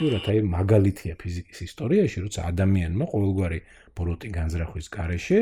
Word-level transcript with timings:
ფაქტიურად 0.00 0.28
აი 0.32 0.40
მაგალითია 0.48 1.14
ფიზიკის 1.20 1.58
ისტორიაში, 1.60 2.18
როცა 2.24 2.40
ადამიანმა 2.48 3.04
ყოველგვარი 3.12 3.58
ბოროტი 3.92 4.28
განზრახვის 4.32 4.86
გარეშე 4.96 5.38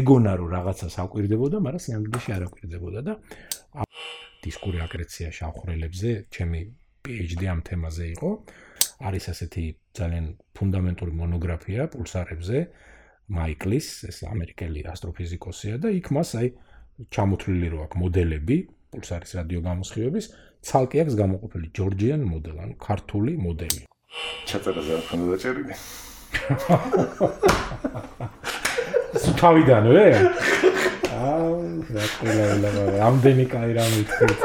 ეგონა 0.00 0.32
რომ 0.40 0.48
რაღაცას 0.56 0.94
აკვირდებოდა, 1.04 1.56
მაგრამ 1.60 1.82
სიამოვნებაში 1.84 2.30
არ 2.32 2.42
აკვირდებოდა 2.48 3.00
და 3.04 3.12
დისკური 4.40 4.78
აკრეცია 4.80 5.28
შავხრელებზე, 5.36 6.10
ჩემი 6.32 6.60
PhD 7.04 7.42
ამ 7.52 7.60
თემაზე 7.60 8.04
იყო. 8.16 8.30
არის 9.04 9.24
ასეთი 9.32 9.64
ძალიან 10.00 10.26
ფუნდამენტური 10.56 11.12
მონოგრაფია 11.20 11.82
პულსარებზე 11.92 12.58
მაიკლის, 13.36 13.86
ეს 14.08 14.18
ამერიკელი 14.32 14.80
ასტროფიზიკოსია 14.96 15.74
და 15.76 15.88
იქ 15.92 16.06
მას 16.16 16.30
აი 16.40 16.48
ჩამოთვლილი 17.12 17.68
რო 17.68 17.78
აქვს 17.84 17.96
მოდელები 18.00 18.56
პულსარის 18.90 19.32
რადიოგამოსხივების, 19.38 20.26
ცალკე 20.60 20.98
აქვს 21.02 21.14
გამოყოფილი 21.20 21.66
ჯორჯიან 21.76 22.20
მოდელი, 22.30 22.58
ანუ 22.64 22.74
ქართული 22.86 23.32
მოდელი. 23.40 23.82
ჩაწერაზე 24.50 24.92
არ 24.96 25.02
ხონდა 25.08 25.26
დაჭერილი. 25.32 25.74
თავიდანვე? 29.40 30.06
აა, 31.20 31.48
რა 31.94 32.04
ყველა 32.16 32.68
ყველა 32.74 32.98
ამდენი 33.08 33.44
კაი 33.52 33.70
რამე 33.78 34.00
თქვით. 34.10 34.40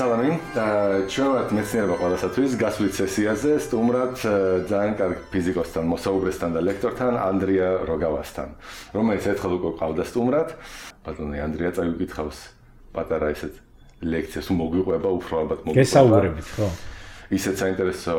სალამი. 0.00 0.30
ჩვენ 1.12 1.52
მეცნიერება 1.52 1.96
ყველასათვის 2.00 2.52
გასვლით 2.56 2.94
სესიაზე 2.96 3.50
სტუმრად 3.60 4.14
ძალიან 4.70 4.94
კარგ 4.96 5.18
ფიზიკოსთან, 5.28 5.84
მოსაუბრესთან 5.92 6.50
და 6.56 6.60
ლექტორთან 6.64 7.18
ანდრია 7.20 7.68
როგავასთან, 7.84 8.48
რომელიც 8.96 9.24
ერთხელ 9.32 9.52
უკვე 9.60 9.70
ყავდა 9.80 10.04
სტუმრად. 10.08 10.48
ბატონი 11.04 11.38
ანდრია 11.44 11.70
წავიკითხავს 11.76 12.38
პატარა 12.96 13.26
ესეთ 13.36 13.54
ლექციას 14.00 14.46
უმოგვიყვება 14.48 15.08
უფრო 15.20 15.34
ალბათ 15.44 15.60
მოგვიყვება. 15.68 15.84
გესაუბრებით, 15.84 16.48
ხო? 16.56 16.68
ისეთ 17.36 17.54
საინტერესო 17.60 18.16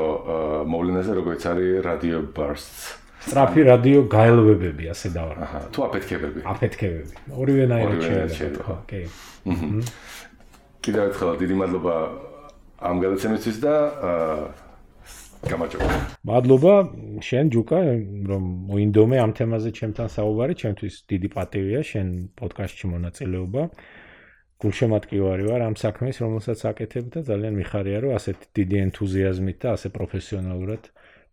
მოვლენაზე, 0.70 1.12
როგორც 1.18 1.42
არის 1.50 1.70
radio 1.82 2.18
bursts. 2.22 3.02
სტრაფი 3.22 3.62
რადიო 3.70 4.02
გაელვებები, 4.09 4.86
ასე 4.94 5.08
დავარ. 5.18 5.36
აჰა, 5.46 5.59
თუ 5.74 5.80
აფეთქებები. 5.90 6.40
აფეთქებები. 6.42 7.14
ორივენაირად 7.42 8.00
შეიძლება, 8.02 8.62
ხო, 8.66 8.74
ოკეი. 8.82 9.06
აჰა. 9.52 9.70
კიდევ 10.82 11.02
ერთხელ 11.12 11.30
დიდი 11.42 11.56
მადლობა 11.62 11.96
ამ 12.82 12.96
გადაცემისთვის 13.06 13.58
და 13.62 13.76
გამარჯობა. 15.42 15.88
მადლობა 16.26 16.74
შენ 17.26 17.46
ჯუკა 17.54 17.80
რომ 18.30 18.44
მოინდომე 18.70 19.18
ამ 19.22 19.32
თემაზე 19.38 19.70
ჩემთან 19.78 20.08
საუბარი, 20.16 20.54
ჩემთვის 20.62 20.96
დიდი 21.12 21.30
პატივია 21.38 21.82
შენ 21.92 22.08
პოდკასტში 22.38 22.86
მონაწილეობა. 22.94 23.64
გულშემატკივარი 24.62 25.44
ვარ 25.50 25.62
ამ 25.66 25.76
საქმის, 25.82 26.16
რომელსაც 26.22 26.59
აკეთებ 26.70 27.06
და 27.14 27.20
ძალიან 27.30 27.54
მიხარია 27.62 27.98
რომ 28.06 28.12
ასეთ 28.18 28.38
დიდი 28.58 28.78
ენთუზიაზმით 28.86 29.58
და 29.62 29.68
ასე 29.74 29.88
პროფესიონალურად 29.98 30.84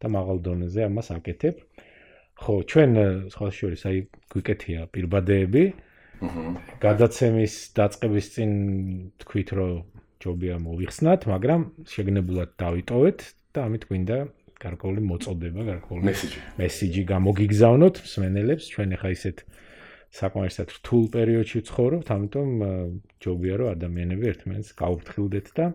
და 0.01 0.07
მაღალ 0.17 0.39
დონეზე 0.47 0.81
ამას 0.89 1.09
აკეთებ. 1.17 1.55
ხო, 2.39 2.55
ჩვენ 2.71 2.91
სხვა 3.35 3.49
შორის 3.59 3.83
აი 3.89 3.99
გვიკეთია 4.33 4.81
პირბადეები. 4.95 5.65
გადაცემის 6.83 7.55
დაწყების 7.78 8.27
წინ 8.34 8.51
თქვით 9.23 9.48
რომ 9.58 9.73
ჯობია 10.18 10.56
მოვიხსნათ, 10.62 11.27
მაგრამ 11.30 11.61
შეგნებულად 11.86 12.51
დავიტოვეთ 12.58 13.18
და 13.55 13.58
ამით 13.68 13.83
გვინდა 13.86 14.18
გარკვეული 14.58 15.02
მოწოდება, 15.07 15.61
გარკვეული 15.70 16.02
მესიჯი. 16.11 16.39
მესიჯი 16.58 17.02
გამოგიგზავნოთ 17.12 17.96
მსმენელებს, 18.02 18.64
ჩვენ 18.74 18.89
ახლა 18.98 19.11
ისეთ 19.14 19.36
საკმარისად 20.18 20.68
რთულ 20.74 21.05
პერიოდში 21.14 21.57
ვცხოვრობთ, 21.62 22.08
ამიტომ 22.17 22.48
ჯობია 23.23 23.55
რომ 23.61 23.68
ადამიანები 23.77 24.24
ერთმანეთს 24.33 24.70
გაუფრთხილდეთ 24.83 25.46
და 25.55 25.67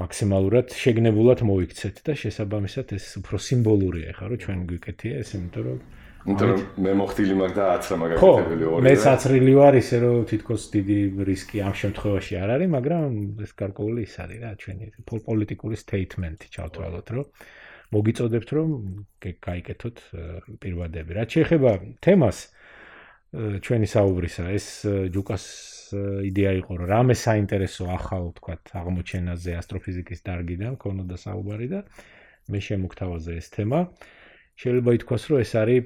მაქსიმალურად 0.00 0.72
შეგნებულად 0.80 1.42
მოიქცეთ 1.44 1.96
და 2.08 2.12
შესაბამისად 2.16 2.94
ეს 2.96 3.06
უფრო 3.20 3.36
სიმბოლურია 3.46 4.14
ხა 4.16 4.26
რომ 4.32 4.40
ჩვენ 4.44 4.60
გვიკეთია 4.70 5.20
ეს 5.20 5.32
იმიტომ 5.36 5.64
რომ 5.68 5.78
იმიტომ 6.20 6.50
რომ 6.50 6.60
მე 6.84 6.92
მოხდილი 7.00 7.34
მაგ 7.40 7.52
და 7.56 7.64
აცრა 7.80 7.96
მაგაკეთებელი 8.00 8.64
ორი. 8.68 8.80
ხო, 8.80 8.84
მეც 8.84 9.02
აცრილი 9.08 9.52
ვარ 9.56 9.74
ისე 9.80 9.96
რომ 10.04 10.18
თითქოს 10.28 10.62
დიდი 10.74 10.98
რისკი 11.30 11.56
ამ 11.64 11.74
შემთხვევაში 11.80 12.34
არ 12.40 12.50
არის, 12.60 12.68
მაგრამ 12.76 13.08
ეს 13.40 13.52
გარკვეული 13.56 14.00
ის 14.04 14.14
არის 14.20 14.38
რა, 14.44 14.50
ჩვენი 14.60 14.84
პოლიტიკური 15.08 15.76
სტეიტმენტი 15.80 16.46
ჩავთვალოთ, 16.54 17.06
რომ 17.16 17.26
მოგიწოდებთ 17.90 18.48
რომ 18.54 18.68
გაიკეთოთ 19.20 19.96
პირვადები. 20.60 21.10
რაც 21.16 21.28
შეეხება 21.40 21.70
თემას 22.04 22.38
ჩვენი 23.30 23.86
საუბრისა, 23.86 24.44
ეს 24.50 24.66
ჯუკას 25.14 25.44
იდეა 26.26 26.52
იყო, 26.60 26.72
რომ 26.82 26.86
რამე 26.90 27.14
საინტერესო 27.14 27.86
ახალ, 27.90 28.30
თქვათ, 28.38 28.62
აღმოჩენაზე 28.78 29.50
ასტროფიზიკის 29.58 30.20
დარგიდან 30.26 30.74
ქონოდა 30.82 31.16
საუბარი 31.18 31.66
და 31.70 31.80
მე 32.50 32.58
შემოგთავაზე 32.58 33.30
ეს 33.38 33.46
თემა. 33.54 33.80
შეიძლება 34.56 34.90
ითქვას, 34.98 35.22
რომ 35.30 35.38
ეს 35.44 35.52
არის 35.62 35.84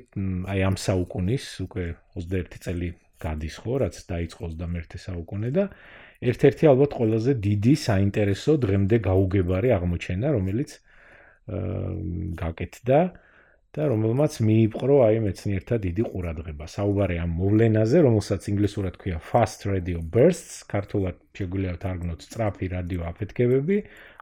აი 0.50 0.60
ამ 0.68 0.76
საუკუნის 0.84 1.44
უკვე 1.64 1.84
21 2.16 2.62
წელი 2.64 2.88
გადის 3.24 3.56
ხო, 3.62 3.74
რაც 3.84 3.94
დაიწყო 4.10 4.44
21 4.54 4.98
საუკუნე 5.04 5.50
და 5.54 5.64
ერთ-ერთი 6.24 6.64
ალბათ 6.72 6.90
ყველაზე 6.98 7.32
დიდი 7.44 7.74
საინტერესო 7.84 8.52
დღემდე 8.64 8.96
გაუგებარი 9.04 9.68
აღმოჩენა, 9.76 10.28
რომელიც 10.34 10.70
აა 10.74 11.94
გაკეთდა 12.40 13.00
და 13.74 13.82
რომელმაც 13.90 14.32
მიიპყრო 14.46 14.96
აი 15.02 15.16
მეცნიერთა 15.26 15.76
დიდი 15.82 16.02
ყურადღება. 16.06 16.64
საუბარი 16.70 17.16
ამ 17.24 17.30
მოვლენაზე, 17.42 17.98
რომელსაც 18.06 18.42
ინგლისურად 18.54 18.94
ქვია 19.02 19.18
fast 19.18 19.66
radio 19.66 19.98
bursts, 20.14 20.62
ქართულად 20.70 21.18
შეგვიძლია 21.34 21.74
თარგმნოთ 21.82 22.20
სწრაფი 22.26 22.66
რადიო 22.70 23.02
აფეთქებები, 23.10 23.78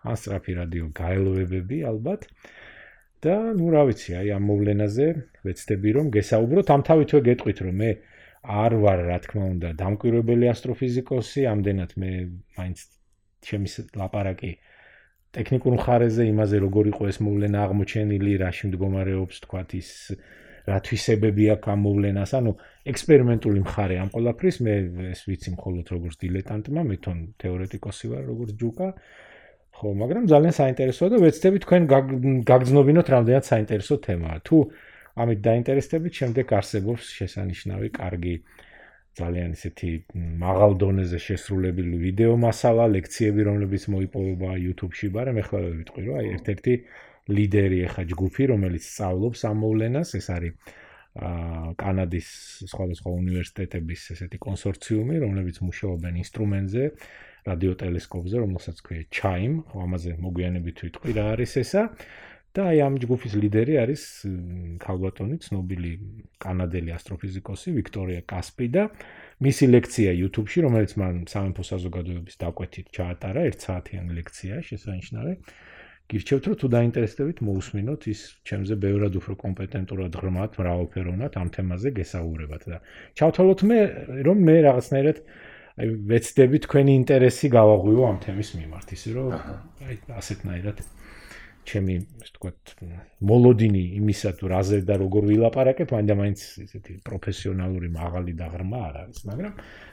ან 0.09 0.15
სწრაფი 0.17 0.53
რადიო 0.61 0.87
გაელვებები 0.97 1.79
ალბათ. 1.93 2.21
და 3.23 3.37
ნუ 3.55 3.67
რა 3.71 3.83
ვიცი, 3.89 4.11
აი 4.19 4.29
ამ 4.35 4.45
მოვლენაზე 4.51 5.07
ვეცდები 5.47 5.91
რომ 5.97 6.07
გესაუბროთ. 6.17 6.67
ამ 6.75 6.83
თავითვე 6.89 7.19
გეტყვით 7.29 7.59
რომ 7.63 7.77
მე 7.83 7.91
არ 8.43 8.73
ვარ 8.83 9.01
რა 9.09 9.19
თქმა 9.23 9.45
უნდა 9.55 9.69
დამკვირვებელი 9.79 10.47
ასტროფიზიკოსი, 10.51 11.43
ამდენად 11.53 11.91
მე 12.03 12.11
მაინც 12.59 12.79
ჩემი 13.47 13.69
ლაპარაკი 14.01 14.53
ტექნიკურ 15.33 15.73
მხარეზე 15.79 16.23
იმაზე 16.29 16.57
როგორ 16.67 16.85
იყო 16.93 17.03
ეს 17.09 17.19
მოვლენა 17.23 17.59
აღმოჩენილი, 17.67 18.33
რაში 18.43 18.65
მდგომარეობს 18.69 19.37
თქვათ 19.47 19.71
ის 19.79 19.91
რა 20.67 20.79
თვისებები 20.87 21.45
აქვს 21.55 21.69
ამ 21.73 21.81
მოვლენას, 21.87 22.31
ანუ 22.39 22.53
ექსპერიმენტული 22.91 23.61
მხარე 23.67 23.97
ამ 24.03 24.11
ყველაფრის 24.15 24.57
მე 24.67 24.75
ეს 25.15 25.21
ვიცი 25.31 25.51
მხოლოდ 25.57 25.87
როგორც 25.95 26.15
დილეტანტმა, 26.23 26.83
მე 26.87 26.97
თვითონ 27.03 27.19
თეორეტიკოსი 27.43 28.07
ვარ 28.13 28.23
როგორც 28.31 28.51
ჯუკა. 28.63 28.89
ხო, 29.73 29.89
მაგრამ 30.03 30.25
ძალიან 30.33 30.55
საინტერესოა 30.63 31.09
და 31.13 31.19
ვეცდები 31.25 31.59
თქვენ 31.65 31.83
გაგზნობინოთ 32.51 33.07
რამდენად 33.15 33.45
საინტერესო 33.53 33.95
თემაა. 34.07 34.39
თუ 34.47 34.57
ამით 35.23 35.39
დაინტერესდებით, 35.49 36.13
შემდეგ 36.21 36.47
არსებობს 36.59 37.03
შესანიშნავი 37.19 37.89
კარგი 38.01 38.35
ძალიან 39.13 39.51
ისეთი 39.57 39.91
მაღალ 40.41 40.73
დონეზე 40.81 41.19
შესრულებული 41.21 41.97
ვიდეო 42.01 42.35
მასალა, 42.45 42.85
ლექციები, 42.97 43.41
რომლებიც 43.49 43.83
მოიპოვება 43.93 44.51
YouTube-ში, 44.67 45.07
მაგრამ 45.17 45.37
ეხლა 45.43 45.59
ვიტყვი, 45.81 46.03
რომ 46.09 46.17
აი 46.21 46.27
ერთ-ერთი 46.37 46.75
ლიდერი 47.37 47.79
ახლა 47.89 48.05
ჯგუფი, 48.13 48.43
რომელიც 48.53 48.83
სწავლობს 48.89 49.41
ამ 49.51 49.57
მოვლენას, 49.63 50.09
ეს 50.17 50.27
არის 50.33 50.53
აა 51.13 51.77
კანადის 51.77 52.29
სხვადასხვა 52.73 53.11
უნივერსიტეტების 53.13 54.01
ესეთი 54.17 54.39
კონსორციუმი, 54.41 55.17
რომლებიც 55.21 55.61
მუშაობენ 55.61 56.15
ინსტრუმენტზე. 56.25 56.85
რადიოტელესკოპზე, 57.49 58.37
რომელსაც 58.43 58.77
ქვია 58.87 59.07
Chime, 59.11 59.63
ხო 59.71 59.87
ამაზე 59.87 60.11
მოგვიანებით 60.23 60.77
ვიტყვი 60.87 61.13
რა 61.19 61.25
არის 61.37 61.57
ესა. 61.63 61.85
და 62.53 62.69
აი 62.69 62.79
ამ 62.85 62.95
ჯგუფის 63.01 63.33
ლიდერი 63.41 63.75
არის 63.81 64.03
ქალბატონი, 64.85 65.37
ცნობილი 65.41 65.93
კანადელი 66.37 66.93
ასტროფიზიკოსი 66.93 67.73
ვიქტორია 67.81 68.21
კასპი 68.29 68.67
და 68.77 68.83
მისი 69.41 69.65
ლექცია 69.73 70.13
YouTube-ში, 70.21 70.59
რომელიც 70.69 70.93
მან 71.01 71.15
სამეფო 71.33 71.65
საზოგადოების 71.65 72.37
დაკვეთით 72.45 72.87
ჩაატარა, 72.93 73.41
1 73.49 73.65
საათიანი 73.65 74.13
ლექცია, 74.21 74.61
შესანიშნავი. 74.69 75.33
გირჩევთ, 76.13 76.45
რომ 76.53 76.57
თუ 76.61 76.69
დაინტერესდებით, 76.77 77.39
მოусმინოთ 77.41 78.03
ის 78.13 78.21
ჩემზე 78.45 78.75
ბევრად 78.85 79.17
უფრო 79.17 79.35
კომპეტენტურად 79.45 80.13
ღრმად, 80.21 80.51
მრავალფეროვნად 80.61 81.33
ამ 81.41 81.49
თემაზე 81.57 81.89
გესაუბრებათ 81.97 82.63
და 82.69 82.79
ჩავთვალოთ 83.17 83.61
მე, 83.71 83.79
რომ 84.29 84.37
მე 84.45 84.57
რაღაცნაირად 84.69 85.19
აი 85.81 85.89
ვეცდები 86.11 86.59
თქვენი 86.67 86.93
ინტერესი 87.01 87.49
გავაღვიო 87.53 88.03
ამ 88.09 88.19
თემის 88.25 88.51
მიმართ, 88.59 88.89
ისე 88.93 89.11
რომ 89.17 89.31
აი 89.89 89.95
ასეთნაირად 90.21 90.83
ჩემი 91.63 91.95
ასე 91.97 92.29
ვთქვათ 92.29 92.73
მოლოდინი 93.23 93.83
იმისა 94.03 94.31
თუ 94.39 94.51
რაზე 94.51 94.79
და 94.83 94.95
როგორ 94.99 95.23
ვილაპარაკებ, 95.31 95.95
მაინდა-მაინც 95.95 96.41
ესეთი 96.67 96.93
პროფესიონალური 97.07 97.89
მაღალი 97.95 98.33
დაღრმა 98.35 98.79
არ 98.89 98.95
არის, 99.03 99.19
მაგრამ 99.31 99.53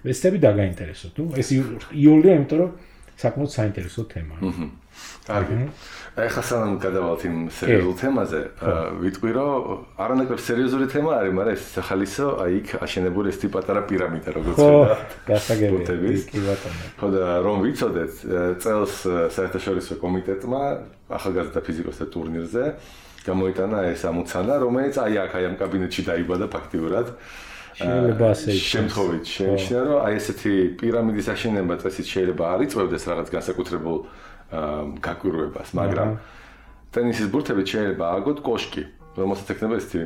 ვეცდები 0.10 0.38
დაგაინტერესო. 0.46 1.08
თუ 1.14 1.24
ეს 1.38 1.50
იოლია, 1.54 2.34
იმიტომ 2.42 2.60
რომ 2.60 2.72
საკმაოდ 3.19 3.51
საინტერესო 3.51 4.01
თემაა. 4.12 4.39
აჰა. 4.50 4.68
კარგი. 5.27 5.56
ეხლა 6.19 6.44
სანამ 6.44 6.74
გადავალთ 6.83 7.21
იმ 7.30 7.36
სერიოზულ 7.56 7.95
თემაზე, 8.01 8.42
ვიტყვი 9.00 9.31
რომ 9.38 9.51
არანაკლებ 10.04 10.42
სერიოზული 10.44 10.86
თემა 10.92 11.12
არის, 11.19 11.33
მაგრამ 11.39 11.56
ეს 11.56 11.63
სახალისო, 11.80 12.25
აი 12.44 12.51
იქ 12.60 12.68
აშენებული 12.83 13.27
ეს 13.31 13.38
ტიპ 13.39 13.51
პატარა 13.56 13.81
პირამიდა 13.88 14.30
როგორც 14.36 14.57
ხო, 14.60 14.71
გასაგებია. 15.30 16.16
კი 16.31 16.39
ბატონო. 16.44 16.83
ხო 17.00 17.07
და 17.16 17.24
რომ 17.45 17.57
ვიცოდეთ, 17.63 18.13
წელს 18.60 18.94
საერთაშორისო 19.36 19.94
კომიტეტმა 20.04 20.62
ახალგაზრდა 21.07 21.60
ფიზიკოსთა 21.68 22.06
ტურნირზე 22.13 22.63
გამოიტანა 23.27 23.80
ეს 23.94 24.01
ამოცანა, 24.10 24.54
რომელიც 24.63 24.95
აი 25.00 25.13
აქ 25.24 25.31
აი 25.39 25.44
ამ 25.50 25.56
კაბინეტში 25.62 26.01
დაიბადა 26.10 26.48
ფაქტიურად. 26.56 27.07
შეიძლება 27.80 28.26
ასე 28.36 28.50
იყოს. 28.52 28.70
შემთხვევით 28.74 29.26
შენიშნა, 29.36 29.80
რომ 29.88 29.98
აი 30.06 30.14
ესეთი 30.20 30.54
პირამიდის 30.80 31.28
აშენება 31.34 31.76
წესით 31.81 32.08
შეიძლება 32.14 32.44
არ 32.54 32.60
იწევდეს 32.68 33.04
რაღაც 33.10 33.28
განსაკუთრებულ 33.36 33.98
გაკვირვებას, 35.08 35.70
მაგრამ 35.80 36.10
ტენისის 36.94 37.28
ბურთებით 37.34 37.68
შეიძლება 37.74 38.06
აგოთ 38.18 38.40
კოშკი, 38.44 38.84
რომელსაც 39.20 39.48
ექნება 39.54 39.76
ესეთი 39.80 40.02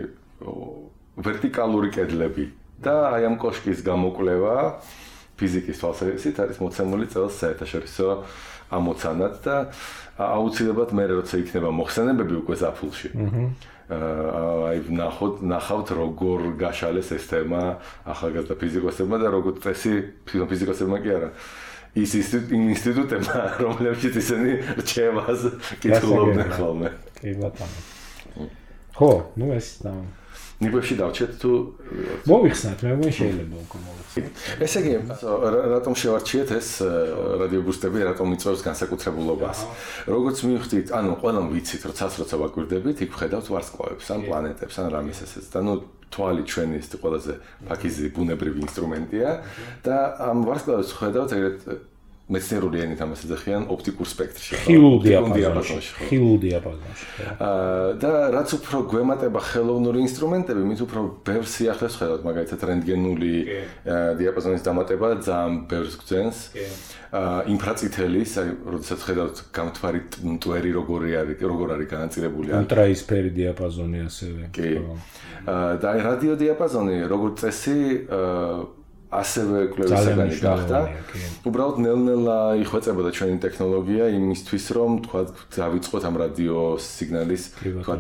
ვერტიკალური 1.24 1.90
კედლები 1.94 2.46
და 2.84 2.96
აი 3.16 3.22
ამ 3.30 3.36
კოშკის 3.40 3.80
გამოკვლევა 3.86 4.56
ფიზიკის 5.40 5.78
თვალსაზრისით 5.82 6.36
არის 6.44 6.58
მოცემული 6.62 7.06
წელს 7.14 7.38
საერთაშორისო 7.42 8.08
ამოცანად 8.74 9.34
და 9.46 9.56
აუცილებლად 10.18 10.92
მე 10.98 11.06
როცა 11.14 11.36
იქნება 11.42 11.70
მოხსენებები 11.74 12.34
უკვე 12.42 12.56
ზაფხულში. 12.62 13.10
აჰა. 13.14 13.44
აი 13.92 14.80
ნახოთ 14.96 15.44
ნახავთ 15.44 15.88
როგორ 16.00 16.40
გაშალეს 16.56 17.12
ეს 17.18 17.28
თემა 17.28 17.62
ახალგაზრდა 18.08 18.56
ფიზიკოსებმა 18.62 19.18
და 19.20 19.28
როგორ 19.36 19.60
წესი 19.64 19.94
ფიზიკოსებმა 20.30 20.98
კი 21.04 21.10
არა 21.18 21.30
ის 21.94 22.12
ინსტიტუტებმა 22.18 23.42
რომლებშიც 23.66 24.16
ისინი 24.18 24.52
რჩევას 24.82 25.42
კითხულობდნენ 25.84 26.50
ხოლმე. 26.58 26.90
კი 27.22 27.34
ბატონო. 27.38 28.48
ხო, 28.98 29.12
ნუ 29.38 29.48
ეს 29.58 29.68
და 29.86 29.94
ნიგვებში 30.62 30.96
დავჩეთ 31.02 31.32
თუ 31.42 31.52
მოიხსნათ 32.30 32.80
მე 32.86 32.92
მე 33.02 33.10
შეიძლება 33.18 33.58
უკვე 33.64 33.78
მოვიხსნათ. 33.84 34.34
ესე 34.64 34.80
იგი, 34.84 34.92
რატომ 35.74 35.94
შევარჩიეთ 35.98 36.50
ეს 36.54 36.68
რადიო 37.42 37.62
ბუსტები, 37.66 38.00
რატომ 38.10 38.28
იწევს 38.38 38.62
განსაკუთრებულობას? 38.68 39.58
როგორც 40.06 40.38
მივხვდით, 40.46 40.88
ანუ 40.94 41.12
ყველამ 41.24 41.48
ვიცით, 41.54 41.82
რომ 41.90 41.94
ცას 41.98 42.14
როცა 42.22 42.36
ვაკვირდებით, 42.44 42.98
იქ 43.04 43.10
ვხედავთ 43.18 43.48
ვარსკვლავებს, 43.50 44.06
ან 44.14 44.20
პლანეტებს, 44.30 44.76
ან 44.78 44.88
რამეს 44.94 45.20
ესეც 45.26 45.46
და 45.50 45.60
ნუ 45.66 45.74
თვალი 46.14 46.44
ჩვენი 46.46 46.76
ის 46.78 46.88
ყველაზე 46.94 47.34
ფაქიზი 47.66 48.06
ბუნებრივი 48.14 48.60
ინსტრუმენტია 48.70 49.30
და 49.82 49.98
ამ 50.30 50.46
ვარსკვლავებს 50.46 50.92
ხედავთ 50.94 51.32
ეგრეთ 51.34 51.60
მეცნიერული 52.32 52.80
ენით 52.80 53.02
ამას 53.04 53.26
ეძახიან 53.28 53.66
ოპტიკურ 53.68 54.08
სპექტრში. 54.08 54.56
ხილულ 54.64 54.96
დიაპაზონში. 55.04 55.78
ხილულ 56.08 56.38
დიაპაზონში. 56.40 57.08
აა 57.36 57.88
და 58.00 58.12
რაც 58.32 58.50
უფრო 58.58 58.78
გვემატება 58.88 59.40
ხელოვნური 59.44 60.00
ინსტრუმენტები, 60.08 60.62
მით 60.64 60.82
უფრო 60.88 61.02
ბევრ 61.28 61.44
სიახლეს 61.44 61.98
ხედავთ, 62.00 62.22
მაგალითად 62.24 62.60
რენტგენული 62.64 63.34
დიაპაზონის 64.24 64.64
დამატება 64.64 65.08
ძალიან 65.20 65.54
ბევრს 65.68 65.96
გძენს. 66.00 66.38
აა 67.12 67.40
ინფრაწითელის, 67.54 68.32
აი, 68.40 68.50
როდესაც 68.72 69.00
ხედავთ 69.04 69.38
გამთვარი 69.54 70.00
მტვერი 70.24 70.72
როგორი 70.80 71.10
არის, 71.20 71.38
როგორ 71.44 71.68
არის 71.76 71.88
განაწილებული. 71.92 72.50
ულტრაისფერი 72.56 73.30
დიაპაზონი 73.36 74.00
ასევე. 74.08 74.42
კი. 74.56 74.72
აა 75.44 75.76
და 75.76 75.86
აი 75.92 76.00
რადიო 76.08 76.34
დიაპაზონი, 76.40 76.96
როგორც 77.12 77.36
წესი, 77.44 78.08
აა 78.08 78.83
ასევე 79.22 79.60
კვლევისგანი 79.74 80.36
გახდა. 80.42 80.80
უბრალოდ 81.46 81.78
ნელ-ნელა 81.86 82.40
იხვეწებოდა 82.64 83.10
ჩვენი 83.18 83.38
ტექნოლოგია 83.46 84.06
იმისთვის, 84.18 84.66
რომ 84.78 84.92
თქვა 85.06 85.22
დავიწყოთ 85.54 86.04
ამ 86.10 86.16
რადიო 86.24 86.62
სიგნალის, 86.82 87.44
თქვა 87.84 87.96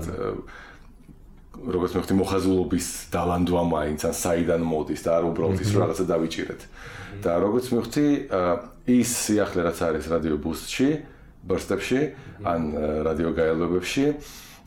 როგორც 1.64 1.92
მე 1.96 2.02
ხთი 2.04 2.16
მოხაზულობის 2.18 2.88
დალანდვა 3.14 3.62
მაინც 3.72 4.00
ან 4.10 4.14
საიდან 4.20 4.62
მოდის 4.68 5.02
და 5.06 5.10
არ 5.22 5.24
უბრალოდ 5.32 5.60
ის 5.64 5.72
რაღაცა 5.78 6.06
დავიჭირეთ. 6.12 6.62
და 7.24 7.32
როგორც 7.40 7.66
მე 7.72 7.80
ხთი 7.86 8.08
ის 8.90 9.10
სიახლე 9.24 9.62
რაც 9.70 9.80
არის 9.80 10.06
რადიო 10.12 10.36
ბუსტში, 10.44 10.90
ბურსტებში 11.48 12.02
ან 12.44 12.62
რადიო 13.08 13.32
გაელვებებში 13.38 14.06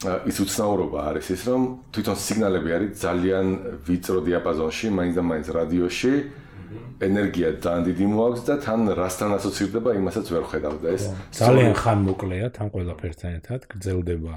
ის 0.04 0.36
უცნაურობა 0.44 0.98
არის 1.10 1.28
ის 1.32 1.42
რომ 1.48 1.62
თვითონ 1.96 2.16
სიგნალები 2.20 2.70
არის 2.76 2.90
ძალიან 3.00 3.46
ვიწრო 3.86 4.18
დიაპაზონში, 4.26 4.86
მაინც 4.92 5.14
და 5.16 5.22
მაინც 5.30 5.46
რადიოში. 5.56 6.14
ენერგია 7.06 7.48
ძალიან 7.64 7.82
დიდი 7.86 8.06
მოაქვს 8.10 8.42
და 8.48 8.54
თან 8.64 8.80
რასთან 8.98 9.30
ასოცირდება 9.38 9.90
იმასაც 10.00 10.26
ვერ 10.34 10.44
ხედავ 10.50 10.74
და 10.82 10.88
ეს 10.96 11.04
ძალიან 11.38 11.74
ხან 11.80 11.98
მოკლეა 12.08 12.46
თან 12.56 12.68
ყველაფერთან 12.74 13.30
ერთად 13.38 13.60
გრძელდება 13.72 14.34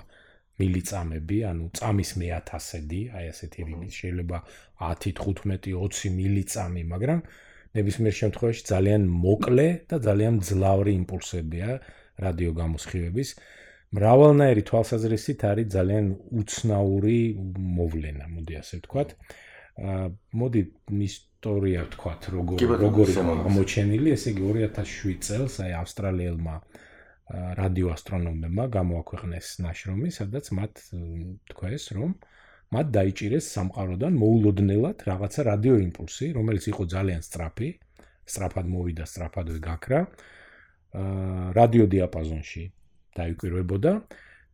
მილიწამები, 0.60 1.38
ანუ 1.50 1.66
წამის 1.80 2.10
მეათასედი, 2.20 3.02
აი 3.16 3.26
ასეთი 3.32 3.60
რიგის 3.70 3.94
შეიძლება 4.00 4.38
10, 4.84 5.16
15, 5.24 5.72
20 5.72 6.12
მილიწამი, 6.20 6.84
მაგრამ 6.94 7.20
ნებისმიერ 7.80 8.16
შემთხვევაში 8.20 8.62
ძალიან 8.68 9.02
მოკლე 9.24 9.68
და 9.90 9.96
ძალიან 10.08 10.36
ძლავრი 10.44 10.92
იმპულსებია 11.00 11.70
რადიო 12.20 12.52
გამოსხივების. 12.60 13.30
მრავალნაირი 13.90 14.64
თვალსაზრისით 14.70 15.44
არის 15.50 15.70
ძალიან 15.74 16.10
უცნაური 16.40 17.20
მოვლენა, 17.78 18.26
მოდი 18.30 18.54
ასე 18.62 18.78
ვთქვათ. 18.80 19.16
აა 19.80 20.04
მოდი 20.42 20.62
ისტორია 21.10 21.82
ვთქვათ, 21.88 22.22
როგორ 22.36 22.58
როგორ 22.86 23.08
გამოჩენილი, 23.18 24.14
ესე 24.14 24.30
იგი 24.36 24.44
2007 24.46 25.18
წელს 25.26 25.56
აი 25.66 25.72
ავსტრალიელმა 25.82 26.56
რადიო 27.30 27.88
ასტრონომებმა 27.96 28.66
გამოაქვეყნეს 28.78 29.48
ნაშრომი, 29.66 30.10
სადაც 30.14 30.46
მათ 30.54 30.74
თქვა 31.50 31.68
ეს, 31.78 31.86
რომ 31.98 32.12
მათ 32.70 32.88
დაიჭირეს 32.94 33.46
სამყაროდან 33.58 34.14
მოულოდნელად 34.22 34.98
რაღაცა 35.10 35.42
რადიო 35.50 35.76
იმპულსი, 35.90 36.26
რომელიც 36.38 36.66
იყო 36.74 36.84
ძალიან 36.94 37.22
სწრაფი, 37.26 37.70
სწრაფად 38.30 38.66
მოვიდა, 38.70 39.04
სწრაფადვე 39.10 39.60
გაქრა 39.66 40.02
აა 41.00 41.54
რადიო 41.58 41.86
დიაპაზონში 41.90 42.64
დაიკვირვებოდა 43.18 43.94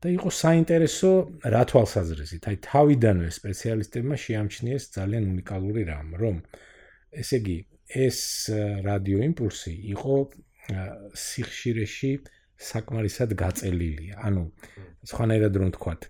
და 0.02 0.08
იყო 0.12 0.30
საინტერესო 0.30 1.12
რა 1.54 1.64
თვალსაზრისით. 1.72 2.44
აი 2.46 2.58
თავიდანვე 2.70 3.30
სპეციალისტებმა 3.40 4.16
შეამჩნიეს 4.26 4.84
ძალიან 4.96 5.24
უნიკალური 5.34 5.82
რამ, 5.90 6.08
რომ 6.22 6.36
ესე 7.16 7.38
იგი 7.42 7.58
ეს 8.06 8.20
რადიო 8.86 9.20
იმპულსი 9.30 9.74
იყო 9.96 10.16
სიხშირეში 11.16 12.12
საკმარისად 12.56 13.30
გაწელილია. 13.38 14.16
ანუ 14.26 14.44
სხვანაირად 15.06 15.54
რომ 15.62 15.70
თქვათ, 15.76 16.02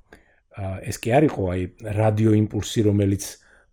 ეს 0.89 0.97
კი 1.03 1.09
არისო 1.17 1.43
აი 1.51 1.61
რადიო 1.99 2.31
იმპულსი, 2.41 2.79
რომელიც 2.89 3.23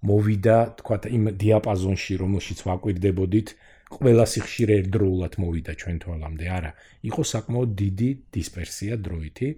მოვიდა, 0.02 0.56
თქვათ, 0.82 1.02
იმ 1.14 1.24
დიაპაზონში, 1.38 2.14
რომელშიც 2.22 2.58
ვაკვირდებოდით, 2.66 3.48
ყველა 3.92 4.24
სიხშირე 4.32 4.74
ერთდროულად 4.82 5.32
მოვიდა 5.42 5.72
ჩვენ 5.80 5.96
თვალამდე, 6.02 6.46
არა, 6.56 6.72
იყო 7.08 7.22
საკმაოდ 7.32 7.70
დიდი 7.82 8.10
დისპერსია 8.32 8.92
დროითი. 9.06 9.48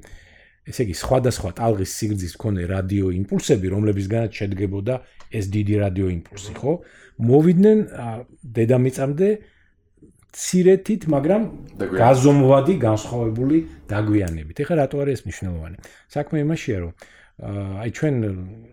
ესე 0.64 0.81
იგი, 0.87 0.95
სხვადასხვა 0.97 1.50
ტალღის 1.61 1.91
სიგრძის 1.93 2.35
მქონე 2.41 2.62
რადიო 2.73 3.09
იმპულსები, 3.21 3.67
რომლებისგანაც 3.75 4.33
შედგებოდა 4.33 4.95
ეს 5.29 5.45
დიდი 5.53 5.75
რადიო 5.85 6.09
იმპულსი, 6.19 6.53
ხო? 6.57 6.73
მოვიდნენ 7.21 7.79
დედამიწამდე 8.59 9.29
ცირეთით, 10.35 11.03
მაგრამ 11.14 11.43
გაზომვადი 11.79 12.75
განსხვავებული 12.81 13.59
დაგვიანებით. 13.93 14.57
ეხლა 14.64 14.75
რატო 14.83 14.97
არის 15.05 15.14
ეს 15.21 15.23
მნიშვნელოვანი? 15.29 15.76
საქმე 16.11 16.37
იმაშია, 16.43 16.79
რომ 16.83 16.93
აი 17.85 17.91
ჩვენ 17.99 18.14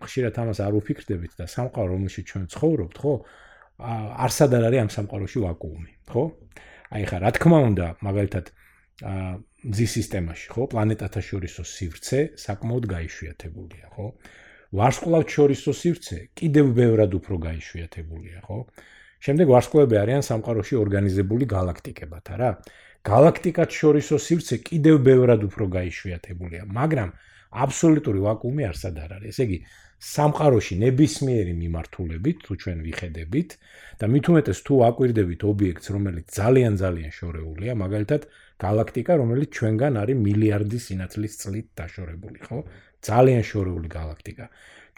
ხშირად 0.02 0.34
ამას 0.42 0.58
არ 0.64 0.72
ვფიქრდებით 0.80 1.32
და 1.38 1.44
სამყარო 1.50 1.88
რომელშიც 1.92 2.24
ჩვენ 2.30 2.44
ცხოვრობთ, 2.50 2.96
ხო? 2.98 3.14
არსად 3.82 4.54
არ 4.58 4.64
არის 4.68 4.80
ამ 4.82 4.90
სამყაროში 4.96 5.38
ვაკუუმი, 5.42 5.92
ხო? 6.12 6.24
აი 6.92 7.04
ხა 7.08 7.18
რა 7.22 7.30
თქმა 7.36 7.58
უნდა, 7.72 7.86
მაგალითად 8.06 8.46
აა 9.02 9.32
მზის 9.62 9.92
სისტემაში, 9.98 10.46
ხო, 10.52 10.62
პლანეტათა 10.72 11.20
შორისო 11.22 11.62
სივრცე 11.66 12.20
საკმაოდ 12.38 12.84
გაიშვიათებულია, 12.92 13.86
ხო? 13.94 14.06
ვარსკვლავთ 14.72 15.28
შორისო 15.36 15.72
სივრცე 15.82 16.18
კიდევ 16.38 16.66
ბევრად 16.78 17.12
უფრო 17.18 17.34
გაიშვიათებულია, 17.46 18.38
ხო? 18.46 18.58
შემდეგ 19.22 19.46
ვარსკვლავები 19.54 19.96
არიან 20.02 20.22
სამყაროში 20.26 20.74
ორგანიზებული 20.82 21.44
galaktikებად, 21.46 22.24
არა? 22.36 22.50
galaktikat 23.06 23.70
შორისო 23.74 24.18
სივრცე 24.18 24.56
კიდევ 24.66 24.96
ბევრად 25.06 25.46
უფრო 25.46 25.64
გაიშვიათებულია, 25.78 26.66
მაგრამ 26.70 27.10
აბსოლუტური 27.52 28.20
ვაკუუმი 28.26 28.66
არსად 28.70 28.98
არ 29.02 29.10
არის. 29.18 29.30
ესე 29.34 29.42
იგი, 29.46 29.58
სამყაროში 30.02 30.76
ნებისმიერი 30.82 31.52
მიმართულებით 31.62 32.38
თუ 32.42 32.52
ჩვენ 32.62 32.78
ვიხედებით 32.86 33.50
და 34.02 34.06
მით 34.10 34.24
უმეტეს 34.32 34.58
თუ 34.66 34.74
აკვირდებით 34.88 35.40
ობიექტს, 35.46 35.86
რომელიც 35.94 36.26
ძალიან 36.38 36.74
ძალიან 36.82 37.12
შორეულია, 37.18 37.72
მაგალითად, 37.82 38.22
galaktika, 38.58 39.12
რომელიც 39.22 39.48
ჩვენგან 39.58 39.94
არის 40.02 40.16
მილიარდი 40.26 40.78
სინათლის 40.86 41.34
წლით 41.42 41.66
დაშორებული, 41.78 42.38
ხო? 42.46 42.58
ძალიან 43.02 43.42
შორეული 43.46 43.88
galaktika. 43.98 44.44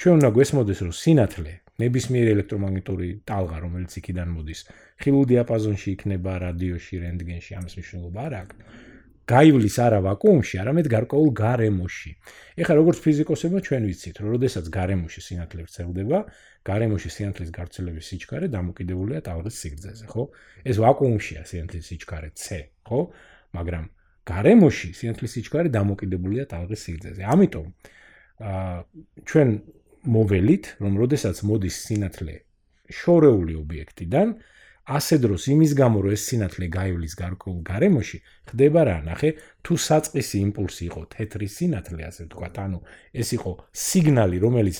ჩვენ 0.00 0.14
უნდა 0.18 0.30
გვესმოდეს, 0.37 0.78
რომ 0.84 0.94
სინათლე 1.02 1.52
ნებისმიერი 1.84 2.30
ელექტრომაგნიტური 2.37 3.08
ტალღა, 3.28 3.56
რომელიც 3.64 3.92
იქიდან 4.00 4.28
მოდის, 4.34 4.61
ხილულ 5.04 5.25
დიაპაზონში 5.30 5.88
იქნება, 5.94 6.32
რადიოში, 6.49 6.94
რენტგენში, 7.04 7.50
ამის 7.61 7.73
მნიშვნელობა 7.76 8.20
არ 8.25 8.34
აქვს. 8.40 8.56
გაივლის 9.25 9.76
არა 9.81 9.99
ვაკუუმში, 10.04 10.59
არამედ 10.61 10.87
გარკვეულ 10.93 11.31
გარემოში. 11.38 12.11
ეხლა 12.61 12.75
როგორც 12.76 12.99
ფიზიკოსებმა 13.04 13.61
ჩვენ 13.64 13.83
ვიცით, 13.88 14.16
რომ 14.21 14.37
შესაძაც 14.45 14.66
გარემოში 14.75 15.21
სინათლე 15.25 15.61
ვრცელდება, 15.64 16.19
გარემოში 16.69 17.09
სინათლის 17.16 17.50
გავრცელების 17.57 18.04
სიჩქარე 18.11 18.47
დამოკიდებულია 18.52 19.21
ტალღის 19.25 19.57
სიგრძეზე, 19.64 20.07
ხო? 20.12 20.23
ეს 20.64 20.76
ვაკუუმშია 20.85 21.43
სინათლის 21.49 21.85
სიჩქარე 21.88 22.28
c, 22.37 22.45
ხო? 22.85 23.00
მაგრამ 23.57 23.85
გარემოში 24.28 24.88
სინათლის 24.93 25.33
სიჩქარე 25.37 25.69
დამოკიდებულია 25.73 26.45
ტალღის 26.52 26.81
სიგრძეზე. 26.85 27.23
ამიტომ 27.25 27.66
აა 28.45 28.76
ჩვენ 29.28 29.49
მოველით, 30.04 30.64
რომ 30.85 30.93
შესაძაც 31.00 31.38
მოდის 31.49 31.76
სინათლე 31.85 32.35
შორეული 32.93 33.54
ობიექტიდან, 33.57 34.28
ასე 34.84 35.16
დროს 35.24 35.48
იმის 35.48 35.72
გამო 35.80 35.98
რომ 36.04 36.12
ეს 36.12 36.22
სინათლე 36.28 36.66
გაივლის 36.68 37.14
გარკვეულ 37.16 37.60
გარემოში 37.64 38.18
ხდება 38.52 38.80
რა 38.84 38.96
ნახე 39.08 39.30
თუ 39.64 39.74
საწყისი 39.80 40.36
იმპულსი 40.44 40.82
იყო 40.92 41.02
თეთრი 41.14 41.48
სინათლე 41.56 42.02
ასე 42.04 42.22
ვთქვათ 42.28 42.56
ანუ 42.64 42.78
ეს 43.16 43.28
იყო 43.38 43.52
სიგნალი 43.84 44.38
რომელიც 44.44 44.78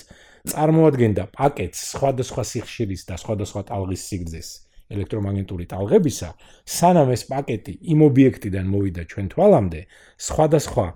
წარმოადგენდა 0.53 1.25
პაკეტს 1.39 1.81
სხვადასხვა 1.97 2.43
სიხშირის 2.53 3.03
და 3.09 3.17
სხვადასხვა 3.17 3.63
ტალღის 3.73 4.03
სიგრძეს 4.09 4.49
ელექტრომაგნიტური 4.93 5.65
ტალღებისა 5.73 6.29
სანამ 6.69 7.09
ეს 7.17 7.23
პაკეტი 7.33 7.73
იმ 7.97 8.01
ობიექტიდან 8.05 8.67
მოვიდა 8.75 9.03
ჩვენ 9.09 9.27
თვალამდე 9.33 9.81
სხვადასხვა 10.29 10.87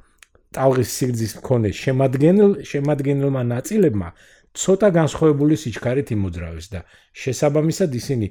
ტალღის 0.58 0.90
სიგრძის 0.98 1.32
მქონე 1.40 1.70
შემადგენელ 1.80 2.52
შემადგენელმა 2.68 3.42
ნაწილებმა 3.54 4.08
ცოტა 4.58 4.88
განსხვავებული 4.98 5.56
სიჩქარით 5.64 6.12
იმოძრავეს 6.12 6.66
და 6.72 6.80
შესაბამისად 7.22 7.96
ისინი 8.00 8.28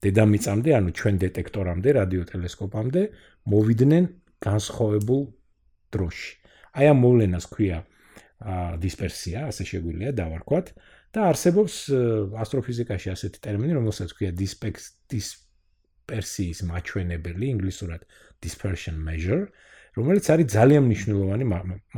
დედამიწამდე, 0.00 0.70
ანუ 0.78 0.90
ჩვენ 0.96 1.14
დეტექტორამდე, 1.24 1.88
რადიოტელესკოპამდე 2.00 3.02
მოვიდნენ 3.52 4.04
განსხვავებულ 4.40 5.22
დროში. 5.92 6.32
აი 6.80 6.84
ამ 6.92 6.98
მოვლენას 7.04 7.44
ქვია 7.52 7.78
დისპერსია, 8.80 9.38
ასე 9.50 9.62
შეგვიძლია 9.70 10.10
დავარქვათ 10.16 10.66
და 11.12 11.20
არსებობს 11.30 11.74
ასტროფიზიკაში 12.40 13.08
ასეთი 13.12 13.38
ტერმინი, 13.44 13.72
რომელსაც 13.76 14.10
ქვია 14.16 14.30
დისპერსიის 15.10 16.58
მაჩვენებელი, 16.70 17.44
ინგლისურად 17.54 18.00
dispersion 18.40 18.96
measure, 19.04 19.52
რომელიც 19.98 20.24
არის 20.32 20.46
ძალიან 20.56 20.82
მნიშვნელოვანი 20.86 21.44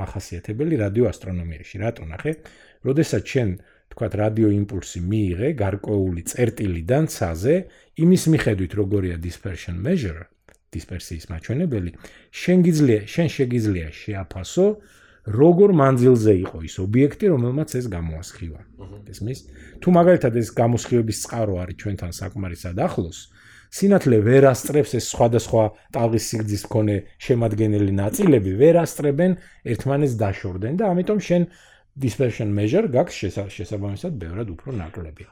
მახასიათებელი 0.01 0.75
რადიოასტრონომიაში. 0.83 1.75
რატო 1.85 2.05
ნახე? 2.09 2.33
როდესაც 2.83 3.23
ჩვენ 3.23 3.49
თქვათ 3.93 4.13
რადიო 4.23 4.49
იმპულსი 4.57 5.01
მიიღე 5.05 5.49
გარკვეული 5.61 6.23
წერტილიდან 6.33 7.05
ცაზე, 7.13 7.57
იმის 8.03 8.23
მიხედვით 8.33 8.73
როგორია 8.81 9.17
dispersion 9.21 9.77
measure, 9.85 10.25
დისპერსიის 10.73 11.29
მაჩვენებელი, 11.29 11.91
შენ 12.33 12.59
გიძლია, 12.67 13.01
შენ 13.15 13.29
შეგიძლია 13.37 13.89
შეაფასო 13.93 14.67
როგორ 15.23 15.71
მანძილზე 15.79 16.33
იყო 16.43 16.59
ის 16.67 16.75
ობიექტი, 16.83 17.27
რომელმაც 17.31 17.71
ეს 17.79 17.87
გამოასხივა. 17.93 18.61
ესმის? 19.13 19.39
თუ 19.79 19.89
მაგალითად 19.99 20.33
ეს 20.41 20.49
გამოსხივების 20.51 21.19
წყარო 21.25 21.55
არის 21.63 21.77
ჩვენთან 21.79 22.11
საკმარისად 22.17 22.77
ახლოს, 22.83 23.19
სინათლე 23.73 24.19
ვერ 24.27 24.45
ასწრებს 24.53 24.93
ეს 24.99 25.05
სხვადასხვა 25.13 25.63
ტალღის 25.97 26.25
სიგრძის 26.29 26.63
მქონე 26.69 26.97
შემადგენელი 27.25 27.93
ნაწილები 28.03 28.51
ვერ 28.61 28.77
ასწრებენ 28.83 29.37
ერთმანეთს 29.73 30.17
დაშორდნენ 30.23 30.75
და 30.81 30.91
ამიტომ 30.93 31.21
შენ 31.29 31.43
dispersion 31.93 32.49
measure 32.57 32.89
გაქვს 32.89 33.17
შესაბამისად 33.53 34.13
ბევრად 34.17 34.49
უფრო 34.55 34.73
ნაკლები. 34.73 35.25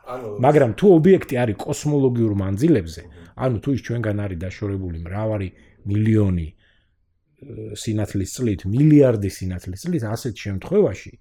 მაგრამ 0.45 0.71
თუ 0.77 0.87
ობიექტი 1.01 1.35
არის 1.41 1.57
კოსმოლოგიურ 1.57 2.33
მანძილებზე, 2.37 3.03
ანუ 3.41 3.57
თუ 3.65 3.69
ის 3.77 3.81
ჩვენგან 3.87 4.19
არის 4.25 4.39
დაშორებული 4.45 4.99
მრავალი 5.01 5.49
მილიონი 5.89 6.49
სინათლის 7.81 8.31
წლით, 8.37 8.61
მილიარდი 8.69 9.31
სინათლის 9.33 9.81
წლით, 9.89 10.03
ასეთ 10.05 10.35
შემთხვევაში 10.45 11.13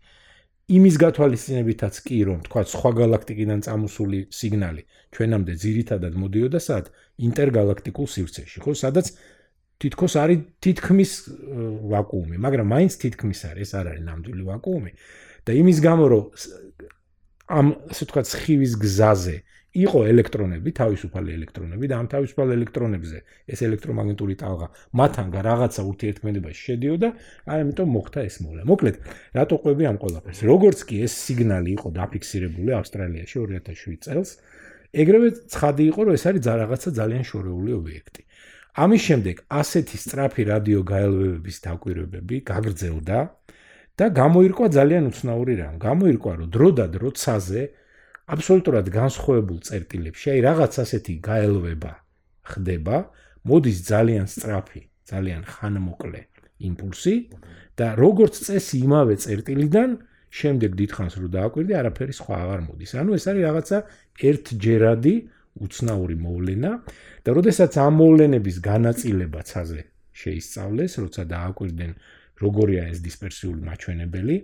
იმის 0.70 0.96
გათვალისწინებითაც 1.02 1.96
კი 2.06 2.18
რომ 2.30 2.40
თქვა 2.46 2.62
სხვა 2.70 2.92
galaktikიდან 3.00 3.60
წამოსული 3.66 4.20
სიგნალი 4.30 4.84
ჩვენამდე 5.16 5.54
ძირითადად 5.64 6.14
მოდიოდა 6.20 6.60
სად 6.62 6.92
ინტერგალაქტიკულ 7.26 8.08
სივრცეში, 8.14 8.58
ხო, 8.62 8.72
სადაც 8.78 9.08
თითქოს 9.80 10.14
არის 10.20 10.40
თითქმის 10.60 11.12
ვაკუუმი, 11.90 12.36
მაგრამ 12.44 12.68
მაინც 12.76 12.94
თითქმის 13.02 13.40
არის, 13.50 13.64
ეს 13.66 13.72
არ 13.80 13.86
არის 13.96 14.04
ნამდვილი 14.04 14.44
ვაკუუმი. 14.52 14.92
და 15.50 15.58
იმის 15.58 15.80
გამო 15.82 16.06
რომ 16.14 16.24
ამ 17.50 17.68
ასე 17.90 18.06
ვთქვათ 18.06 18.28
სხივის 18.30 18.74
გზაზე 18.78 19.38
იყო 19.70 20.00
ელექტრონები, 20.10 20.72
თავისუფალი 20.74 21.34
ელექტრონები 21.38 21.90
და 21.90 21.98
ამ 22.02 22.08
თავისუფალ 22.10 22.54
ელექტრონებზე 22.58 23.20
ეს 23.54 23.60
ელექტრომაგნიტური 23.70 24.36
ტალღა 24.42 24.68
მათთან 24.98 25.28
რაღაცა 25.46 25.82
ურთიერთმოებაში 25.90 26.62
შედიოდა, 26.70 27.10
ამიტომ 27.54 27.90
მოხდა 27.94 28.20
ეს 28.30 28.36
მოვლა. 28.42 28.62
მოკლედ, 28.66 28.96
რატო 29.38 29.56
ყვები 29.62 29.84
ამ 29.90 29.98
ყველაფერს? 30.02 30.40
როგორც 30.50 30.80
კი 30.90 30.96
ეს 31.06 31.14
სიგნალი 31.22 31.70
იყო 31.78 31.88
დაფიქსირებული 32.02 32.72
ავსტრალიაში 32.82 33.36
2007 33.46 34.02
წელს, 34.06 34.30
ეგრევე 34.90 35.28
ცხადი 35.54 35.84
იყო, 35.94 36.00
რომ 36.10 36.14
ეს 36.18 36.24
არის 36.30 36.42
რაღაცა 36.50 36.90
ძალიან 36.98 37.24
შორეული 37.30 37.72
ობიექტი. 37.78 38.22
ამის 38.80 39.02
შემდეგ 39.06 39.36
ასეთი 39.50 39.98
სწრაფი 40.02 40.44
რადიო 40.50 40.82
გაელვებების 40.88 41.58
დაკვირვებები 41.66 42.36
გაგრძელდა 42.48 43.20
და 44.00 44.06
გამოირკვა 44.16 44.68
ძალიან 44.80 45.04
უცნაური 45.12 45.54
რამ. 45.60 45.76
გამოირკვა, 45.84 46.34
რომ 46.40 46.50
დრო 46.56 46.70
და 46.80 46.86
დრო 46.96 47.10
ცაზე 47.20 47.64
აბსოლუტურად 48.32 48.88
განსხვავებულ 48.96 49.58
წერტილებში, 49.68 50.28
აი 50.34 50.40
რაღაც 50.48 50.74
ასეთი 50.84 51.14
გაელვება 51.20 51.94
ხდება, 52.48 52.98
მოდის 53.50 53.80
ძალიან 53.92 54.26
სწრაფი, 54.32 54.82
ძალიან 55.12 55.42
ხანმოკლე 55.52 56.22
იმპულსი 56.70 57.16
და 57.80 57.88
როგორც 58.00 58.34
წესი 58.46 58.76
იმავე 58.86 59.16
წერტილიდან 59.24 59.90
შემდეგ 60.30 60.72
დიდხანს 60.80 61.14
რო 61.20 61.28
დააკვირდი, 61.36 61.74
არაფერი 61.80 62.14
სხვა 62.14 62.36
აღარ 62.44 62.62
მოდის. 62.70 62.92
ანუ 63.02 63.12
ეს 63.18 63.26
არის 63.32 63.44
რაღაცა 63.50 63.78
ერთჯერადი 64.30 65.16
უცნაური 65.60 66.16
მოვლენა 66.24 66.72
და 67.26 67.30
როდესაც 67.34 67.72
ამ 67.82 67.94
მოვლენების 68.00 68.58
განაწილება 68.70 69.42
ცაზე 69.50 69.82
შეისწავლეს, 70.20 70.94
როცა 71.04 71.22
დააკვირდნენ 71.34 71.92
როგორია 72.44 72.82
ეს 72.92 73.00
დისპერსიული 73.06 73.62
მაჩვენებელი. 73.70 74.36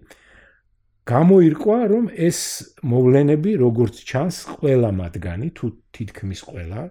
გამოირკვა, 1.06 1.80
რომ 1.94 2.06
ეს 2.28 2.40
მოვლენები, 2.82 3.52
როგორც 3.62 3.96
ჩანს, 4.10 4.36
ყველა 4.58 4.90
მათგანი 5.02 5.48
თუ 5.58 5.66
თითქმის 5.94 6.42
ყველა, 6.50 6.82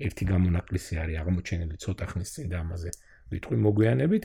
ერთი 0.00 0.24
გამონაკლისი 0.32 0.94
არის 1.02 1.16
აღმოჩენილი 1.20 1.76
ცოტა 1.84 2.04
ხნის 2.10 2.30
წინ 2.34 2.46
და 2.48 2.56
ამაზე 2.64 2.90
ვიტყვი 3.30 3.56
მოგვიანებით, 3.66 4.22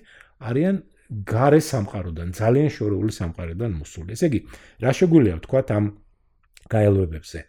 არიან 0.49 0.75
გარე 1.05 1.61
სამყაროდან, 1.61 2.27
ძალიან 2.39 2.69
შორეული 2.77 3.11
სამყაროდან 3.19 3.71
მოსული. 3.81 4.09
ესე 4.15 4.25
იგი, 4.31 4.39
რა 4.81 4.91
შეგვიძლია 4.99 5.35
ვთქვა 5.39 5.61
ამ 5.77 5.85
გაელვებებზე? 6.71 7.39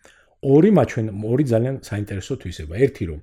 ორი 0.45 0.71
მაჩვენ 0.79 1.07
ორი 1.33 1.45
ძალიან 1.53 1.77
საინტერესო 1.89 2.35
თვისება. 2.43 2.75
ერთი 2.77 3.05
რომ 3.11 3.21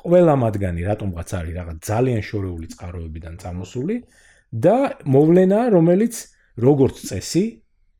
ყველა 0.00 0.34
მათგანი 0.44 0.80
რატომღაც 0.90 1.28
არის 1.38 1.54
რაღაც 1.60 1.78
ძალიან 1.90 2.22
შორეული 2.28 2.66
წყაროებიდან 2.72 3.34
წამოსული, 3.42 3.96
და 4.54 5.02
მოვლენა, 5.02 5.60
რომელიც 5.74 6.14
როგორც 6.62 6.96
წესი, 7.10 7.44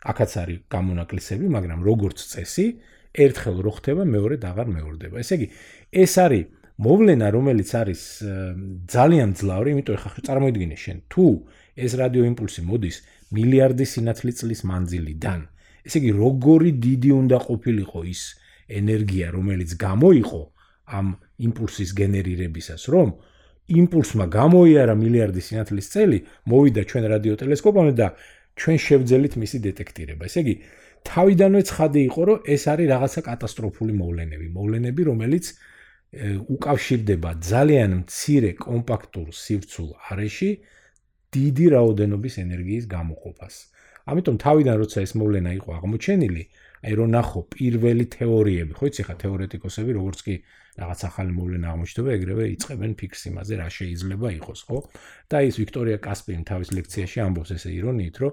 აქაც 0.05 0.31
არის 0.39 0.59
გამონაკლისები, 0.71 1.47
მაგრამ 1.51 1.81
როგორც 1.83 2.19
წესი, 2.31 2.67
ერთხელ 3.15 3.57
რო 3.63 3.73
ხდება, 3.79 4.03
მეორე 4.07 4.37
დაღარ 4.43 4.69
მეორდება. 4.71 5.19
ესე 5.23 5.35
იგი, 5.39 5.47
ეს 5.91 6.15
არის 6.19 6.45
მოვლენა, 6.75 7.27
რომელიც 7.31 7.71
არის 7.79 8.03
ძალიან 8.91 9.31
ძლავრი, 9.39 9.69
იმიტომ 9.75 9.99
ხა 10.03 10.21
წარმოიდგინე 10.27 10.77
შენ, 10.79 10.99
თუ 11.11 11.27
ეს 11.79 11.93
რადიო 11.95 12.23
იმპულსი 12.35 12.63
მოდის 12.67 12.97
მილიარდი 13.35 13.85
სინათლის 13.87 14.37
წლის 14.43 14.61
მანძილიდან, 14.67 15.41
ესე 15.87 15.97
იგი, 16.03 16.11
როგორი 16.19 16.71
დიდი 16.87 17.11
უნდა 17.15 17.39
ყოფილიყო 17.47 18.01
ის 18.11 18.23
ენერგია, 18.67 19.27
რომელიც 19.35 19.71
გამოიყო 19.79 20.43
ამ 20.99 21.07
იმპულსის 21.39 21.91
გენერირებისას, 21.95 22.83
რომ 22.91 23.09
იმპულსმა 23.65 24.25
გამოიარა 24.29 24.95
მილიარდი 25.01 25.41
სინათლის 25.41 25.87
წელი, 25.95 26.19
მოვიდა 26.53 26.83
ჩვენ 26.91 27.05
რადიოტელესკოპამდე 27.15 27.95
და 27.97 28.09
ჩვენ 28.61 28.77
შევძელით 28.87 29.35
მისი 29.41 29.59
დეტექტირება. 29.67 30.23
ესე 30.29 30.41
იგი, 30.45 30.55
თავიდანვე 31.05 31.61
ცხადი 31.69 32.01
იყო, 32.09 32.21
რომ 32.29 32.39
ეს 32.55 32.63
არის 32.73 32.87
რაღაცა 32.95 33.21
კატასტროფული 33.29 33.93
მოვლენები, 34.01 34.47
მოვლენები, 34.57 35.03
რომელიც 35.11 35.45
უკავშირდება 36.55 37.31
ძალიან 37.51 37.91
მცირე 38.05 38.51
კომპაქტურ 38.67 39.27
სივრცულ 39.35 39.89
არეში 40.11 40.51
დიდი 41.35 41.67
რაოდენობის 41.75 42.35
ენერგიის 42.45 42.85
გამოყოფას. 42.87 43.55
ამიტომ 44.07 44.37
თავიდან 44.45 44.77
როცა 44.83 44.99
ეს 45.07 45.13
მოვლენა 45.19 45.51
იყო 45.59 45.69
აღმოჩენილი, 45.79 46.43
აი 46.85 46.95
რომ 47.01 47.09
ნახო 47.17 47.41
პირველი 47.55 48.05
თეორიები, 48.13 48.73
ხო 48.77 48.85
იცი 48.91 49.03
ხა 49.09 49.15
თეორეტიკოსები 49.25 49.91
როგორც 49.97 50.21
კი 50.27 50.35
რაღაც 50.75 51.01
ახალი 51.09 51.33
მოვლენა 51.39 51.67
აღმოჩნდება, 51.71 52.11
ეგრევე 52.19 52.45
იწყებენ 52.55 52.93
ფიქს 52.99 53.21
იმაზე, 53.31 53.55
რა 53.63 53.69
შეიძლება 53.71 54.29
იყოს, 54.43 54.61
ხო? 54.69 54.79
და 55.31 55.39
ის 55.49 55.57
ვიქტორია 55.63 55.99
კასპერი 56.03 56.43
თავის 56.51 56.69
ლექციაში 56.75 57.19
ამბობს 57.25 57.51
ესე 57.55 57.71
ირონიით, 57.79 58.17
რომ 58.21 58.33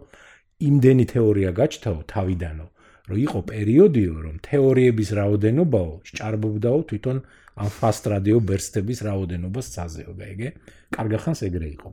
იმდენი 0.61 1.05
თეორია 1.13 1.49
გაჩთაო 1.61 1.99
თავიდანო, 2.11 2.65
რომ 3.11 3.17
იყო 3.21 3.39
პერიოდიო, 3.51 4.15
რომ 4.25 4.35
თეორიების 4.45 5.09
რაოდენობაო 5.21 5.93
სჭარბობდაო 6.09 6.79
თვითონ 6.89 7.17
ამ 7.61 7.69
ფასტ 7.77 8.03
რადიო 8.13 8.37
ბერსტების 8.51 8.99
რაოდენობას 9.05 9.65
საზეო, 9.75 10.11
გაიგე? 10.17 10.49
კარგა 10.95 11.17
ხანს 11.23 11.41
ეგრე 11.45 11.67
იყო. 11.77 11.89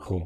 ხო, 0.00 0.18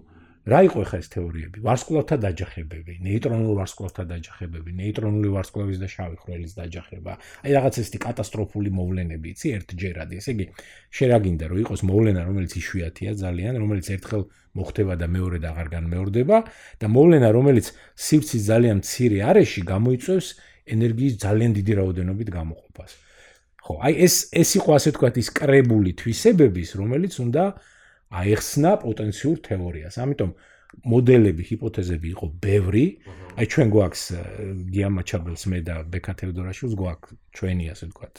რა 0.44 0.58
იყო 0.68 0.80
ხა 0.84 0.98
ეს 1.00 1.08
თეორიები? 1.08 1.58
ვარსკვლავთა 1.64 2.16
დაჯახებები, 2.20 2.94
ნეიტრონულ 3.00 3.54
ვარსკვლავთა 3.56 4.02
დაჯახებები, 4.12 4.70
ნეიტრონული 4.76 5.28
ვარსკვლავის 5.32 5.78
და 5.80 5.88
შავი 5.88 6.16
ხვრელის 6.20 6.52
დაჯახება. 6.60 7.12
აი 7.48 7.50
რაღაც 7.56 7.74
ესეთი 7.80 7.98
კატასტროფული 8.04 8.70
მოვლენები, 8.76 9.26
იცი, 9.32 9.48
ერთჯერადი. 9.56 10.14
ესე 10.20 10.30
იგი, 10.36 10.46
შერაგინდა 10.92 11.44
რომ 11.48 11.58
იყოს 11.64 11.80
მოვლენა, 11.88 12.20
რომელიც 12.28 12.52
იშვიათია 12.60 13.10
ძალიან, 13.24 13.54
რომელიც 13.56 13.86
ერთხელ 13.96 14.22
მოხდება 14.54 14.94
და 15.00 15.06
მეორე 15.08 15.38
და 15.40 15.48
აღარ 15.56 15.68
განმეორდება 15.80 16.36
და 16.76 16.86
მოვლენა, 16.92 17.28
რომელიც 17.32 17.66
სივრცის 17.96 18.42
ძალიან 18.44 18.76
მცირე 18.84 19.18
არეში 19.24 19.60
გამოიწვევს 19.64 20.28
ენერგიის 20.64 21.14
ძალიან 21.24 21.50
დიდი 21.56 21.72
რაოდენობით 21.80 22.28
გამოყოფას. 22.36 22.92
ხო, 23.64 23.74
აი 23.80 23.92
ეს 24.06 24.14
ეს 24.28 24.50
იყო 24.60 24.70
ასე 24.76 24.88
ვთქვათ 24.92 25.14
ის 25.24 25.28
კრებული 25.32 25.90
თვისებების, 25.96 26.70
რომელიც 26.76 27.14
უნდა 27.24 27.44
აიხსნა 28.20 28.70
პოტენციურ 28.84 29.36
თეორიას. 29.48 29.94
ამიტომ 30.04 30.30
მოდელები, 30.90 31.42
ჰიპოთეზები 31.48 32.08
იყო 32.14 32.26
ბევრი. 32.42 32.86
აი 33.38 33.46
ჩვენ 33.50 33.68
გვაქვს 33.74 34.02
გიამაჩაბელს 34.74 35.44
მე 35.50 35.58
და 35.66 35.74
ბეკა 35.90 36.12
თევდორაშვილს 36.18 36.74
გვაქვს 36.78 37.10
ჩვენი 37.34 37.64
ასე 37.74 37.84
ვთქვათ 37.90 38.14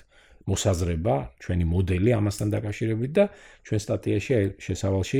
მოსაზრება, 0.45 1.15
ჩვენი 1.41 1.65
მოდელი 1.65 2.09
ამასთან 2.19 2.47
დაკავშირებით 2.55 3.11
და 3.17 3.25
ჩვენ 3.65 3.79
სტატიაში 3.85 4.31
აი 4.37 4.45
შესავალში 4.61 5.19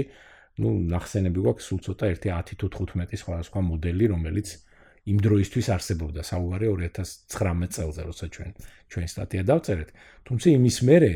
ну 0.62 0.70
ნახსენები 0.94 1.40
გვაქვს 1.44 1.66
სულ 1.68 1.80
ცოტა 1.86 2.06
1 2.14 2.30
10 2.32 2.56
თუ 2.62 2.68
15 2.72 3.20
სხვადასხვა 3.20 3.60
მოდელი, 3.72 4.06
რომელიც 4.14 4.48
იმ 5.06 5.18
დროისთვის 5.22 5.68
არსებობდა 5.76 6.22
საუბარი 6.26 6.66
2019 6.72 7.76
წელზე, 7.76 8.02
როცა 8.10 8.26
ჩვენ 8.36 8.52
ჩვენ 8.90 9.06
სტატია 9.12 9.44
დავწერეთ. 9.50 9.90
თუმცა 10.26 10.48
იმის 10.58 10.78
მერე 10.88 11.12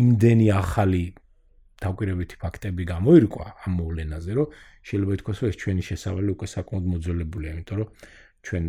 იმდენი 0.00 0.46
ახალი 0.52 1.04
დაკვირვებითი 1.84 2.36
ფაქტები 2.42 2.82
გამოირკვა 2.92 3.46
ამ 3.66 3.72
მოვლენაზე, 3.80 4.32
რომ 4.38 4.46
შეიძლება 4.88 5.12
ითქვას, 5.18 5.38
რომ 5.42 5.48
ეს 5.52 5.56
ჩვენი 5.62 5.82
შესავალი 5.90 6.28
უკვე 6.34 6.46
საკმაოდ 6.54 6.84
მოძველებულია, 6.92 7.50
იმიტომ 7.52 7.76
რომ 7.82 7.88
ჩვენ 8.42 8.64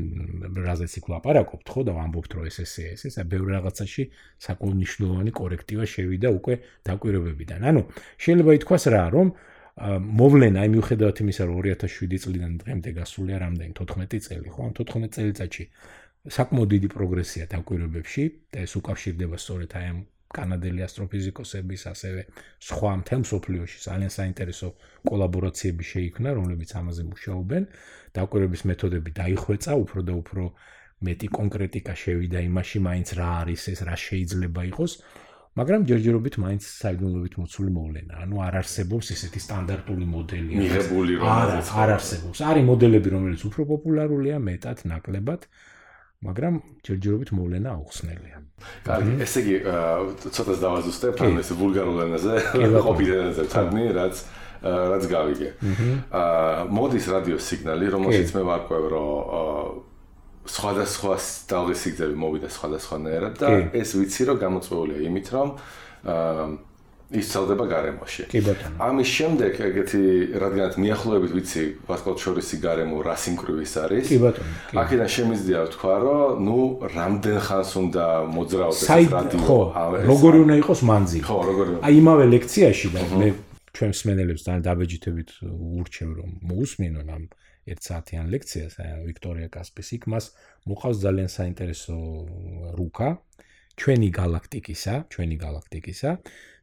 რაზეც 0.67 0.93
იქ 1.01 1.05
ლაპარაკობთ, 1.13 1.65
ხო 1.73 1.81
და 1.87 1.91
ვამბობთ, 1.97 2.31
რომ 2.37 2.43
ეს 2.45 2.57
ესე 2.61 2.83
ეს 2.93 3.01
ეს 3.09 3.15
ბევრ 3.25 3.47
რაღაცაში 3.57 4.03
საკმაოდ 4.45 4.75
მნიშვნელოვანი 4.77 5.31
კორექტივა 5.33 5.85
შევიდა 5.93 6.29
უკვე 6.37 6.53
დაკვირვებებიდან. 6.85 7.59
ანუ 7.73 7.81
შეიძლება 8.21 8.51
ითქვას 8.59 8.83
რა, 8.93 9.05
რომ 9.17 9.27
მოვლენა, 9.73 10.57
აი 10.61 10.69
მიუხედავად 10.69 11.17
იმისა, 11.25 11.43
რომ 11.49 11.55
2007 11.65 12.21
წლიდან 12.21 12.51
დღემდე 12.61 12.89
გასულია 12.93 13.37
რამდენი 13.41 13.73
14 13.73 14.21
წელი, 14.21 14.47
ხო? 14.53 14.61
ამ 14.69 14.73
14 14.77 15.09
წელიწადში 15.17 15.63
საკმაოდ 16.23 16.69
დიდი 16.71 16.89
პროგრესია 16.93 17.45
დაკვირვებებში 17.51 18.23
და 18.53 18.63
ეს 18.63 18.73
უკავშირდება 18.79 19.35
სწორედ 19.43 19.73
აი 19.75 19.85
ამ 19.91 19.97
კანადელი 20.37 20.81
ასტროფიზიკოსების, 20.87 21.81
ასევე 21.93 22.21
სხვა 22.67 22.91
მთელ 23.01 23.19
მსოფლიოში 23.25 23.77
ძალიან 23.87 24.11
საინტერესო 24.17 24.67
კოლაბორაციები 25.09 25.83
შეიქმნა, 25.93 26.29
რომლებიც 26.37 26.69
ამაზე 26.79 27.03
მუშაობენ. 27.11 27.63
დაკვირვების 28.17 28.61
მეთოდები 28.69 29.11
დაიხვეწა, 29.21 29.71
უფრო 29.83 29.99
და 30.07 30.13
უფრო 30.21 30.43
მეტი 31.03 31.27
კონკრეტიკა 31.37 31.93
შევიდა 32.03 32.39
იმაში, 32.49 32.77
მაინც 32.87 33.07
რა 33.19 33.29
არის 33.43 33.61
ეს, 33.73 33.79
რა 33.87 33.95
შეიძლება 34.07 34.61
იყოს. 34.71 34.91
მაგრამ 35.53 35.81
ჯერჯერობით 35.85 36.35
მაინც 36.41 36.63
საიდუმლოებით 36.65 37.33
მოცული 37.37 37.71
მოვლენა. 37.77 38.13
ანუ 38.25 38.35
არ 38.41 38.53
არსებობს 38.61 39.05
ესეთი 39.13 39.39
სტანდარტული 39.45 40.05
მოდელი. 40.13 40.51
მიღებული 40.57 41.13
რომელიც 41.21 41.67
არ 41.83 41.89
არსებობს. 41.97 42.37
არის 42.41 42.63
მოდელები, 42.69 43.09
რომელიც 43.15 43.41
უფრო 43.49 43.61
პოპულარულია, 43.73 44.37
მეტად, 44.49 44.77
ნაკლებად. 44.89 45.41
მაგრამ 46.23 46.53
ჯერჯერობით 46.87 47.29
მოვლენა 47.35 47.69
აუხსნელია. 47.77 48.37
კარგი, 48.87 49.13
ესე 49.23 49.39
იგი, 49.43 49.55
ცოტას 50.23 50.59
დავაზუსტებ 50.63 51.13
ამ 51.19 51.35
ეს 51.43 51.49
ვულგარულ 51.59 51.97
ენაზე, 52.07 52.33
ყოფილი 52.87 53.11
ენაზე, 53.19 53.43
თარგმნი, 53.51 53.85
რაც 53.97 54.15
რაც 54.63 55.03
გავიგე. 55.11 55.49
აა 56.07 56.67
მოდის 56.71 57.05
რადიო 57.11 57.37
სიგნალი, 57.43 57.85
რომელშიც 57.91 58.29
მე 58.31 58.43
ვარკვევ, 58.47 58.83
რომ 58.93 59.11
სხვადასხვა 60.47 61.15
სტაილის 61.23 61.79
სიგნალები 61.83 62.19
მოვიდა 62.23 62.49
სხვადასხვანაირად 62.51 63.33
და 63.43 63.47
ეს 63.75 63.89
ვიცი, 63.99 64.23
რომ 64.31 64.37
გამოწვეულია 64.39 64.99
იმით, 65.07 65.27
რომ 65.35 65.47
აა 66.07 66.47
ისწავლდება 67.13 67.65
გარემოში. 67.69 68.23
კი 68.33 68.39
ბატონო. 68.47 68.75
ამის 68.87 69.09
შემდეგ 69.17 69.51
ეგეთი 69.67 70.01
რადგანაც 70.43 70.73
მიახლოებით 70.83 71.31
ვიცი 71.37 71.63
ვასკოლჩორისი 71.89 72.57
გარემო 72.65 72.97
რა 73.05 73.15
სიმკვრივის 73.23 73.73
არის. 73.83 74.05
კი 74.09 74.17
ბატონო. 74.23 74.51
აქედან 74.81 75.09
შემიძლია 75.15 75.59
ვთქვა, 75.67 75.95
რომ 76.03 76.43
ნუ 76.47 76.59
რამდენ 76.97 77.39
ხანს 77.47 77.71
უნდა 77.83 78.05
მოძრაოს 78.33 78.77
ეს 78.83 79.07
რადიო. 79.13 79.39
ხო, 79.47 79.59
როგორი 80.09 80.37
უნდა 80.43 80.55
იყოს 80.63 80.79
მანძილი. 80.89 81.23
ხო, 81.27 81.37
როგორი. 81.49 81.69
აი 81.85 81.93
იმავე 82.01 82.25
ლექციაში 82.33 82.87
და 82.93 83.01
მე 83.21 83.29
ჩვენ 83.73 83.89
მსმენელებს 83.93 84.41
ძალიან 84.45 84.63
დაბეჯითებით 84.69 85.29
ურჩევ 85.81 86.09
რომ 86.13 86.29
მოусმინონ 86.45 87.07
ამ 87.09 87.23
ერთ 87.63 87.81
საათიან 87.87 88.25
ლექციას, 88.33 88.73
აი 88.83 88.89
ვიქტორია 89.07 89.47
კასპის 89.49 89.89
იქ 89.97 90.03
მას 90.13 90.25
მოყავს 90.69 90.97
ძალიან 91.05 91.29
საინტერესო 91.31 91.95
რუკა 92.77 93.09
ჩვენი 93.73 94.09
galaktikisa, 94.13 94.93
ჩვენი 95.09 95.35
galaktikisa 95.41 96.09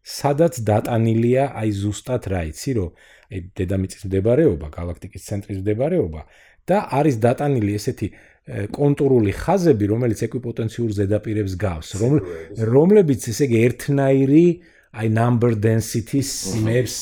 სადაც 0.03 0.61
დატანილია 0.65 1.51
აი 1.61 1.71
ზუსტად 1.77 2.23
რა 2.33 2.43
იცი 2.51 2.73
რომ 2.79 2.91
აი 3.31 3.41
დედამიწის 3.57 4.03
მდებარეობა, 4.09 4.67
galaktikis 4.75 5.23
ცენტრის 5.29 5.59
მდებარეობა 5.63 6.23
და 6.67 6.77
არის 6.99 7.17
დატანილი 7.21 7.73
ესეთი 7.79 8.09
კონტურული 8.75 9.33
ხაზები, 9.37 9.85
რომელიც 9.93 10.21
ეკვიპოტენციურ 10.27 10.91
ზედაპირებს 10.99 11.55
გავს, 11.61 11.89
რომლებიც 12.75 13.29
ესე 13.31 13.47
იგი 13.47 13.59
ერთნაირი 13.69 14.47
აი 14.91 15.07
number 15.15 15.55
density-ს 15.55 16.59
იმებს 16.59 16.95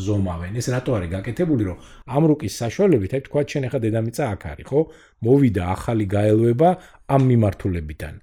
ზომავენ. 0.00 0.56
ეს 0.56 0.66
რატო 0.72 0.96
არის 0.96 1.10
გაკეთებული, 1.12 1.62
რომ 1.68 1.76
ამ 2.08 2.22
რუკის 2.30 2.54
საშუალებით, 2.56 3.10
აი 3.12 3.22
თქვა 3.28 3.40
ჩვენ 3.44 3.64
ახლა 3.68 3.80
დედამიწა 3.84 4.24
აქ 4.32 4.42
არის, 4.48 4.66
ხო? 4.70 4.80
მოვიდა 5.28 5.62
ახალი 5.76 6.04
გაელვება 6.08 6.70
ამ 7.04 7.22
მიმართულებიდან. 7.28 8.14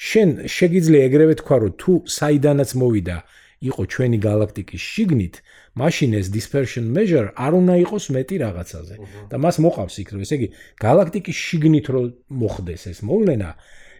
შენ 0.00 0.28
შეგიძლია 0.56 1.02
ეგრევე 1.12 1.34
თქვა, 1.44 1.56
რომ 1.60 1.72
თუ 1.76 1.92
საიდანაც 2.08 2.70
მოვიდა 2.80 3.16
იყო 3.60 3.82
ჩვენი 3.92 4.18
galaktikis 4.24 4.80
შიგნით, 4.80 5.34
მაშინ 5.76 6.10
ეს 6.16 6.26
dispersion 6.32 6.84
measure 6.96 7.28
არ 7.36 7.52
უნდა 7.60 7.74
იყოს 7.84 8.04
მეტი 8.16 8.36
რაღაცაზე. 8.40 8.94
და 9.28 9.36
მას 9.36 9.56
მოყავს 9.60 9.94
იქ, 10.00 10.08
რომ 10.16 10.20
ესე 10.24 10.34
იგი 10.40 10.48
galaktikis 10.80 11.36
შიგნით 11.36 11.86
რო 11.92 12.00
მოხდეს 12.40 12.82
ეს 12.88 12.98
მოვლენა, 13.04 13.50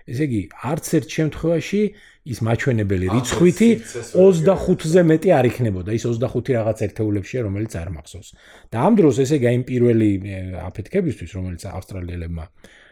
ესე 0.09 0.25
იგი 0.25 0.40
არც 0.64 0.87
ერთ 0.96 1.09
შემთხვევაში 1.16 1.81
ის 2.33 2.38
მაჩვენებელი 2.40 3.07
რიცხვითი 3.16 3.70
25-ზე 4.16 5.03
მეტი 5.12 5.29
არ 5.38 5.44
იქნებოდა. 5.53 5.90
ის 5.92 6.05
25 6.09 6.57
რაღაც 6.57 6.79
ერთეულებშია, 6.88 7.40
რომელიც 7.44 7.73
არ 7.77 7.88
მახსოვს. 8.01 8.29
და 8.73 8.77
ამ 8.81 8.92
დროს 8.96 9.16
ესე 9.25 9.37
იგი 9.37 9.49
იმ 9.61 9.64
პირველი 9.68 10.11
აფეთქებისთვის, 10.57 11.31
რომელიც 11.37 11.62
ავსტრალიელებმა 11.68 12.44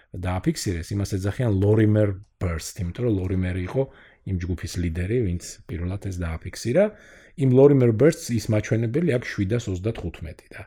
დააფიქსირეს, 0.08 0.88
იმას 0.96 1.10
ეძახიან 1.16 1.52
Lorimer 1.62 2.08
burst, 2.40 2.80
იმიტომ 2.80 3.02
რომ 3.04 3.12
Lorimer 3.20 3.56
იყო 3.60 3.82
იმ 4.28 4.36
ჯგუფის 4.42 4.72
ლიდერი, 4.82 5.18
ვინც 5.26 5.42
პირველად 5.68 6.02
ეს 6.08 6.16
დააფიქსირა. 6.20 6.84
იმ 7.38 7.50
Lorimer 7.54 7.90
bursts 7.94 8.28
ის 8.34 8.44
მაჩვენებელი 8.52 9.10
აქ 9.16 9.24
735 9.24 10.44
და 10.52 10.62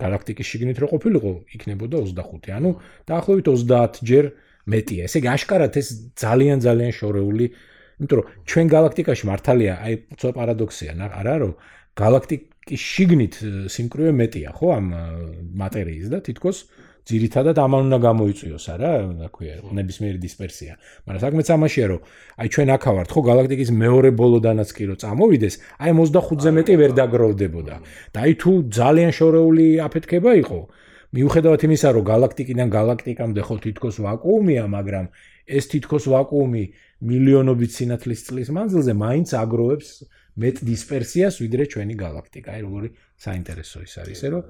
galaktikis 0.00 0.46
შიგნით 0.48 0.78
რო 0.80 0.86
ყოფილიყო, 0.94 1.32
იქნებოდა 1.56 1.96
25. 2.08 2.52
ანუ 2.56 2.70
დაახლოებით 3.08 3.46
30 3.52 4.00
ჯერ 4.00 4.24
მეტია. 4.70 5.02
ესე 5.08 5.16
იგი 5.20 5.28
აშკარად 5.36 5.72
ეს 5.80 5.88
ძალიან 6.16 6.58
ძალიან 6.64 6.92
შორეული, 7.00 7.46
იმიტომ 8.00 8.16
რომ 8.20 8.26
ჩვენ 8.48 8.66
galaktikაში 8.76 9.24
მართალია, 9.30 9.74
აი 9.84 9.94
ცოტა 10.20 10.32
პარადოქსია, 10.38 10.90
არა 11.20 11.34
რომ 11.42 11.52
galaktikis 12.00 12.80
შიგნით 12.80 13.34
სიმკვრივე 13.74 14.12
მეტია, 14.20 14.50
ხო, 14.56 14.66
ამ 14.78 14.86
მატერიის 15.60 16.06
და 16.12 16.18
თითქოს 16.24 16.58
ძირითადად 17.08 17.56
ამან 17.60 17.80
უნდა 17.88 17.98
გამოიწვიოს, 18.04 18.64
არა, 18.74 18.90
რა 19.20 19.28
ქვია, 19.34 19.54
ნებისმიერი 19.78 20.18
დისპერსია. 20.20 20.72
მაგრამ 21.06 21.22
საქმეც 21.24 21.48
ამაშია, 21.54 21.86
რომ 21.90 22.00
აი 22.40 22.48
ჩვენ 22.54 22.68
აქა 22.76 22.90
ვართ, 22.96 23.08
ხო, 23.14 23.20
galaktikis 23.30 23.70
მეორე 23.72 24.10
ბოლოდანაც 24.20 24.68
კი 24.76 24.84
რო 24.90 24.96
წამოვიდეს, 25.00 25.54
აი 25.80 25.90
25-ზე 25.96 26.50
მეტი 26.60 26.74
ვერ 26.80 26.92
დაგროვდებოდა. 27.00 27.74
და 28.14 28.18
აი 28.20 28.32
თუ 28.40 28.50
ძალიან 28.68 29.10
შორეული 29.16 29.66
აფეთქება 29.86 30.30
იყო, 30.44 30.60
მიუხედავად 31.10 31.60
იმისა, 31.66 31.88
რომ 31.96 32.04
galaktikიდან 32.06 32.68
galaktikამდე 32.70 33.40
ხო 33.42 33.54
თითქოს 33.64 33.96
ვაკუუმია, 34.04 34.64
მაგრამ 34.70 35.06
ეს 35.50 35.64
თითქოს 35.72 36.04
ვაკუუმი 36.06 36.64
მილიონობით 37.00 37.70
სინათლის 37.74 38.20
წლის 38.28 38.48
მანძილზე 38.54 38.92
მაინც 38.94 39.28
აგროვებს 39.42 39.88
მეტ 40.38 40.56
დისპერსიას 40.70 41.34
ვიდრე 41.42 41.64
ჩვენი 41.72 41.94
galaktika. 41.98 42.54
აი 42.54 42.60
როგორი 42.62 42.88
საინტერესო 43.18 43.78
ის 43.82 43.94
არის, 43.98 44.20
რომ 44.30 44.42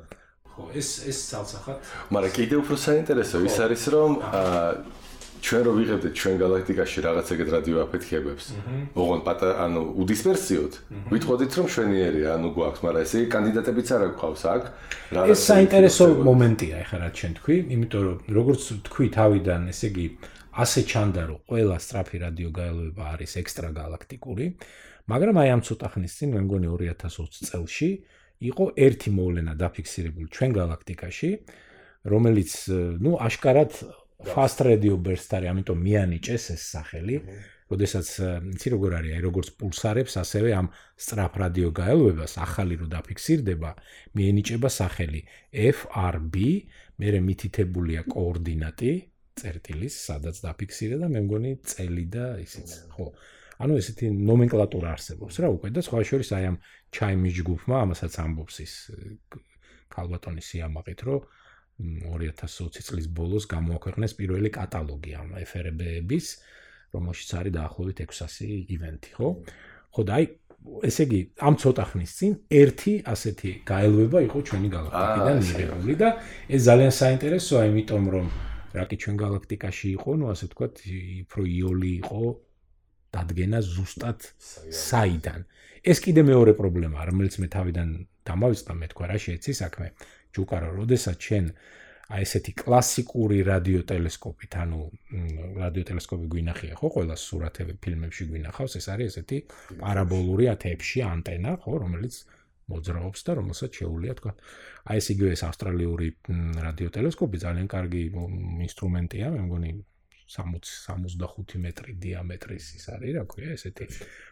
ხო, 0.61 0.69
ეს 0.77 0.89
ეს 1.09 1.19
ცალსახად. 1.33 1.77
მაგრამ 2.13 2.33
კიდე 2.37 2.55
უფრო 2.61 2.75
საინტერესო 2.77 3.37
ის 3.49 3.57
არის 3.65 3.83
რომ 3.97 4.11
ჩვენ 5.41 5.63
რო 5.65 5.73
ვიღებდეთ 5.73 6.13
ჩვენ 6.21 6.35
galaktikაში 6.37 6.99
რაღაც 7.01 7.27
ეგეთ 7.33 7.49
რადიო 7.57 7.77
აფეთქებებს. 7.89 8.45
ოღონდ 8.93 9.23
პატა 9.25 9.49
ანუ 9.65 9.81
უდისპერსიოდ. 10.05 10.73
ვითხოვდით 11.09 11.53
რომ 11.57 11.67
შვენიერია, 11.75 12.29
ანუ 12.37 12.49
გვაქვს, 12.57 12.81
მაგრამ 12.85 13.05
ესე 13.09 13.19
კანდიდატებიც 13.33 13.89
არ 13.97 14.03
გვყავს 14.21 14.43
აქ. 14.53 14.63
ეს 15.33 15.41
საინტერესო 15.49 16.05
მომენტია 16.29 16.75
ეხლა 16.85 16.99
რა 17.01 17.11
ჩვენ 17.17 17.33
თქვი, 17.41 17.57
იმიტომ 17.73 18.03
რომ 18.05 18.19
როგორც 18.37 18.63
თქვი 18.85 19.07
თავიდან, 19.17 19.61
ესე 19.73 19.87
იგი 19.89 20.07
ასე 20.61 20.81
ჩანდა 20.91 21.23
რომ 21.31 21.39
ყველა 21.49 21.77
სტრაფი 21.81 22.17
რადიო 22.21 22.51
გაელვება 22.61 23.05
არის 23.17 23.33
ექსტრა 23.41 23.71
galaktikuri, 23.81 24.47
მაგრამ 25.09 25.37
აი 25.41 25.49
ამ 25.57 25.61
ცოტა 25.65 25.87
ხნის 25.95 26.13
წინ 26.21 26.29
მე 26.37 26.41
მგონი 26.47 26.69
2020 26.69 27.49
წელს 27.49 27.79
იყო 28.41 28.65
ერთი 28.87 29.11
მოვლენა 29.13 29.53
დაფიქსირებული 29.61 30.27
ჩვენ 30.33 30.51
galaktikაში, 30.57 31.31
რომელიც 32.09 32.51
ნუ 33.05 33.13
აშკარად 33.21 33.73
fast 34.25 34.61
radio 34.65 34.97
burst 34.97 35.33
არის, 35.37 35.49
ამიტომ 35.53 35.79
მიანიჭეს 35.87 36.45
ეს 36.57 36.63
სახელი. 36.75 37.17
როდესაც 37.71 38.09
იცი 38.51 38.69
როგორ 38.75 38.91
არის, 38.99 39.13
აი 39.15 39.23
როგორც 39.31 39.49
პულსარებს, 39.61 40.15
ასევე 40.19 40.51
ამ 40.59 40.67
სწრაფ 40.99 41.35
რადიო 41.39 41.69
გაელვებას 41.71 42.33
ახალი 42.43 42.75
რო 42.83 42.87
დაფიქსირდება, 42.91 43.71
მიენიჭება 44.19 44.69
სახელი 44.75 45.21
FRB, 45.55 46.35
მერე 46.99 47.19
მითითებულია 47.31 48.03
კოორდინატი 48.11 48.93
წერტილის, 49.39 49.95
სადაც 50.09 50.37
დაფიქსირდა 50.43 50.97
და 51.07 51.09
მე 51.15 51.21
მგონი 51.31 51.53
წელი 51.63 52.05
და 52.11 52.27
ისიც, 52.43 52.69
ხო. 52.91 53.07
ანუ 53.61 53.77
ესეთი 53.81 54.09
ნომენკლატურა 54.17 54.97
არსებობს 54.97 55.41
რა 55.45 55.49
უკვე 55.57 55.69
და 55.77 55.85
სხვა 55.85 56.01
შორის 56.11 56.31
აი 56.37 56.45
ამ 56.51 56.57
ჩაიმის 56.97 57.35
ჯგუფმა 57.41 57.77
ამასაც 57.85 58.13
ამბობს 58.25 58.57
ის 58.65 58.75
ქალბატონის 59.91 60.51
სიამაყით, 60.55 61.01
რომ 61.09 61.21
2020 61.81 62.87
წლის 62.87 63.07
ბოლოს 63.17 63.49
გამოაქვეყნეს 63.51 64.15
პირველი 64.19 64.51
კატალოგი 64.53 65.13
ამ 65.21 65.31
FRB-ების, 65.41 66.27
რომელშიც 66.95 67.31
არის 67.41 67.55
დაახლოებით 67.57 68.03
600 68.05 68.75
ივენთი, 68.77 69.11
ხო? 69.17 69.29
ხო 69.97 70.03
და 70.05 70.19
აი 70.21 70.25
ესე 70.85 71.07
იგი, 71.09 71.21
ამ 71.41 71.55
ცოტა 71.57 71.85
ხნის 71.91 72.13
წინ 72.21 72.33
ერთი 72.61 72.95
ასეთი 73.13 73.51
გაელვება 73.71 74.19
იყო 74.29 74.39
ჩვენი 74.51 74.69
galaktikიდან 74.77 75.39
მიღებული 75.49 75.95
და 76.03 76.09
ეს 76.53 76.61
ძალიან 76.69 76.93
საინტერესოა, 77.01 77.63
იმიტომ 77.71 78.05
რომ 78.15 78.27
რაკი 78.77 78.97
ჩვენ 79.03 79.17
galaktikაში 79.25 79.89
იყო, 79.97 80.11
ну 80.21 80.25
ასე 80.31 80.45
ვთქვათ, 80.51 80.75
უფრო 81.25 81.43
იოლი 81.49 81.93
იყო 82.05 82.21
დადგენა 83.15 83.59
ზუსტად 83.67 84.19
საიდან. 84.71 85.41
ეს 85.81 85.99
კიდე 86.05 86.23
მეორე 86.31 86.53
პრობლემაა, 86.61 87.05
რომელიც 87.11 87.35
მე 87.41 87.49
თავიდან 87.57 87.89
დამავიწყდა, 88.29 88.73
მე 88.81 88.87
თქვა 88.93 89.05
რა 89.11 89.19
შეეცი 89.25 89.53
საქმე. 89.63 89.87
ჯუკარო, 90.35 90.69
როდესაც 90.81 91.17
ჩვენ 91.27 91.47
აი 92.11 92.25
ესეთი 92.27 92.53
კლასიკური 92.59 93.39
რადიოტელესკოპით, 93.47 94.53
ანუ 94.63 94.79
რადიოტელესკოპი 95.63 96.27
გვინახია, 96.35 96.75
ხო, 96.75 96.89
ყველა 96.95 97.17
სურათები 97.23 97.75
ფილმებში 97.79 98.25
გვინახავს, 98.31 98.73
ეს 98.81 98.87
არის 98.91 99.07
ესეთი 99.15 99.39
პარაბოლური 99.79 100.51
ათებში 100.51 100.99
ანტენა, 101.07 101.55
ხო, 101.63 101.73
რომელიც 101.87 102.15
მოძრაობს 102.71 103.21
და 103.27 103.33
რომელსაც 103.39 103.71
შეუულია 103.79 104.13
თქვა. 104.19 104.33
აი 104.91 104.97
ეს 105.03 105.07
იგივე 105.15 105.31
ეს 105.35 105.43
ავსტრალიური 105.49 106.09
რადიოტელესკოპი 106.67 107.37
ძალიან 107.47 107.67
კარგი 107.71 108.03
ინსტრუმენტია, 108.67 109.27
მე 109.35 109.41
მგონი 109.47 109.71
60-65 110.31 111.59
მეტრი 111.65 111.95
დიამეტრის 112.05 112.67
ის 112.79 112.85
არის, 112.95 113.11
რა 113.19 113.25
ქვია, 113.27 113.51
ესეთი. 113.59 113.85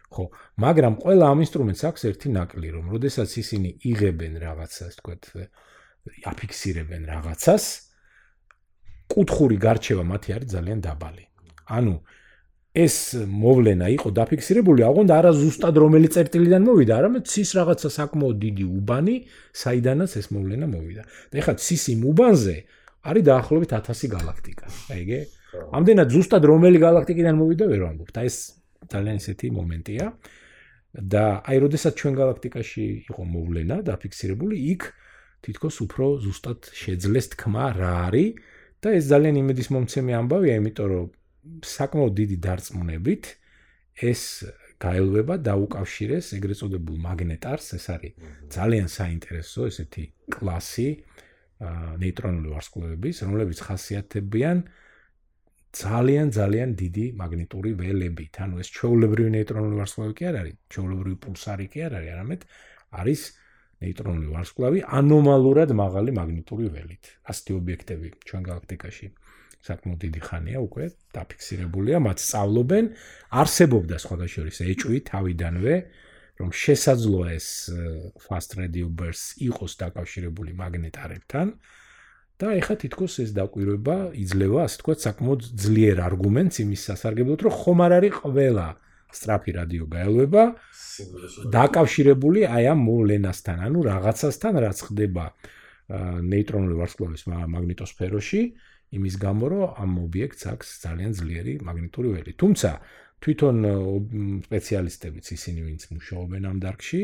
ხო, 0.09 0.23
მაგრამ 0.63 0.93
ყველა 1.03 1.25
ამ 1.27 1.39
ინსტრუმენტს 1.43 1.83
აქვს 1.89 2.01
ერთი 2.09 2.29
ნაკლი, 2.39 2.69
რომ 2.75 2.85
როდესაც 2.95 3.29
ისინი 3.43 3.69
იღებენ 3.83 4.33
რაღაცას, 4.39 4.93
თქვა, 5.03 5.15
აფიქსირებენ 6.31 7.03
რაღაცას, 7.11 7.63
კუთხური 9.09 9.57
გარჩევა 9.59 10.03
მათი 10.07 10.29
არის 10.37 10.49
ძალიან 10.55 10.79
დაბალი. 10.85 11.25
ანუ 11.67 11.95
ეს 12.69 12.95
მოვლენა 13.25 13.87
იყო 13.97 14.09
დაფიქსირებული, 14.13 14.81
აღონდა 14.85 15.13
არა 15.19 15.31
ზუსტად 15.41 15.75
რომელი 15.83 16.07
წერტილიდან 16.15 16.61
მოვიდა, 16.69 16.93
არამედ 17.01 17.23
ცის 17.25 17.49
რაღაცა 17.57 17.89
საკმაოდ 17.97 18.37
დიდი 18.45 18.65
უბანი, 18.77 19.15
საიდანაც 19.51 20.11
ეს 20.21 20.27
მოვლენა 20.29 20.67
მოვიდა. 20.69 21.03
და 21.33 21.35
ეხლა 21.41 21.53
ცის 21.57 21.83
იმ 21.93 22.01
უბანზე 22.13 22.57
არის 23.09 23.23
დაახლოებით 23.29 23.71
1000 23.73 24.07
galaktika. 24.13 24.65
აიგე? 24.93 25.19
ამდენად 25.53 26.09
ზუსტად 26.13 26.43
რომელი 26.51 26.77
galaktikიდან 26.83 27.35
მოვიდა 27.39 27.65
ვერ 27.71 27.81
ვამბობ. 27.85 28.09
და 28.15 28.21
ეს 28.29 28.37
ძალიან 28.89 29.15
ისეთი 29.21 29.47
მომენტია. 29.59 30.05
და 30.89 31.45
აი, 31.45 31.57
როდესაც 31.65 31.93
ჩვენ 32.01 32.13
galaktikაში 32.17 32.85
იყო 33.13 33.23
მოვლენა 33.29 33.75
დაფიქსირებული, 33.85 34.55
იქ 34.73 34.81
თითქოს 35.45 35.75
უფრო 35.85 36.05
ზუსტად 36.25 36.59
შეძლეს 36.73 37.25
თქმა 37.37 37.65
რა 37.77 37.93
არის 38.09 38.29
და 38.81 38.89
ეს 38.97 39.05
ძალიან 39.11 39.35
იმედის 39.37 39.69
მომცემი 39.69 40.11
ამბავია, 40.17 40.53
იმიტომ 40.59 40.87
რომ 40.89 41.05
საკმაოდ 41.61 42.13
დიდი 42.19 42.37
დარწმუნებით 42.41 43.23
ეს 44.09 44.21
გაელვება 44.79 45.35
დაუკავშირეს 45.43 46.25
ეგრეთ 46.39 46.57
წოდებულ 46.63 46.97
მაგნეტარს, 47.05 47.67
ეს 47.77 47.85
არის 47.93 48.13
ძალიან 48.55 48.87
საინტერესო 48.87 49.61
ესეთი 49.69 50.03
კლასი 50.33 50.89
ნეიტრონული 51.59 52.49
ვარსკვლავების, 52.55 53.15
რომლებიც 53.27 53.59
ხასიათებიან 53.67 54.57
ძალიან 55.69 56.27
ძალიან 56.33 56.69
დიდი 56.81 57.05
მაგნიტური 57.21 57.71
ველებით. 57.77 58.33
ანუ 58.43 58.55
ეს 58.63 58.69
ჩვეულებრივი 58.73 59.29
ნეიტრონული 59.37 59.75
ვარსკვლავი 59.79 60.13
კი 60.17 60.23
არ 60.29 60.35
არის, 60.41 60.55
ჩვეულებრივი 60.73 61.17
პულსარი 61.23 61.65
კი 61.69 61.79
არ 61.85 61.93
არის, 61.99 62.09
არამედ 62.15 62.41
არის 62.99 63.21
ნეიტრონული 63.79 64.27
ვარსკვლავი 64.33 64.79
ანომალურად 64.99 65.69
მაღალი 65.81 66.11
მაგნიტური 66.19 66.65
ველით. 66.73 67.03
ასეთი 67.29 67.51
ობიექტები 67.59 68.07
ჩვენ 68.27 68.41
galaktikაში 68.49 69.07
საკმაოდ 69.59 69.99
დიდი 70.03 70.21
ხანია 70.23 70.59
უკვე 70.63 70.85
დაფიქსირებულია, 71.15 71.97
მათ 71.99 72.17
სწავლობენ, 72.25 72.85
არსებობდა 73.41 73.95
სხვადასხვა 74.03 74.65
ეჭვი 74.73 74.97
თავიდანვე, 75.11 75.75
რომ 76.39 76.49
შესაძლოა 76.55 77.27
ეს 77.35 77.47
fast 78.23 78.55
radio 78.55 78.87
bursts 78.87 79.35
იყოს 79.43 79.73
დაკავშირებული 79.83 80.51
მაგნეტარებთან. 80.55 81.47
და 82.39 82.55
ეხა 82.55 82.75
თითქოს 82.79 83.13
ეს 83.19 83.31
დაკვირვება 83.35 83.95
იძლევა, 84.15 84.59
ასე 84.63 84.77
თქვა, 84.79 84.93
საკმაოდ 85.03 85.41
ძლიერ 85.59 85.97
არგუმენტს 86.07 86.55
იმის 86.63 86.81
სასარგებლოდ, 86.87 87.39
რომ 87.43 87.53
ხომ 87.59 87.79
არ 87.83 87.93
არის 87.99 88.13
ყველა 88.23 88.67
სტრაფი 89.09 89.51
რადიო 89.59 89.85
გაელვება 89.89 90.43
დაკავშირებული 91.51 92.39
აი 92.47 92.65
ამ 92.71 92.79
მოვლენასთან, 92.87 93.57
ანუ 93.67 93.79
რაღაცასთან, 93.89 94.53
რაც 94.63 94.77
ხდება 94.87 95.25
ნეიტრონული 95.89 96.75
ვარსკვლავის 96.79 97.23
მაგნიტოსფეროში, 97.27 98.41
იმის 98.89 99.15
გამო, 99.21 99.45
რომ 99.49 99.63
ამ 99.83 99.91
ობიექტს 100.05 100.43
აქვს 100.53 100.67
ძალიან 100.85 101.11
ძლიერი 101.19 101.53
მაგნიტური 101.65 102.09
ველი. 102.13 102.31
თუმცა 102.41 102.69
თვითონ 103.19 103.55
სპეციალისტებიც 104.47 105.25
ისინი, 105.35 105.59
ვინც 105.67 105.81
მუშაობენ 105.93 106.41
ამ 106.49 106.57
დარგში, 106.63 107.01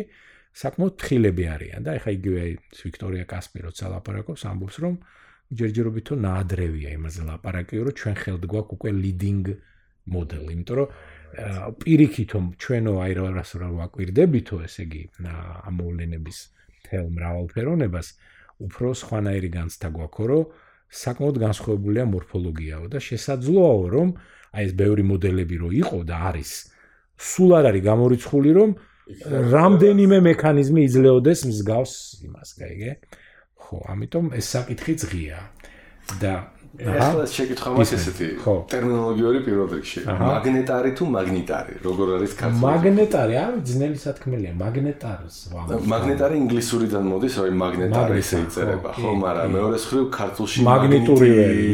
საკმაოდ 0.55 0.93
თხილები 1.01 1.45
არიან 1.51 1.81
და 1.83 1.91
ეხა 1.99 2.11
იგივე 2.15 2.41
ვიქტორია 2.85 3.25
კასპი 3.27 3.59
როცა 3.67 3.85
ლაპარაკობს, 3.91 4.41
ამბობს, 4.47 4.77
რომ 4.85 4.93
ჯერჯერობითო 5.53 6.13
ნაადრევია 6.25 6.89
იმაზე 6.97 7.21
ლაპარაკიო, 7.29 7.81
რომ 7.85 7.95
ჩვენ 8.01 8.15
ხელთ 8.21 8.43
გვაქვს 8.49 8.73
უკვე 8.75 8.89
leading 8.97 9.45
model, 10.09 10.43
იმიტომ 10.55 10.75
რომ 10.79 10.87
პირიქითო 11.81 12.37
ჩვენო 12.61 12.93
აერორას 13.05 13.51
რა 13.61 13.69
ვაკვირდებითო, 13.79 14.55
ესე 14.65 14.81
იგი, 14.87 15.01
ამოვლენების 15.69 16.37
თელ 16.85 17.05
მრავალფეროვნებას, 17.13 18.07
უფრო 18.65 18.87
სხვანაირი 18.95 19.49
განცდა 19.57 19.87
გვაქვს, 19.95 20.25
რომ 20.31 20.43
საკმაოდ 20.95 21.37
განსხვავებულია 21.43 22.03
მორფოლოგიაო 22.07 22.85
და 22.93 22.99
შესაძლოა 23.03 23.89
რომ 23.95 24.09
აი 24.55 24.63
ეს 24.65 24.73
ბევრი 24.79 25.03
მოდელები 25.11 25.55
რო 25.59 25.69
იყო 25.83 25.99
და 26.07 26.15
არის 26.31 26.51
სულ 27.19 27.49
არ 27.59 27.65
არის 27.71 27.83
გამორიცხული 27.89 28.51
რომ 28.55 28.69
რამდენიმე 29.55 30.17
მექანიზმი 30.29 30.81
იძლეოდეს 30.87 31.39
მსგავს 31.51 31.93
იმას, 32.25 32.49
გაიგე? 32.61 32.91
ხო, 33.55 33.77
ამიტომ 33.91 34.33
ეს 34.35 34.45
საკითხი 34.55 34.93
ძღია. 35.01 35.39
და 36.21 36.53
ახლა 36.75 37.23
შეკითხვა 37.35 37.69
მას 37.75 37.91
ესეთი 37.97 38.27
ტერმინოლოგიური 38.71 39.39
პირველ 39.47 39.67
რიგში 39.75 40.01
მაგნეტარი 40.05 40.89
თუ 40.99 41.03
მაგნიტარი 41.15 41.73
როგორ 41.87 42.07
არის 42.17 42.31
ქართულად 42.41 42.63
მაგნეტარი 42.65 43.35
არის 43.45 43.61
ძნელი 43.69 43.99
სათქმელია 44.05 44.51
მაგნეტარს 44.59 45.37
ვამბობ 45.55 45.87
მაგნეტარი 45.93 46.35
ინგლისურიდან 46.43 47.03
მოდის 47.11 47.35
აი 47.45 47.51
მაგნეტარი 47.63 48.19
ესე 48.19 48.37
იწერება. 48.45 48.89
ხო 48.99 49.09
მაგრამ 49.23 49.47
მეორე 49.55 49.77
მხრივ 49.85 50.05
ქართულში 50.19 50.57
მაგნიტური 50.69 51.29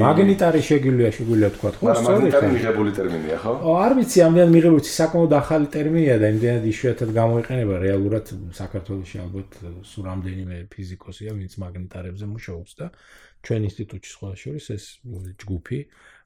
მაგნიტარი 0.05 0.59
შეგვიძლია 0.69 1.09
შეგვიძლია 1.17 1.49
თქვა 1.55 1.69
ხო 1.71 1.85
სწორედ 2.01 2.21
მაგნეტარი 2.21 2.47
მიღებული 2.57 2.91
ტერმინია 2.97 3.37
ხო? 3.43 3.51
არ 3.85 3.91
ვიცი 3.97 4.19
ამდენ 4.27 4.49
მიღებული 4.55 4.83
საკმაოდ 5.01 5.33
ახალი 5.41 5.67
ტერმინია 5.75 6.15
და 6.21 6.27
იმდენად 6.33 6.63
იშვიათად 6.71 7.09
გამოიყენება. 7.21 7.75
რეალურად 7.85 8.25
საქართველოსში 8.61 9.17
ალბათ 9.25 9.49
სულ 9.91 10.03
რამდენიმე 10.11 10.55
ფიზიკოსია 10.73 11.31
ვინც 11.37 11.53
მაგნეტარებზე 11.63 12.25
მუშაობს 12.35 12.71
და 12.79 12.85
ჩვენ 13.41 13.61
ინსტიტუტში 13.69 14.11
სხვა 14.15 14.31
შორის 14.41 14.65
ეს 14.77 14.85
ჯგუფი 15.41 15.79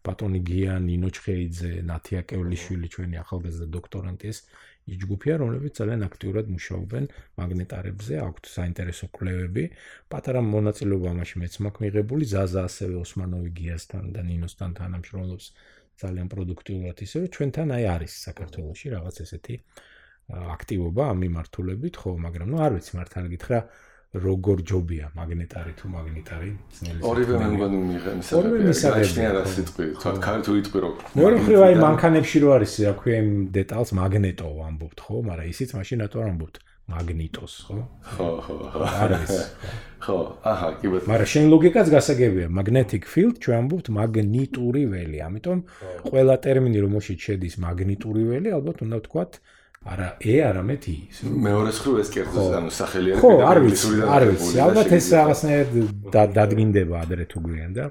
ბატონი 0.05 0.39
გია 0.45 0.73
ნინო 0.85 1.09
ჩხეიძე 1.17 1.71
ნათია 1.89 2.21
კევლიშვილი 2.29 2.87
ჩვენი 2.95 3.15
ახალგაზრდა 3.23 3.67
დოქტორანტი 3.77 4.25
ეს 4.31 4.39
ის 4.85 4.97
ჯგუფია, 5.01 5.35
რომლებიც 5.41 5.73
ძალიან 5.81 6.01
აქტიურად 6.05 6.49
მუშაობენ 6.55 7.05
მაგნეტარებზე, 7.41 8.13
აქვთ 8.21 8.43
საინტერესო 8.55 9.07
კვლევები. 9.17 9.63
პატარა 10.13 10.41
მონაწილეობა 10.45 11.07
ამაში 11.15 11.35
მეც 11.41 11.53
მაქვს 11.65 11.83
მიღებული, 11.85 12.23
ზაზა 12.33 12.61
ასევე 12.69 12.95
ოსმანოვი 13.01 13.49
გიასთან 13.59 14.03
და 14.13 14.21
ნინოსთან 14.29 14.71
თანამშრომლობს 14.79 15.45
ძალიან 16.05 16.27
პროდუქტიულად, 16.33 16.97
ისე 17.01 17.15
რომ 17.23 17.33
ჩვენთან 17.33 17.67
აი 17.75 17.83
არის 17.95 18.13
საქართველოში 18.27 18.87
რაღაც 18.93 19.15
ესეთი 19.25 19.55
აქტივობა 20.53 21.03
ამ 21.11 21.17
მიმართულებით, 21.25 21.95
ხო, 22.01 22.11
მაგრამ 22.25 22.47
ნუ 22.53 22.57
არ 22.65 22.71
ვიცი 22.77 22.93
მართალი 22.99 23.27
გითხრა, 23.33 23.59
როგორ 24.15 24.61
ჯობია 24.69 25.09
მაგნეტარი 25.17 25.73
თუ 25.79 25.85
მაგნიტარი 25.95 26.49
ძნელი 26.77 26.99
ორივე 27.09 27.39
მე 27.41 27.47
მგონი 27.55 27.79
მიიღენ 27.87 28.19
ორივე 28.39 28.59
მისაღებია 28.69 29.29
რა 29.35 29.41
სიტყვი 29.55 29.85
თქვა 29.99 30.11
ქარი 30.25 30.41
თუ 30.47 30.51
იტყვი 30.61 30.79
რო 30.85 30.91
მეორე 31.19 31.35
მხრივ 31.41 31.59
აი 31.65 31.75
მანქანებში 31.83 32.37
რო 32.45 32.49
არის 32.55 32.73
რა 32.85 32.93
ქვია 33.01 33.17
იმ 33.23 33.29
დეტალს 33.57 33.89
მაგნეტო 33.99 34.47
ამბობთ 34.69 34.97
ხო? 35.05 35.15
მაგრამ 35.29 35.51
ისიც 35.51 35.69
მაშინ 35.79 35.97
რატო 36.05 36.17
არ 36.23 36.29
ამბობთ? 36.31 36.55
მაგნიტოს 36.85 37.53
ხო? 37.65 37.77
ხო 38.13 38.29
ხო 38.45 38.55
ხო. 38.71 38.79
არის 39.03 39.33
ხო. 40.05 40.17
აჰა 40.45 40.69
კი 40.79 40.87
ბატონო. 40.93 41.09
მაგრამ 41.11 41.29
შენ 41.33 41.45
ლოგიკაც 41.53 41.87
გასაგებია 41.95 42.47
magnetic 42.59 43.03
field 43.09 43.35
ჩვენ 43.43 43.57
ამბობთ 43.65 43.87
მაგნიტური 43.99 44.83
ველი 44.93 45.17
ამიტომ 45.27 45.59
ყველა 46.07 46.35
ტერმინი 46.45 46.79
რომ 46.85 46.91
მოშიც 46.95 47.19
შედის 47.25 47.55
მაგნიტური 47.65 48.23
ველი 48.31 48.49
ალბათ 48.53 48.77
უნდა 48.85 48.95
ვთქვათ 49.01 49.31
არა 49.85 50.07
ე 50.25 50.35
არამედ 50.49 50.85
ი 50.89 50.97
მეორე 51.45 51.71
ხრივ 51.77 51.97
ეს 52.01 52.09
კერძო 52.15 52.45
ანუ 52.59 52.71
სახელი 52.73 53.09
არის 53.15 53.21
ხო 53.21 53.33
არ 53.51 53.57
ვიცი 53.65 53.89
არ 54.17 54.23
ვიცი 54.31 54.61
ალბათ 54.65 54.93
ეს 54.97 55.07
რაღაცნაირად 55.13 56.29
დადგინდება 56.37 57.01
ადრე 57.05 57.25
თუ 57.29 57.43
გვიან 57.45 57.75
და 57.77 57.85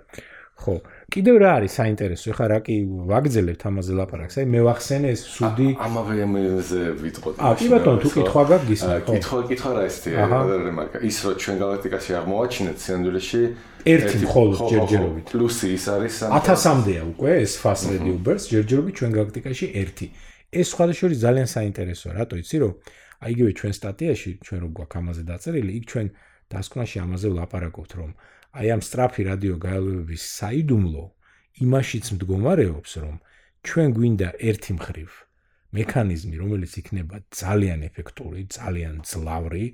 ხო. 0.64 0.80
კიდევ 1.12 1.36
რა 1.42 1.50
არის 1.60 1.72
საინტერესო? 1.76 2.26
ეხლა 2.32 2.46
რა 2.50 2.58
კი 2.64 2.74
ვაგზელებთ 3.10 3.62
ამაზე 3.68 3.92
ლაპარაკს? 3.98 4.36
აი 4.40 4.46
მე 4.54 4.60
ვახსენე 4.64 5.08
ეს 5.14 5.22
სუდი 5.34 5.68
ამავე 5.86 6.14
ამაზე 6.24 6.80
ვიტყოდი 7.04 7.38
აა 7.44 7.54
კი 7.58 7.66
ბატონო 7.74 7.98
თუ 8.00 8.08
კითხვა 8.14 8.42
ხო. 8.48 9.12
კითხვა 9.12 9.40
კითხვა 9.50 9.70
რა 9.76 9.82
ისეთი 9.90 10.10
რემარკა. 10.64 10.98
ის 11.10 11.16
რო 11.24 11.32
ჩვენ 11.42 11.56
galaktikაში 11.62 12.10
აღმოვაჩინეთ 12.20 12.76
სინამდვილეში 12.84 13.42
ერთი 13.84 14.16
მხოლოდ 14.24 14.58
ჯერჯერობით. 14.72 15.26
პლუსი 15.34 15.66
ის 15.74 15.84
არის 15.94 16.14
1000-მდეა 16.32 17.02
უკვე 17.12 17.30
ეს 17.44 17.52
fast 17.60 17.84
radio 17.92 18.14
burst 18.24 18.46
ჯერჯერობით 18.54 18.94
ჩვენ 18.98 19.10
galaktikაში 19.18 19.66
ერთი 19.74 20.06
ეს 20.60 20.68
სხვადასხვა 20.74 21.08
ძალიან 21.24 21.48
საინტერესოა, 21.54 22.12
რატო 22.18 22.34
იცი 22.42 22.56
რომ 22.62 22.72
აი 23.24 23.30
იგივე 23.34 23.52
ჩვენ 23.58 23.72
სტატიაში, 23.78 24.30
ჩვენ 24.44 24.58
რო 24.64 24.68
გვაქვს 24.76 24.98
ამაზე 25.00 25.22
დაწერილი, 25.30 25.70
იქ 25.78 25.84
ჩვენ 25.90 26.06
დასკვნაში 26.54 26.96
ამაზე 27.04 27.28
ვლაპარაკობთ, 27.34 27.92
რომ 28.00 28.10
აი 28.58 28.66
ამ 28.74 28.82
სტრაფი 28.88 29.22
რადიო 29.30 29.56
გაელვების 29.64 30.22
საიდუმლო 30.38 31.04
იმაშიც 31.64 32.06
მდგომარეობს, 32.14 32.92
რომ 33.04 33.16
ჩვენ 33.64 33.88
გვინდა 33.96 34.28
ერთი 34.50 34.72
მხრივ 34.78 35.10
მექანიზმი, 35.74 36.34
რომელიც 36.38 36.72
იქნება 36.80 37.16
ძალიან 37.34 37.80
ეფექტური, 37.88 38.40
ძალიან 38.46 38.94
ძლავრი, 39.10 39.66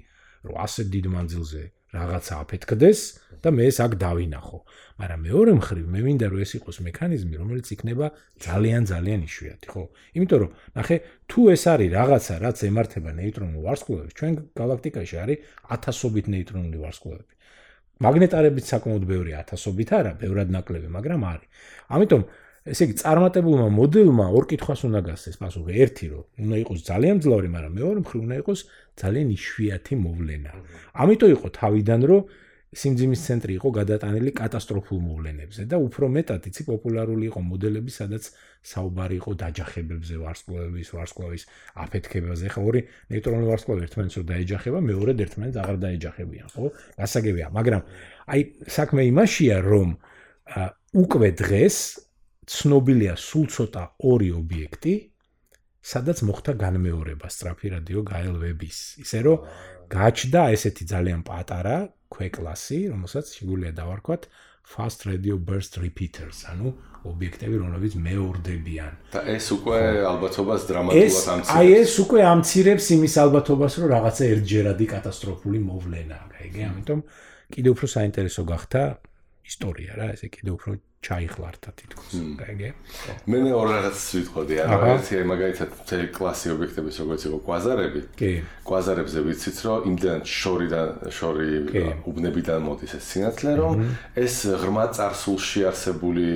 რომ 0.47 0.55
ასე 0.65 0.83
დიდ 0.95 1.07
მანძილზე 1.13 1.63
რაღაცა 1.91 2.35
აფეთქდეს 2.45 3.01
და 3.43 3.49
მე 3.51 3.65
ეს 3.71 3.79
აქ 3.83 3.93
დავინახო. 3.99 4.59
მაგრამ 5.01 5.21
მეორე 5.27 5.53
მხრივ 5.59 5.85
მე 5.91 6.01
მინდა 6.07 6.27
რომ 6.31 6.41
ეს 6.45 6.53
იყოს 6.61 6.77
მექანიზმი, 6.87 7.35
რომელიც 7.41 7.67
იქნება 7.75 8.07
ძალიან 8.47 8.83
ძალიან 8.91 9.21
იშვიათი, 9.27 9.67
ხო? 9.73 9.83
იმიტომ 10.17 10.39
რომ 10.45 10.51
ნახე, 10.77 10.97
თუ 11.31 11.41
ეს 11.55 11.63
არის 11.73 11.91
რაღაცა, 11.97 12.35
რაც 12.45 12.59
ემართება 12.69 13.11
ნეიტრონულ 13.21 13.61
ვარსკვლავებს, 13.65 14.17
ჩვენ 14.19 14.33
galaktikაში 14.61 15.17
არის 15.25 15.39
ათასობით 15.75 16.27
ნეიტრონული 16.35 16.79
ვარსკვლავები. 16.85 17.33
მაგნეტარებიც 18.01 18.65
საკმაოდ 18.73 19.03
ბევრი 19.09 19.33
ათასობით 19.41 19.91
არა, 19.99 20.13
ბევრად 20.21 20.49
ნაკლები, 20.57 20.89
მაგრამ 20.89 21.21
არის. 21.33 21.49
ამიტომ 21.97 22.23
ესე 22.71 22.87
იგი 22.87 22.95
წარმატებულმა 23.03 23.69
მოდელმა 23.75 24.27
ორ 24.37 24.45
კითხვას 24.51 24.81
უნდა 24.89 25.01
გასცეს 25.09 25.37
პასუხი. 25.43 25.73
ერთი 25.85 26.07
რომ 26.13 26.25
უნდა 26.45 26.57
იყოს 26.63 26.81
ძალიან 26.91 27.17
ძლოვრი, 27.25 27.49
მაგრამ 27.57 27.73
მეორე 27.81 27.99
მხრივ 28.05 28.21
უნდა 28.27 28.37
იყოს 28.43 28.61
ძალიან 29.01 29.27
იშვიათი 29.37 29.95
მოვლენა. 30.05 30.53
ამიტომ 31.03 31.31
იყო 31.37 31.47
თავიდან 31.61 32.01
რომ 32.11 32.23
სიმძიმის 32.71 33.21
ცენტრი 33.27 33.53
იყო 33.59 33.69
გადატანილი 33.75 34.31
კატასტროფულ 34.31 34.99
მოვლენებზე 35.03 35.63
და 35.67 35.77
უფრო 35.83 36.07
მეტად 36.15 36.45
იცი 36.47 36.63
პოპულარული 36.71 37.27
იყო 37.27 37.41
მოდელები, 37.43 37.91
სადაც 37.91 38.29
საუბარი 38.63 39.17
იყო 39.19 39.31
დაჯახებებზე, 39.43 40.15
ვარსკვლავების, 40.23 40.89
ვარსკვლავის 40.95 41.43
აფეთქებაზე. 41.83 42.47
ხა 42.55 42.61
ორი 42.63 42.81
ნეიტრონული 43.11 43.47
ვარსკვლავი 43.51 43.81
ერთმანეთს 43.91 44.17
რო 44.21 44.25
დაეჯახება, 44.31 44.79
მეორე 44.87 45.13
ერთმანეთს 45.19 45.59
აღარ 45.59 45.77
დაეჯახებიან, 45.83 46.49
ხო? 46.55 46.67
გასაგებია, 46.95 47.47
მაგრამ 47.59 47.83
აი 48.31 48.41
საქმე 48.71 49.01
იმაშია, 49.11 49.57
რომ 49.67 49.89
უკვე 50.95 51.29
დღეს 51.43 51.77
ცნობილია 52.51 53.15
სულ 53.15 53.47
ცოტა 53.55 53.83
ორი 54.11 54.31
ობიექტი, 54.35 54.95
სადაც 55.81 56.19
მოხდა 56.27 56.53
განმეორება 56.61 57.29
სტრაფი 57.31 57.67
რადიო 57.77 58.01
გაელვების. 58.11 58.79
ისე 59.05 59.19
რომ 59.27 59.39
გაჩნდა 59.91 60.41
ესეთი 60.55 60.85
ძალიან 60.93 61.21
პატარა 61.31 61.77
ქვეკლასი, 62.11 62.79
რომელსაც 62.93 63.27
შეგვიძლია 63.39 63.73
დავარქვათ 63.81 64.23
fast 64.71 65.07
radio 65.07 65.35
burst 65.39 65.79
repeaters, 65.83 66.45
ანუ 66.53 66.71
ობიექტები, 67.11 67.57
რომლებიც 67.63 67.93
მეორდებიან. 67.97 68.93
და 69.15 69.21
ეს 69.35 69.47
უკვე 69.57 69.79
ალბათობას 70.13 70.61
დრამატულად 70.69 71.27
ამცირებს. 71.35 71.55
აი 71.59 71.69
ეს 71.81 71.93
უკვე 72.05 72.21
ამცირებს 72.35 72.87
იმის 72.97 73.15
ალბათობას, 73.25 73.73
რომ 73.81 73.89
რაღაცა 73.95 74.25
ერთჯერადი 74.35 74.87
კატასტროფული 74.95 75.59
მოვლენაა, 75.71 76.25
გაიგე? 76.35 76.63
ამიტომ 76.71 77.01
კიდევ 77.51 77.71
უფრო 77.75 77.87
საინტერესო 77.97 78.43
გახდა 78.53 78.81
ისტორია 79.51 79.93
რა, 79.99 80.07
ესე 80.15 80.29
კიდევ 80.31 80.53
უფრო 80.57 80.73
ჩაიხლართა 81.01 81.71
თითქოს. 81.81 82.13
გაიგე? 82.37 82.69
მე 83.25 83.39
მე 83.41 83.53
ორ 83.57 83.67
რაღაცას 83.73 84.09
ვიტყოდი, 84.21 84.55
ანუ 84.63 84.77
ერთი 84.95 85.15
მაგალითად 85.33 85.71
თელი 85.89 86.07
კლასი 86.13 86.47
ობიექტების 86.55 86.97
როგორც 87.01 87.23
იყო 87.25 87.39
კვაზარები. 87.47 88.01
კი. 88.21 88.33
კვაზარებზე 88.69 89.19
ვიცით, 89.27 89.59
რომ 89.65 89.79
იმდან 89.91 90.21
შორიდან 90.29 90.89
შორი 91.09 91.49
უბნებიდან 92.05 92.61
მოდის 92.69 92.93
ეს 93.01 93.05
სინათლე, 93.11 93.53
რომ 93.57 93.73
ეს 94.25 94.35
ღრმა 94.61 94.85
წარსულში 94.93 95.61
არსებული 95.73 96.27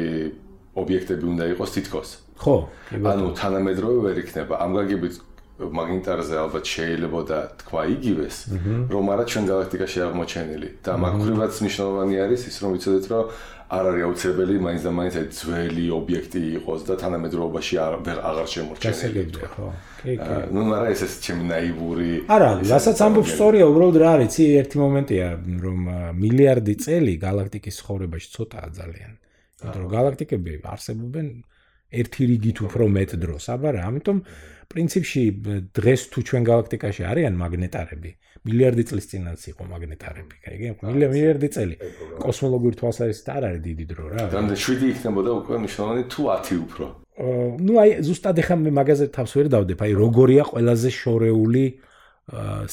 ობიექტები 0.74 1.24
უნდა 1.28 1.44
იყოს 1.52 1.70
თითქოს. 1.76 2.08
ხო. 2.40 2.56
ანუ 2.90 3.26
თანამედროვე 3.36 3.98
ვერ 4.06 4.16
იქნება. 4.24 4.54
ამ 4.64 4.70
გაგებით 4.80 5.14
მაგნიტარზე 5.54 6.34
ალბათ 6.34 6.64
შეიძლება 6.66 7.20
და 7.30 7.38
თქვა 7.62 7.82
იგივეს, 7.94 8.36
რომ 8.90 9.04
არა 9.14 9.24
ჩვენ 9.30 9.44
galaktikაში 9.50 9.98
აღმოჩენილი 10.06 10.68
და 10.82 10.92
მაგ 10.98 11.14
ხრივაც 11.22 11.52
მნიშვნელოვანი 11.62 12.14
არის 12.24 12.40
ის 12.50 12.56
რომ 12.62 12.70
ვიცოდეთ 12.74 13.04
რომ 13.14 13.24
არ 13.74 13.84
არის 13.90 14.02
აუცილებელი 14.06 14.54
მაინც 14.60 14.82
და 14.84 14.90
მაინც 14.98 15.14
ეს 15.20 15.28
ძველი 15.40 15.84
ობიექტი 15.98 16.40
იყოს 16.58 16.80
და 16.84 16.94
თანამედროვეობაში 17.00 17.74
აღარ 17.80 18.48
შემორჩენილი. 18.54 19.22
ხო. 19.54 19.68
კი, 20.04 20.12
კი. 20.20 20.34
ნუ 20.52 20.60
მაგრამ 20.68 20.90
ეს 20.92 21.00
ეს 21.06 21.14
ჩემი 21.24 21.44
ნაივური 21.48 22.10
არა, 22.28 22.50
რასაც 22.74 22.98
ამბობ 23.06 23.26
სწორია, 23.30 23.64
უბრალოდ 23.70 23.96
რა 24.04 24.10
არის, 24.14 24.26
იცი 24.34 24.44
ერთი 24.60 24.76
მომენტია 24.84 25.26
რომ 25.64 25.78
მილიარდი 26.20 26.74
წელი 26.84 27.14
galaktikis 27.24 27.74
ცხოვრებაში 27.80 28.28
ცოტაა 28.36 28.68
ძალიან. 28.78 29.12
იმიტომ 29.64 29.80
რომ 29.80 29.90
galaktikები 29.96 30.50
არსებობენ 30.74 31.26
ერთი 31.94 32.22
რიგით 32.30 32.58
უფრო 32.68 32.84
მეტ 32.90 33.10
დროს, 33.22 33.44
აბა 33.54 33.68
რა, 33.74 33.82
ამიტომ 33.88 34.18
პრინციპში 34.72 35.22
დღეს 35.78 36.00
თუ 36.12 36.18
ჩვენ 36.28 36.42
galaktikაში 36.48 37.02
არიან 37.10 37.34
მაგნეტარები, 37.42 38.10
მილიარდი 38.44 38.82
წლის 38.88 39.06
წინაც 39.10 39.40
იყო 39.50 39.62
მაგნეტარები, 39.72 40.36
კაი? 40.44 40.56
მილიარდი 40.84 41.48
წელი. 41.54 41.76
კოსმოლოგიური 42.24 42.76
თვალსაზრისით 42.80 43.28
არ 43.36 43.42
არის 43.48 43.60
დიდი 43.68 43.84
დრო 43.90 44.04
რა. 44.12 44.22
დამდე 44.34 44.54
7 44.64 44.84
იქნებოდა 44.92 45.30
უკვე 45.40 45.54
მნიშვნელოვანი 45.64 46.04
თუ 46.12 46.20
10 46.34 46.56
უფრო. 46.64 46.84
ნუ 47.14 47.72
აი 47.78 47.90
ზუსტად 48.02 48.36
ეხა 48.42 48.54
მე 48.58 48.70
მაგაზე 48.74 49.06
თავს 49.14 49.32
ვერ 49.38 49.46
დავდებ, 49.54 49.78
აი 49.86 49.92
როგორია 50.04 50.42
ყველაზე 50.50 50.88
შორეული 50.90 51.64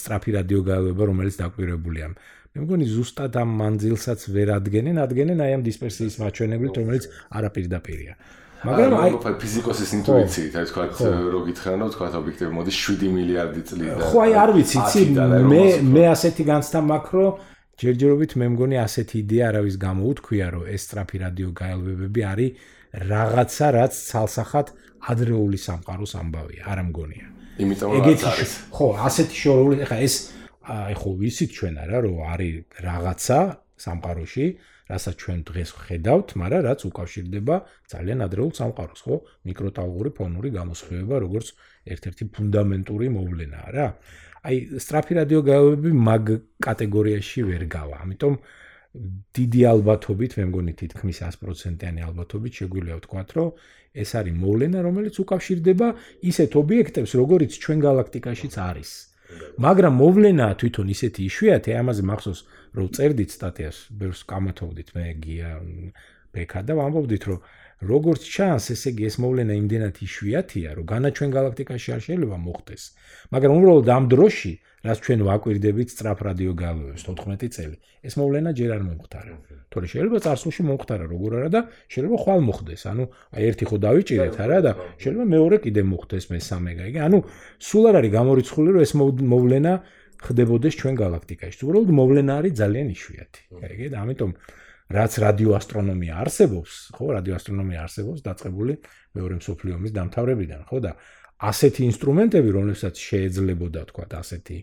სტრაფი 0.02 0.32
რადიოგალობა, 0.38 1.04
რომელიც 1.12 1.36
დაკვირვებულია. 1.42 2.06
მე 2.52 2.60
მგონი 2.66 2.86
ზუსტად 2.96 3.34
ამ 3.40 3.50
მანძილსაც 3.62 4.20
ვერ 4.36 4.48
ადგენენ, 4.60 4.96
ადგენენ 5.06 5.40
აი 5.46 5.52
ამ 5.56 5.62
დისპერსიის 5.70 6.16
მაჩვენებლით, 6.20 6.74
რომელიც 6.80 7.04
არაპირდაპირია. 7.32 8.14
მაგრამ 8.62 8.94
აი 9.02 9.12
ფიზიკოსის 9.42 9.92
ინტუიციით, 9.98 10.54
აი 10.62 10.66
თქვა 10.70 10.84
რო 11.34 11.40
გითხრან, 11.50 11.78
რომ 11.82 11.90
თქვა 11.96 12.08
ობიექტები 12.22 12.52
მოდის 12.54 12.78
7 12.78 13.10
მილიარდი 13.10 13.62
წლიდან. 13.66 14.02
ხო, 14.06 14.18
აი 14.22 14.32
არ 14.38 14.50
ვიცი, 14.54 14.78
იცი 14.82 15.02
მე 15.50 15.64
მე 15.82 16.04
ასეთი 16.14 16.44
განცდა 16.46 16.80
მაქრო 16.92 17.26
ჯერჯერობით 17.82 18.32
მე 18.38 18.46
მგონი 18.54 18.78
ასეთი 18.86 19.16
იდეა 19.26 19.46
არავის 19.50 19.76
გამოუთქვია, 19.82 20.48
რომ 20.54 20.64
ეს 20.70 20.82
სტრაფი 20.86 21.18
რადიო 21.26 21.50
გაელვებები 21.58 22.22
არის 22.32 22.52
რაღაცა, 23.10 23.66
რაც 23.82 23.94
ცალსახად 24.12 24.68
ადრეული 25.10 25.58
სამყაროს 25.58 26.14
ამბავია, 26.22 26.62
არ 26.70 26.78
ამგონია. 26.86 27.26
იმიტომ 27.66 27.90
რომ 27.98 28.04
ხო, 28.78 28.88
ასეთი 29.10 29.36
შორეული, 29.42 29.76
ეხა 29.90 29.98
ეს 30.06 30.16
აი 30.62 30.94
ხო 31.02 31.10
ვიცით 31.18 31.50
ჩვენ 31.58 31.76
არა, 31.82 31.98
რომ 32.06 32.18
არის 32.30 32.54
რაღაცა 32.86 33.40
სამყაროში, 33.82 34.46
რასაც 34.92 35.16
ჩვენ 35.24 35.40
დღეს 35.48 35.70
ხედავთ, 35.88 36.28
მაგრამ 36.42 36.62
რაც 36.68 36.80
უკავშირდება 36.92 37.56
ძალიან 37.92 38.20
ადრეულ 38.28 38.52
სამყაროს, 38.60 39.02
ხო? 39.08 39.16
მიკროტალღური 39.48 40.10
ფონური 40.18 40.50
გამოსხივება, 40.58 41.16
როგორც 41.26 41.48
ერთ-ერთი 41.96 42.24
ფუნდამენტური 42.36 43.08
მოვლენაა 43.16 43.70
რა. 43.76 43.88
აი, 44.42 44.56
სტრაფი 44.82 45.14
რადიოგავები 45.22 45.90
მაგ 46.10 46.26
კატეგორიაში 46.66 47.40
ვერ 47.46 47.64
გავა. 47.70 47.96
ამიტომ 48.04 48.34
დიდი 49.38 49.62
ალბათობით, 49.72 50.32
მე 50.36 50.46
მგონი 50.52 50.74
თითქმის 50.82 51.18
100%-იანი 51.24 52.02
ალბათობით 52.04 52.52
შეგვიძლია 52.60 52.96
ვთქვათ, 53.00 53.30
რომ 53.38 53.50
ეს 53.96 54.12
არის 54.20 54.36
მოვლენა, 54.44 54.80
რომელიც 54.88 55.16
უკავშირდება 55.24 55.88
ისეთ 56.32 56.52
ობიექტებს, 56.62 57.12
როგორიც 57.22 57.52
ჩვენ 57.64 57.78
galaktikashიც 57.88 58.56
არის. 58.60 58.92
მაგრამ 59.64 59.94
მოვლენა 60.02 60.48
თვითონ 60.60 60.88
ისეთი 60.92 61.22
იშვიათი, 61.30 61.72
ამაზე 61.80 62.04
მახსოვს, 62.12 62.40
რომ 62.78 62.88
წერდით 62.96 63.32
სტატიას, 63.36 63.78
ბევრს 63.92 64.22
კამათობდით 64.32 64.90
მე 64.96 65.06
გია 65.24 65.52
ბექა 66.32 66.62
და 66.64 66.74
ვამბობდით, 66.80 67.24
რომ 67.28 67.40
როგორც 67.82 68.22
ჩანს, 68.30 68.70
ესე 68.72 68.94
იგი 68.94 69.08
ეს 69.10 69.16
მოვლენა 69.20 69.54
იმდენად 69.58 69.96
იშვიათია, 70.06 70.70
რომ 70.78 70.86
განა 70.86 71.10
ჩვენ 71.18 71.30
galaktikაში 71.34 71.90
არ 71.98 72.02
შეიძლება 72.06 72.38
მოხდეს. 72.38 72.84
მაგრამ 73.34 73.52
უბრალოდ 73.58 73.88
ამ 73.90 74.06
დროში, 74.14 74.54
რაც 74.86 74.98
ჩვენ 75.02 75.20
ვაკვირდებით 75.28 75.90
სწრაფ 75.94 76.20
რადიო 76.26 76.54
გალოებს 76.62 77.02
14 77.10 77.50
წელი, 77.54 77.78
ეს 78.06 78.14
მოვლენა 78.22 78.50
ჯერ 78.54 78.70
არ 78.78 78.84
მომხდარა. 78.86 79.34
თორე 79.72 79.88
შეიძლება 79.88 80.20
წარსულში 80.26 80.64
მომხდარა 80.68 81.06
როგორ 81.10 81.32
არა 81.42 81.50
და 81.54 81.62
შეიძლება 81.90 82.18
ხვალ 82.22 82.42
მოხდეს. 82.50 82.82
ანუ 82.92 83.04
აი 83.34 83.44
ერთი 83.50 83.66
ხო 83.70 83.78
დავიჭირეთ 83.86 84.36
არა 84.46 84.60
და 84.66 84.72
შეიძლება 85.02 85.26
მეორე 85.36 85.58
კიდე 85.66 85.82
მოხდეს 85.92 86.26
მესამე 86.34 86.72
გაიგე. 86.82 87.00
ანუ 87.08 87.18
სულ 87.62 87.84
არ 87.90 87.96
არის 88.02 88.12
გამორიცხული, 88.18 88.70
რომ 88.76 88.82
ეს 88.82 88.94
მოვლენა 89.32 89.74
ხდებოდეს 90.22 90.74
ჩვენ 90.82 90.96
galaktikაში. 91.02 91.60
უბრალოდ 91.66 91.90
მოვლენა 91.98 92.34
არის 92.42 92.54
ძალიან 92.62 92.88
იშვიათი. 92.96 93.42
გაიგე 93.62 93.88
და 93.90 93.98
ამიტომ 94.06 94.32
რაც 94.92 95.12
რადიოასტრონომია 95.24 96.14
არსებობს, 96.22 96.72
ხო, 96.96 97.06
რადიოასტრონომია 97.18 97.80
არსებობს 97.86 98.20
დაწყებული 98.28 98.74
მეორე 99.16 99.36
მსოფლიო 99.42 99.74
ომის 99.80 99.92
დამთავრებიდან, 99.98 100.62
ხო 100.68 100.78
და 100.84 100.92
ასეთი 101.42 101.82
ინსტრუმენტები, 101.90 102.50
რომლებსაც 102.58 102.96
შეეძლებოდა, 103.02 103.82
თქვა, 103.90 104.06
ასეთი 104.22 104.58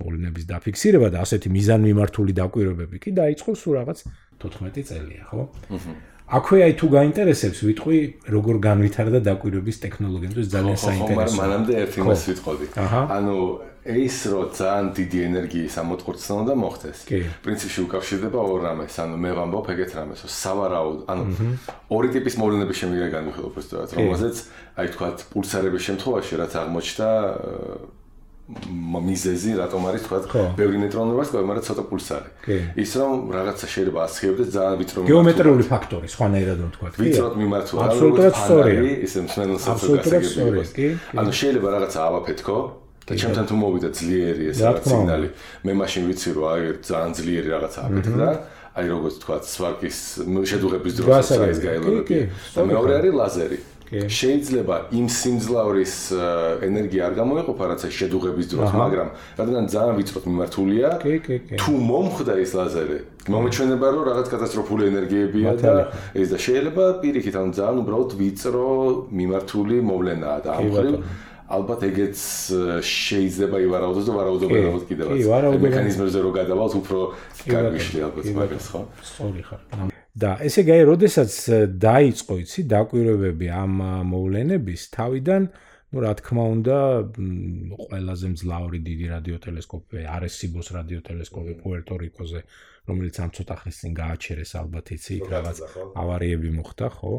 მოვლენების 0.00 0.44
დაფიქსირება 0.48 1.08
და 1.12 1.18
ასეთი 1.22 1.48
მიზანმიმართული 1.54 2.32
დაკვირვებები 2.40 2.96
კი 3.04 3.10
დაიწყო 3.20 3.50
სულ 3.52 3.72
რაღაც 3.84 3.98
14 4.40 4.84
წელია, 4.88 5.22
ხო? 5.28 5.42
აჰა. 5.76 5.92
აქვე 6.30 6.58
აი 6.62 6.72
თუ 6.78 6.86
გაინტერესებს 6.94 7.58
ვიტყვი 7.66 7.98
როგორ 8.30 8.56
განვითარდა 8.62 9.18
დაკვირვების 9.26 9.76
ტექნოლოგია, 9.82 10.30
ეს 10.38 10.48
ძალიან 10.54 10.78
საინტერესოა. 10.78 11.26
ხო, 11.26 11.40
მანამდე 11.42 11.72
ერთი 11.82 12.00
მას 12.06 12.22
ვიტყოდი. 12.30 12.66
ანუ 13.18 13.36
ეს 13.80 14.16
რო 14.30 14.40
ძალიან 14.54 14.86
დიდი 14.94 15.18
ენერგიის 15.26 15.74
ამოწყურცნა 15.82 16.32
უნდა 16.42 16.54
მოხდეს. 16.62 16.98
პრინციპში 17.42 17.80
უკავშირდება 17.86 18.40
ორ 18.46 18.58
რამეს, 18.62 18.94
ანუ 19.02 19.14
მე 19.24 19.30
ვამბობ 19.40 19.66
ეგეთ 19.74 19.90
რამეს, 19.98 20.20
სავარაუდ, 20.30 20.98
ანუ 21.10 21.22
ორი 21.90 22.08
ტიპის 22.14 22.34
მოვლენების 22.38 22.76
შემიგე 22.78 23.08
განვიხილოთ 23.10 23.54
უბრალოდ, 23.56 23.90
რომელზეც 23.98 24.36
აი 24.78 24.86
თქვა 24.94 25.08
პულსარების 25.32 25.82
შემთხვევაში 25.88 26.34
რაც 26.44 26.52
აღმოჩნდა 26.60 27.08
მიზეზი 28.50 29.50
რატომ 29.62 29.80
არის 29.90 30.02
თქვა 30.06 30.18
ბევრი 30.58 30.76
ნეიტრონული 30.82 31.16
ვარსკვლავი, 31.20 31.46
მაგრამ 31.50 31.64
ცოტა 31.70 31.82
პულსარი. 31.90 32.30
ის 32.82 32.90
რომ 32.98 33.12
რაღაცა 33.36 33.66
შეიძლება 33.74 34.00
ასხიებდეს 34.06 34.48
ძალიან 34.56 34.76
ვიწრო 34.80 34.98
გეომეტრიული 35.10 35.64
ფაქტორი, 35.70 36.06
სხვანაირად 36.14 36.58
რომ 36.62 36.70
თქვა. 36.74 36.88
ვიწროდ 36.98 37.34
მიმართულ 37.42 37.76
აბსოლუტურად 37.86 38.34
სწორია. 38.42 38.80
ისე 39.06 39.18
მსმენელსაც 39.26 39.78
გასაგებია. 39.86 40.90
ანუ 41.20 41.30
შეიძლება 41.40 41.68
რაღაცა 41.74 41.98
ავაფეთქო 42.08 42.58
და 43.06 43.12
ჩემთან 43.20 43.44
თუ 43.50 43.54
მოვიდა 43.62 43.88
ძლიერი 43.98 44.44
ეს 44.50 44.58
სიგნალი, 44.86 45.28
მე 45.66 45.72
მაშინ 45.80 46.02
ვიცი 46.10 46.30
რომ 46.34 46.44
აი 46.50 46.62
ძალიან 46.90 47.12
ძლიერი 47.18 47.48
რაღაცა 47.54 47.78
აფეთქდა. 47.86 48.28
აი 48.70 48.86
როგორც 48.86 49.14
თქვა, 49.22 49.36
სვარკის 49.50 49.98
შედუღების 50.50 50.94
დროს 50.98 51.26
ეს 51.50 51.58
გაელოდებია. 51.58 52.22
და 52.54 52.60
მეორე 52.70 52.92
არის 52.98 53.12
ლაზერი. 53.20 53.58
შეიძლება 53.90 54.76
იმ 54.94 55.06
სიმძლავრის 55.10 55.94
ენერგია 56.62 57.02
არ 57.10 57.14
გამოეყოფა 57.20 57.64
რაც 57.70 57.80
ეს 57.90 57.94
შედუღების 58.00 58.46
დროს, 58.54 58.70
მაგრამ 58.70 59.08
რადგან 59.40 59.64
ძალიან 59.74 59.94
ვიწროთ 59.98 60.24
მიმართულია, 60.30 60.88
თუ 61.58 61.72
მომხდა 61.90 62.32
ეს 62.38 62.50
ლაზერი, 62.54 62.98
მომეჩვენება 63.34 63.86
რომ 63.90 64.02
რაღაც 64.10 64.26
კატასტროფული 64.30 64.82
ენერგიებია 64.94 65.50
და 65.58 65.72
ეს 66.14 66.28
და 66.30 66.38
შეიძლება 66.38 66.84
პირიქით 67.02 67.34
ან 67.34 67.48
ძალიან 67.50 67.76
უბრალოდ 67.82 68.10
ვიწრო 68.20 68.68
მიმართული 69.10 69.76
მოვლენაა 69.90 70.38
და 70.46 70.50
ამ 70.54 70.66
ხრივ 70.70 70.94
ალბათ 71.50 71.80
ეგეც 71.90 72.18
შეიძლება 72.86 73.58
ივარაუდოს 73.66 74.06
და 74.06 74.12
ვარაუდობენ 74.14 74.86
კიდევაც. 74.86 75.18
მექანიზმებზე 75.66 76.18
რო 76.22 76.30
გადავალთ 76.38 76.74
უფრო 76.78 76.98
კარგი 77.42 77.80
ალბათ 78.06 78.24
მაგას 78.38 78.66
ხო? 78.70 78.80
სწორი 79.02 79.42
ხარ. 79.50 79.60
და 80.18 80.30
ესე 80.42 80.64
იგი, 80.66 80.78
როდესაც 80.90 81.34
დაიწყო, 81.78 82.34
იცი, 82.42 82.64
დაკვირვებები 82.70 83.46
ამ 83.54 83.74
მოვლენების 84.10 84.82
თავიდან, 84.96 85.42
ну, 85.90 85.96
რა 86.02 86.12
თქმა 86.18 86.44
უნდა, 86.54 86.76
ყველაზე 87.84 88.26
მძლავრი 88.34 88.78
დიდი 88.86 89.06
რადიოტელესკოპი, 89.14 90.02
არესიბოს 90.06 90.68
რადიოტელესკოპი 90.78 91.54
პუერტო-რიკოზე, 91.62 92.40
რომელიც 92.90 93.14
ამ 93.22 93.30
ცოტა 93.38 93.54
ხნის 93.62 93.76
წინ 93.80 93.92
გააჩერეს 94.02 94.52
ალბათ, 94.58 94.86
იცი, 94.98 95.14
რაღაც 95.30 95.58
ავარიები 95.94 96.50
მოხდა, 96.58 96.86
ხო? 96.90 97.14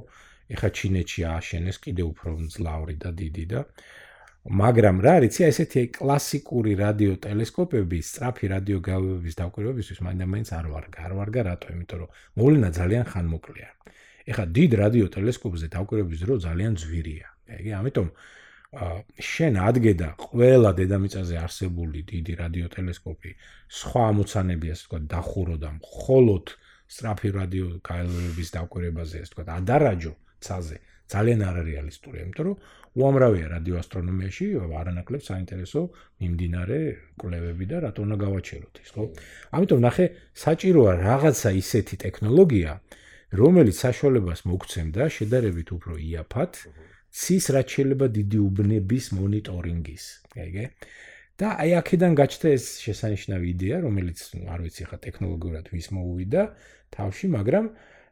ეხა 0.51 0.69
ჩინეთში 0.75 1.21
ააშენეს 1.31 1.77
კიდე 1.79 2.03
უფრო 2.11 2.29
მძლავრი 2.43 2.95
და 2.99 3.09
დიდი 3.15 3.45
და 3.55 3.59
მაგრამ 4.41 4.97
რა 5.05 5.11
არის, 5.21 5.29
იცი, 5.37 5.41
ესეთი 5.51 5.81
კლასიკური 5.93 6.71
რადიოტელესკოპები, 6.81 7.99
სწრაფი 8.01 8.45
რადიოგალოების 8.55 9.33
დაკვირვებისთვის 9.37 9.99
მაინდა-მაინც 10.01 10.49
არ 10.57 10.65
ვარგა. 10.73 10.97
არ 11.05 11.13
ვარგა 11.13 11.41
რატო? 11.45 11.67
იმიტომ 11.77 11.97
რომ 12.01 12.09
მოვლენა 12.41 12.69
ძალიან 12.73 13.03
ხანმოკლეა. 13.11 13.69
ეხლა 14.31 14.45
დიდ 14.57 14.71
რადიოტელესკოპზე 14.81 15.67
დაკვირვების 15.77 16.19
დრო 16.25 16.33
ძალიან 16.41 16.73
ძვირია. 16.81 17.27
ეგე, 17.57 17.71
ამიტომ 17.81 18.07
შენ 19.19 19.53
ადგედა 19.59 20.09
ყველა 20.15 20.71
დედამიწაზე 20.79 21.35
არსებული 21.43 21.99
დიდი 22.07 22.33
რადიოტელესკოპი 22.39 23.31
სხვა 23.67 24.03
ამოცანები 24.11 24.67
ასე 24.71 24.83
თქვა 24.87 24.99
დახურო 25.11 25.55
და 25.59 25.69
მხოლოდ 25.75 26.45
სწრაფი 26.87 27.29
რადიოგალოების 27.35 28.49
დაკვირვებაზე 28.55 29.17
ასე 29.21 29.31
თქვა 29.35 29.43
ადარაჯო 29.59 30.13
ცაზე 30.39 30.77
ძალიან 31.11 31.41
არარეალისტურია, 31.49 32.21
იმიტომ 32.25 32.45
რომ 32.47 32.55
უამრავია 32.91 33.47
რადიოასტრონომიაში 33.55 34.45
არანაკლებ 34.81 35.21
საინტერესო 35.27 35.81
მიმდინარე 36.21 36.79
კვლევები 37.21 37.65
და 37.71 37.77
რატო 37.85 37.99
უნდა 38.05 38.17
გავაჩეროთ 38.23 38.81
ის, 38.83 38.89
ხო? 38.95 39.03
ამიტომ 39.55 39.79
ნახე, 39.87 40.05
საჭიროა 40.43 40.93
რაღაცა 41.01 41.49
ისეთი 41.61 41.95
ტექნოლოგია, 42.03 42.71
რომელიც 43.31 43.75
საშუალებას 43.85 44.39
მოგცემდა 44.51 45.03
შედარებით 45.17 45.67
უფრო 45.71 45.93
იაფად 46.03 46.51
ცის 47.11 47.45
რაც 47.55 47.67
შეიძლება 47.75 48.05
დიდი 48.11 48.37
უბნების 48.47 49.05
მონიტორინგის, 49.15 50.03
აიგე? 50.35 50.65
და 51.41 51.47
აი 51.57 51.71
აქედან 51.81 52.13
გაჩნდა 52.19 52.47
ეს 52.53 52.65
შესანიშნავი 52.85 53.47
იდეა, 53.55 53.77
რომელიც 53.87 54.19
არ 54.45 54.59
ვიცი 54.61 54.83
ხა 54.91 54.97
ტექნოლოგიურად 55.05 55.65
ვის 55.73 55.87
მოუვიდა 55.95 56.41
თავში, 56.95 57.27
მაგრამ 57.35 57.65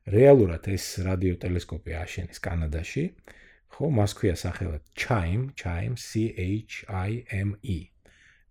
რეალურად 0.10 0.64
ეს 0.74 0.86
რადიოტელესკოპი 1.06 1.92
აშენეს 2.04 2.40
კანადაში. 2.42 3.04
ხო, 3.70 3.86
მას 3.94 4.12
ქვია 4.18 4.36
სახელად 4.36 4.84
CHIME, 4.98 5.54
CHIME 5.56 5.96
C 5.96 6.34
H 6.36 6.84
I 6.90 7.24
M 7.30 7.56
E. 7.62 7.80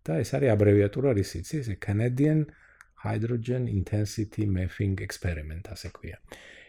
და 0.09 0.23
ეს 0.23 0.31
არის 0.33 0.49
აბრევიატურა 0.57 1.11
რის 1.18 1.31
იცი, 1.37 1.55
ეს 1.61 1.68
Canadian 1.85 2.47
Hydrogen 3.05 3.68
Intensity 3.68 4.47
Mapping 4.49 4.97
Experiment 5.05 5.68
ასე 5.68 5.90
ქვია. 5.92 6.16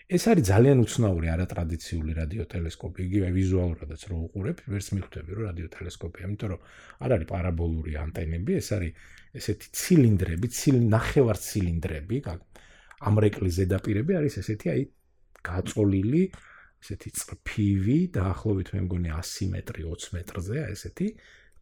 ეს 0.09 0.23
არის 0.25 0.43
ძალიან 0.49 0.77
უცნაური 0.81 1.27
არატრადიციული 1.29 2.11
რადიოტელესკოპი, 2.17 2.99
იგივე 3.09 3.27
ვიზუალურადაც 3.29 4.01
რო 4.09 4.17
უყურებ, 4.25 4.57
ვერც 4.73 4.87
მიხვდები 4.97 5.29
რომ 5.37 5.43
რადიოტელესკოპია, 5.49 6.23
იმიტომ 6.27 6.49
რომ 6.49 6.61
არ 7.05 7.09
არის 7.15 7.27
პარაბოლური 7.29 7.93
ანტენები, 8.03 8.51
ეს 8.57 8.69
არის 8.73 8.91
ესეთი 9.37 9.67
ცილინდრები, 9.79 10.45
ცილ 10.49 10.75
ნახევარ 10.89 11.37
ცილინდრები, 11.37 12.15
ამრეკლი 12.99 13.51
ზედაპირები 13.57 14.17
არის 14.19 14.39
ესეთი 14.43 14.71
აი 14.73 14.81
გაწოლილი 15.49 16.23
ესეთი 16.83 17.09
წრფივი 17.19 17.99
დაახლოებით 18.15 18.73
მე 18.75 18.81
მგონი 18.87 19.13
100 19.15 19.47
მეტრი 19.53 19.85
20 19.87 20.15
მეტრზეა 20.17 20.65
ესეთი 20.75 21.07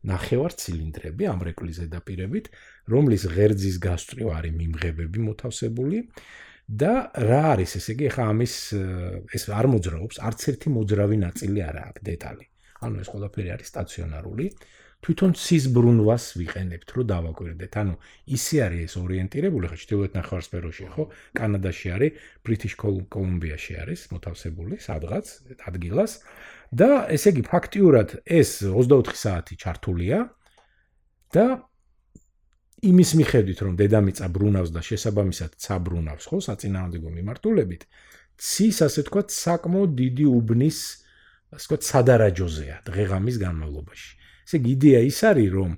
ნახევარ 0.08 0.54
ცილინდრები 0.62 1.30
ამრეკლი 1.30 1.74
ზედაპირებით 1.78 2.50
რომლის 2.94 3.24
ღერძის 3.34 3.78
გასწრივ 3.86 4.28
არის 4.38 4.54
მიმღებები 4.62 5.24
მოთავსებული 5.28 6.04
და 6.68 6.94
რა 7.16 7.42
არის 7.56 7.78
ესე 7.80 7.96
იგი 7.96 8.10
ხა 8.14 8.24
ამის 8.34 8.54
ეს 9.38 9.44
არ 9.58 9.68
მოძრაობს 9.72 10.20
არც 10.30 10.42
ერთი 10.52 10.74
მოძრავი 10.76 11.18
ნაწილი 11.24 11.60
არ 11.64 11.78
აქვს 11.88 12.04
დეტალი. 12.10 12.46
ანუ 12.84 12.96
ეს 13.02 13.08
ყველაფერი 13.10 13.50
არის 13.56 13.68
სტაციონარული 13.74 14.46
თვითონ 15.06 15.32
ცის 15.38 15.66
ბრუნვას 15.76 16.26
ვიყენებთ, 16.42 16.90
რომ 16.98 17.06
დავაკვირდეთ. 17.12 17.74
ანუ 17.82 17.94
ისე 18.34 18.58
არის 18.66 18.82
ეს 18.88 18.94
ორიენტირებული, 18.98 19.66
ხო, 19.70 19.78
ჩრდილოეთ 19.78 20.12
ნახევარსფეროში, 20.18 20.86
ხო? 20.94 21.04
კანადაში 21.38 21.88
არის, 21.96 22.12
ბრიტიშ 22.44 22.74
კოლუმბიაში 23.14 23.74
არის 23.78 24.00
მოთავსებული 24.14 24.76
სადღაც 24.82 25.26
ადგილას 25.70 26.12
და 26.74 26.90
ესე 27.14 27.30
იგი 27.32 27.44
ფაქტიურად 27.46 28.10
ეს 28.26 28.50
24 28.66 29.16
საათი 29.16 29.56
ჩართულია 29.62 30.20
და 31.32 31.46
იმის 32.86 33.10
მიხედვით, 33.22 33.60
რომ 33.66 33.74
დედამიწა 33.78 34.26
ბრუნავს 34.34 34.70
და 34.74 34.82
შესაბამისად 34.86 35.52
ცა 35.58 35.76
ბრუნავს, 35.82 36.26
ხო, 36.30 36.38
საწინააღმდეგო 36.46 37.10
მიმართულებით, 37.22 37.82
ცის 38.38 38.78
ასე 38.86 39.02
თქვა 39.10 39.22
საკმაოდ 39.34 39.92
დიდი 39.98 40.26
უბნის 40.30 40.80
ასე 41.58 41.66
თქვა 41.68 41.78
სადარაჯოზეა 41.90 42.76
დღეღამის 42.86 43.38
განმავლობაში. 43.42 44.10
ესე 44.48 44.58
იგი 44.62 44.72
იდეა 44.78 45.02
ის 45.12 45.20
არის 45.28 45.50
რომ 45.58 45.72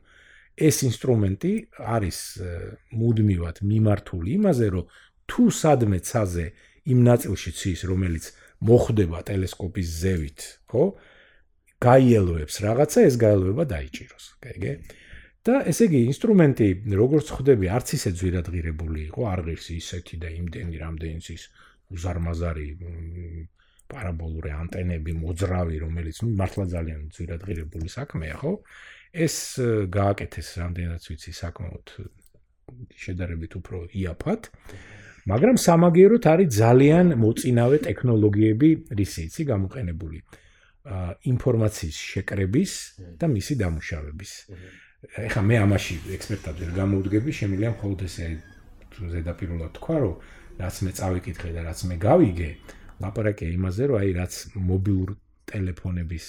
ეს 0.70 0.78
ინსტრუმენტი 0.86 1.54
არის 1.98 2.18
მუდმივად 3.00 3.62
მიმართული 3.66 4.30
იმაზე 4.38 4.68
რომ 4.76 4.86
თუ 5.30 5.44
სადმე 5.54 6.00
ცაზე 6.06 6.46
იმ 6.90 7.00
ნაწილში 7.06 7.52
ცის, 7.54 7.86
რომელიც 7.90 8.26
მოხდება 8.66 9.22
ტელესკოპის 9.30 9.90
ზევით, 10.02 10.40
ხო? 10.72 10.84
გაიელოებს 11.80 12.56
რაღაცა, 12.66 13.00
ეს 13.10 13.16
გაიელოება 13.24 13.64
დაიჭიროს. 13.74 14.26
კაიგე? 14.44 14.74
და 15.40 15.64
ესე 15.72 15.88
იგი, 15.88 16.00
ინსტრუმენტი, 16.12 16.68
როგორც 17.00 17.28
ხვდები, 17.32 17.66
არც 17.72 17.88
ისე 17.96 18.10
ძვირადღირებული 18.20 19.00
იყო, 19.10 19.22
არ 19.34 19.40
ღირს 19.48 19.68
ისეთი 19.80 20.16
და 20.20 20.30
იმდენი 20.36 20.76
რამდენიც 20.84 21.26
ის 21.32 21.44
უზარმაზარი 21.96 22.68
პარაბოლური 23.90 24.52
ანტენები 24.54 25.12
მოძრავი, 25.20 25.76
რომელიც 25.86 26.22
ნუ 26.24 26.30
მართლა 26.40 26.66
ძალიან 26.74 27.02
ძვირადღირებული 27.16 27.88
საქმეა, 27.90 28.36
ხო? 28.42 28.54
ეს 29.10 29.36
გააკეთეს 29.90 30.48
რამდენადაც 30.62 31.04
ვიცი 31.10 31.32
საკმაოდ 31.34 31.86
შედარებით 32.94 33.52
უფრო 33.60 33.78
იაფად. 33.98 34.42
მაგრამ 35.30 35.58
სამაგიეროდ 35.62 36.24
არის 36.32 36.50
ძალიან 36.54 37.08
მოწინავე 37.22 37.78
ტექნოლოგიები, 37.90 38.70
რისი 38.98 39.22
იცი 39.30 39.44
გამოყენებული. 39.52 40.20
აა 40.90 41.10
ინფორმაციის 41.34 41.98
შეკრების 42.12 42.72
და 43.20 43.26
მისი 43.30 43.54
დამუშავების. 43.62 44.32
ეხლა 45.28 45.42
მე 45.50 45.56
ამაში 45.66 45.96
ექსპერტად 46.16 46.56
ვერ 46.62 46.72
გამოვდგები, 46.80 47.30
შემიძლია 47.40 47.70
მხოლოდ 47.76 48.00
ესე 48.10 48.26
ზედაპირულად 49.14 49.72
თქვა, 49.78 49.98
რომ 50.04 50.16
რაც 50.60 50.76
მე 50.84 50.92
წავიკითხე 51.00 51.50
და 51.56 51.62
რაც 51.68 51.80
მე 51.90 51.96
გავიგე, 52.04 52.50
ლაპარაკია 53.04 53.50
იმაზე, 53.56 53.84
რომ 53.90 53.98
აი 54.00 54.12
რაც 54.20 54.34
მობილურ 54.70 55.10
ტელეფონების 55.50 56.28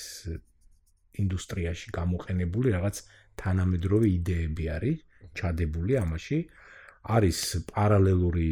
ინდუსტრიაში 1.21 1.89
გამოყენებული 1.97 2.75
რაღაც 2.77 2.97
თანამედროვე 3.43 4.07
იდეები 4.17 4.65
არის 4.77 4.99
ჩადებული 5.41 5.99
ამაში. 6.01 6.39
არის 7.01 7.39
პარალელური 7.73 8.47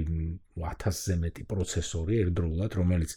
1000-ზე 0.56 1.14
მეტი 1.22 1.42
პროცესორი 1.52 2.14
ერთდროულად, 2.24 2.72
რომელიც 2.80 3.10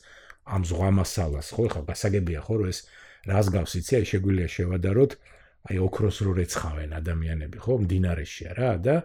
ამ 0.43 0.61
ზღვამასალას, 0.67 1.47
ხო, 1.55 1.65
ხა 1.71 1.81
გასაგებია 1.87 2.41
ხო, 2.43 2.55
რომ 2.61 2.67
ეს 2.73 2.79
რას 3.31 3.47
გავს, 3.55 3.71
იცი, 3.79 3.93
აი 4.01 4.05
შეგვიძლია 4.11 4.49
შევადაროთ, 4.51 5.11
აი 5.71 5.77
ოქროს 5.87 6.17
რო 6.25 6.31
რეცხავენ 6.41 6.91
ადამიანები, 6.99 7.57
ხო, 7.63 7.73
მდინარეშია 7.85 8.51
რა 8.59 8.71
და 8.83 8.95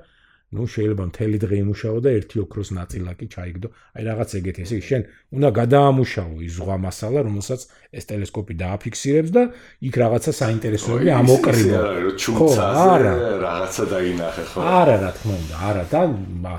ну 0.55 0.63
შეიძლება 0.63 1.05
მთელი 1.11 1.39
დღე 1.43 1.57
იმუშაო 1.59 1.99
და 2.07 2.11
ერთი 2.15 2.37
ოქროს 2.47 2.69
ნაწილაკი 2.79 3.27
ჩაიგდო. 3.35 3.69
აი 3.99 4.03
რაღაც 4.07 4.31
ეგეთი 4.39 4.61
ესე 4.63 4.79
შენ 4.79 5.03
უნდა 5.35 5.49
გადაამუშავო 5.59 6.37
ის 6.47 6.53
ზღვა 6.55 6.77
მასალა, 6.87 7.19
რომელსაც 7.27 7.61
ეს 7.91 8.05
ტელესკოპი 8.07 8.55
დააფიქსირებს 8.63 9.31
და 9.35 9.43
იქ 9.91 9.95
რაღაცა 10.03 10.33
საინტერესოები 10.39 11.11
ამოკრიბო. 11.19 11.81
ხო, 12.15 12.47
არა, 12.63 13.15
რაღაცა 13.43 13.85
დაინახე 13.91 14.45
ხო? 14.47 14.59
არა, 14.63 14.97
რა 15.03 15.11
თქმა 15.19 15.35
უნდა, 15.43 15.55
არა 15.67 15.85
და 15.91 16.01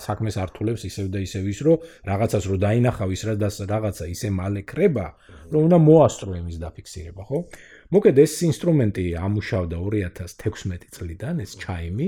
საქმეს 0.03 0.35
ართულებს 0.43 0.83
ისევ 0.91 1.05
და 1.07 1.19
ისევ 1.23 1.43
ის, 1.47 1.59
რომ 1.63 1.77
რაღაცას 2.11 2.43
რო 2.51 2.57
დაინახავ 2.67 3.09
ის 3.15 3.21
რა 3.23 3.35
და 3.39 3.47
რაღაცა 3.71 4.03
ისე 4.11 4.27
მალე 4.35 4.61
ხრება, 4.67 5.07
რომ 5.47 5.61
უნდა 5.63 5.77
მოასწრო 5.79 6.31
იმის 6.43 6.57
დაფიქსირება, 6.59 7.23
ხო? 7.23 7.39
მოკედ 7.87 8.15
ეს 8.19 8.33
ინსტრუმენტი 8.51 9.03
ამუშავდა 9.15 9.77
2016 9.79 10.91
წლიდან 10.91 11.39
ეს 11.39 11.55
ჩაიმი 11.55 12.07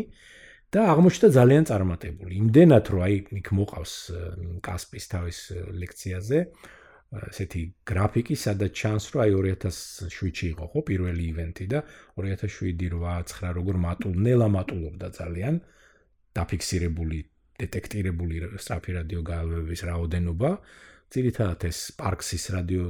და 0.70 0.82
აღმოჩნდა 0.93 1.28
ძალიან 1.34 1.63
წარმატებული. 1.70 2.34
იმდენად 2.43 2.86
რომ 2.93 3.01
აი 3.05 3.15
იქ 3.41 3.47
მოყავს 3.57 3.93
კასპის 4.61 5.05
თავის 5.13 5.39
ლექციაზე 5.82 6.39
ესეთი 7.09 7.61
გრაფიკი, 7.89 8.36
სადაც 8.38 8.72
ჩანს 8.78 9.05
რომ 9.13 9.22
აი 9.26 9.32
2007-ში 9.34 10.45
იყო 10.53 10.65
ხო 10.70 10.80
პირველი 10.86 11.24
ივენთი 11.34 11.65
და 11.74 11.80
2007-8-9 12.22 13.49
როგორ 13.57 13.76
მატულ, 13.82 14.13
ნელა 14.30 14.47
მატულობდა 14.53 15.07
ძალიან 15.17 15.55
დაფიქსირებული, 16.38 17.20
დეტექტირებული 17.59 18.36
სწრაფი 18.61 18.91
რადიო 18.99 19.22
გაალვების 19.26 19.82
რაოდენობა. 19.89 20.51
ძირითადად 21.14 21.66
ეს 21.70 21.78
პარქსის 21.99 22.43
რადიო 22.53 22.86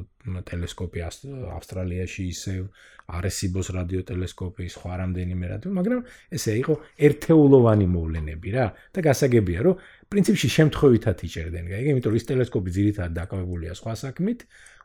ტელესკოპი 0.49 1.03
ავსტრალიაში 1.07 2.23
ისევ 2.29 2.63
არესიბოს 3.09 3.69
რადიო 3.73 4.01
ტელესკოპი 4.09 4.67
სხვა 4.69 4.93
რამდენიმე 5.01 5.45
რადიო, 5.49 5.71
მაგრამ 5.79 6.01
ესე 6.35 6.53
იყო 6.61 6.73
ერთეულოვანი 7.07 7.87
მოვლენები 7.95 8.49
რა. 8.53 8.65
და 8.93 8.99
გასაგებია 9.07 9.59
რომ 9.65 9.79
პრინციპში 10.11 10.49
შემთხვევითად 10.57 11.17
იჭერდნენ, 11.25 11.65
გაიგე, 11.73 11.89
იმიტომ 11.95 12.11
რომ 12.11 12.19
ის 12.19 12.27
ტელესკოპი 12.29 12.69
ძირითადად 12.77 13.13
დაკავებულია 13.17 13.73
სხვა 13.79 13.93
საქმით, 14.03 14.39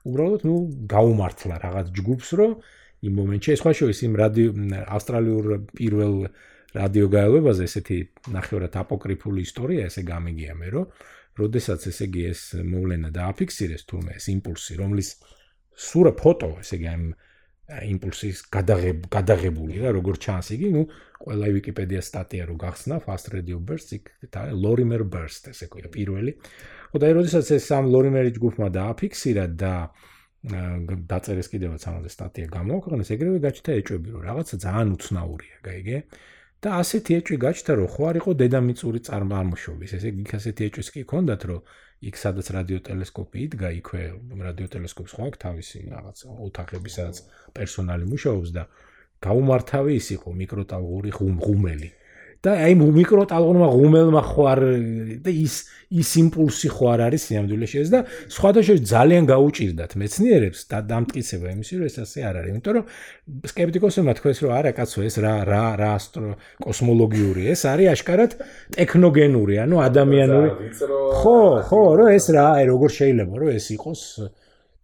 უბრალოდ 0.09 0.41
ნუ 0.49 0.57
გაუმართლა 0.95 1.55
რაღაც 1.66 1.87
ჯგუფს, 1.99 2.28
რომ 2.39 2.51
იმ 3.05 3.12
მომენტში 3.20 3.57
სხვა 3.61 3.72
შორის 3.76 3.99
იმ 4.09 4.12
რადიო 4.22 4.49
ავსტრალიურ 4.97 5.45
პირველ 5.76 6.14
რადიო 6.74 7.07
გაელვებაზე 7.12 7.66
ესეთი 7.68 7.99
ნახევრად 8.35 8.74
აპოკრიფული 8.82 9.45
ისტორია 9.47 9.87
ესე 9.91 10.03
გამიგია 10.09 10.57
მე 10.59 10.68
რომ 10.74 10.87
როდესაც 11.39 11.89
ესე 11.91 12.09
იგი 12.09 12.22
ეს 12.30 12.43
მოვლენა 12.62 13.11
დააფიქსირეს 13.14 13.87
თურმე 13.91 14.18
ეს 14.20 14.26
იმპულსი, 14.35 14.78
რომლის 14.80 15.11
სურა 15.74 16.12
ფოტო, 16.18 16.51
ესე 16.62 16.78
იგი 16.78 16.89
ამ 16.95 17.05
იმპულსის 17.64 18.43
გადაღებ 18.53 19.07
გადაღებული 19.09 19.80
რა, 19.80 19.93
როგორც 19.97 20.26
ჩანს 20.26 20.51
იგი, 20.53 20.68
ну, 20.74 20.82
ყველა 21.24 21.47
ვიკიპედია 21.57 22.03
სტატია 22.05 22.45
რო 22.51 22.57
გახსნა 22.61 22.99
fast 23.01 23.30
radio 23.32 23.57
burst 23.57 23.95
იქ 23.97 24.11
და 24.28 24.51
lorimer 24.53 25.01
burst 25.09 25.49
ესე 25.49 25.70
ქვია 25.72 25.89
პირველი. 25.89 26.37
ხო 26.93 27.01
და 27.01 27.12
როდესაც 27.16 27.55
ეს 27.57 27.64
სამ 27.72 27.89
lorimer 27.89 28.28
ჯგუფმა 28.37 28.68
დააფიქსირა 28.68 29.47
და 29.57 29.74
დაწერეს 30.45 31.49
კიდევაც 31.49 31.82
ამაზე 31.89 32.11
სტატია 32.12 32.47
გამოაქვეყნეს, 32.53 33.11
ეგრევე 33.16 33.39
გაჩნდა 33.41 33.76
ეჭვები, 33.80 34.09
რომ 34.12 34.22
რაღაცა 34.28 34.57
ძალიან 34.61 34.89
უცნაურია, 34.93 35.57
გაიგე? 35.64 35.97
და 36.64 36.76
ასეთი 36.80 37.16
ეჭვი 37.20 37.36
გაჩნდა 37.44 37.72
რომ 37.78 37.88
ხო 37.94 38.02
არ 38.10 38.16
იყო 38.20 38.30
დედამიწური 38.40 39.00
წარმოშობის 39.08 39.90
ესე 39.98 40.08
იგი 40.12 40.24
ასეთი 40.38 40.68
ეჭვის 40.68 40.88
კი 40.94 41.00
ჰქონდათ 41.04 41.42
რომ 41.50 41.60
იქ 42.08 42.16
სადაც 42.20 42.46
რადიო 42.56 42.78
ტელესკოპი 42.88 43.38
იდგა 43.46 43.68
იქვე 43.80 44.02
რადიო 44.48 44.68
ტელესკოპს 44.74 45.12
ხო 45.16 45.22
აქვს 45.28 45.42
თავისი 45.44 45.78
რაღაც 45.92 46.18
ოთახები 46.48 46.90
სადაც 46.96 47.16
პერსონალი 47.58 48.04
მუშაობს 48.12 48.50
და 48.56 48.64
გაუმართავი 49.24 49.92
ის 50.00 50.08
იყო 50.16 50.28
მიკროტალღური 50.40 51.10
ღუმელი 51.18 51.90
და 52.45 52.53
აი 52.61 52.74
მიკროტალღურმა 52.76 53.68
ღუმელმა 53.72 54.20
ხო 54.20 54.42
არ 54.53 54.61
და 55.24 55.32
ის 55.32 55.55
ის 55.97 56.11
იმპულსი 56.20 56.68
ხო 56.76 56.84
არ 56.92 57.01
არის 57.07 57.22
სიამდვილეში 57.30 57.78
ეს 57.80 57.88
და 57.95 58.01
სხვადასხვა 58.36 58.76
ძალიან 58.84 59.28
გაუჭირდათ 59.32 59.92
მეცნიერებს 59.97 60.61
და 60.68 60.78
დამტკიცება 60.92 61.47
იმისი 61.55 61.72
რომ 61.80 61.88
ეს 61.88 61.97
ასე 62.05 62.18
არ 62.28 62.34
არის 62.40 62.51
იმიტომ 62.53 62.72
რომ 62.76 62.84
скеპტიკოსებმა 63.49 64.12
თქვეს 64.20 64.38
რომ 64.45 64.53
არა 64.61 64.72
კაცო 64.76 64.99
ეს 65.09 65.16
რა 65.24 65.34
რა 65.49 65.64
რა 65.80 65.90
ასტრო 65.97 66.28
კოსმოლოგიური 66.68 67.42
ეს 67.55 67.64
არის 67.64 67.88
აშკარად 67.97 68.32
ტექნოგენური 68.76 69.55
ანუ 69.64 69.76
ადამიანური 69.88 70.49
ხო 71.24 71.38
ხო 71.72 71.82
რომ 71.97 72.09
ეს 72.12 72.26
რა 72.28 72.45
აი 72.61 72.64
როგორ 72.74 72.90
შეიძლება 73.01 73.34
რომ 73.40 73.49
ეს 73.57 73.66
იყოს 73.72 74.03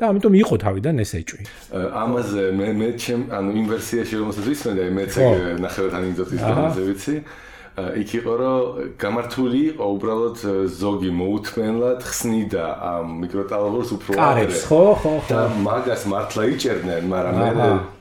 და 0.01 0.09
ამიტომ 0.09 0.33
იყო 0.33 0.55
თავიდან 0.65 0.97
ეს 1.05 1.11
ეჭვი. 1.13 1.45
ამაზე 1.77 2.45
მე 2.57 2.69
მე 2.73 2.89
ჩემ 2.97 3.23
ანუ 3.37 3.51
იმ 3.53 3.67
ვერსიაში 3.69 4.15
რომელსაც 4.17 4.45
ვისმენდი, 4.49 4.85
მეც 4.97 5.13
ნახევრად 5.61 5.95
ანეკდოტის 6.01 6.41
დონეზე 6.41 6.83
ვიცი. 6.89 7.17
აა 7.21 7.50
იქ 7.79 8.11
იყო 8.19 8.33
რომ 8.41 8.59
გამართული 8.99 9.61
იყო 9.71 9.87
უბრალოდ 9.95 10.39
ზოგი 10.81 11.11
მოუთმენლად 11.21 12.01
ხსნიდა 12.03 12.65
ამ 12.91 13.15
მიკროტალღურს 13.23 13.91
უფრო 13.97 14.19
აღარ 14.19 14.51
ხო 14.67 14.83
ხო 15.03 15.15
ხო 15.23 15.31
და 15.31 15.41
მაგას 15.65 16.03
მართლა 16.11 16.43
იჭერდნენ 16.55 17.03
მაგრამ 17.15 17.35
მე 17.41 17.51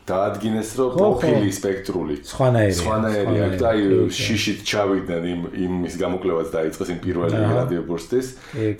დაადგინეს 0.10 0.70
რომ 0.80 0.89
პროფილი 0.97 1.49
სპექტრული. 1.60 2.16
სხვანაირია 2.26 2.80
სხვანაირია. 2.80 3.41
აქ 3.49 3.53
და 3.62 3.68
აი 3.70 3.82
შიშით 4.20 4.60
ჩავიდნენ 4.70 5.24
იმ 5.34 5.41
იმის 5.66 5.93
გამოკვლევაც 6.03 6.47
დაიწყეს 6.57 6.89
იმ 6.93 6.99
პირველი 7.05 7.38
რადიო 7.60 7.82
ბურსტის 7.89 8.28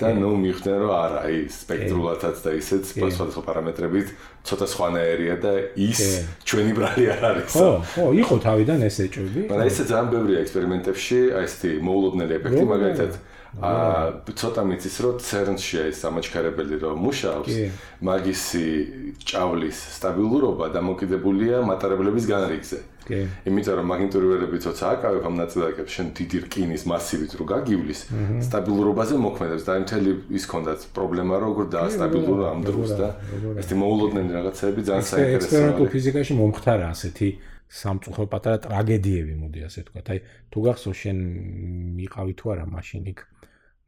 და 0.02 0.08
ნუ 0.22 0.32
მიხდნენ 0.44 0.78
რომ 0.84 0.92
არა 1.04 1.20
აი 1.30 1.38
სპექტრულათაც 1.60 2.36
და 2.46 2.50
ისეც 2.62 2.84
სხვადასხვა 2.96 3.44
პარამეტრებით 3.50 4.08
ცოტა 4.48 4.68
სხვანაირია 4.74 5.36
და 5.44 5.54
ის 5.76 6.00
ჩვენი 6.48 6.72
ბრალი 6.80 7.04
არ 7.14 7.24
არის. 7.30 7.52
ხო 7.54 7.70
ხო 7.94 8.06
იყო 8.24 8.36
თავიდან 8.48 8.80
ეს 8.90 8.96
ეჭვები 9.06 9.42
მაგრამ 9.50 9.68
ესე 9.70 9.84
ძალიან 9.92 10.08
ბევრია 10.14 10.38
ექსპერიმენტებში 10.44 11.20
აი 11.38 11.46
ესეთი 11.50 11.70
მოულოდნელი 11.86 12.34
ეფექტი 12.40 12.64
მაგალითად 12.74 13.12
აა 13.58 14.30
ცოტა 14.30 14.62
მიცის 14.62 14.96
რომ 15.02 15.16
CERN-ში 15.26 15.78
ეს 15.90 16.06
ამაჩქარებელი 16.06 16.76
რომ 16.86 17.02
მუშაობს. 17.02 17.54
მაგისი 18.06 18.66
ჭავლის 19.26 19.78
სტაბილურობა 19.98 20.66
დამოკიდებულია 20.78 21.58
მატარებლების 21.66 22.26
განრიგზე. 22.30 22.80
კი. 23.10 23.26
იმიტომ 23.50 23.74
რომ 23.82 23.88
მაგნიტური 23.90 24.26
ველები 24.30 24.58
ცოტა 24.62 24.86
აკავებ 24.94 25.24
ამ 25.26 25.36
ნაწილაკებს 25.42 25.92
შენ 25.98 26.08
დიდი 26.14 26.38
რკინის 26.46 26.84
მასივით 26.94 27.32
რო 27.42 27.46
გაგივლის 27.50 28.00
სტაბილურობაზე 28.46 29.16
მოქმედებს 29.18 29.64
და 29.66 29.74
მთელი 29.82 30.12
ის 30.38 30.46
კონდაც 30.46 30.80
პრობლემა 30.94 31.36
როგორ 31.42 31.66
დაასტაბილურა 31.74 32.46
ამ 32.54 32.62
დროს 32.70 32.90
და 33.02 33.08
ესეთი 33.58 33.76
მოულოდნელი 33.82 34.32
რაღაცები 34.38 34.80
ძალიან 34.86 35.06
საინტერესოა. 35.10 35.42
ექსპერიმენტულ 35.42 35.88
ფიზიკაში 35.90 36.34
მომხდარა 36.38 36.86
ასეთი 36.94 37.30
სამწუხო 37.70 38.26
პატარა 38.30 38.58
ტრაგედიები 38.66 39.34
მოდი 39.42 39.60
ასე 39.70 39.82
თქვა 39.90 40.02
აი 40.10 40.20
თუ 40.54 40.60
გახსოვს 40.66 41.00
შენ 41.06 41.18
მიყავი 41.98 42.34
თუ 42.34 42.46
არა 42.54 42.66
მაშინ 42.66 43.04
იქ 43.14 43.20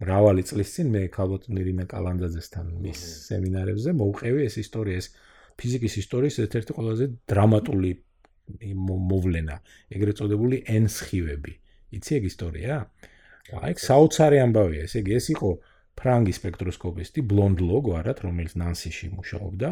მრავალი 0.02 0.44
წლის 0.50 0.70
წინ 0.76 0.88
მე 0.96 1.02
ქალბატ 1.14 1.50
ნირინა 1.54 1.86
კალანდაძესთან 1.92 2.72
მის 2.86 3.02
სემინარებზე 3.28 3.94
მოვყევი 4.02 4.48
ეს 4.50 4.56
ისტორია 4.64 5.02
ეს 5.02 5.08
ფიზიკის 5.62 5.98
ისტორიის 6.02 6.40
ერთ-ერთი 6.46 6.76
ყველაზე 6.78 7.06
დრამატული 7.30 7.92
მოვლენა, 8.60 9.56
ეგრეთ 9.96 10.22
წოდებული 10.22 10.58
ენსხივები. 10.78 11.54
იცი 11.98 12.12
ეგ 12.18 12.24
ისტორია? 12.32 12.76
აი, 13.62 13.74
საოცარი 13.84 14.38
ამბავია, 14.46 14.88
ესე 14.88 15.04
იგი 15.04 15.12
ეს 15.20 15.28
იყო 15.36 15.50
ფრანგი 16.00 16.34
სპექტროსკოპისტი 16.40 17.20
ბლონდ 17.28 17.62
ლოგო 17.62 17.98
არათ, 18.00 18.24
რომელიც 18.26 18.54
ნანსიში 18.58 19.08
მუშაობდა. 19.18 19.70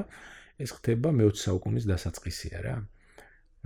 ეს 0.60 0.70
ხდება 0.76 1.10
მე-20 1.16 1.40
საუკუნის 1.48 1.86
დასაწყისია 1.88 2.58
რა. 2.66 2.76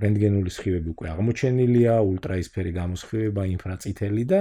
რენტგენული 0.03 0.49
სხივები 0.53 0.89
უკვე 0.93 1.07
აღმოჩენილია, 1.13 1.93
ულტრაისფერი 2.01 2.71
გამოსხივება, 2.77 3.41
ინფრაწითელი 3.55 4.23
და 4.29 4.39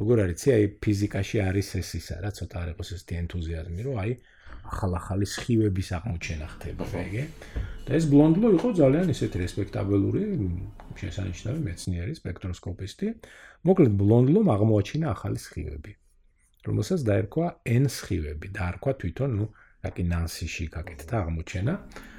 როგორ 0.00 0.16
არის, 0.24 0.36
ცი 0.40 0.48
აი 0.56 0.64
ფიზიკაში 0.80 1.36
არის 1.44 1.68
ეს 1.80 1.90
ისა 2.00 2.16
რა, 2.24 2.30
ცოტა 2.32 2.56
არ 2.60 2.68
იყოს 2.72 2.88
ეს 2.96 3.02
ენთუზიაზმი, 3.20 3.80
რომ 3.84 3.96
აი 4.00 4.12
ახალ-ახალი 4.70 5.26
სხივების 5.28 5.88
აღმოჩენა 5.98 6.46
ხდება, 6.56 6.84
ეგე. 7.04 7.24
და 7.84 7.90
ეს 7.98 8.04
ბლონდლო 8.12 8.48
იყო 8.56 8.68
ძალიან 8.80 9.06
ისეთი 9.12 9.36
რესპექტაბელური, 9.44 10.22
შესანიშნავი 11.00 11.60
მეცნიერი 11.68 12.12
სპექტროსკოპისტი. 12.20 13.06
მოკლედ 13.66 13.92
ბლონდლომ 14.00 14.46
აღმოაჩინა 14.56 15.06
ახალი 15.10 15.38
სხივები, 15.40 15.92
რომელსაც 16.64 17.00
დაერქვა 17.08 17.46
N 17.66 17.84
სხივები, 17.90 18.46
დაარქვა 18.56 18.92
თვითონ, 19.00 19.30
ну, 19.36 19.44
აკი 19.80 20.02
ნანსიში 20.12 20.64
გაკეთდა 20.76 21.14
აღმოჩენა. 21.24 21.74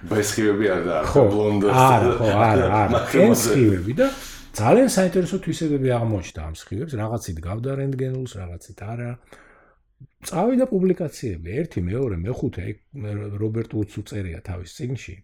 ბესხივები 0.09 0.65
არ 0.75 0.81
და 0.85 0.95
ბლონდო. 1.05 1.67
არა, 1.71 2.11
ხო, 2.17 2.27
არა, 2.45 2.67
არა. 2.81 2.99
N 3.21 3.33
სხივები 3.37 3.93
და 4.01 4.07
ძალიან 4.51 4.89
საინტერესო 4.91 5.37
თვისებები 5.45 5.89
აღმოჩნდა 5.95 6.41
ამ 6.43 6.55
სხივებს, 6.59 6.93
რაღაცით 6.99 7.37
გავდა 7.39 7.71
რენტგენულს, 7.79 8.31
რაღაცით 8.35 8.79
არა. 8.83 9.11
წავიდა 10.27 10.65
პუბლიკაციები, 10.67 11.49
ერთი, 11.61 11.79
მეორე, 11.87 12.15
მეხუთე, 12.25 12.65
რობერტ 13.41 13.71
უცუ 13.79 14.01
წერია 14.11 14.39
თავის 14.43 14.75
წიგნში, 14.75 15.15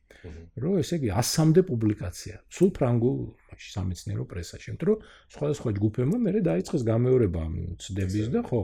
რომ 0.63 0.80
ესე 0.80 0.95
იგი 1.01 1.09
100-მდე 1.11 1.61
პუბლიკაცია, 1.67 2.36
სულ 2.55 2.69
ფრანგულ 2.78 3.17
სამეცნიერო 3.57 4.23
პრესაში, 4.32 4.65
იმიტომ 4.71 4.88
რომ 4.88 4.97
სხვადასხვა 5.36 5.69
ჯგუფებმა 5.78 6.17
მე 6.23 6.32
დაიწყეს 6.47 6.82
გამეორება 6.88 7.39
ამ 7.47 7.53
ცდების 7.84 8.28
და 8.32 8.41
ხო. 8.47 8.61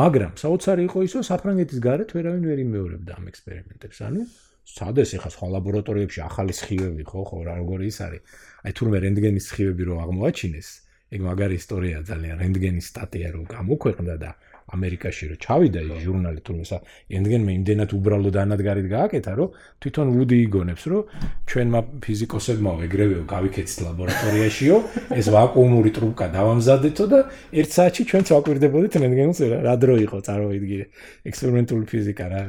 მაგრამ 0.00 0.32
საოცარი 0.40 0.82
იყო 0.88 0.98
ისო 1.06 1.20
საფრანგეთის 1.26 1.78
გარეთ 1.84 2.10
ვერავინ 2.16 2.44
ვერ 2.50 2.58
იმეორებდა 2.64 3.12
ამ 3.18 3.24
ექსპერიმენტებს, 3.30 3.98
ანუ 4.08 4.22
სადეს 4.66 5.14
ახლა 5.16 5.30
სხვა 5.30 5.46
ლაბორატორიებში 5.54 6.20
ახალი 6.26 6.54
სხივები 6.58 7.04
ხო 7.06 7.22
ხო 7.28 7.38
რა 7.46 7.54
როგორი 7.62 7.86
ის 7.86 7.98
არის? 8.06 8.22
აი 8.66 8.72
თურმე 8.76 8.98
რენტგენის 9.06 9.46
სხივები 9.50 9.82
რო 9.86 9.96
აღმოაჩინეს 10.04 10.68
ეგ 11.14 11.20
მაგარი 11.22 11.54
ისტორია 11.62 11.98
ძალიან 12.10 12.36
რენტგენის 12.42 12.86
სტატია 12.90 13.28
რო 13.36 13.42
გამოქვეყნდა 13.46 14.16
და 14.18 14.30
ამერიკაში 14.74 15.28
რო 15.30 15.36
ჩავიდა 15.44 15.80
ის 15.86 15.98
ჟურნალი 16.02 16.40
თურმე 16.46 16.64
სა 16.66 16.78
ენდგენმა 17.18 17.50
იმდენად 17.56 17.90
უბრალო 17.96 18.30
დანადგარით 18.34 18.88
გააკეთა 18.90 19.32
რომ 19.38 19.52
თვითონ 19.82 20.06
ვუდი 20.16 20.36
იგონებს 20.46 20.84
რომ 20.90 21.02
ჩვენმა 21.46 21.80
ფიზიკოსებმა 22.02 22.72
ეგრევე 22.86 23.16
გავიქეცთ 23.30 23.76
ლაბორატორიაშიო 23.86 24.76
ეს 25.20 25.26
ვაკუუმური 25.36 25.90
ტრუბკა 25.96 26.26
დავამზადეთო 26.34 27.04
და 27.14 27.20
ერთ 27.62 27.70
საათში 27.78 28.02
ჩვენც 28.10 28.26
ვაკვირდებოდით 28.34 28.98
ენდგენს 29.06 29.38
რა 29.66 29.74
დრო 29.86 29.94
იყო 30.06 30.18
წარმოიდგინე 30.26 30.86
ექსპერიმენტული 31.30 31.84
ფიზიკა 31.86 32.26
რა 32.34 32.42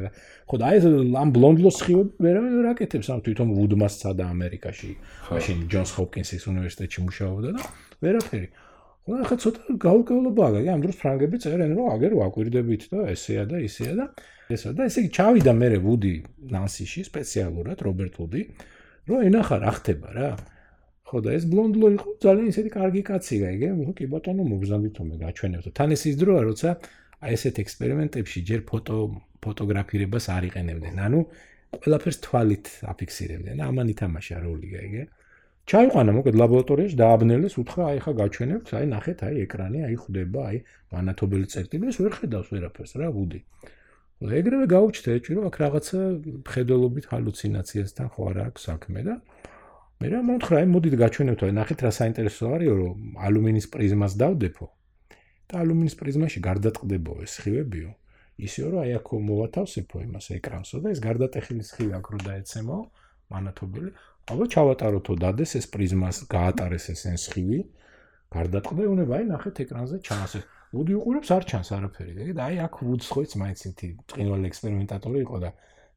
ხო 0.48 0.56
და 0.64 0.68
ეს 0.80 0.86
ამ 0.88 1.30
ბლონდლოს 1.36 1.78
ვერავინ 2.24 2.54
ვერ 2.58 2.68
აკეთებს 2.72 3.08
ამ 3.12 3.20
თვითონ 3.20 3.50
ვუდმას 3.52 4.00
წადა 4.00 4.32
ამერიკაში. 4.32 4.92
მაშინ 5.28 5.58
ჯონს 5.68 5.92
ჰოპკინსის 5.98 6.44
უნივერსიტეტში 6.48 7.00
მუშაობდა 7.04 7.50
და 7.52 7.62
ვერაფერი 8.00 8.48
ხო 9.08 9.18
ახლა 9.24 9.36
ცოტა 9.40 9.74
გაურკვევლობაა, 9.80 10.60
აი 10.60 10.68
ამ 10.68 10.82
დროს 10.84 10.98
ფრანგები 11.00 11.38
წერენ 11.40 11.72
რომ 11.80 11.88
აგერ 11.96 12.14
ვაკვირდებით 12.20 12.84
და 12.92 13.06
ესეა 13.16 13.44
და 13.48 13.62
ისეა 13.64 13.94
და 13.96 14.06
ესა 14.52 14.74
და 14.76 14.88
ესე 14.88 15.00
იგი 15.06 15.12
ჩავიდა 15.16 15.54
მე 15.56 15.70
ვუდი 15.86 16.14
ნანსიში 16.52 17.02
სპეციალურად 17.08 17.80
რობერტ 17.88 18.20
ვუდი 18.20 18.42
რომ 19.08 19.20
ენახა 19.28 19.58
რა 19.64 19.72
ხდება 19.80 20.10
რა 20.12 20.30
ხო 21.08 21.18
და 21.24 21.30
ეს 21.40 21.44
ბლონდლო 21.48 21.88
იყო 21.96 22.10
ძალიან 22.20 22.48
ისეთი 22.52 22.70
კარგი 22.76 23.02
კაცი 23.08 23.36
გაიგე 23.48 23.70
ხო 23.80 23.94
კი 23.96 24.06
ბატონო 24.12 24.44
მოგზანდით 24.52 24.96
რომ 25.00 25.08
მე 25.08 25.18
გაჩვენებთ 25.24 25.68
თან 25.80 25.90
ეს 25.96 26.04
ის 26.12 26.16
დროა 26.20 26.42
როცა 26.52 26.70
აი 27.24 27.32
ესეთ 27.38 27.56
ექსპერიმენტებში 27.64 28.40
ჯერ 28.50 28.62
ფოტო 28.68 28.98
ფოტოგრაფირებას 29.44 30.26
არ 30.36 30.44
იყენებდნენ 30.52 31.00
ანუ 31.08 31.20
ყველაფერს 31.80 32.20
თვალით 32.28 32.68
აფიქსირებდნენ 32.92 33.58
ამან 33.68 33.88
ითამაშა 33.96 34.38
როლი 34.44 34.68
გაიგე 34.76 35.04
ჩაიყვანა 35.68 36.12
მოკლედ 36.16 36.36
ლაბორატორიაში 36.40 36.96
დააბნელეს 37.02 37.56
უთხრა 37.60 37.84
აი 37.92 37.98
ხა 38.04 38.12
გაჩვენებთ 38.22 38.70
აი 38.80 38.86
ნახეთ 38.92 39.24
აი 39.28 39.42
ეკრანი 39.44 39.80
აი 39.88 39.96
ხვდება 40.00 40.42
აი 40.50 40.58
მანათობელი 40.96 41.48
წერტილი. 41.54 41.90
ეს 41.92 41.98
ვერ 42.00 42.14
ხედავს 42.20 42.48
ვერაფერს 42.56 42.94
რა 43.02 43.10
ვუდი? 43.12 43.40
ეგრევე 44.18 44.66
გაუჩნდა 44.72 45.10
ეჭვი 45.18 45.34
რომ 45.38 45.46
აქ 45.50 45.56
რაღაცა 45.62 46.00
ხედელობით 46.50 47.06
ჰალუცინაციასთან 47.12 48.08
ხო 48.16 48.22
არა 48.32 48.44
აქვს 48.50 48.62
საქმე 48.68 49.02
და 49.08 49.16
მე 50.02 50.08
რა 50.10 50.20
მომთხრა 50.30 50.56
აი 50.58 50.68
მოდით 50.74 50.96
გაჩვენებთ 51.04 51.42
აი 51.46 51.54
ნახეთ 51.60 51.80
რა 51.86 51.92
საინტერესო 52.00 52.44
არის 52.56 52.72
რომ 52.82 52.98
ალუმინის 53.28 53.68
პრიზმას 53.76 54.14
დავდებო 54.24 54.66
და 55.52 55.54
ალუმინის 55.62 55.96
პრიზმაში 56.02 56.40
გარდატყდებო 56.48 57.14
ეს 57.28 57.32
სხივებიო 57.38 57.92
ისე 58.48 58.62
რომ 58.72 58.80
აი 58.88 58.92
აქ 58.98 59.08
მოვათავსებო 59.30 59.98
იმას 60.08 60.26
ეკრანსო 60.38 60.78
და 60.82 60.88
ეს 60.96 61.00
გარდატეხილი 61.08 61.64
სხივი 61.70 61.94
აქ 62.00 62.06
რო 62.14 62.20
დაეცემო 62.26 62.78
მანათობელი 63.34 63.90
აბა 64.28 64.46
ჩავატაროთო 64.52 65.14
დადეს 65.24 65.54
ეს 65.60 65.66
პრიზმას 65.72 66.18
გაატარეს 66.28 66.86
ეს 66.92 67.02
ენსხივი 67.12 67.60
გარდატყდა 68.36 68.88
უნება 68.92 69.14
აი 69.18 69.28
ნახეთ 69.32 69.62
ეკრანზე 69.64 70.00
ჩანს 70.04 70.34
ეს. 70.40 70.46
უდი 70.76 70.94
უყურებს? 71.00 71.30
არ 71.32 71.44
ჩანს 71.48 71.70
არაფერი. 71.78 72.34
და 72.36 72.42
აი 72.52 72.56
აქ 72.68 72.74
ვუდს 72.84 73.08
ხოიც 73.08 73.32
მაინც 73.40 73.60
ითი 73.72 73.88
წინვალე 74.12 74.46
ექსპერიმენტატორი 74.52 75.20
იყო 75.24 75.38
და 75.48 75.50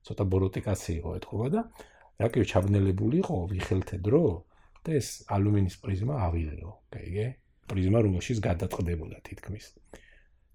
ცოტა 0.06 0.24
ბოროტიკაცი 0.30 0.92
იყო 1.00 1.10
ეთქობა 1.18 1.46
და 1.54 1.60
რაკიო 2.22 2.44
ჩაბნელებული 2.52 3.16
იყო 3.24 3.36
ვიხელთე 3.50 3.96
დრო 4.06 4.22
და 4.86 4.90
ეს 5.00 5.08
ალუმინის 5.34 5.76
პრიზმა 5.82 6.14
ავიღეო 6.30 6.70
კაიგე 6.94 7.26
პრიზმა 7.66 7.98
რომელშიც 8.06 8.38
გადატყდებოდა 8.46 9.18
თითქმის 9.26 9.66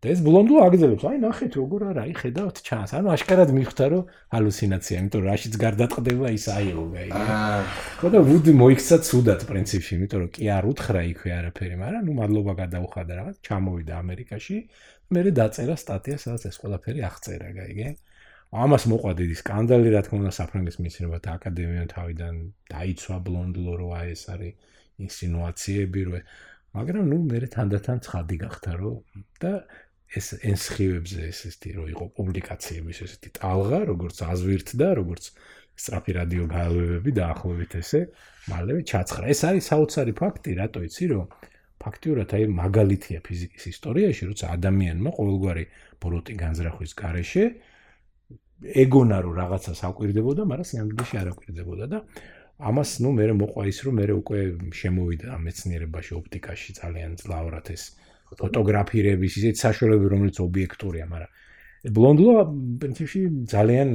და 0.06 0.12
ეს 0.14 0.22
ბლონდო 0.22 0.60
აგზელებს. 0.62 1.04
აი 1.10 1.18
ნახეთ 1.26 1.54
როგორ 1.58 1.82
არა, 1.90 2.02
აი 2.06 2.14
ხედავთ 2.22 2.58
ჩანს. 2.62 2.92
ანუ 2.94 3.08
აშკარად 3.16 3.50
მიხვდა 3.58 3.86
რომ 3.90 4.04
ჰალუცინაცია, 4.36 4.96
იმიტომ 5.02 5.20
რომ 5.26 5.30
რაშიც 5.34 5.54
გარდატყდება 5.66 6.28
ის 6.38 6.46
გაი. 6.46 6.70
აა. 7.10 7.60
ხოდა 8.06 8.20
ვუდი 8.30 8.52
მოიქცა 8.62 8.98
ცუდად 9.10 9.42
პრინციპში, 9.50 9.92
იმიტომ 9.98 10.20
რომ 10.22 10.30
კი 10.36 10.44
არ 10.58 10.64
უთხრა 10.70 11.02
იქვე 11.10 11.32
არაფერი, 11.40 11.76
მაგრამ 11.82 12.04
ნუ 12.06 12.14
მადლობა 12.22 12.54
გადაუხადა 12.62 13.14
რაღაც, 13.20 13.36
ჩამოვიდა 13.42 13.94
ამერიკაში. 14.06 14.58
მე 15.10 15.22
დაწერა 15.42 15.76
სტატია, 15.82 16.18
სადაც 16.22 16.42
ეს 16.50 16.56
ყველაფერი 16.62 17.00
აღწერა, 17.10 17.50
გაიგე? 17.60 17.90
ამას 18.56 18.84
მოყვა 18.88 19.12
დიდი 19.20 19.36
სკანდალი, 19.42 19.90
რა 19.90 20.02
თქმა 20.06 20.18
უნდა, 20.22 20.32
საფრანგეთის 20.38 20.80
მეცნიერებათა 20.86 21.30
აკადემიამ 21.38 21.90
თავიდან 21.92 22.36
დაიცვა 22.72 23.18
ბლონდლო 23.26 23.74
რო 23.82 23.88
აი 24.00 24.08
ეს 24.16 24.24
არის 24.32 24.54
ინსინუაციები 25.06 26.02
რო 26.08 26.20
მაგრამ 26.76 27.06
ნუ 27.12 27.18
მე 27.32 27.40
თანდათან 27.56 27.98
ცხადი 28.06 28.38
გახდა 28.44 28.72
რომ 28.80 29.24
და 29.40 29.52
ეს 30.14 30.28
ენსხივებზე 30.46 31.20
ესეთი 31.32 31.70
რო 31.76 31.86
იყო 31.94 32.06
პუბლიკაციების 32.16 32.98
ესეთი 33.06 33.30
ტალღა, 33.40 33.80
როგორც 33.90 34.18
აზვირთ 34.26 34.70
და 34.80 34.90
როგორც 35.02 35.24
სწრაფი 35.76 36.12
რადიო 36.16 36.46
გაალვებები 36.54 37.12
დაახლოებით 37.20 37.72
ესე, 37.82 38.02
მალევე 38.52 38.82
ჩაცხრა. 38.92 39.24
ეს 39.34 39.42
არის 39.50 39.64
საოცარი 39.72 40.14
ფაქტი, 40.16 40.52
რატო 40.62 40.80
იცი 40.88 41.06
რომ 41.12 41.26
ფაქტიურად 41.84 42.30
აი 42.38 42.44
მაგალითია 42.62 43.20
ფიზიკის 43.26 43.64
ისტორიაში, 43.76 44.24
როცა 44.32 44.46
ადამიანმა 44.56 45.10
ყოველგვარი 45.20 45.66
ბოროტი 46.00 46.34
განზრახვის 46.40 46.92
გარეშე 47.02 47.46
ეგონა 48.86 49.18
რომ 49.26 49.34
რაღაცას 49.36 49.80
აკვირდებოდა, 49.90 50.42
მაგრამ 50.48 50.68
სიამოვნებაში 50.70 51.16
არ 51.22 51.28
აკვირდებოდა 51.36 51.86
და 51.92 52.00
ამას 52.56 52.92
ნუ 53.04 53.10
მე 53.20 53.26
მოყვა 53.36 53.64
ის 53.68 53.80
რომ 53.84 53.96
მე 54.00 54.06
უკვე 54.16 54.40
შემოვიდა 54.80 55.30
მეცნიერებაში 55.44 56.12
ოპტიკაში 56.16 56.70
ძალიან 56.80 57.12
ძლავრად 57.20 57.68
ეს 57.76 57.84
ფოტოგრაფირების 58.34 59.34
ისეთ 59.40 59.56
საშუალებები 59.62 60.08
რომელიც 60.16 60.38
ობიექტურია, 60.42 61.06
მაგრამ 61.14 61.32
ბლონდლო 61.86 62.34
პრინციპში 62.82 63.20
ძალიან 63.46 63.90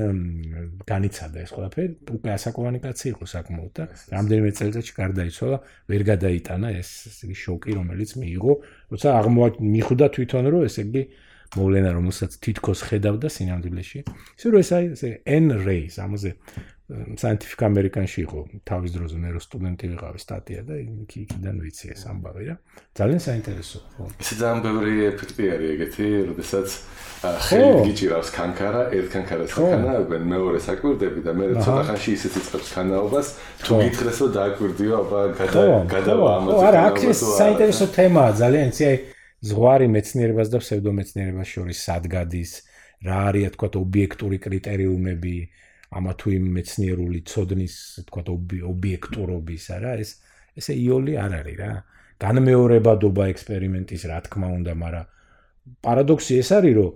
განიცადა 0.87 1.39
ეს 1.43 1.51
ყველაფერი, 1.51 1.89
უკვე 2.15 2.31
ასაკოვანი 2.39 2.79
კაცი 2.87 3.07
იყო 3.11 3.25
საკმაოდ 3.35 3.73
და 3.75 3.85
რამდენიმე 4.15 4.51
წელიწადში 4.61 4.95
გარდაიცვალა, 4.95 5.59
ვერ 5.91 6.03
გადაიტანა 6.07 6.69
ეს 6.79 6.91
შოკი 7.35 7.71
რომელიც 7.81 8.11
მიიღო, 8.23 8.53
როცა 8.95 9.09
აღმოაჩინდა 9.11 10.07
თვითონ 10.15 10.45
რომ 10.55 10.63
ესე 10.71 10.83
იგი 10.87 11.03
მოვლენა 11.51 11.91
რომელსაც 11.99 12.31
თითქოს 12.47 12.81
ხედავდა 12.87 13.27
სინამდვილეში. 13.27 14.01
ისე 14.39 14.47
რომ 14.55 14.59
ეს 14.63 14.71
აი 14.71 14.85
ეს 14.95 15.03
N 15.27 15.47
rays 15.67 15.99
ამაზე 15.99 16.31
scientific 16.91 17.61
american-ში 17.63 18.21
იყო 18.27 18.41
თავის 18.67 18.91
დროზე 18.97 19.17
მე 19.23 19.31
რო 19.35 19.41
სტუდენტი 19.45 19.87
ვიყავი 19.93 20.19
სტატია 20.21 20.61
და 20.67 20.75
იქ 20.83 21.13
იქიდან 21.23 21.57
ვიცი 21.63 21.87
ეს 21.95 22.03
ამბავი 22.11 22.45
რა. 22.51 22.57
ძალიან 22.99 23.21
საინტერესო. 23.27 23.79
ეს 24.19 24.31
ძალიან 24.41 24.61
ბევრი 24.67 24.95
ეფექტი 25.11 25.45
არის 25.55 25.69
ეგეთი, 25.75 26.07
როდესაც 26.31 26.69
ხელი 27.21 27.79
გიჭირავს 27.87 28.29
კანკარა, 28.35 28.83
ერთ 28.97 29.09
კანკარას 29.15 29.51
ხანავენ, 29.55 30.23
მეორე 30.35 30.59
საკვირდები 30.67 31.21
და 31.27 31.33
მე 31.39 31.45
ცოტა 31.63 31.83
ხანში 31.89 32.11
ისეთ 32.19 32.33
იწყებს 32.41 32.69
ხანაობას, 32.75 33.27
თუ 33.61 33.73
გითხრეს 33.85 34.19
რომ 34.25 34.31
დააკვირდიო, 34.41 34.95
აბა 35.05 35.21
გადა 35.39 35.63
გადავა 35.95 36.29
ამაზე. 36.41 36.59
არა, 36.67 36.81
აქ 36.91 36.97
ეს 37.13 37.21
საინტერესო 37.39 37.87
თემაა 37.95 38.31
ძალიან, 38.41 38.67
იცი 38.75 38.85
აი 38.91 38.97
ზღვარი 39.41 39.87
მეცნიერებას 39.95 40.49
და 40.53 40.59
ფსევდომეცნიერებას 40.61 41.49
შორის 41.55 41.79
სადგადის 41.87 42.51
რა 43.01 43.19
არის 43.31 43.53
თქვა 43.57 43.69
ობიექტური 43.81 44.37
კრიტერიუმები 44.45 45.37
ამა 45.91 46.13
თუ 46.21 46.35
იმ 46.39 46.45
მეცნიერული 46.57 47.21
ცოდნის 47.27 47.75
თქვა 48.07 48.23
ობიექტურობის 48.73 49.65
არა 49.77 49.95
ეს 50.05 50.11
ესე 50.61 50.75
იოლი 50.79 51.15
არ 51.19 51.33
არის 51.41 51.57
რა 51.61 51.71
განმეორებადობა 52.21 53.27
ექსპერიმენტის 53.35 54.03
რა 54.11 54.19
თქმა 54.27 54.49
უნდა 54.61 54.73
მაგრამ 54.83 55.07
პარადოქსი 55.85 56.39
ეს 56.43 56.51
არის 56.59 56.75
რომ 56.79 56.91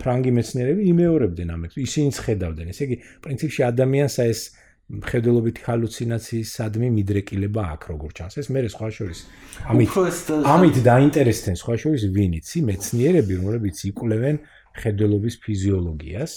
ფრანგი 0.00 0.30
მეცნიერები 0.36 0.86
იმეორებდნენ 0.92 1.50
ამ 1.56 1.66
ექს, 1.66 1.76
ისინიც 1.80 2.16
ხედავდნენ. 2.26 2.66
ესე 2.72 2.82
იგი, 2.86 2.96
პრინციპში 3.24 3.60
ადამიანს 3.70 4.16
ეს 4.26 4.40
მხედველობითი 4.86 5.60
ჰალუცინაციის 5.66 6.48
სადმი 6.56 6.88
მიდრეკილება 6.96 7.62
აქვს, 7.74 7.86
როგორ 7.90 8.10
ჩანს. 8.16 8.34
ეს 8.42 8.48
მე 8.54 8.60
სხვა 8.70 8.88
შორის 8.96 9.18
ამით 9.72 9.90
ამით 10.54 10.76
დაინტერესდნენ 10.90 11.56
სხვა 11.62 11.74
შორის 11.82 12.02
ვინიცი 12.16 12.58
მეცნიერები, 12.70 13.32
რომლებიც 13.40 13.76
იკვლევენ 13.90 14.36
ხედველობის 14.76 15.34
ფიზიოლოგიას 15.42 16.32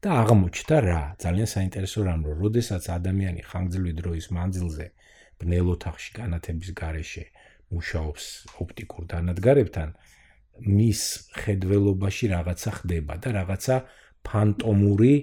და 0.00 0.10
აღმოჩნდა 0.24 0.76
რა, 0.80 1.00
ძალიან 1.20 1.48
საინტერესო 1.54 2.00
რამ, 2.08 2.20
რომ 2.24 2.36
როდესაც 2.44 2.84
ადამიანი 2.88 3.42
ხანგრძლივი 3.44 3.92
დროის 4.00 4.26
მანძილზე 4.36 4.86
ბნელ 5.40 5.66
ოთახში 5.76 6.10
განათების 6.16 6.70
გარეშე 6.80 7.24
მუშაობს 7.70 8.24
ოპტიკურ 8.64 9.04
დანადგარებთან, 9.12 9.88
მის 10.76 11.02
ხედველობაში 11.36 12.26
რაღაცა 12.32 12.70
ხდება 12.80 13.14
და 13.24 13.28
რაღაცა 13.36 13.76
ფანტომური 14.24 15.14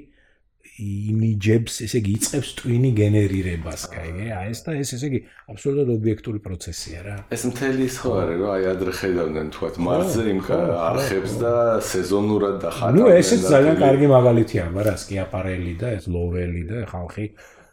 იმიჯებს, 0.78 1.80
ესე 1.88 2.00
იგი, 2.02 2.12
იწევს 2.18 2.50
ტვინი 2.60 2.92
გენერირებას, 2.98 3.86
კაი, 3.90 4.28
აი 4.38 4.52
ეს 4.54 4.60
და 4.62 4.76
ეს 4.78 4.92
ესე 4.94 5.08
იგი 5.10 5.20
აბსოლუტურად 5.50 5.90
ობიექტური 5.98 6.40
პროცესია 6.46 7.00
რა. 7.08 7.16
ეს 7.34 7.44
მთელი 7.50 7.88
ხო 7.98 8.12
არა, 8.22 8.36
რომ 8.38 8.52
აი 8.54 8.64
ადრე 8.74 8.92
ხედავდნენ 9.00 9.48
თქვა 9.58 9.70
მარსზე 9.88 10.24
იმ 10.34 10.40
არხებს 10.78 11.34
და 11.42 11.54
სეზონურად 11.82 12.56
და 12.62 12.70
ხარ. 12.78 12.92
ნუ 12.94 13.06
ესეც 13.18 13.42
ძალიან 13.50 13.76
კარგი 13.82 14.08
მაგალითია, 14.14 14.64
მაგრამ 14.78 14.98
სკიაპარელი 15.02 15.74
და 15.82 15.88
ეს 15.98 16.06
ლოველი 16.14 16.64
და 16.70 16.78
ხალხი 16.94 17.26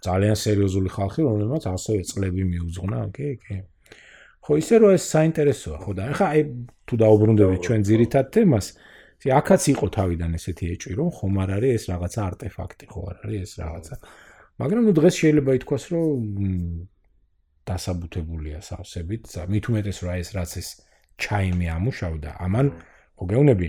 ძალიან 0.05 0.37
სერიოზული 0.37 0.89
ხალხი, 0.97 1.21
რომელმაც 1.29 1.63
ასევე 1.65 2.01
წლები 2.09 2.43
მიუძღვნა, 2.45 2.99
კი, 3.13 3.29
კი. 3.41 3.57
ხო 4.45 4.53
ისე 4.61 4.77
რომ 4.81 4.91
ეს 4.93 5.05
საინტერესოა 5.09 5.79
ხო 5.81 5.93
და 5.97 6.03
ახლა 6.13 6.27
აი 6.37 6.41
თუ 6.85 6.95
დაუბრუნდებით 7.01 7.61
ჩვენ 7.65 7.81
ძირითად 7.89 8.27
თემას 8.29 8.67
ისი 9.25 9.33
აქაც 9.33 9.63
იყო 9.73 9.87
თავიდან 9.89 10.37
ესეთი 10.37 10.67
ეჭვი 10.75 10.95
რომ 11.01 11.09
ხომ 11.17 11.37
არ 11.41 11.51
არის 11.57 11.73
ეს 11.81 11.85
რაღაცა 11.89 12.21
არტეფაქტი 12.29 12.87
ხო 12.93 13.01
არ 13.09 13.17
არის 13.25 13.41
ეს 13.41 13.53
რაღაცა. 13.57 13.95
მაგრამ 14.61 14.83
ნუ 14.85 14.93
დღეს 15.01 15.15
შეიძლება 15.21 15.51
ითქვას 15.59 15.85
რომ 15.93 16.21
დასაბუთებულია 17.65 18.59
სავსებით. 18.69 19.23
მით 19.49 19.65
უმეტეს 19.73 19.99
აი 20.05 20.21
ეს 20.21 20.31
რაც 20.37 20.51
ეს 20.61 20.69
ჩაიმი 21.17 21.67
ამუშავდა? 21.73 22.31
ამან 22.45 22.67
მოგეუნები 23.17 23.69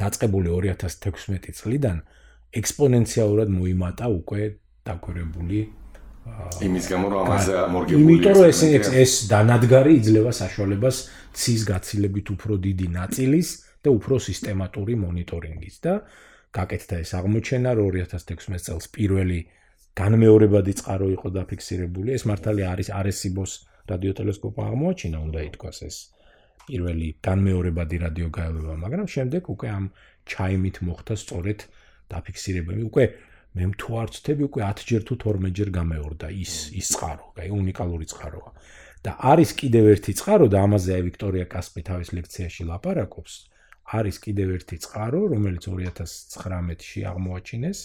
დაწყებული 0.00 0.48
2016 0.48 1.52
წლიდან 1.60 1.96
ექსპონენციალურად 2.56 3.48
მოიმატა 3.52 4.06
უკვე 4.16 4.42
დაკვირვებული 4.88 5.60
იმის 6.64 6.84
გამო 6.88 7.06
რომ 7.12 7.20
ამაზე 7.28 7.52
მორგებული 7.68 8.00
იმიტომ 8.00 8.34
რომ 8.40 8.46
ეს 8.48 8.60
ეს 9.04 9.12
დანადგარი 9.28 9.92
იძლევა 10.00 10.32
საშუალებას 10.40 10.96
ცის 11.36 11.60
გაცილებით 11.68 12.26
უფრო 12.32 12.52
დიდი 12.64 12.86
ნაწილის 12.96 13.48
და 13.84 13.90
უფრო 13.98 14.18
სისტემატური 14.28 14.94
მონიტორინგის 15.04 15.76
და 15.84 15.94
გაკეთდა 16.58 16.96
ეს 17.04 17.10
აღმოჩენა 17.18 17.70
რომ 17.78 17.88
2016 17.98 18.66
წელს 18.66 18.86
პირველი 18.96 19.38
განმეორებადი 20.00 20.72
წყარო 20.80 21.08
იყო 21.16 21.28
დაფიქსირებული 21.38 22.14
ეს 22.16 22.24
მართალია 22.30 22.66
არის 22.74 22.88
არესიბოს 23.00 23.52
რადიოტელესკოპი 23.92 24.60
აღმოაჩინა 24.68 25.18
უნდა 25.26 25.40
ითქვას 25.48 25.78
ეს 25.88 25.96
პირველი 26.68 27.08
განმეორებადი 27.28 27.96
რადიოგაელობა 28.06 28.74
მაგრამ 28.84 29.08
შემდეგ 29.14 29.52
უკვე 29.54 29.68
ამ 29.78 29.84
ჩაიმით 30.32 30.76
მოხდა 30.88 31.14
სწორედ 31.22 31.68
დაფიქსირება 32.14 32.72
უკვე 32.88 33.04
მე 33.54 33.66
თუ 33.78 33.90
არ 34.02 34.08
ვწდები 34.10 34.42
უკვე 34.50 34.62
10 34.66 34.88
ჯერ 34.90 35.02
თუ 35.08 35.14
12 35.24 35.54
ჯერ 35.58 35.68
გამეორდა 35.78 36.28
ის 36.44 36.54
ის 36.74 36.88
წყარო, 36.94 37.26
აი 37.38 37.50
უნიკალური 37.54 38.06
წყაროა. 38.10 38.50
და 39.04 39.12
არის 39.30 39.50
კიდევ 39.60 39.84
ერთი 39.94 40.12
წყარო 40.18 40.46
და 40.48 40.58
ამაზე 40.66 40.90
აი 40.96 41.02
ვიქტორია 41.08 41.46
კასპი 41.54 41.80
თავის 41.86 42.08
ლექციაში 42.16 42.62
ლაპარაკობს. 42.64 43.32
არის 43.84 44.16
კიდევ 44.24 44.48
ერთი 44.56 44.76
წყარო, 44.80 45.20
რომელიც 45.34 45.68
2019-ში 45.68 47.00
აღმოაჩინეს, 47.10 47.78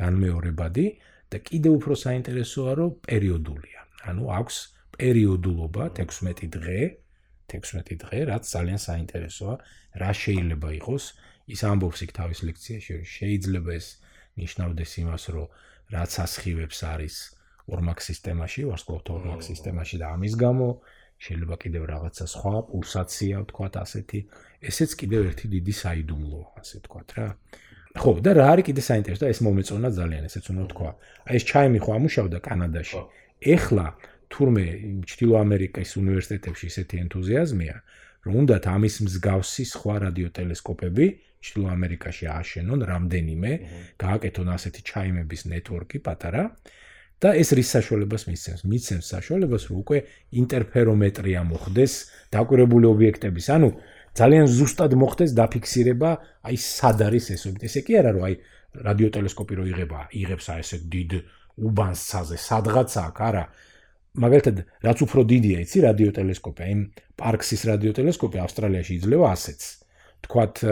განმეორებადი 0.00 0.86
და 1.32 1.38
კიდევ 1.48 1.72
უფრო 1.80 1.94
საინტერესოა, 2.04 2.72
რომ 2.80 2.90
პერიოდულია. 3.04 3.80
ანუ 4.08 4.24
აქვს 4.38 4.56
პერიოდულობა 4.96 5.84
16 5.98 6.48
დღე, 6.56 6.80
16 7.52 7.96
დღე, 8.02 8.18
რაც 8.32 8.42
ძალიან 8.48 8.80
საინტერესოა, 8.88 9.54
რა 10.00 10.10
შეიძლება 10.22 10.68
იყოს. 10.80 11.04
ის 11.52 11.60
ამბობს 11.66 12.00
იქ 12.06 12.10
თავის 12.16 12.40
ლექციაში, 12.48 12.90
რომ 12.96 13.06
შეიძლება 13.18 13.70
ეს 13.74 13.86
ნიშნავდეს 14.40 14.92
იმას, 15.02 15.24
რომ 15.34 15.46
რაც 15.92 16.12
ასხივებს 16.24 16.78
არის 16.86 17.16
ორმაქ 17.72 17.98
სისტემაში, 18.08 18.60
ვარსკვლავთა 18.70 19.10
ორმაქ 19.18 19.40
სისტემაში 19.42 19.96
და 20.02 20.06
ამის 20.16 20.34
გამო 20.38 20.68
შეიძლება 21.22 21.56
კიდევ 21.62 21.82
რაღაცა 21.92 22.24
სხვა 22.34 22.54
პულსაცია 22.70 23.34
ვთქვათ 23.42 23.74
ასეთი, 23.82 24.20
ესეც 24.68 24.90
კიდევ 25.00 25.20
ერთი 25.30 25.46
დიდი 25.54 25.74
საიდუმლოა, 25.82 26.46
ასე 26.58 26.74
ვთქვათ 26.82 27.08
რა. 27.18 27.26
ხო, 27.92 28.12
და 28.24 28.30
რა 28.32 28.46
არის 28.52 28.64
კიდე 28.66 28.82
საინტერესო, 28.82 29.24
ეს 29.30 29.38
მომეწონა 29.46 29.88
ძალიან, 29.92 30.22
ესეც 30.26 30.44
უნდა 30.50 30.62
ვთქვა. 30.66 30.90
აი 31.28 31.34
ეს 31.38 31.44
ჩაიმი 31.50 31.78
ხო 31.84 31.90
ამუშავდა 31.98 32.38
კანადაში. 32.42 33.00
ეხლა 33.54 33.86
თურმე 34.32 34.64
ჩtildeო 35.06 35.36
ამერიკის 35.44 35.90
უნივერსიტეტებში 36.02 36.66
ესეთი 36.72 36.96
ენთუზიაზმია, 37.04 37.76
რომ 38.24 38.34
უნდათ 38.42 38.64
ამის 38.74 38.94
მსგავსი 39.06 39.64
სხვა 39.74 39.94
რადიოტელესკოპები 40.06 41.06
ჩtildeო 41.42 41.68
ამერიკაში 41.76 42.24
ააშენონ 42.32 42.80
რამდენიმე, 42.92 43.52
გააკეთონ 44.00 44.48
ასეთი 44.56 44.80
ჩაიმების 44.88 45.42
ნეტვორკი 45.52 45.98
პატარა 46.06 46.42
და 47.22 47.32
ეს 47.38 47.52
რის 47.54 47.68
საშუალებას 47.70 48.24
მისცემს? 48.26 48.62
მისცემს 48.66 49.06
საშუალებას, 49.14 49.62
რომ 49.70 49.76
უკვე 49.82 49.98
ინტერფერომეტრია 50.42 51.40
მოხდეს 51.46 51.92
დაკვირვებული 52.34 52.86
ობიექტების, 52.90 53.46
ანუ 53.56 53.68
ძალიან 54.18 54.46
ზუსტად 54.50 54.92
მოხდეს 54.98 55.30
დაფიქსირება, 55.38 56.10
აი 56.42 56.56
სად 56.58 56.98
არის 57.06 57.26
ეს 57.34 57.42
ობიექტი. 57.46 57.66
ესე 57.70 57.80
კი 57.86 57.92
არა, 58.02 58.10
რომ 58.16 58.22
აი 58.26 58.34
რადიოტელესკოპი 58.88 59.54
რო 59.54 59.64
იღება, 59.72 60.00
იღებს 60.18 60.46
აი 60.50 60.60
ესე 60.66 60.78
დიდ 60.90 61.10
უბანს 61.62 62.00
ცაზე, 62.10 62.36
სადღაც 62.42 62.90
აქ, 63.06 63.16
არა. 63.28 63.44
მაგალითად, 64.12 64.56
რაც 64.82 64.98
უფრო 65.06 65.20
დიდია, 65.24 65.58
იცი, 65.64 65.78
რადიოტელესკოპი, 65.88 66.60
აი 66.66 66.74
პარქსის 67.16 67.62
რადიოტელესკოპი 67.70 68.36
ავსტრალიაში 68.42 68.92
იძლევა 68.98 69.28
ასეც. 69.32 69.60
თქვათ 70.22 70.62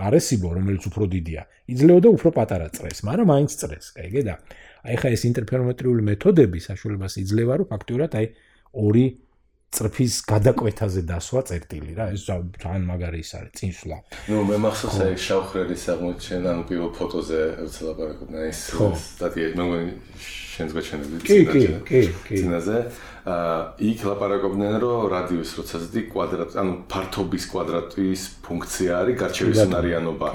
არესიბო 0.00 0.50
რომელიც 0.56 0.86
უფრო 0.88 1.08
დიდია 1.12 1.42
იძლეოდა 1.72 2.08
უფრო 2.16 2.32
პატარა 2.36 2.68
წრეს 2.72 3.04
მაგრამ 3.08 3.28
მაინც 3.32 3.56
წრეს 3.60 3.92
კაიგე 3.96 4.22
და 4.28 4.34
აი 4.82 4.96
ხა 4.98 5.08
ეს 5.14 5.22
ინტერფერომეტრიული 5.30 6.02
მეთოდები 6.10 6.58
საშუალებას 6.68 7.14
იძლევა 7.22 7.58
რომ 7.62 7.68
ფაქტურად 7.70 8.16
აი 8.18 8.26
ორი 8.82 9.04
წრფის 9.72 10.14
გადაკვეთაზე 10.28 11.02
დასვა 11.08 11.40
წერტილი 11.48 11.94
რა 11.96 12.06
ეს 12.12 12.26
ძალიან 12.28 12.82
მაგარი 12.90 13.18
ის 13.24 13.30
არის 13.38 13.52
წინსვლა. 13.56 13.96
ნუ 14.28 14.40
მე 14.50 14.56
მახსოვს 14.64 14.98
აი 15.06 15.14
შავხრელის 15.26 15.84
აღმოჩენა 15.94 16.48
ანუ 16.52 16.62
პირველ 16.68 16.90
ფოტოზე 16.98 17.38
ერთხელ 17.64 17.88
აპარაკობდნენ 17.92 18.42
ეს 18.52 18.60
სტატია 19.06 19.46
მე 19.56 19.64
მგონი 19.64 19.94
შენს 20.20 20.72
გაჩენები 20.76 21.14
კი 21.24 21.38
კი 21.52 21.62
კი 21.88 22.00
კი. 22.28 22.36
წინაზე 22.36 22.76
იქ 23.22 24.00
ლაპარაკობდნენ 24.02 24.72
რომ 24.82 25.04
რადიუს 25.12 25.50
როცა 25.54 25.78
ზდი 25.86 26.00
კვადრატ 26.10 26.56
ანუ 26.58 26.72
ფართობის 26.90 27.44
კვადრატის 27.52 28.22
ფუნქცია 28.42 28.96
არის 28.98 29.16
გარჩევისუნარიანობა 29.22 30.30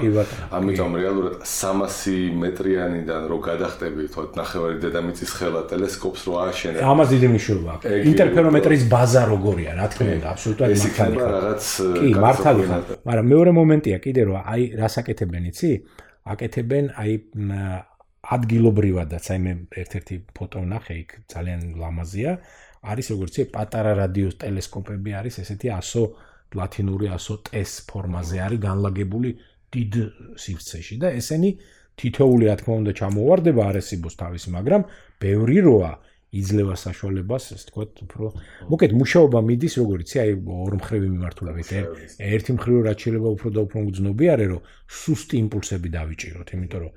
ამიტომ 0.56 0.96
რეალურად 0.96 1.34
300 1.44 2.40
მეტრიანიდან 2.44 3.26
რო 3.28 3.38
გადახტები 3.44 4.08
თქო 4.08 4.24
ნახევარი 4.40 4.80
დედამიწის 4.80 5.30
ხელა 5.36 5.62
ტელესკოპს 5.68 6.22
რო 6.28 6.32
ააშენე 6.48 6.78
ამას 6.88 7.08
დიდი 7.12 7.28
მნიშვნელობა 7.28 7.70
აქვს. 7.76 8.08
ინტერფერომეტრის 8.08 8.82
ბაზა 8.88 9.22
როგორია 9.36 9.70
რა 9.76 9.86
თქმა 9.92 10.12
უნდა 10.16 10.28
აბსოლუტურად 10.32 10.72
მართალი 10.80 11.16
რაღაც 11.28 11.62
კი 11.92 12.08
მართალი 12.24 12.62
მაგრამ 13.04 13.26
მეორე 13.36 13.50
მომენტია 13.60 13.96
კიდე 14.00 14.22
რომ 14.32 14.38
აი 14.48 14.62
რას 14.80 14.94
აკეთებენ 15.04 15.44
იცი? 15.52 15.70
აკეთებენ 16.32 16.84
აი 16.96 17.12
ადგილობრივადაც. 18.28 19.24
აი 19.32 19.38
მე 19.44 19.52
ერთ-ერთი 19.82 20.16
ფოტო 20.36 20.60
ვნახე 20.64 20.94
იქ 21.02 21.10
ძალიან 21.32 21.60
ლამაზია 21.80 22.32
არის 22.82 23.06
როგორც 23.14 23.34
ეს 23.42 23.48
პატარა 23.54 23.92
რადიოს 23.98 24.38
ტელესკოპები 24.42 25.10
არის 25.20 25.38
ესეთი 25.42 25.68
100 25.74 26.04
ლათინური 26.58 27.06
100 27.14 27.38
ტეს 27.50 27.72
ფორმაზე 27.90 28.38
არის 28.46 28.60
განლაგებული 28.64 29.30
დიდ 29.74 29.92
სივრცეში 30.44 30.96
და 31.02 31.08
ესენი 31.20 31.50
თითოეული 31.98 32.44
რა 32.48 32.56
თქმა 32.60 32.74
უნდა 32.82 32.92
ჩამოვარდება 33.00 33.62
არესიბოს 33.72 34.14
თავისი 34.22 34.48
მაგრამ 34.54 34.82
ბევრი 35.20 35.58
როა 35.66 35.92
იძლევა 36.28 36.74
საშუალებას 36.76 37.44
ასე 37.56 37.66
თქვათ 37.72 38.00
უფრო 38.04 38.26
მოკეთ 38.68 38.92
მუშაობა 39.00 39.38
მიდის 39.48 39.74
როგორიც 39.80 40.10
აი 40.22 40.32
ორ 40.64 40.74
მხრივი 40.80 41.08
მიმართულებით 41.12 41.70
ერთი 42.28 42.50
მხრივ 42.58 42.78
რაც 42.84 42.98
შეიძლება 43.04 43.28
უფრო 43.36 43.48
და 43.56 43.60
უფრო 43.64 43.78
გძნობიარე 43.88 44.46
რომ 44.52 44.60
სუსტი 44.98 45.36
იმპულსები 45.44 45.88
დავიჭიროთ 45.96 46.48
იმიტომ 46.58 46.80
რომ 46.84 46.92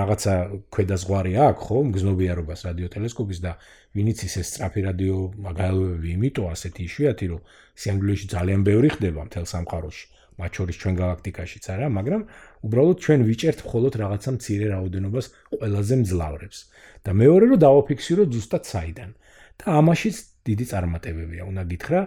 რაღაცა 0.00 0.34
ქვედაზღვარი 0.72 1.32
აქვს 1.42 1.62
ხო 1.66 1.76
მგზნობიარობას 1.90 2.60
რადიოტელესკოპის 2.70 3.38
და 3.44 3.52
ვინიც 3.96 4.18
ის 4.28 4.34
ეს 4.40 4.46
სწრაფი 4.52 4.80
რადიო 4.88 5.16
მაგალითები 5.46 6.08
იმიტომ 6.16 6.46
ასეთი 6.52 6.80
იშვიათი 6.88 7.26
რომ 7.32 7.40
სიანგლეში 7.80 8.26
ძალიან 8.36 8.60
ბევრი 8.68 8.88
ხდება 8.96 9.20
მთელ 9.28 9.46
სამყაროში 9.52 10.06
მათ 10.36 10.58
შორის 10.58 10.76
ჩვენ 10.80 10.94
galaktikashიც 11.00 11.64
არა 11.72 11.86
მაგრამ 11.96 12.22
უბრალოდ 12.68 12.98
ჩვენ 13.04 13.20
ვიჭერთ 13.28 13.60
მხოლოდ 13.66 13.94
რაღაცა 14.02 14.30
მცირე 14.36 14.66
რაოდენობას 14.72 15.26
ყველაზე 15.52 15.94
მძლავრებს. 16.02 16.58
და 17.04 17.10
მეორე 17.20 17.44
რომ 17.50 17.60
დავაფიქსიროთ 17.64 18.28
ზუსტად 18.36 18.64
საიდან. 18.72 19.10
და 19.56 19.66
ამაშიც 19.80 20.16
დიდი 20.48 20.64
წარმატებებია. 20.72 21.42
უნდა 21.50 21.62
გითხრა 21.72 22.00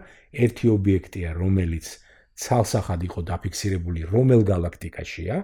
ერთი 0.46 0.66
ობიექტია 0.78 1.30
რომელიც 1.42 1.86
ცალსახად 2.44 3.02
იყო 3.10 3.20
დაფიქსირებული 3.32 4.02
რომელ 4.14 4.42
galaktikaშია 4.52 5.36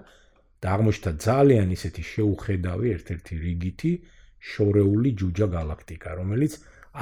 და 0.62 0.66
აღმოჩნდა 0.74 1.10
ძალიან 1.26 1.68
ისეთი 1.76 2.02
შეუხედავი 2.14 2.86
ერთ-ერთი 2.96 3.34
რიგითი 3.44 3.92
შორეული 4.46 5.10
ჯუჯა 5.20 5.46
galaktika, 5.56 6.14
რომელიც 6.20 6.52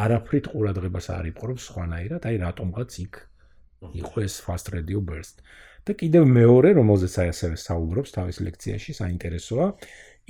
არაფრით 0.04 0.50
ყურადღებას 0.52 1.06
არ 1.14 1.30
იპყრობს 1.30 1.62
სხვანაირად, 1.70 2.22
აი 2.28 2.36
რატომღაც 2.44 2.90
იქ 3.04 3.14
იყო 4.00 4.16
ეს 4.24 4.34
fast 4.40 4.72
radio 4.74 5.00
burst. 5.00 5.44
და 5.84 5.92
კიდევ 6.00 6.24
მეორე, 6.24 6.68
რომელზეც 6.80 7.14
აი 7.20 7.28
ასევე 7.34 7.56
საუბრობს 7.60 8.10
თავის 8.16 8.36
ლექციაში, 8.40 8.92
საინტერესოა, 8.96 9.66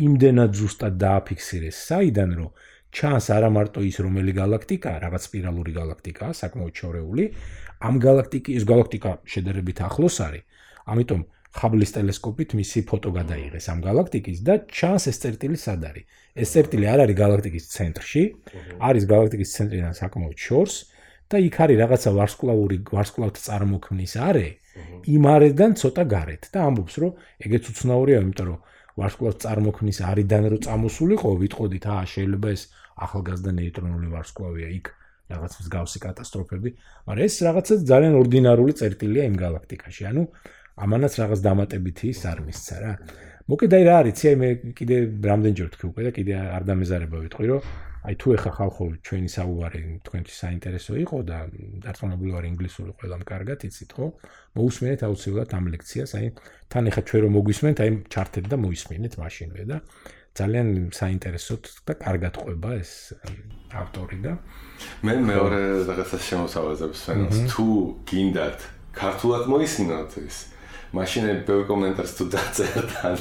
იმდენად 0.03 0.51
ზუსტად 0.59 0.95
დააფიქსირეს 0.99 1.77
საიდან 1.89 2.31
რომ 2.39 2.51
ჩანს 2.95 3.27
არა 3.31 3.51
მარტო 3.55 3.81
ის 3.87 3.97
რომელი 4.03 4.33
galaktika, 4.35 4.99
რაღაც 5.05 5.23
სპირალური 5.31 5.73
galaktikაა, 5.79 6.33
საკმაოდ 6.43 6.75
შორეული, 6.75 7.25
ამ 7.87 7.95
galaktikis 8.03 8.67
galaktika 8.67 9.11
შედარებით 9.23 9.79
ახლოს 9.87 10.17
არის. 10.27 10.43
ამიტომ 10.91 11.21
ხაბლის 11.55 11.95
ტელესკოპით 11.95 12.55
მისი 12.59 12.81
ფოტო 12.91 13.11
გადაიღეს 13.15 13.67
ამ 13.71 13.79
galaktikis 13.85 14.43
და 14.47 14.55
ჩანს 14.67 15.07
ეს 15.11 15.19
წერტილი 15.23 15.59
სად 15.65 15.85
არის. 15.91 16.05
ეს 16.35 16.49
წერტილი 16.55 16.87
არ 16.91 17.01
არის 17.05 17.17
galaktikis 17.23 17.65
ცენტრში, 17.75 18.23
არის 18.89 19.05
galaktikis 19.13 19.55
ცენტრიდან 19.55 19.95
საკმაოდ 19.95 20.39
შორს 20.47 20.75
და 21.31 21.37
იქ 21.47 21.57
არის 21.65 21.79
რაღაცა 21.83 22.11
ვარსკვლავური 22.19 22.77
ვარსკვლავთ 22.91 23.37
წარმოქმნის 23.47 24.15
არე, 24.29 24.49
იმ 25.15 25.23
არედან 25.35 25.73
ცოტა 25.79 26.03
გარეთ 26.15 26.43
და 26.51 26.59
ამბობს, 26.69 26.95
რომ 27.03 27.13
ეგეც 27.47 27.65
უცნაურია, 27.71 28.19
იმიტომ 28.25 28.47
რომ 28.51 28.59
ვარსკვლავთ 28.99 29.39
წარმოქმნის 29.45 29.99
არიდან 30.11 30.45
რო 30.51 30.59
წამოსულიყო, 30.67 31.31
ვიტყოდით, 31.43 31.85
აა 31.95 32.05
შეიძლება 32.15 32.49
ეს 32.55 32.63
ახალგაზრდა 33.05 33.51
ნეიტრონული 33.59 34.09
ვარსკვლავია 34.15 34.69
იქ 34.79 34.87
რაღაც 35.35 35.53
მსგავსი 35.63 35.99
კატასტროფები, 36.05 36.71
მაგრამ 37.09 37.25
ეს 37.25 37.35
რაღაცა 37.47 37.75
ძალიან 37.91 38.15
ორდინარული 38.21 38.73
წერტილია 38.81 39.25
იმ 39.31 39.37
galaktikაში. 39.41 40.03
ანუ 40.11 40.23
ამანაც 40.75 41.13
რაღაც 41.23 41.41
დამატებითი 41.45 42.11
ის 42.11 42.21
არ 42.27 42.39
მისცა 42.45 42.77
რა. 42.83 42.93
მოკე 43.45 43.67
დაი 43.71 43.85
რა 43.85 43.95
არის, 44.01 44.15
ცი 44.19 44.29
მე 44.41 44.49
კიდე 44.75 44.97
რამდენჯერ 45.23 45.69
თქვი 45.75 45.87
უკვე 45.91 46.03
და 46.09 46.11
კიდე 46.17 46.33
არ 46.57 46.63
დამეზარება 46.65 47.17
ვიტყვი, 47.25 47.47
რომ 47.53 47.61
აი 48.05 48.15
თუ 48.21 48.29
ეხა 48.37 48.51
ხალხო 48.57 48.85
ჩვენი 49.05 49.29
საუბარი 49.33 49.81
თქვენთვის 50.05 50.37
საინტერესო 50.45 50.93
იყო 51.05 51.17
და 51.25 51.39
დარწმუნებული 51.85 52.31
ვარ 52.37 52.45
ინგლისური 52.53 52.93
ყველამ 53.01 53.23
კარგად 53.25 53.65
იცით 53.65 53.91
ხო? 53.97 54.07
მოусმენთ 54.61 55.01
აუცილებლად 55.09 55.51
ამ 55.57 55.65
ლექციას, 55.73 56.11
აი 56.21 56.27
თან 56.69 56.85
ეხა 56.91 57.03
ჩვენ 57.09 57.21
რომ 57.25 57.33
მოგვისმენთ, 57.39 57.79
აი 57.81 57.91
ჩართეთ 58.13 58.45
და 58.53 58.57
მოისმინეთ 58.61 59.13
მაშინვე 59.25 59.63
და 59.73 59.77
ძალიან 60.35 60.69
საინტერესო 60.91 61.55
და 61.87 61.95
კარგად 61.95 62.35
ყვება 62.43 62.71
ეს 62.83 63.15
ავტორი 63.71 64.19
და 64.25 64.33
მე 65.07 65.15
მეორე 65.31 65.61
რაღაცა 65.87 66.19
შემოსავაზებს 66.29 67.01
ფენს 67.07 67.39
თუ 67.55 67.67
გინდათ 68.11 68.59
ქართულად 68.99 69.47
მოისმინოთ 69.55 70.19
ის 70.27 70.37
მაშინ 70.95 71.23
ბევრი 71.49 71.65
კომენტარს 71.71 72.13
თუ 72.19 72.25
დაწერთ 72.35 72.91
ან 73.09 73.17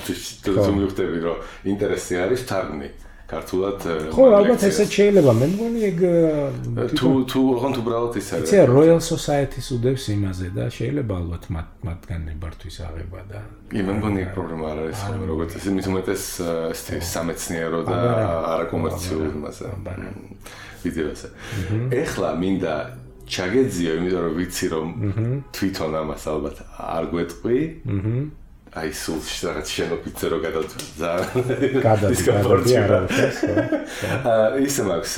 თუ 0.45 0.51
თუ 0.63 0.71
მიხვდები 0.77 1.17
რომ 1.25 1.37
ინტერესი 1.73 2.13
არის 2.25 2.41
თარგმნი. 2.49 2.89
ქართულად 3.33 3.79
ხო 4.13 4.23
ალბათ 4.37 4.61
ესეც 4.67 4.89
შეიძლება. 4.93 5.31
მე 5.41 5.47
მგონი 5.53 5.79
ეგ 5.89 5.99
თუ 6.99 7.09
თუ 7.31 7.39
ოღონდ 7.55 7.75
უბრალოდ 7.81 8.13
ის 8.19 8.27
არის 8.35 8.49
იცი 8.51 8.59
Royal 8.69 8.99
Society-ს 9.01 9.67
უდევს 9.75 10.05
იმაზე 10.13 10.47
და 10.57 10.65
შეიძლება 10.77 11.13
ალბათ 11.21 11.43
მათ 11.55 11.67
მათგან 11.87 12.21
ნებართვის 12.29 12.77
აღება 12.87 13.21
და 13.31 13.39
კი 13.73 13.81
მე 13.87 13.93
მგონი 13.97 14.21
პრობლემა 14.35 14.65
არ 14.73 14.77
არის 14.83 14.99
როგორც 15.31 15.51
ეს 15.57 15.65
მით 15.75 15.85
უმეტეს 15.91 16.25
ეს 16.73 16.83
სამეცნიერო 17.13 17.79
და 17.89 17.97
არაკომერციული 18.53 19.29
მასა 19.43 19.65
ვიდეოზე. 20.83 21.27
ეხლა 22.03 22.29
მინდა 22.43 22.73
ჩაგეძიო 23.27 23.91
იმიტომ 23.97 24.21
რომ 24.23 24.33
ვიცი 24.39 24.67
რომ 24.73 24.87
თვითონ 25.55 25.91
ამას 26.01 26.23
ალბათ 26.33 26.57
არ 26.79 27.03
გვეტყვი. 27.13 27.57
აჰა 27.93 28.42
აი 28.73 28.89
სულ 28.89 29.19
რაღაც 29.45 29.67
შენოფიცე 29.69 30.25
რო 30.33 30.37
გადაძა 30.43 31.11
გადაძა 31.83 32.33
არა 32.83 32.99
აა 34.33 34.47
ისე 34.65 34.81
მაქვს 34.87 35.13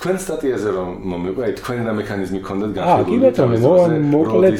თქვენ 0.00 0.16
სტატიაზე 0.24 0.70
რომ 0.74 0.88
მომიყვა 1.12 1.42
აი 1.46 1.54
თქვენი 1.60 1.82
და 1.86 1.92
მექანიზმი 2.00 2.40
ქონდათ 2.40 2.72
განხილული 2.78 2.90
აა 2.90 3.06
კი 3.06 3.16
ბეთონი 3.22 3.58
მოკლედ 4.10 4.56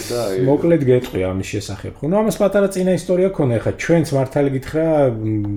მოკლედ 0.47 0.83
გეტყვი 0.91 1.21
ამის 1.31 1.49
შესახებ. 1.55 1.93
ხო 1.99 2.07
ნუ 2.07 2.17
ამას 2.21 2.37
პატარა 2.39 2.69
წინა 2.71 2.93
ისტორია 3.01 3.29
ქონა 3.35 3.59
ეხა 3.59 3.73
ჩვენც 3.83 4.07
მართალი 4.15 4.49
გითხრა 4.55 4.87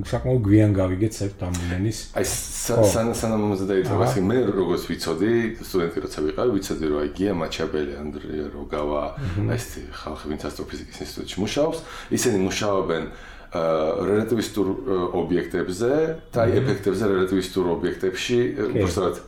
საკმაოდ 0.09 0.41
გვიან 0.47 0.71
გავიგეთ 0.73 1.13
საერთოდ 1.19 1.41
ამ 1.43 1.53
მილენის 1.61 1.97
აი 2.17 2.25
სან 2.25 3.13
სანამ 3.13 3.41
მომზადდა 3.43 3.73
ის 3.83 4.17
მე 4.23 4.37
როგორც 4.49 4.83
ვიცოდი 4.89 5.33
სტუდენტი 5.61 5.99
როცა 6.07 6.19
ვიყავი 6.25 6.49
ვიცოდი 6.57 6.85
რომ 6.89 6.99
აი 7.03 7.09
გია 7.17 7.33
მაჩაბელი 7.43 7.93
ანდრია 8.01 8.45
როგავა 8.55 9.01
აი 9.51 9.57
ეს 9.57 9.67
ხალხი 9.99 10.25
ვინც 10.31 10.41
ასტროფიზიკის 10.47 10.97
ინსტიტუტში 11.03 11.37
მუშაობს 11.43 11.77
ისინი 12.17 12.37
მუშაობენ 12.47 12.62
მუშაობენ 12.63 13.07
რელატივისტურ 13.53 14.69
ობიექტებზე 15.19 15.91
და 16.33 16.45
ეფექტებზე 16.57 17.09
რელატივისტურ 17.11 17.67
ობიექტებში, 17.75 18.37
უბრალოდ 18.71 19.19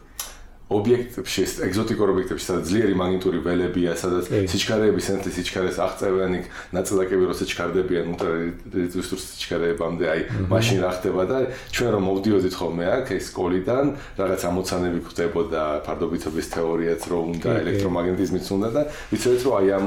ობიექტებში, 0.66 1.44
ეგზოტიკურ 1.62 2.10
ობიექტებში, 2.10 2.46
სადაც 2.50 2.70
ძლიერი 2.74 2.96
მაგნიტური 2.98 3.38
ველებია, 3.46 3.92
სადაც 4.02 4.32
სიჩქარეები 4.50 5.02
სენთლი 5.06 5.32
სიჩქარეს 5.36 5.78
აღწევენ, 5.78 6.32
იქ 6.42 6.46
ნაწილაკები 6.74 7.24
რო 7.30 7.36
სიჩქარდებიან 7.38 8.06
ულტრარედუსტურ 8.16 9.20
სიჩქარეებამდე, 9.22 10.06
აი 10.10 10.22
მაშინ 10.50 10.78
რა 10.82 10.90
ხდება 10.98 11.24
და 11.30 11.38
ჩვენ 11.70 11.90
რომ 11.94 12.04
მოვდიოდით 12.10 12.56
ხოლმე 12.58 12.86
აქ 12.98 13.06
ეს 13.14 13.26
სკოლიდან, 13.30 13.86
რაღაც 14.18 14.42
ამოცანები 14.50 15.00
გვხდებოდა 15.06 15.62
ფარდობითობის 15.86 16.48
თეორიაც 16.50 17.02
რო 17.14 17.20
უნდა, 17.30 17.50
ელექტრომაგნეტიზმიც 17.62 18.46
უნდა 18.58 18.70
და 18.74 18.82
ვიცოდეთ 19.14 19.42
რომ 19.46 19.54
აი 19.62 19.68
ამ 19.70 19.86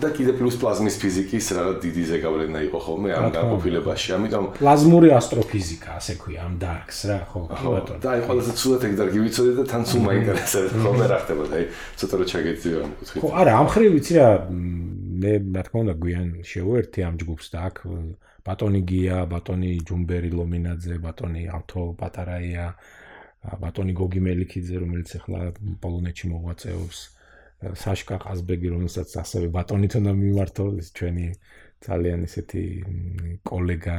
და 0.00 0.08
კიდე 0.08 0.32
პლუს 0.40 0.56
პლაზმის 0.56 0.96
ფიზიკის 1.04 1.46
რაღაც 1.52 1.76
დიდი 1.84 2.02
ზეგავლენა 2.08 2.58
იყო 2.64 2.78
ხოლმე 2.80 3.08
ამ 3.12 3.28
განყოფილებაში. 3.28 4.08
ამიტომ 4.16 4.44
პლაზმური 4.56 5.08
ასტროფიზიკა, 5.20 5.90
ასე 6.00 6.12
ქვია, 6.18 6.40
ამ 6.48 6.54
დარკს 6.58 6.98
რა, 7.12 7.18
ხო, 7.28 7.38
ბატონო. 7.52 8.00
და 8.00 8.08
აი 8.16 8.20
ყველაზე 8.26 8.52
ცუდად 8.58 8.82
ეგ 8.88 8.94
დარგი 8.98 9.18
ვიცოდი 9.22 9.52
და 9.54 9.64
თან 9.68 9.82
სულ 9.84 10.13
მაინტერესებს 10.14 10.72
ხოლმე 10.80 11.06
რა 11.10 11.18
ხდებოდა, 11.24 11.54
აი 11.58 11.64
ცოტა 11.98 12.14
რო 12.14 12.24
ჩაგეძიო 12.30 12.78
ამ 12.84 12.92
კუთხით. 12.98 13.20
ხო, 13.20 13.28
არა, 13.34 13.52
ამ 13.60 13.68
ხრივ 13.74 13.90
ვიცი 13.94 14.12
რა, 14.14 14.28
მე 15.20 15.32
რა 15.54 15.62
თქმა 15.66 15.78
უნდა 15.84 15.94
გვიან 16.04 16.28
შევერთი 16.46 17.00
ამ 17.04 17.14
ჯგუფს 17.20 17.46
და 17.50 17.58
აქ 17.68 17.76
ბატონი 18.44 18.80
გია, 18.84 19.18
ბატონი 19.24 19.70
ჯუმბერი 19.88 20.30
ლომინაძე, 20.36 20.94
ბატონი 21.00 21.42
ავთო 21.48 21.82
პატარაია, 21.96 22.66
ბატონი 23.60 23.92
გოგი 23.96 24.20
მელიქიძე, 24.20 24.76
რომელიც 24.84 25.10
ახლა 25.20 25.40
პოლონეთში 25.80 26.26
მოღვაწეობს. 26.32 26.98
საშკა 27.64 28.16
ყაზბეგი, 28.20 28.68
რომელსაც 28.76 29.08
ასევე 29.24 29.48
ბატონით 29.48 29.96
უნდა 29.96 30.12
მიმართო, 30.12 30.64
ჩვენი 30.92 31.26
ძალიან 31.80 32.20
ესეთი 32.28 32.64
კოლეგა. 33.48 33.96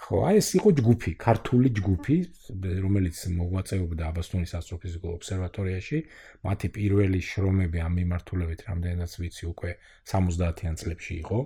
ხო, 0.00 0.16
აი 0.26 0.38
ეს 0.40 0.48
იყო 0.56 0.70
ჯგუფი, 0.80 1.10
ქართული 1.20 1.68
ჯგუფი, 1.76 2.16
რომელიც 2.84 3.16
მოღვაწეობდა 3.36 4.04
აბასთონის 4.10 4.52
ასტროფიზიკულ 4.56 5.10
ობსერვატორიაში. 5.20 5.98
მათი 6.46 6.68
პირველი 6.76 7.20
შრომები 7.20 7.78
ამ 7.84 7.92
მიმართულებით 8.00 8.60
რამდენადაც 8.64 9.12
ვიცი, 9.20 9.44
უკვე 9.52 9.70
70-იან 10.08 10.74
წლებში 10.80 11.14
იყო. 11.20 11.38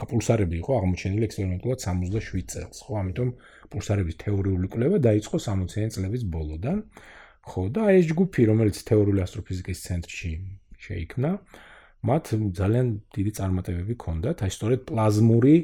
ხო, 0.00 0.04
პულსარები 0.10 0.54
იყო 0.58 0.70
აღმოჩენილი 0.80 1.24
ექსპერიმენტულად 1.30 1.78
67 1.86 2.46
წელს, 2.50 2.78
ხო, 2.82 2.92
ამიტომ 2.98 3.28
პულსარების 3.70 4.16
თეორიული 4.26 4.66
კვლევა 4.74 4.96
დაიწყო 5.06 5.36
60-იან 5.46 5.90
წლების 5.94 6.22
ბოლოდან. 6.34 6.78
ხო, 7.46 7.62
და 7.70 7.82
ეს 7.94 8.04
ჯგუფი, 8.10 8.40
რომელიც 8.50 8.76
თეორიული 8.90 9.20
ასტროფიზიკის 9.22 9.78
ცენტრში 9.86 10.32
შეიქმნა, 10.82 11.30
მათ 12.10 12.24
ძალიან 12.58 12.86
დიდი 13.14 13.32
წარმატებები 13.38 13.94
ჰქონდათ, 13.94 14.36
აი 14.44 14.50
სწორედ 14.50 14.80
პლაზმური 14.88 15.54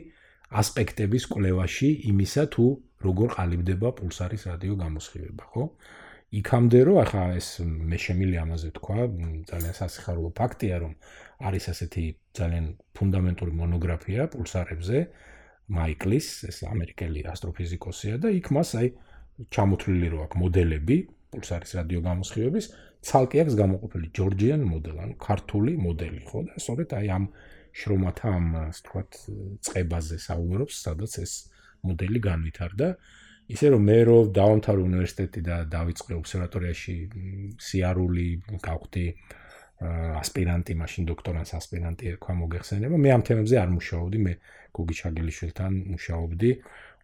ასპექტების 0.51 1.25
კვლევაში 1.33 1.89
იმისა 2.11 2.45
თუ 2.55 2.67
როგორ 3.07 3.29
ყალიბდება 3.37 3.89
პულსარის 3.99 4.43
რადიო 4.51 4.75
გამოსხივება, 4.83 5.45
ხო? 5.53 5.65
იქამდე 6.37 6.81
რომ 6.87 6.97
ახლა 7.03 7.25
ეს 7.39 7.49
მე 7.63 7.99
შემილი 8.03 8.37
ამაზე 8.43 8.71
თქვა, 8.77 8.99
ძალიან 9.51 9.75
სასიხარულო 9.79 10.31
ფაქტია, 10.39 10.77
რომ 10.83 10.93
არის 11.47 11.65
ასეთი 11.73 12.05
ძალიან 12.39 12.67
ფუნდამენტური 12.99 13.53
მონოგრაფია 13.63 14.23
პულსარებზე, 14.35 14.99
მაიკლის, 15.67 16.27
ეს 16.51 16.59
ამერიკელი 16.67 17.21
ასტროფიზიკოსია 17.31 18.15
და 18.23 18.29
იქ 18.39 18.47
მას 18.55 18.71
აი 18.81 18.89
ჩამოთვლილი 19.55 20.09
რო 20.15 20.19
აქვს 20.27 20.39
მოდელები 20.43 20.97
პულსარის 21.35 21.73
რადიო 21.79 22.01
გამოსხივების 22.07 22.67
ცალკე 23.07 23.37
აქვს 23.45 23.55
გამოყოფილი 23.63 24.07
ჯორჯიან 24.19 24.63
მოდელი, 24.67 24.99
ანუ 25.07 25.15
ქართული 25.27 25.73
მოდელი, 25.79 26.21
ხო 26.27 26.39
და 26.47 26.55
სწორედ 26.63 26.89
აი 26.97 27.07
ამ 27.17 27.25
შრომათა 27.77 28.33
ამ 28.39 28.47
ასე 28.63 28.81
ვთქვათ 28.81 29.11
წებაზე 29.69 30.17
საუბრობს, 30.27 30.75
სადაც 30.87 31.13
ეს 31.25 31.33
მოდელი 31.87 32.21
განვითარდა. 32.29 32.89
ისე 33.47 33.67
რომ 33.71 33.83
მე 33.87 33.99
რო 34.09 34.19
დავამთავრე 34.35 34.83
უნივერსიტეტი 34.91 35.41
და 35.47 35.57
დავიწყე 35.71 36.13
ობსერვატორიაში 36.19 36.95
სიარული, 37.63 38.29
გავხდი 38.59 39.07
ასპირანტი, 40.19 40.73
მაშინ 40.83 41.07
დოქტორანტ 41.13 41.53
ასპირანტი 41.55 42.05
ერქვა 42.11 42.33
მოგეხსენება. 42.43 42.97
მე 42.97 43.11
ამ 43.17 43.23
თემებზე 43.29 43.57
არ 43.63 43.71
მუშაობდი, 43.77 44.19
მე 44.27 44.33
გუგი 44.77 44.95
ჩაგელიშვილთან 45.01 45.73
მუშაობდი 45.95 46.51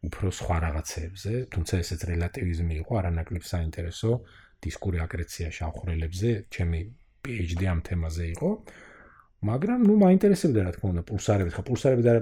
უფრო 0.08 0.28
სხვა 0.34 0.56
რაღაცებზე, 0.66 1.32
თუმცა 1.52 1.74
ესეც 1.82 2.00
რელატივიზმი 2.10 2.74
იყო, 2.82 2.92
არანაკლებ 3.00 3.44
საინტერესო. 3.46 4.10
დისკური 4.62 4.98
აკრეცია 5.04 5.48
შავხრელებზე, 5.58 6.30
ჩემი 6.54 6.80
PhD 7.22 7.60
ამ 7.70 7.80
თემაზე 7.86 8.24
იყო. 8.34 8.50
მაგრამ 9.42 9.80
ნუ 9.90 9.94
მაინტერესებდა 9.98 10.60
რა 10.62 10.72
თქმა 10.74 10.88
უნდა 10.92 11.02
პულსარები, 11.02 11.50
ხა 11.50 11.62
პულსარები 11.66 12.02
და 12.06 12.12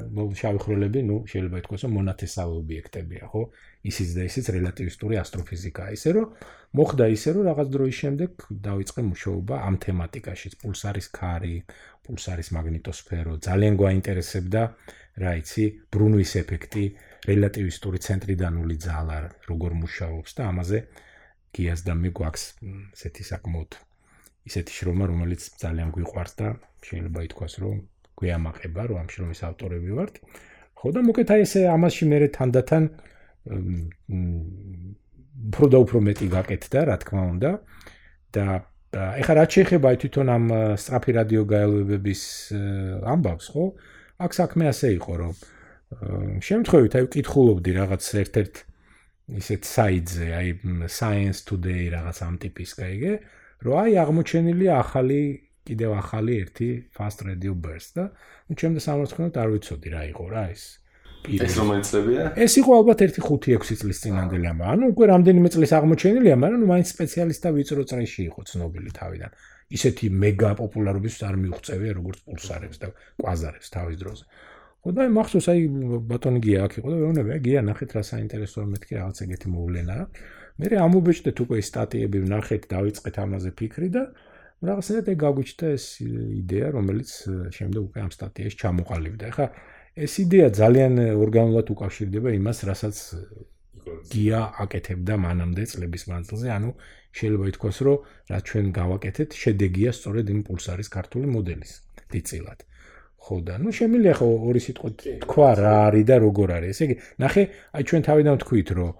შავი 0.41 0.61
ხვრელები, 0.65 1.01
ნუ 1.05 1.17
შეიძლება 1.29 1.57
ითქვას, 1.61 1.83
რომ 1.85 1.93
მონათესავე 2.01 2.55
ობიექტებია, 2.65 3.25
ხო? 3.29 3.43
ისიც 3.91 4.09
და 4.17 4.23
ისიც 4.25 4.47
რელატივისტური 4.57 5.15
ასტროფიზიკაა. 5.21 5.89
ისე 6.01 6.11
რომ 6.17 6.27
მოხდა 6.81 7.05
ისე, 7.17 7.29
რომ 7.37 7.43
რაღაც 7.51 7.69
დროის 7.77 7.97
შემდეგ 8.01 8.31
დაიწყე 8.69 9.01
მუშაობა 9.11 9.55
ამ 9.69 9.75
თემატიკაში, 9.85 10.49
პულსარის 10.65 11.07
ქარი, 11.19 11.57
პულსარის 12.09 12.49
მაგნიტოსფერო, 12.57 13.33
ძალიან 13.45 13.75
გვაინტერესებდა, 13.77 14.63
რა 15.21 15.33
იცი, 15.45 15.65
ბრუნვის 15.93 16.33
ეფექტი, 16.41 16.85
რელატივისტური 17.29 17.99
ცენტრიდანული 18.01 18.77
ძალა 18.81 19.19
როგორ 19.51 19.71
მუშაობს 19.83 20.31
და 20.41 20.43
ამაზე 20.49 20.79
გიას 21.53 21.81
და 21.85 21.93
მე 22.01 22.11
გვაქვს 22.17 22.45
ესეთი 22.97 23.25
საკმაოდ 23.29 23.71
ისეთი 24.49 24.73
შრომა, 24.73 25.05
რომელიც 25.13 25.43
ძალიან 25.61 25.89
გვიყვარს 25.93 26.35
და 26.41 26.49
შეიძლება 26.89 27.21
ითქვას, 27.29 27.55
რომ 27.63 27.77
გვეამაყება, 28.21 28.83
რომ 28.91 28.97
ამ 29.03 29.09
შრომის 29.13 29.41
ავტორები 29.49 29.91
ვართ. 29.99 30.15
ხო 30.81 30.89
და 30.97 31.01
მოკლედ 31.05 31.31
აი 31.35 31.41
ესე 31.45 31.61
ამასში 31.69 32.05
მე 32.11 32.19
თანდათან 32.37 32.83
უფრო 35.51 35.67
და 35.73 35.79
უფრო 35.85 35.99
მეტი 36.09 36.27
გაკეთდა, 36.37 36.81
რა 36.89 36.97
თქმა 37.01 37.23
უნდა. 37.35 37.51
და 38.31 38.45
ეხლა 38.91 39.35
რაც 39.39 39.51
შეეხება 39.55 39.89
თვითონ 40.03 40.27
ამ 40.35 40.45
სწრაფი 40.75 41.11
რადიო 41.15 41.43
გაელვებების 41.47 42.23
ამბავს, 43.07 43.47
ხო? 43.55 43.65
აქ 44.19 44.33
საქმე 44.35 44.65
ასე 44.67 44.89
იყო, 44.99 45.13
რომ 45.21 45.35
შემთხვევით 46.43 46.93
აი 46.99 47.03
ვკითხულობდი 47.07 47.71
რაღაც 47.79 48.03
ერთ-ერთ 48.23 48.55
ისეთ 49.41 49.63
საიტზე, 49.71 50.27
აი 50.35 50.49
Science 50.91 51.41
Today 51.47 51.87
რაღაც 51.95 52.19
ამ 52.27 52.35
ტიპის, 52.43 52.71
გაიგე, 52.83 53.13
რომ 53.63 53.75
აი 53.79 53.93
აღმოჩენილია 54.03 54.73
ახალი 54.83 55.21
კიდევ 55.71 55.91
ახალი 56.03 56.37
ერთი 56.43 56.69
fast 56.97 57.25
radio 57.27 57.55
burst 57.55 57.97
და 57.99 58.05
ნუ 58.51 58.59
ჩემს 58.61 58.87
სამართლოდ 58.89 59.41
არ 59.43 59.49
ვიცოდი 59.55 59.89
რა 59.95 60.03
იყო 60.13 60.25
რა 60.35 60.45
ეს. 60.55 60.65
ეს 61.31 61.55
რომელი 61.61 61.85
წლებია? 61.85 62.23
ეს 62.45 62.53
იყო 62.61 62.71
ალბათ 62.81 62.99
1-5-6 63.07 63.81
წლის 63.81 63.99
წინანდელი 64.03 64.47
ამა. 64.53 64.65
ანუ 64.75 64.85
უკვე 64.93 65.05
რამდენიმე 65.15 65.49
წლის 65.55 65.73
აღმოჩენილია, 65.79 66.37
მაგრამ 66.43 66.61
ნუ 66.65 66.69
მაინც 66.73 66.89
სპეციალისტთა 66.95 67.49
ვიწრო 67.57 67.83
წრეში 67.91 68.23
იყო 68.31 68.41
ცნობილი 68.51 68.91
თავიდან. 69.01 69.31
ისეთი 69.71 70.07
მეგა 70.23 70.51
პოპულარობის 70.59 71.15
არ 71.29 71.37
მიუღწევია 71.43 71.93
როგორც 71.99 72.19
პულსარებს 72.27 72.77
და 72.83 72.89
კვაზარებს 73.21 73.69
თავის 73.71 73.97
დროზე. 74.03 74.25
ხო 74.81 74.91
და 74.97 75.03
მახსოვს 75.13 75.47
აი 75.53 75.61
ბატონი 76.09 76.41
გია 76.41 76.61
აქ 76.65 76.73
იყო 76.81 76.89
და 76.89 76.97
ვეუბნები 77.01 77.31
გია 77.45 77.61
ნახეთ 77.69 77.91
რა 77.97 78.03
საინტერესოა 78.11 78.65
მეთქი 78.73 78.93
რაღაც 78.97 79.19
ეგეთი 79.25 79.49
მოვლენა 79.53 79.97
მე 80.61 80.67
ამობეჭდეთ 80.85 81.37
უკვე 81.45 81.59
სტატიები 81.69 82.19
ვნახეთ 82.25 82.63
დავიწყეთ 82.73 83.17
ამაზე 83.25 83.51
ფიქრი 83.61 83.89
და 83.97 84.03
რაღაცნაირად 84.61 85.07
ეგ 85.09 85.19
გაგვიჩნდა 85.25 85.67
ეს 85.73 85.85
იდეა 86.05 86.67
რომელიც 86.77 87.11
შემდეგ 87.57 87.81
უკვე 87.89 87.99
ამ 88.05 88.11
სტატიაში 88.13 88.57
ჩამოყალიბდა. 88.61 89.25
ეხლა 89.33 89.47
ეს 90.05 90.13
იდეა 90.25 90.49
ძალიან 90.61 90.93
ორგანულად 91.25 91.67
უკავშირდება 91.75 92.29
იმას 92.37 92.59
რასაც 92.69 92.97
გია 94.13 94.41
აკეთებდა 94.65 95.15
მანამდე 95.27 95.65
წლების 95.73 96.03
მანძილზე. 96.13 96.47
ანუ 96.57 96.71
შეიძლება 97.17 97.45
ითქვას 97.51 97.79
რომ 97.87 97.99
რაც 98.31 98.43
ჩვენ 98.51 98.67
გავაკეთეთ 98.81 99.31
შედეგია 99.43 99.91
სწორედ 99.97 100.27
იმ 100.35 100.41
პულსარის 100.47 100.89
ქართული 100.97 101.27
მოდელის 101.35 101.73
დიწილად 102.13 102.61
ხო 103.21 103.37
და 103.45 103.55
ნუ 103.61 103.71
შემიძლია 103.79 104.15
ხო 104.17 104.27
ორი 104.49 104.61
სიტყვით 104.65 104.97
თქვა 105.25 105.51
რა 105.61 105.75
არის 105.89 106.05
და 106.09 106.17
როგორ 106.25 106.49
არის. 106.57 106.71
ესე 106.73 106.85
იგი, 106.89 106.97
ნახე, 107.21 107.43
აი 107.77 107.83
ჩვენ 107.89 108.03
თავიდან 108.09 108.35
ვთქვით, 108.41 108.69
რომ 108.79 108.91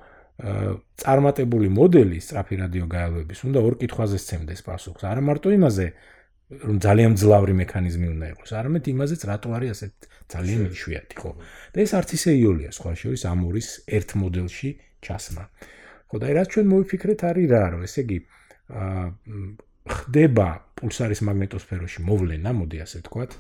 წარმატებული 0.41 1.69
მოდელი 1.69 2.19
სტრაფი 2.25 2.55
რადიო 2.61 2.87
გაელვების 2.89 3.41
უნდა 3.45 3.61
ორ 3.61 3.75
კითხვაზე 3.81 4.19
სცემდეს 4.25 4.61
პასუხს. 4.65 5.05
არა 5.05 5.23
მარტო 5.27 5.49
იმაზე, 5.53 5.87
რომ 6.51 6.77
ძალიან 6.83 7.13
ძლავრი 7.21 7.55
მექანიზმი 7.61 8.07
უნდა 8.11 8.27
იყოს, 8.35 8.51
არამედ 8.61 8.85
იმაზეც 8.91 9.21
რატო 9.31 9.49
არის 9.55 9.71
ასეთ 9.75 9.93
ძალიან 10.33 10.61
იშვიათი, 10.75 11.17
ხო? 11.21 11.31
და 11.73 11.79
ეს 11.85 11.93
არც 11.95 12.11
ისე 12.17 12.31
იოლია 12.41 12.71
სხვა 12.75 12.93
შორის 13.03 13.23
ამ 13.31 13.41
ორის 13.51 13.69
ერთ 13.87 14.09
მოდელში 14.17 14.71
ჩასმა. 15.05 15.45
ხო 16.11 16.17
და 16.19 16.27
რაც 16.41 16.49
ჩვენ 16.51 16.67
მოვიფიქრეთ 16.73 17.21
არის 17.31 17.47
რა, 17.55 17.63
რომ 17.71 17.81
ესე 17.87 18.01
იგი 18.03 18.19
აა 18.71 19.05
ხდება 19.91 20.49
პულსარის 20.81 21.21
მაგნიტოსფეროში 21.29 22.01
მოვლენა, 22.09 22.51
მოდი 22.57 22.79
ასე 22.85 22.97
ვთქვათ, 23.05 23.31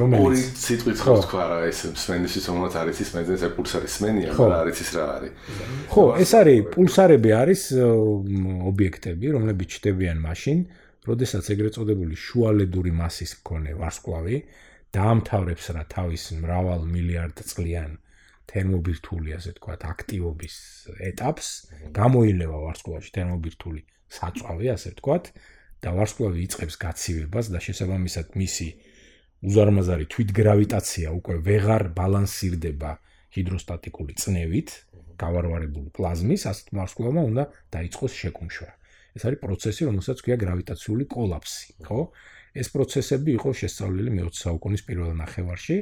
რომელიც 0.00 0.20
ორი 0.26 0.42
სიტყვით 0.66 0.98
ხო. 1.00 1.14
თქვა 1.24 1.44
რა, 1.50 1.58
ეს 1.70 1.80
სმენის 2.02 2.34
რომელიც 2.50 2.74
არის 2.82 2.96
ის 3.00 3.10
მეძენზე 3.16 3.48
პულსარის 3.54 3.92
სმენია, 4.00 4.30
მაგრამ 4.34 4.60
არის 4.60 4.78
ის 4.84 4.90
რა 4.98 5.04
არის. 5.16 5.32
ხო, 5.94 6.04
ეს 6.20 6.30
არის 6.40 6.58
პულსარები 6.74 7.30
არის 7.40 7.62
ობიექტები, 8.70 9.26
რომლებიც 9.38 9.68
ჩდებიან 9.78 10.18
მაშინ, 10.26 10.58
როდესაც 11.06 11.44
ეგრეთ 11.54 11.72
წოდებული 11.78 12.14
შუალედური 12.18 12.92
მასის 12.92 13.32
მქონე 13.40 13.70
ვარსკვლავი 13.80 14.36
დაამთავრებს 14.90 15.66
რა 15.76 15.84
თავის 15.86 16.24
მრავალ 16.42 16.82
მილიარდ 16.90 17.38
წლიან 17.46 17.92
თერმობირთული, 18.50 19.30
ასე 19.38 19.54
ვთქვათ, 19.54 19.86
აქტივობის 19.86 20.56
ეტაპს, 21.10 21.48
გამოილევა 21.94 22.58
ვარსკვლავში 22.66 23.10
თერმობირთული 23.14 23.80
საწვავი, 24.10 24.66
ასე 24.74 24.88
ვთქვათ, 24.96 25.30
და 25.84 25.92
ვარსკვლავი 25.96 26.38
იწყებს 26.46 26.76
გაცივებას 26.84 27.46
და 27.52 27.58
შესაბამისად 27.66 28.36
მისი 28.40 28.68
უზარმაზარი 29.50 30.06
თვითგრავიტაცია 30.12 31.08
უკვე 31.16 31.36
ვეღარ 31.46 31.84
ბალანსირდება 31.96 32.90
ჰიდროსტატიკული 33.36 34.16
წნევით 34.20 34.70
გავარვარებული 35.20 35.92
პლაზმის, 35.96 36.44
ასეთ 36.50 36.72
ვარსკვლავმა 36.76 37.22
უნდა 37.30 37.44
დაიწყოს 37.74 38.12
შეკუმშვა. 38.20 38.70
ეს 39.16 39.22
არის 39.26 39.40
პროცესი, 39.42 39.82
რომელსაც 39.90 40.18
ქვია 40.24 40.36
გრავიტაციული 40.44 41.04
კოლაფსი, 41.14 41.68
ხო? 41.86 42.00
ეს 42.60 42.68
პროცესები 42.74 43.30
იყო 43.38 43.50
შესწავლილი 43.60 44.10
მე-20 44.16 44.38
საუკუნის 44.44 44.82
პირველ 44.88 45.12
ნახევარში. 45.22 45.76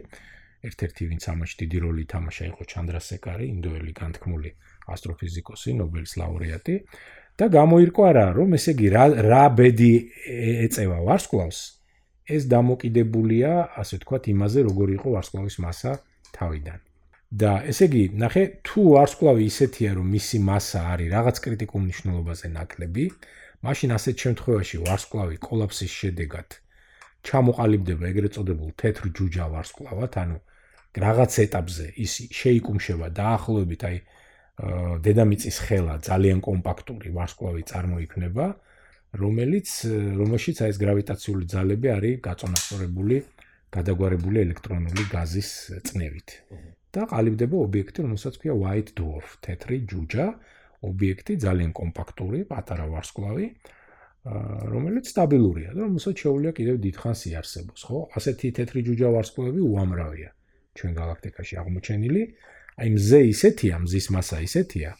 ერთ-ერთი 0.69 1.03
ვინც 1.11 1.23
ამაში 1.33 1.55
დიდი 1.63 1.79
როლი 1.85 2.01
ითამაშა 2.03 2.45
იყო 2.51 2.63
ჩანდრასეკარი, 2.73 3.45
ინდოელი 3.55 3.93
განთქმული 3.95 4.51
ასტროფიზიკოსი, 4.95 5.71
ნობელის 5.81 6.13
ლაურეატი. 6.19 6.75
და 7.39 7.47
გამოირკვა 7.55 8.09
რა, 8.19 8.27
რომ 8.39 8.59
ესე 8.59 8.75
იგი 8.75 8.89
რა 8.95 9.05
რა 9.29 9.45
ბედი 9.59 9.93
ეწევა 10.67 10.99
ვარსკვლავს, 11.07 11.59
ეს 12.29 12.43
დამოკიდებულია, 12.51 13.53
ასე 13.81 13.95
ვთქვათ, 13.99 14.25
იმაზე, 14.35 14.59
როგორი 14.69 14.93
იყო 14.99 15.09
ვარსკვლავის 15.17 15.57
მასა 15.65 15.93
თავიდან. 16.37 16.81
და 17.29 17.51
ესე 17.69 17.85
იგი, 17.89 18.03
ნახე, 18.21 18.43
თუ 18.65 18.81
ვარსკვლავი 18.97 19.43
ისეთია, 19.53 19.91
რომ 20.01 20.07
მისი 20.17 20.39
მასა 20.49 20.81
არის 20.93 21.09
რაღაც 21.13 21.37
კრიტიკულ 21.45 21.81
მნიშვნელობაზე 21.85 22.47
ნაკლები, 22.57 23.05
მაშინ 23.69 23.91
ასეთ 23.99 24.17
შემთხვევაში 24.25 24.77
ვარსკვლავი 24.87 25.37
კოლაფსის 25.45 25.93
შედეგად 26.01 26.49
ჩამოყალიბდება 27.29 28.05
ეგრეთ 28.13 28.33
წოდებულ 28.39 28.71
თეთრ 28.81 29.05
ჯუჯა 29.17 29.47
ვარსკვლავად, 29.53 30.13
ანუ 30.23 30.37
რაღაც 31.05 31.33
ეტაპზე 31.45 31.87
ის 32.05 32.13
შეიკუმშება 32.39 33.09
დაახლოებით 33.19 33.83
აი 33.89 33.97
დედამიწის 34.59 35.57
ხელა 35.69 35.95
ძალიან 36.03 36.41
კომპაქტური 36.43 37.13
ვარსკვლავი 37.15 37.63
წარმოიქმნება, 37.71 38.47
რომელიც 39.23 39.69
რომელშიც 40.19 40.57
აი 40.67 40.73
ეს 40.75 40.79
გრავიტაციული 40.83 41.45
ძალები 41.55 41.89
არის 41.95 42.21
გაწონასწორებული, 42.27 43.17
გადაგვარებული 43.77 44.37
ელექტრონული 44.47 45.05
გაზის 45.15 45.51
წნევით. 45.87 46.29
და 46.89 47.05
ყალიბდება 47.05 47.57
ობიექტი, 47.69 47.99
რომელსაც 48.07 48.35
ქვია 48.41 48.55
white 48.57 48.93
dwarf, 48.97 49.37
თეთრი 49.45 49.77
ჯუჯა, 49.93 50.27
ობიექტი 50.89 51.35
ძალიან 51.45 51.73
კომპაქტური, 51.77 52.39
პატარა 52.49 52.87
ვარსკვლავი, 52.89 53.47
რომელიც 54.73 55.05
სტაბილურია 55.13 55.71
და 55.77 55.81
რომელსაც 55.85 56.17
შეუძლია 56.25 56.53
კიდევ 56.59 56.77
დიდხანს 56.85 57.21
იარსებოს, 57.29 57.83
ხო? 57.89 57.99
ასეთი 58.17 58.47
თეთრი 58.57 58.81
ჯუჯა 58.89 59.09
ვარსკვლავები 59.15 59.61
უამრავია 59.69 60.31
ჩვენ 60.79 60.93
galaktikaში 60.95 61.55
აღმოჩენილი. 61.63 62.23
აი 62.79 62.89
მზე 62.95 63.21
ისეთია, 63.35 63.79
მზის 63.83 64.07
massa 64.15 64.39
ისეთია, 64.39 64.91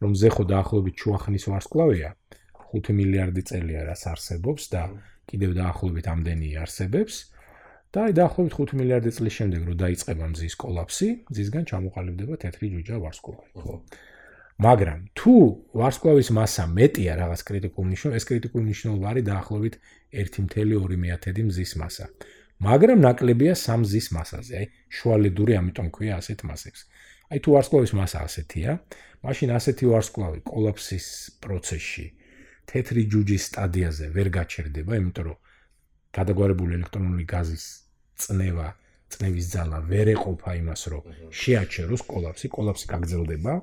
რომ 0.00 0.10
მზე 0.16 0.28
ხო 0.32 0.44
დაახლოებით 0.48 0.94
ჩუახნის 1.00 1.44
ვარსკვლავია, 1.52 2.08
5 2.72 2.92
მილიარდი 2.96 3.42
წელია 3.48 3.80
რას 3.88 4.02
არსებობს 4.12 4.62
და 4.72 4.82
კიდევ 5.28 5.50
დაახლოებით 5.60 6.06
ამდენი 6.14 6.48
არსებებს. 6.64 7.14
და 7.88 7.98
აი 8.04 8.12
დაახლოებით 8.20 8.54
5 8.56 8.72
მილიარდი 8.78 9.10
წლის 9.16 9.34
შემდეგ 9.38 9.60
რო 9.68 9.74
დაიწყება 9.80 10.24
მზის 10.32 10.54
კოლაფსი, 10.60 11.08
მზისგან 11.32 11.64
ჩამოყალიბდება 11.70 12.34
თეთრი 12.42 12.66
ჯუჯა 12.74 12.96
ვარსკვლავი, 13.04 13.48
ხო? 13.64 13.76
მაგრამ 14.66 14.98
თუ 15.16 15.34
ვარსკვლავის 15.80 16.28
massa 16.36 16.64
მეტია 16.68 17.12
რაღაც 17.22 17.40
კრიტიკულ 17.48 17.84
ნიშნულ, 17.92 18.12
ეს 18.18 18.24
კრიტიკულ 18.28 18.62
ნიშნულობა 18.68 19.06
არის 19.12 19.24
დაახლოებით 19.30 19.74
1.2 20.12 21.48
მზის 21.48 21.72
massa. 21.80 22.04
მაგრამ 22.58 22.98
ნაკლებია 23.06 23.54
სამზის 23.54 24.06
მასაზე, 24.16 24.54
აი 24.58 24.66
შუალედური, 24.98 25.52
ამიტომ 25.60 25.88
ქვია 25.94 26.14
ასეთ 26.18 26.42
მასებს. 26.48 26.80
აი 27.28 27.38
თუ 27.44 27.50
ვარსკვლავის 27.54 27.92
massa 27.92 28.24
ასეთია, 28.24 28.74
მაშინ 29.20 29.50
ასეთი 29.58 29.84
ვარსკვლავი 29.92 30.40
კოლაფსის 30.48 31.06
პროცესში 31.44 32.06
თეთრი 32.68 33.02
ჯუჯის 33.12 33.42
სტადიაზე 33.48 34.06
ვერ 34.16 34.28
გაჩერდება, 34.32 34.92
იმიტომ 35.00 35.24
რომ 35.28 35.38
გადაგვარებული 36.18 36.72
ელექტრონული 36.78 37.24
გაზის 37.28 37.64
წნევა, 38.22 38.68
წნევის 39.12 39.46
ძალა 39.52 39.78
ვერ 39.92 40.06
ეყოფა 40.14 40.50
იმას, 40.60 40.82
რომ 40.92 41.04
შეაჩეროს 41.42 42.02
კოლაფსი, 42.08 42.46
კოლაფსი 42.56 42.86
გაგრძელდება 42.92 43.54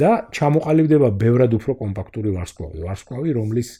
და 0.00 0.10
ჩამოყალიბდება 0.36 1.08
ბევრად 1.22 1.52
უფრო 1.58 1.72
კომპაქტური 1.82 2.30
ვარსკვლავი, 2.38 2.78
ვარსკვლავი, 2.86 3.30
რომლის 3.38 3.70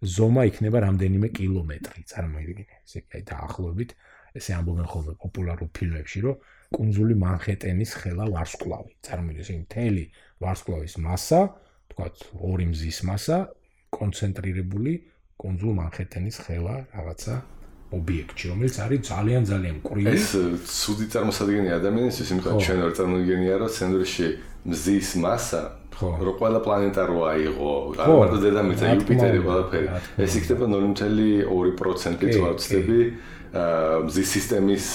ზომა 0.00 0.42
იქნება 0.50 0.78
რამდენიმე 0.86 1.28
კილომეტრი, 1.38 2.00
წარმოიდგინე. 2.10 2.74
ესე 2.86 2.98
კი 3.04 3.10
აი 3.18 3.22
დაახლოებით 3.30 3.90
ესე 4.38 4.54
ამბობენ 4.58 4.86
ხოლმე 4.90 5.14
პოპულარულ 5.22 5.68
ფილმებში, 5.76 6.18
რომ 6.24 6.36
კუნძული 6.70 7.14
მანჰეტენის 7.18 7.90
ხელა 8.00 8.24
ვარსკვლავი. 8.30 8.92
წარმოიდგინე, 9.06 9.42
ესე 9.42 9.54
მთელი 9.66 10.04
ვარსკვლავის 10.40 10.94
მასა, 11.06 11.40
თქვათ, 11.90 12.14
ორი 12.50 12.66
მზის 12.70 12.98
მასა 13.10 13.36
კონცენტრირებული 13.90 14.92
კუნძულ 15.40 15.72
მანჰეტენის 15.80 16.36
ხელა 16.46 16.74
რაღაცა 16.94 17.34
ობიექტი, 17.90 18.42
რომელიც 18.54 18.74
არის 18.86 19.00
ძალიან 19.10 19.42
ძალიან 19.50 19.74
მკვრივი. 19.82 20.14
ეს 20.14 20.26
ცუდი 20.62 21.06
წარმოსადგენია 21.10 21.74
ადამიანისთვის, 21.80 22.28
იმიტომ 22.30 22.52
რომ 22.54 22.62
ჩვენ 22.66 22.78
ვერ 22.86 22.92
წარმოგიდგენია, 22.98 23.54
რომ 23.60 23.70
სცენარში 23.74 24.26
მზის 24.70 25.08
მასა 25.24 25.62
რო 26.00 26.32
ყველა 26.38 26.60
პლანეტა 26.64 27.02
რო 27.10 27.18
აიღო, 27.34 27.72
არ 27.98 28.08
მარტო 28.20 28.38
დედამიწა, 28.46 28.84
იუპიტერი 28.94 29.40
ყველაფერი. 29.46 29.88
ეს 30.22 30.32
იქნება 30.38 30.64
0.2% 30.70 32.24
თუ 32.30 32.40
არ 32.46 32.54
ვცდები. 32.56 32.98
მზის 33.50 34.28
სისტემის 34.30 34.86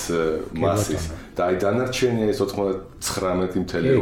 მასის 0.56 1.04
და 1.36 1.42
აი 1.52 1.56
დანარჩენი 1.60 2.32
ეს 2.32 2.40
99.8%-ი 2.40 4.00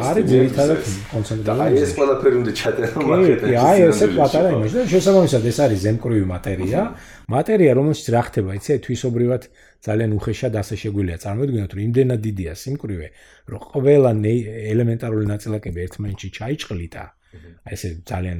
არის 0.00 0.24
ძირითადად 0.32 0.80
კონცენტრირებული. 1.12 1.60
აი 1.60 1.76
ეს 1.84 1.92
ყველაფერი 1.98 2.36
უნდა 2.40 2.52
ჩატერო 2.56 2.98
მაგეთ. 3.12 3.40
აი 3.52 3.78
ესე 3.92 4.06
პატარა 4.16 4.48
იმაში 4.56 4.76
და 4.80 4.84
შესაბამისად 4.96 5.42
ეს 5.52 5.58
არის 5.60 5.78
ზემკრივი 5.84 6.24
მატერია. 6.32 6.80
მატერია 7.28 7.72
რომელშიც 7.76 8.06
რა 8.16 8.22
ხდება, 8.32 8.50
იცი, 8.56 8.72
თვისობრივად 8.88 9.42
ძალიან 9.84 10.10
უხეშად 10.16 10.54
ასე 10.56 10.74
შეგვიძლია 10.82 11.18
წარმოიდგინოთ, 11.20 11.70
რომ 11.76 11.82
იმდენად 11.92 12.20
დიდია 12.22 12.52
სიმკვრივე, 12.56 13.08
რომ 13.52 13.60
ყველა 13.76 14.10
ელემენტარული 14.72 15.26
ნაწილაკები 15.28 15.78
ერთმანეთში 15.84 16.28
ჩაიჭყლიტა. 16.38 17.04
აი 17.68 17.72
ესე 17.76 17.88
ძალიან 18.08 18.38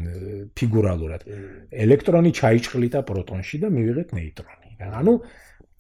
ფიგურალურად. 0.57 1.23
ელექტრონი 1.85 2.31
ჩაიჭყლიტა 2.41 3.01
პროტონში 3.09 3.57
და 3.63 3.69
მივიღეთ 3.77 4.09
ნეიტრონი. 4.17 4.62
ანუ 4.91 5.13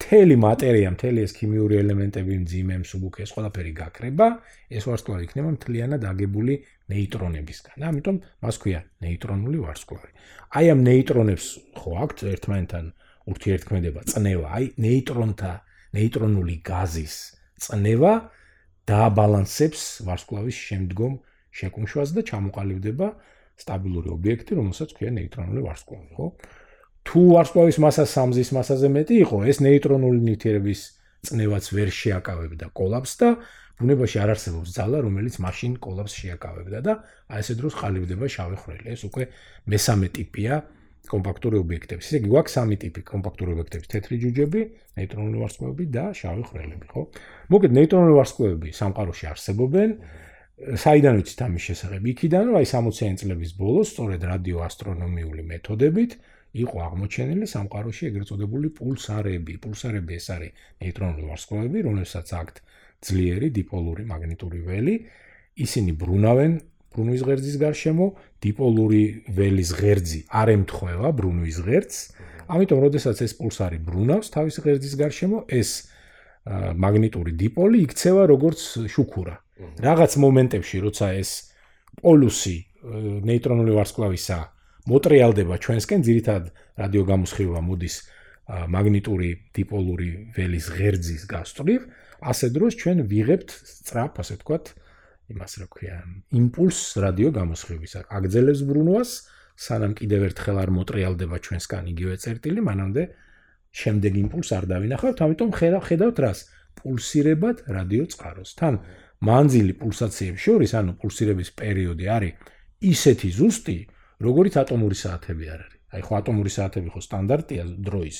მთელი 0.03 0.35
მატერია, 0.43 0.89
მთელი 0.95 1.19
ეს 1.23 1.33
ქიმიური 1.39 1.75
ელემენტები, 1.79 2.35
მძიმე, 2.43 2.75
მსუბუქი, 2.83 3.23
ეს 3.23 3.31
ყველაფერი 3.35 3.73
გაქრება, 3.79 4.27
ეს 4.71 4.85
ვარსკვლავი 4.91 5.23
იქნება 5.27 5.49
მთლიანად 5.57 6.03
აგებული 6.11 6.55
ნეიტრონებისგან. 6.91 7.79
ამიტომ 7.87 8.17
მას 8.43 8.57
ქვია 8.63 8.81
ნეიტრონული 9.03 9.59
ვარსკვლავი. 9.63 10.11
აი 10.59 10.67
ამ 10.75 10.81
ნეიტრონებს 10.83 11.47
ხო 11.79 11.91
აქვთ 12.03 12.19
ერთმანეთთან 12.33 12.85
ურთიერთქმედება, 13.31 14.01
წნევა, 14.11 14.47
აი 14.59 14.65
ნეიტრონთა, 14.83 15.53
ნეიტრონული 15.97 16.57
გაზის 16.67 17.15
წნევა 17.63 18.13
დააბალანსებს 18.91 19.83
ვარსკვლავის 20.09 20.57
შემდგომ 20.67 21.13
შეკუმშვას 21.53 22.11
და 22.17 22.21
ჩამოყალიბდება 22.27 23.09
სტაბილური 23.63 24.09
ობიექტი, 24.17 24.59
რომელსაც 24.59 24.95
ქვია 24.99 25.11
ნეიტრონული 25.15 25.63
ვარსკვლავი, 25.63 26.09
ხო? 26.19 26.27
თუ 27.07 27.21
ვარსკვლავის 27.35 27.79
მასა 27.83 28.05
სამზის 28.09 28.51
მასაზე 28.57 28.89
მეტი 28.97 29.15
იყო, 29.27 29.39
ეს 29.51 29.59
ნეიტრონული 29.65 30.21
ნივთიერების 30.29 30.81
წნევაც 31.27 31.65
ვერ 31.77 31.89
შეაკავებდა 31.93 32.67
კოლაპსს 32.79 33.17
და 33.23 33.29
ბუნებაში 33.83 34.17
არ 34.23 34.31
არსებობს 34.35 34.71
ძალა, 34.77 34.99
რომელიც 35.07 35.35
მაშინ 35.43 35.73
კოლაპსს 35.83 36.19
შეაკავებდა 36.23 36.79
და 36.87 36.93
აი 37.33 37.43
ესე 37.43 37.55
დროს 37.59 37.75
ყალიბდება 37.83 38.27
შავი 38.31 38.57
ხვრელი. 38.63 38.87
ეს 38.95 39.03
უკვე 39.09 39.25
მესამე 39.73 40.07
ტიპია 40.19 40.55
კომპაქტური 41.11 41.57
ობიექტების. 41.59 42.05
ესე 42.07 42.17
იგი, 42.23 42.29
გვაქვს 42.31 42.55
სამი 42.57 42.77
ტიპი 42.83 43.01
კომპაქტური 43.11 43.51
ობიექტების: 43.55 43.89
თეთრი 43.91 44.17
ჯუჯები, 44.23 44.61
ნეიტრონული 44.99 45.39
ვარსკვლავები 45.43 45.85
და 45.91 46.05
შავი 46.15 46.43
ხვრელები, 46.47 46.87
ხო? 46.93 47.03
მოგეთ 47.51 47.73
ნეიტრონული 47.79 48.15
ვარსკვლავები 48.19 48.69
სამყაროში 48.79 49.25
არსებობენ. 49.33 49.91
საიდან 50.79 51.13
ვიცით 51.19 51.41
ამის 51.43 51.63
შესახებ? 51.67 52.03
იქიდან, 52.13 52.43
რომ 52.47 52.55
აი 52.63 52.67
60-იანი 52.71 53.17
წლების 53.19 53.51
ბოლოს, 53.59 53.87
სწორედ 53.93 54.21
რადიოასტრონომიული 54.31 55.43
მეთოდებით 55.43 56.11
იყო 56.53 56.77
აღმოჩენილი 56.87 57.47
სამყაროში 57.49 58.03
ეგრეთ 58.13 58.29
წოდებული 58.29 58.69
პულსარები. 58.77 59.53
პულსარები 59.65 60.13
ეს 60.21 60.27
არის 60.35 60.53
ნეიტრონული 60.83 61.25
ვარსკვლავები, 61.31 61.79
რომლებსაც 61.89 62.29
აქვთ 62.29 62.57
ძლიერი 63.03 63.49
დიპოლური 63.57 64.03
მაგნიტური 64.05 64.61
ველი. 64.69 64.95
ისინი 65.57 65.93
ბრუნავენ 65.97 66.53
ბრუნვის 66.93 67.23
ღერძის 67.25 67.57
გარშემო, 67.57 68.07
დიპოლური 68.45 69.03
ველის 69.33 69.71
ღერძი 69.81 70.21
არ 70.29 70.49
ემთხვევა 70.57 71.09
ბრუნვის 71.17 71.59
ღერძს. 71.65 71.99
ამიტომ, 72.53 72.79
როდესაც 72.85 73.17
ეს 73.25 73.33
პულსარი 73.41 73.79
ბრუნავს 73.81 74.29
თავის 74.29 74.57
ღერძის 74.61 74.95
გარშემო, 75.01 75.39
ეს 75.49 75.89
მაგნიტური 76.45 77.33
დიპოლი 77.33 77.79
იქცევა 77.87 78.23
როგორც 78.29 78.61
შუქურა. 78.93 79.35
რაღაც 79.81 80.13
მომენტებში, 80.21 80.77
როცა 80.85 81.07
ეს 81.23 81.31
პოლუსი 82.03 82.57
ნეიტრონული 83.25 83.73
ვარსკვლავისა 83.79 84.39
მოტრიალდება 84.91 85.55
ჩვენსკენ 85.63 86.01
ძირითადად 86.07 86.47
რადიოგამოსხივება 86.83 87.61
მოდის 87.63 87.97
მაგნიტური 88.53 89.29
დიპოლური 89.55 90.09
ველის 90.35 90.67
ღერძის 90.75 91.23
გასწვრივ, 91.31 91.81
ასე 92.23 92.47
დროს 92.55 92.73
ჩვენ 92.83 92.99
ვიღებთ 93.07 93.51
სწრაფ, 93.55 94.19
ასე 94.19 94.35
ვთქვათ, 94.43 94.65
იმას 95.33 95.53
რა 95.63 95.67
ქვია, 95.71 95.97
იმპულსს 96.35 96.89
რადიოგამოსხივების. 97.05 97.93
აგძელებს 98.11 98.63
ბრუნვას, 98.67 99.11
სანამ 99.57 99.93
კიდევ 99.95 100.21
ერთხელ 100.29 100.57
არ 100.59 100.71
მოტრიალდება 100.75 101.37
ჩვენსკან 101.39 101.85
იგივე 101.95 102.15
წერტილი, 102.19 102.61
მანამდე 102.67 103.03
შემდეგ 103.73 104.13
იმპულს 104.27 104.51
არ 104.59 104.65
დავინახავთ, 104.69 105.19
ამიტომ 105.23 105.51
ხედავთ 105.87 106.17
რას? 106.27 106.41
პულსირებად 106.73 107.57
რადიო 107.69 108.05
წყაროს. 108.13 108.51
თან 108.59 108.75
მანძილი 109.23 109.75
პულსაციებს 109.79 110.41
შორის, 110.41 110.73
ანუ 110.75 110.93
პულსირების 110.99 111.51
პერიოდი 111.55 112.07
არის 112.11 112.33
ისეთი 112.83 113.29
ზუსტი, 113.39 113.79
როგორიც 114.27 114.55
ატომური 114.63 114.97
საათები 115.05 115.45
არ 115.55 115.61
არის. 115.67 115.79
აი 115.93 116.03
ხო 116.07 116.13
ატომური 116.21 116.51
საათები 116.57 116.89
ხო 116.93 117.01
სტანდარტია 117.07 117.65
დროის. 117.89 118.19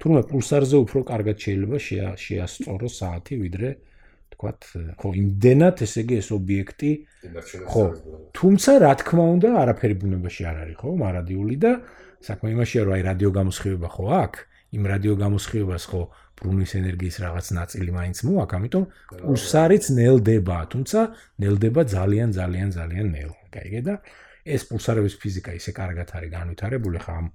თუმცა 0.00 0.20
პულსარზე 0.32 0.76
უფრო 0.84 0.98
კარგად 1.12 1.36
შეიძლება 1.44 1.78
შეასწოროს 2.26 2.94
საათი 3.02 3.34
ვიდრე 3.42 3.68
თქვათ 4.32 4.60
ხო 4.98 5.08
იმდენად 5.22 5.82
ესე 5.86 6.02
იგი 6.02 6.14
ეს 6.22 6.28
ობიექტი 6.34 6.90
ხო 7.70 7.84
თუმცა 8.34 8.72
რა 8.82 8.92
თქმა 9.02 9.24
უნდა 9.36 9.50
არაფერი 9.62 9.96
ბუნებაში 10.02 10.42
არ 10.50 10.56
არის 10.64 10.76
ხო 10.80 10.94
მარადიული 11.02 11.56
და 11.62 11.72
საქმე 12.26 12.48
იმაშია 12.56 12.82
რომ 12.88 12.94
აი 12.96 13.02
რადიო 13.10 13.30
გამოსხივება 13.38 13.88
ხო 13.92 14.04
აქ 14.24 14.34
იმ 14.72 14.82
რადიო 14.92 15.14
გამოსხივებას 15.22 15.84
ხო 15.92 16.02
ბრუნვის 16.42 16.72
ენერგიის 16.80 17.16
რაღაც 17.22 17.46
ნაწილი 17.58 17.90
მაინც 17.92 18.18
მოაქვს 18.26 18.56
ამიტომ 18.58 18.84
პულსარიც 19.22 19.84
ნელდება 20.00 20.58
თუმცა 20.72 21.00
ნელდება 21.44 21.82
ძალიან 21.94 22.28
ძალიან 22.38 22.68
ძალიან 22.78 23.06
ნელ 23.14 23.32
კაიგე 23.54 23.80
და 23.86 23.94
ეს 24.44 24.66
პულსარების 24.68 25.14
ფიზიკა 25.22 25.54
ისე 25.58 25.72
კარგად 25.76 26.12
არის 26.18 26.30
განვითარებული 26.32 26.98
ხა 27.02 27.14
ამ 27.22 27.26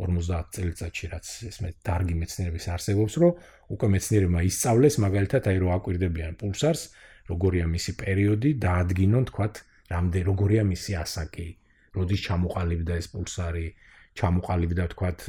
50 0.00 0.54
წელიწადში 0.56 1.10
რაც 1.12 1.26
ეს 1.48 1.56
მე 1.62 1.70
დარგი 1.86 2.14
მეცნიერების 2.20 2.66
არსებობს 2.74 3.14
რომ 3.22 3.32
უკვე 3.74 3.88
მეცნიერებმა 3.94 4.40
ისწავლეს 4.48 4.96
მაგალითად 5.04 5.48
აი 5.50 5.58
რომ 5.62 5.74
აკვირდებიან 5.76 6.38
პულსარს 6.40 6.82
როგორია 7.30 7.64
მისი 7.74 7.92
პერიოდი 8.00 8.50
დაადგინონ 8.64 9.24
თქვათ 9.30 9.54
რამდენ 9.94 10.24
როგორია 10.30 10.62
მისი 10.72 10.92
ასაკი 11.04 11.48
როდის 11.94 12.20
ჩამოყალიბდა 12.26 12.92
ეს 13.00 13.06
პულსარი 13.14 13.66
ჩამოყალიბდა 14.18 14.84
თქვათ 14.94 15.20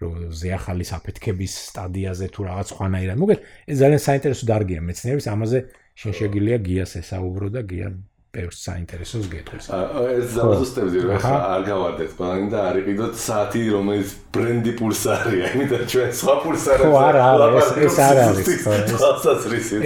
რომ 0.00 0.12
ზეახალი 0.32 0.84
საფეთქების 0.90 1.54
სტადიაზე 1.70 2.26
თუ 2.34 2.40
რაღაც 2.50 2.68
ხვანაირად 2.76 3.18
მოგეთ 3.20 3.40
ეს 3.70 3.76
ძალიან 3.84 4.02
საინტერესო 4.08 4.44
დარგია 4.50 4.80
მეცნიერების 4.90 5.28
ამაზე 5.34 5.58
შეგიძლია 6.00 6.58
გიას 6.66 6.92
ესაუბრო 7.04 7.48
და 7.52 7.62
გია 7.68 7.88
ბევრ 8.30 8.52
საინტერესოს 8.54 9.26
გეტყვის. 9.26 9.64
ეს 9.74 10.34
რომ 10.38 11.18
ხა 11.18 11.38
არ 11.50 11.62
გავარდეთ 11.66 12.10
ყველანი 12.14 12.46
და 12.52 12.58
არ 12.70 12.76
იყიდოთ 12.80 13.14
საათი 13.18 13.62
რომელიც 13.74 14.10
ბრენდი 14.30 14.72
პულსარია, 14.78 15.46
იმიტომ 15.50 15.82
ჩვენ 15.90 16.10
სხვა 16.20 16.34
პულსარებს 16.44 16.86
ხო 16.86 17.00
არა, 17.10 17.22
ეს 17.58 17.68
ეს 17.90 17.98
არ 18.06 18.16
არის. 18.26 18.46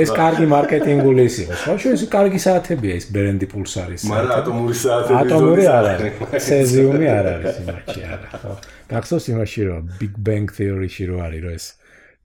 ეს 0.04 0.10
კარგი 0.20 0.46
მარკეტინგული 0.52 1.22
ის 1.24 1.36
იყო. 1.44 1.54
ხო, 1.64 1.72
ეს 1.96 2.02
კარგი 2.12 2.38
საათებია 2.44 2.92
ეს 3.00 3.06
ბრენდი 3.16 3.46
პულსარის. 3.48 4.02
მაგრამ 4.12 4.36
ატომური 4.44 4.76
საათები 4.84 5.16
ატომური 5.24 5.64
არ 5.64 5.84
არის. 5.94 6.12
სეზიუმი 6.44 7.06
არ 7.16 7.26
არის 7.32 7.54
იმაში 7.64 8.00
არა, 8.12 8.28
ხო. 8.44 8.52
გახსოვს 8.92 9.26
იმაში 9.32 9.60
რომ 9.72 9.82
Big 9.96 10.14
Bang 10.20 10.46
Theory-ში 10.52 11.04
რო 11.08 11.16
არის 11.24 11.40
რომ 11.48 11.52
ეს 11.56 11.66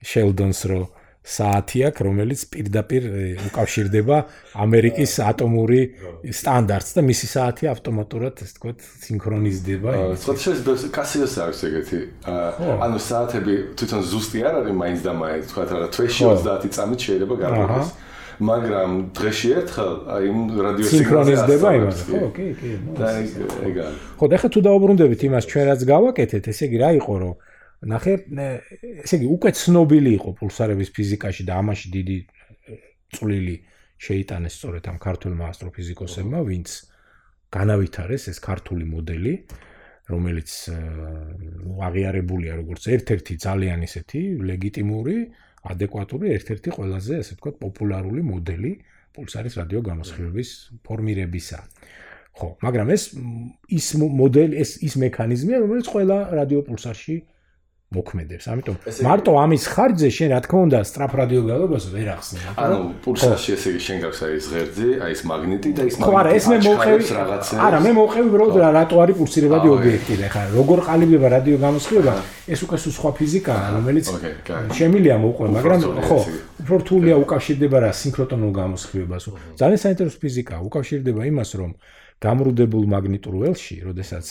Sheldon-ს 0.03 0.67
რო 0.67 0.81
საათი 1.29 1.79
აქვს, 1.89 2.01
რომელიც 2.07 2.41
პირდაპირ 2.53 3.03
უკავშირდება 3.49 4.17
ამერიკის 4.65 5.13
ატომური 5.29 5.81
სტანდარტს 6.25 6.91
და 6.97 7.01
მისი 7.05 7.27
საათი 7.29 7.69
ავტომატურად, 7.69 8.41
ასე 8.41 8.53
ვთქვათ, 8.57 8.87
სინქრონიზდება. 9.05 9.91
სხვა 10.25 10.33
შეიძლება 10.43 10.91
კასიოს 10.97 11.33
არის 11.45 11.59
ეგეთი. 11.69 11.99
ანუ 12.89 12.99
საათები 13.09 13.53
თვითონ 13.77 14.01
ზუსტი 14.09 14.39
არ 14.49 14.55
არის 14.63 14.75
მაინც 14.81 14.99
და 15.05 15.11
მაინც, 15.21 15.43
ვთქვათ, 15.49 15.69
რა 15.77 15.87
თვეში 15.93 16.23
30 16.49 16.73
წამით 16.73 16.99
შეიძლება 17.05 17.35
გაიგოს. 17.45 17.89
მაგრამ 18.39 18.91
დღეში 19.11 19.49
ერთხელ 19.59 19.91
აი 20.15 20.27
რადიო 20.63 20.87
სინქრონიზდება 20.87 21.69
იმას. 21.75 21.99
ხო, 22.07 22.21
კი, 22.31 22.47
კი. 22.55 22.71
და 22.95 23.07
ეგა. 23.67 23.87
ხო, 24.15 24.25
და 24.31 24.35
ხა 24.39 24.47
თუ 24.55 24.59
დაუბრუნდებით 24.63 25.21
იმას 25.27 25.43
ჩვენ 25.51 25.65
რაც 25.67 25.81
გავაკეთეთ, 25.83 26.43
ესე 26.47 26.63
იგი 26.71 26.77
რა 26.79 26.89
იყო 27.03 27.13
რომ 27.19 27.33
ნახე, 27.87 28.13
ესე 29.05 29.15
იგი, 29.19 29.27
უკვე 29.31 29.51
ცნობილი 29.55 30.11
იყო 30.19 30.33
პულსარების 30.39 30.89
ფიზიკაში 30.95 31.45
და 31.47 31.59
ამაში 31.63 31.87
დიდი 31.95 32.17
წვლილი 33.15 33.55
შეიტანეს 33.99 34.53
სწორედ 34.59 34.83
ამ 34.91 34.97
ქართულმა 34.99 35.45
ასტროფიზიკოსებმა, 35.53 36.39
ვინც 36.43 36.69
განავითარეს 37.55 38.29
ეს 38.31 38.39
ქართული 38.43 38.85
მოდელი, 38.87 39.33
რომელიც 40.09 40.51
აღიარებულია 41.87 42.53
როგორც 42.59 42.83
ერთ-ერთი 42.95 43.33
ძალიან 43.45 43.79
ისეთი 43.87 44.21
ლეგიტიმური, 44.49 45.17
ადეკვატური, 45.69 46.31
ერთ-ერთი 46.35 46.69
ყველაზე 46.75 47.13
ასე 47.21 47.31
ვთქვათ 47.35 47.55
პოპულარული 47.63 48.21
მოდელი 48.23 48.71
პულსარის 49.15 49.57
რადიო 49.59 49.81
გამოსხივების 49.83 50.49
ფორმირებისა. 50.87 51.59
ხო, 52.39 52.47
მაგრამ 52.63 52.87
ეს 52.95 53.03
ის 53.67 53.87
მოდელი, 53.99 54.55
ეს 54.63 54.79
ის 54.79 54.93
მექანიზმია, 54.95 55.57
რომელიც 55.59 55.87
ყველა 55.91 56.17
რადიო 56.39 56.61
პულსარში 56.63 57.15
მოქმედებს. 57.89 58.45
ამიტომ 58.53 58.75
მარტო 59.01 59.31
ამის 59.43 59.63
ხარჯზე 59.73 60.09
შენ 60.13 60.29
რა 60.29 60.39
თქმა 60.45 60.59
უნდა 60.69 60.79
სტრაფ 60.85 61.13
რადიო 61.19 61.41
გალობას 61.49 61.85
ვერ 61.89 62.07
ახსნე. 62.13 62.39
ანუ 62.53 62.77
პულსაში 63.01 63.49
ესე 63.57 63.67
იგი 63.73 63.81
შენ 63.81 63.97
გაქვს 64.03 64.19
აი 64.29 64.33
ეს 64.37 64.45
ღერძი, 64.53 64.89
აი 65.01 65.11
ეს 65.17 65.21
მაგნიტი 65.25 65.69
და 65.73 65.81
ის 65.89 65.95
მაგნიტი. 65.97 66.05
ხო, 66.05 66.11
არა, 66.21 66.29
ეს 66.37 66.45
მე 66.49 66.57
მოხევი 66.69 67.03
რაღაცა. 67.17 67.55
არა, 67.65 67.77
მე 67.85 67.91
მოხევი 67.97 68.27
უბრალოდ 68.29 68.55
რატო 68.77 68.95
არის 69.03 69.15
პულსირებადი 69.19 69.67
ობიექტი 69.73 70.13
და 70.21 70.27
ხა 70.29 70.41
როგორ 70.53 70.79
ყალიბება 70.85 71.27
რადიო 71.33 71.57
გამოსხივება, 71.65 72.13
ეს 72.53 72.59
უკვე 72.65 72.77
სხვა 72.77 73.11
ფიზიკაა, 73.17 73.65
რომელიც 73.73 74.05
შემილია 74.77 75.15
მოყვე, 75.25 75.47
მაგრამ 75.57 75.79
ხო, 76.05 76.19
უფრო 76.61 76.75
რთულია 76.85 77.15
უკავშირდება 77.25 77.77
რა 77.89 77.91
სინქროტონულ 78.01 78.51
გამოსხივებას. 78.53 79.23
ძალიან 79.57 79.79
საინტერესო 79.81 80.17
ფიზიკაა, 80.21 80.59
უკავშირდება 80.61 81.21
იმას, 81.25 81.49
რომ 81.57 81.71
გამრუდებულ 82.21 82.83
მაგნიტურ 82.93 83.33
ველში, 83.41 83.75
როდესაც 83.89 84.25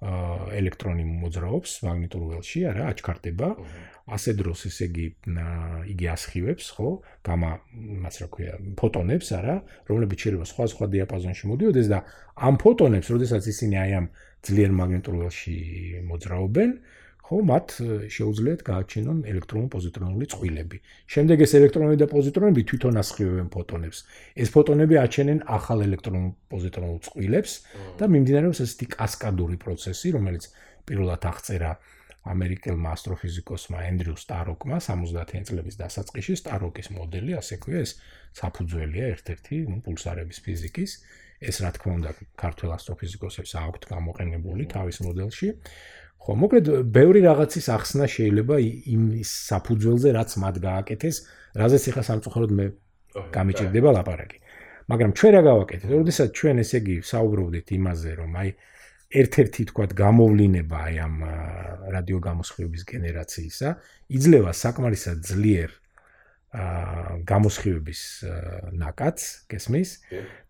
ელექტრონი 0.00 1.04
მოძრაობს 1.04 1.72
მაგნიტურ 1.84 2.22
ველში, 2.32 2.60
არა, 2.72 2.84
აჩქარდება. 2.88 3.48
ასე 4.10 4.32
დროს 4.40 4.64
ესე 4.70 4.86
იგი 4.88 5.06
იგი 5.92 6.06
ასხივებს, 6.14 6.66
ხო? 6.76 6.88
გამა, 7.22 7.50
იმას 8.00 8.16
რა 8.24 8.28
ქვია, 8.32 8.54
ფოტონებს, 8.80 9.28
არა, 9.38 9.56
რომლებიც 9.90 10.18
შეიძლება 10.24 10.46
სხვა 10.50 10.64
სხვა 10.72 10.86
დიაპაზონში 10.94 11.44
მოდიოდეს 11.52 11.86
და 11.92 11.98
ამ 12.48 12.54
ფოტონებს, 12.64 13.08
როდესაც 13.12 13.42
ისინი 13.52 13.76
აი 13.84 13.90
ამ 14.00 14.06
ძლიერ 14.40 14.70
მაგნიტურ 14.80 15.14
ველში 15.20 15.56
მოძრაობენ, 16.08 16.70
ხო, 17.30 17.38
მათ 17.46 17.72
შეუძლიათ 18.10 18.62
გააჩინონ 18.66 19.18
ელექტრონ-პოზიტრონული 19.30 20.26
წყვილები. 20.34 20.78
შემდეგ 21.14 21.38
ეს 21.46 21.52
ელექტრონები 21.60 21.98
და 22.02 22.06
პოზიტრონები 22.10 22.60
თვითონ 22.66 22.94
ასხივებენ 23.02 23.48
ფოტონებს. 23.54 23.98
ეს 24.34 24.48
ფოტონები 24.50 24.94
აჩენენ 24.98 25.38
ახალ 25.46 25.78
ელექტრონ-პოზიტრონულ 25.86 26.98
წყვილებს 27.06 27.52
და 28.02 28.04
მიმდინარეობს 28.10 28.58
ესეთი 28.66 28.86
კასკადური 28.98 29.56
პროცესი, 29.62 30.08
რომელიც 30.18 30.42
პირველად 30.90 31.22
აღწერა 31.30 31.70
ამერიკელმა 32.34 32.88
ასტროფიზიკოსმა 32.98 33.78
ენდრიუ 33.94 34.16
სტაროკმა 34.18 34.76
70-იან 34.82 35.44
წლების 35.46 35.78
დასაწყისში 35.80 36.34
სტაროკის 36.42 36.90
მოდელი, 36.98 37.32
ასე 37.38 37.56
ქვია, 37.62 37.80
ეს 37.86 37.92
საფუძველია 38.42 39.06
ერთ-ერთი, 39.14 39.56
ну, 39.70 39.78
პულსარების 39.86 40.38
ფიზიკის. 40.44 40.90
ეს 41.40 41.56
რა 41.64 41.70
თქმა 41.72 41.92
უნდა, 41.96 42.10
ქართულ 42.36 42.70
ასტროფიზიკოსებს 42.76 43.52
აქვთ 43.56 43.82
გამოყენებული 43.88 44.62
თავის 44.68 45.00
მოდელში. 45.00 45.48
ხო, 46.20 46.36
მოკლედ, 46.36 46.66
ბევრი 46.92 47.20
რაღაცის 47.24 47.66
ახსნა 47.72 48.06
შეიძლება 48.12 48.56
იმ 48.60 49.02
საფუძველზე, 49.24 50.08
რაც 50.20 50.30
მათ 50.42 50.56
გააკეთეს, 50.60 51.16
რაზეც 51.56 51.84
ახლა 51.90 52.04
სამწუხაროდ 52.10 52.52
მე 52.60 52.66
გამიჭირდება 53.34 53.90
ლაპარაკი. 53.96 54.38
მაგრამ 54.90 55.10
ჩვენ 55.16 55.32
რა 55.34 55.42
გავაკეთეთ? 55.48 55.90
როდესაც 55.96 56.28
ჩვენ 56.34 56.56
ესე 56.60 56.78
იგი 56.82 56.96
საუბრობდით 57.06 57.68
იმაზე, 57.78 58.10
რომ 58.20 58.30
აი 58.36 58.48
ერთ-ერთი 59.10 59.62
თქვათ 59.70 59.90
გამოვლინება 59.98 60.76
აი 60.86 60.94
ამ 61.02 61.16
რადიო 61.94 62.18
გამოსხივების 62.26 62.82
გენერაციისა, 62.90 63.68
იძლევა 64.14 64.52
საკმარისად 64.54 65.18
ძლიერ 65.30 65.70
აა 66.50 67.22
გამოსხივების 67.30 68.00
ნაკადს, 68.82 69.24
გესმის? 69.50 69.90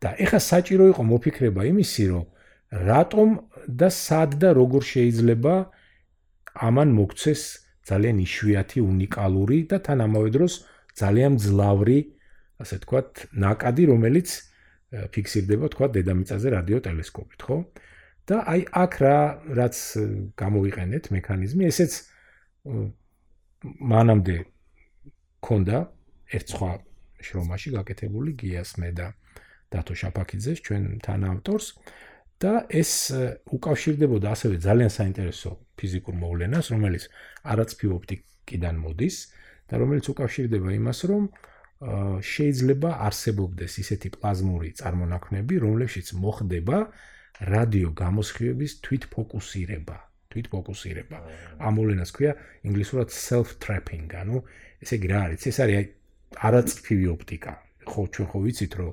და 0.00 0.08
ეხა 0.24 0.40
საჭირო 0.40 0.84
იყო 0.92 1.02
მოფიქრება 1.04 1.62
იმისი, 1.72 2.04
რომ 2.12 2.24
რატომ 2.70 3.28
და 3.66 3.88
სად 3.90 4.38
და 4.42 4.54
როგორ 4.54 4.82
შეიძლება 4.86 5.54
ამან 6.54 6.88
მოგცეს 6.94 7.42
ძალიან 7.90 8.16
იშვიათი, 8.22 8.78
უნიკალური 8.84 9.58
და 9.70 9.82
თან 9.82 10.06
ამავე 10.06 10.30
დროს 10.36 10.52
ძალიან 10.94 11.38
ძლავრი, 11.42 11.98
ასე 12.62 12.76
თქვათ, 12.84 13.10
ნაკადი, 13.34 13.84
რომელიც 13.90 14.28
ფიქსირდება, 15.14 15.66
თქვათ, 15.74 15.90
დედამიწაზე 15.98 16.48
რადიოტელესკოპით, 16.54 17.40
ხო? 17.46 17.56
და 18.30 18.36
აი 18.46 18.60
აქ 18.70 18.92
რა 19.02 19.18
რაც 19.58 19.76
გამოვიყენეთ 20.38 21.04
მექანიზმი, 21.10 21.62
ესეც 21.66 21.92
მანამდე 23.90 24.36
ქონდა 25.42 25.78
ერთ 26.38 26.46
სხვა 26.54 26.70
შრომაში 27.26 27.70
გაკეთებული 27.74 28.30
გიას 28.40 28.70
მე 28.80 28.90
და 28.96 29.08
დათო 29.72 29.94
შაფაკიძეს 30.02 30.62
ჩვენ 30.66 30.84
თან 31.04 31.26
ავტორს. 31.32 31.66
და 32.40 32.52
ეს 32.72 33.12
უკავშირდებოდა 33.52 34.32
ასევე 34.32 34.56
ძალიან 34.64 34.90
საინტერესო 34.90 35.50
ფიზიკურ 35.76 36.14
მოვლენას, 36.16 36.66
რომელიც 36.72 37.04
არაცფი 37.52 37.86
ოპტიკიდან 37.96 38.76
მოდის 38.80 39.16
და 39.68 39.74
რომელიც 39.82 40.04
უკავშირდება 40.12 40.68
იმას, 40.80 40.98
რომ 41.10 41.22
შეიძლება 42.32 42.90
არსებობდეს 43.08 43.72
ისეთი 43.84 44.08
პლაზმური 44.16 44.68
წარმონაქმნები, 44.80 45.54
რომლებშიც 45.64 46.12
მოხდება 46.20 46.78
რადიო 47.40 47.90
გამოსხივების 47.96 48.72
თვითფოკუსირება. 48.84 49.96
თვითფოკუსირება. 50.30 51.18
ამ 51.60 51.72
მოვლენას 51.76 52.10
ქვია 52.14 52.32
ინგლისურად 52.68 53.08
self 53.08 53.56
trapping, 53.64 54.12
ანუ 54.12 54.44
ესე 54.84 54.94
იგი 55.00 55.08
რა 55.12 55.20
არის? 55.26 55.40
ეს 55.50 55.56
არის 55.64 55.88
არაცფივი 56.36 57.06
ოპტიკა. 57.16 57.52
ხო, 57.90 58.00
ჩვენ 58.12 58.26
ხო 58.30 58.38
ვიცით, 58.44 58.72
რომ 58.80 58.92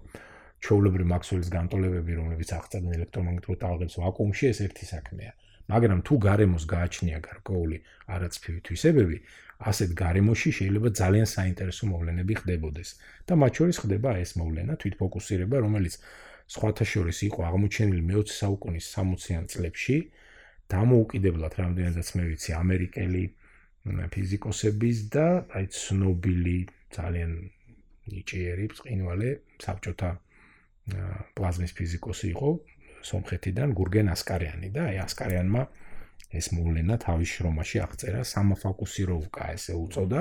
ჩაოლებრი 0.66 1.04
მაქსველის 1.14 1.50
განტოლებები, 1.54 2.14
რომლებიც 2.20 2.50
აღწევენ 2.58 2.96
ელექტრომაგნიტურ 2.98 3.58
ტალღებს 3.64 3.96
ვაკუუმში, 4.02 4.46
ეს 4.52 4.60
ერთი 4.68 4.86
საქმეა. 4.94 5.32
მაგრამ 5.68 6.00
თუ 6.08 6.14
გარემოს 6.24 6.64
გააჩნია 6.72 7.18
გარკვეული 7.28 7.78
არაცფივი 8.16 8.60
თვისებები, 8.68 9.18
ასეთ 9.70 9.90
გარემოში 10.02 10.50
შეიძლება 10.58 10.90
ძალიან 11.02 11.28
საინტერესო 11.28 11.84
მოვლენები 11.92 12.34
ხდებოდეს. 12.40 12.90
და 13.28 13.34
მათ 13.42 13.52
შორის 13.58 13.78
ხდება 13.84 14.10
ეს 14.24 14.32
მოვლენა, 14.40 14.74
თვითფოკუსირება, 14.82 15.58
რომელიც 15.66 15.96
სხვათა 16.48 16.86
შორის 16.94 17.18
იყო 17.28 17.40
აღმოჩენილი 17.50 18.02
მე-20 18.10 18.32
საუკუნის 18.42 18.86
60-იან 18.96 19.46
წლებში, 19.52 19.98
დამოუკიდებლად 20.72 21.54
რამდენადაც 21.62 22.08
მე 22.16 22.24
ვიცი, 22.32 22.52
ამერიკელი 22.64 23.24
ფიზიკოსების 24.14 24.98
და 25.16 25.28
აი 25.58 25.66
ცნობილი 25.80 26.58
ძალიან 26.96 27.32
ნიჭიერი 28.12 28.66
ბრწყინვალე 28.72 29.30
საბჭოთა 29.64 30.10
პლაზმის 31.38 31.72
ფიზიკოსი 31.78 32.28
იყო 32.34 32.50
სომხეთიდან 33.08 33.74
გურგენ 33.78 34.08
ასკარიანი 34.14 34.70
და 34.76 34.82
აი 34.92 34.98
ასკარიანმა 35.04 35.64
ეს 36.38 36.48
მოვლენა 36.56 36.96
თავის 37.04 37.30
შრომაში 37.38 37.78
აღწერა 37.86 38.22
სამაფოკუსიროვკა 38.28 39.44
ესე 39.56 39.74
უწოდა. 39.80 40.20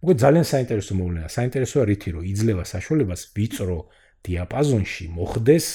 მოკლედ 0.00 0.18
ძალიან 0.24 0.46
საინტერესო 0.52 0.92
მოვლენა. 1.00 1.28
საინტერესოა 1.28 1.84
რითი 1.90 2.08
რომ 2.16 2.24
იძლევა 2.32 2.64
საშუალებას 2.64 3.22
ვიწრო 3.36 3.78
დიაპაზონში 4.24 5.04
მოხდეს 5.18 5.66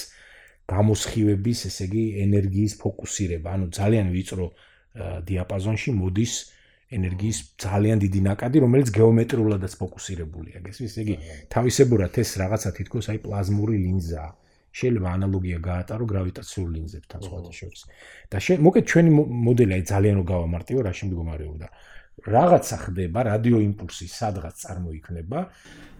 გამოსხივების, 0.64 1.58
ესე 1.68 1.84
იგი, 1.88 2.04
ენერგიის 2.24 2.72
ფოკუსირება. 2.80 3.48
ანუ 3.54 3.66
ძალიან 3.78 4.06
ვიწრო 4.14 4.46
დიაპაზონში 5.28 5.90
მოდის 5.92 6.34
ენერგიის 6.92 7.38
ძალიან 7.64 7.98
დიდი 8.04 8.20
ნაკადი, 8.28 8.56
რომელიც 8.64 8.88
გეომეტრიულადაც 8.92 9.72
ფოკუსირებულია. 9.80 10.58
გესმის? 10.66 10.90
ესე 10.92 11.00
იგი, 11.04 11.14
თავისებურად 11.54 12.12
ეს 12.20 12.30
რაღაცა 12.42 12.70
თითქოს 12.78 13.06
აი 13.12 13.18
პლაზმური 13.24 13.76
ლინზაა. 13.84 14.30
შეიძლება 14.74 15.08
ანალოგია 15.16 15.58
გაატარო 15.62 16.04
გრავიტაციულ 16.12 16.68
ლინზებთან 16.74 17.20
სხვათა 17.22 17.52
შორის. 17.54 17.80
და 18.30 18.38
მოკეთ 18.66 18.84
ჩვენი 18.90 19.10
მოდელი 19.46 19.72
აი 19.78 19.82
ძალიან 19.86 20.14
რო 20.18 20.24
გავამარტივო 20.34 20.80
რა 20.82 20.92
შემდგომარეობდა. 20.98 21.68
რაღაცა 22.14 22.76
ხდება, 22.84 23.20
რადიო 23.30 23.58
იმპულსი 23.68 24.06
სადღაც 24.06 24.54
წარმოიქმნება 24.64 25.38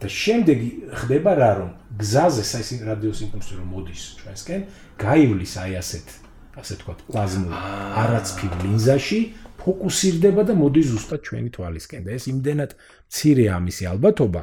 და 0.00 0.06
შემდეგ 0.08 0.58
ხდება 0.98 1.30
რა 1.38 1.52
რომ 1.58 1.70
გზაზე 2.02 2.42
ეს 2.42 2.68
რადიოს 2.90 3.18
იმპულსი 3.26 3.52
რომ 3.58 3.68
მოდის 3.74 4.02
ჩვენსკენ, 4.18 4.60
გაივლის 5.04 5.54
აი 5.62 5.72
ასეთ 5.82 6.06
ასე 6.54 6.74
თქვა 6.80 6.94
პლაზმურ 7.10 7.54
არაცფილ 8.02 8.52
ლინზაში 8.62 9.20
ფოკუსირდება 9.64 10.42
და 10.48 10.54
მოდის 10.60 10.86
ზუსტად 10.92 11.20
ჩვენი 11.28 11.50
თვალისკენ 11.56 12.02
და 12.06 12.10
ეს 12.18 12.24
იმდენად 12.32 12.70
მცირე 12.78 13.44
ამისი 13.58 13.84
ალბათობა 13.92 14.42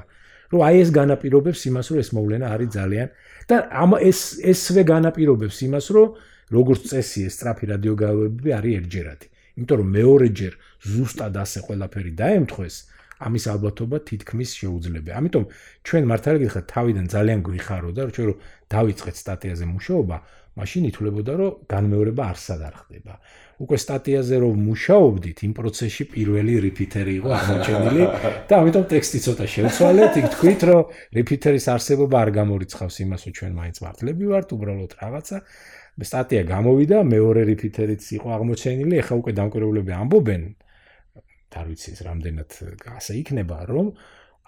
რომ 0.51 0.61
აი 0.67 0.75
ეს 0.83 0.89
განაპირობებს 0.99 1.61
იმას 1.71 1.87
რომ 1.91 1.99
ეს 2.03 2.09
მოვლენა 2.17 2.47
არის 2.55 2.69
ძალიან 2.77 3.07
და 3.49 3.55
ამ 3.83 3.91
ეს 4.11 4.19
ესვე 4.53 4.83
განაპირობებს 4.93 5.57
იმას 5.67 5.85
რომ 5.95 6.07
როგორც 6.51 6.81
წესი 6.91 7.19
ეს 7.27 7.33
სტრაფი 7.39 7.65
რადიოგავები 7.73 8.49
არის 8.59 8.73
ერთჯერადი 8.81 9.27
იმიტომ 9.57 9.77
რომ 9.81 9.89
მეორეჯერ 9.97 10.53
ზუსტად 10.91 11.35
ასე 11.43 11.59
ყველაფერი 11.67 12.11
დაემთხეს 12.21 12.75
ამის 13.21 13.45
ალბათობა 13.53 13.97
თითქმის 14.09 14.49
შეუძლებელი. 14.57 15.13
ამიტომ 15.13 15.43
ჩვენ 15.85 16.03
მართალი 16.11 16.37
გიხართ 16.41 16.65
თავიდან 16.73 17.05
ძალიან 17.13 17.39
გვიხაროდა, 17.45 17.99
რომ 18.01 18.11
ჩვენ 18.17 18.27
რომ 18.31 18.37
დავიწყეთ 18.73 19.15
სტატიაზე 19.21 19.65
მუშაობა, 19.73 20.17
მაშინ 20.57 20.83
ითვლებოდა, 20.89 21.33
რომ 21.41 21.51
განმეორება 21.73 22.23
არსად 22.31 22.61
არ 22.65 22.75
ხდება. 22.81 23.13
უკვე 23.61 23.77
სტატიაზე 23.77 24.35
რომ 24.41 24.61
მუშაობდით, 24.65 25.37
იმ 25.45 25.51
პროცესში 25.57 26.03
პირველი 26.13 26.53
რეპიტერი 26.65 27.13
იყო 27.21 27.29
აღმოჩენილი 27.37 28.03
და 28.49 28.53
ამიტომ 28.57 28.85
ტექსტი 28.93 29.19
ცოტა 29.25 29.45
შევცვალეთ, 29.53 30.13
იქ 30.21 30.27
თქვით, 30.33 30.61
რომ 30.71 30.81
რეპიტერის 31.17 31.65
არსებობა 31.75 32.15
არ 32.25 32.29
გამორიცხავს 32.41 32.95
იმას, 33.05 33.21
რომ 33.27 33.33
ჩვენ 33.37 33.51
მაინც 33.61 33.77
მართლები 33.85 34.25
ვართ, 34.33 34.47
უბრალოდ 34.57 34.91
რაღაცა. 35.01 35.37
სტატია 36.01 36.41
გამოვიდა, 36.49 36.97
მეორე 37.05 37.41
რეპიტერიც 37.51 38.03
იყო 38.17 38.27
აღმოჩენილი, 38.33 38.93
ეხლა 39.01 39.15
უკვე 39.21 39.31
დამკვირვებლები 39.37 39.91
ამბობენ, 40.01 40.43
არ 41.61 41.65
ვიცი 41.69 41.87
ეს 41.93 42.01
რამდენად 42.07 42.49
ასე 42.97 43.13
იქნება, 43.21 43.57
რომ 43.69 43.87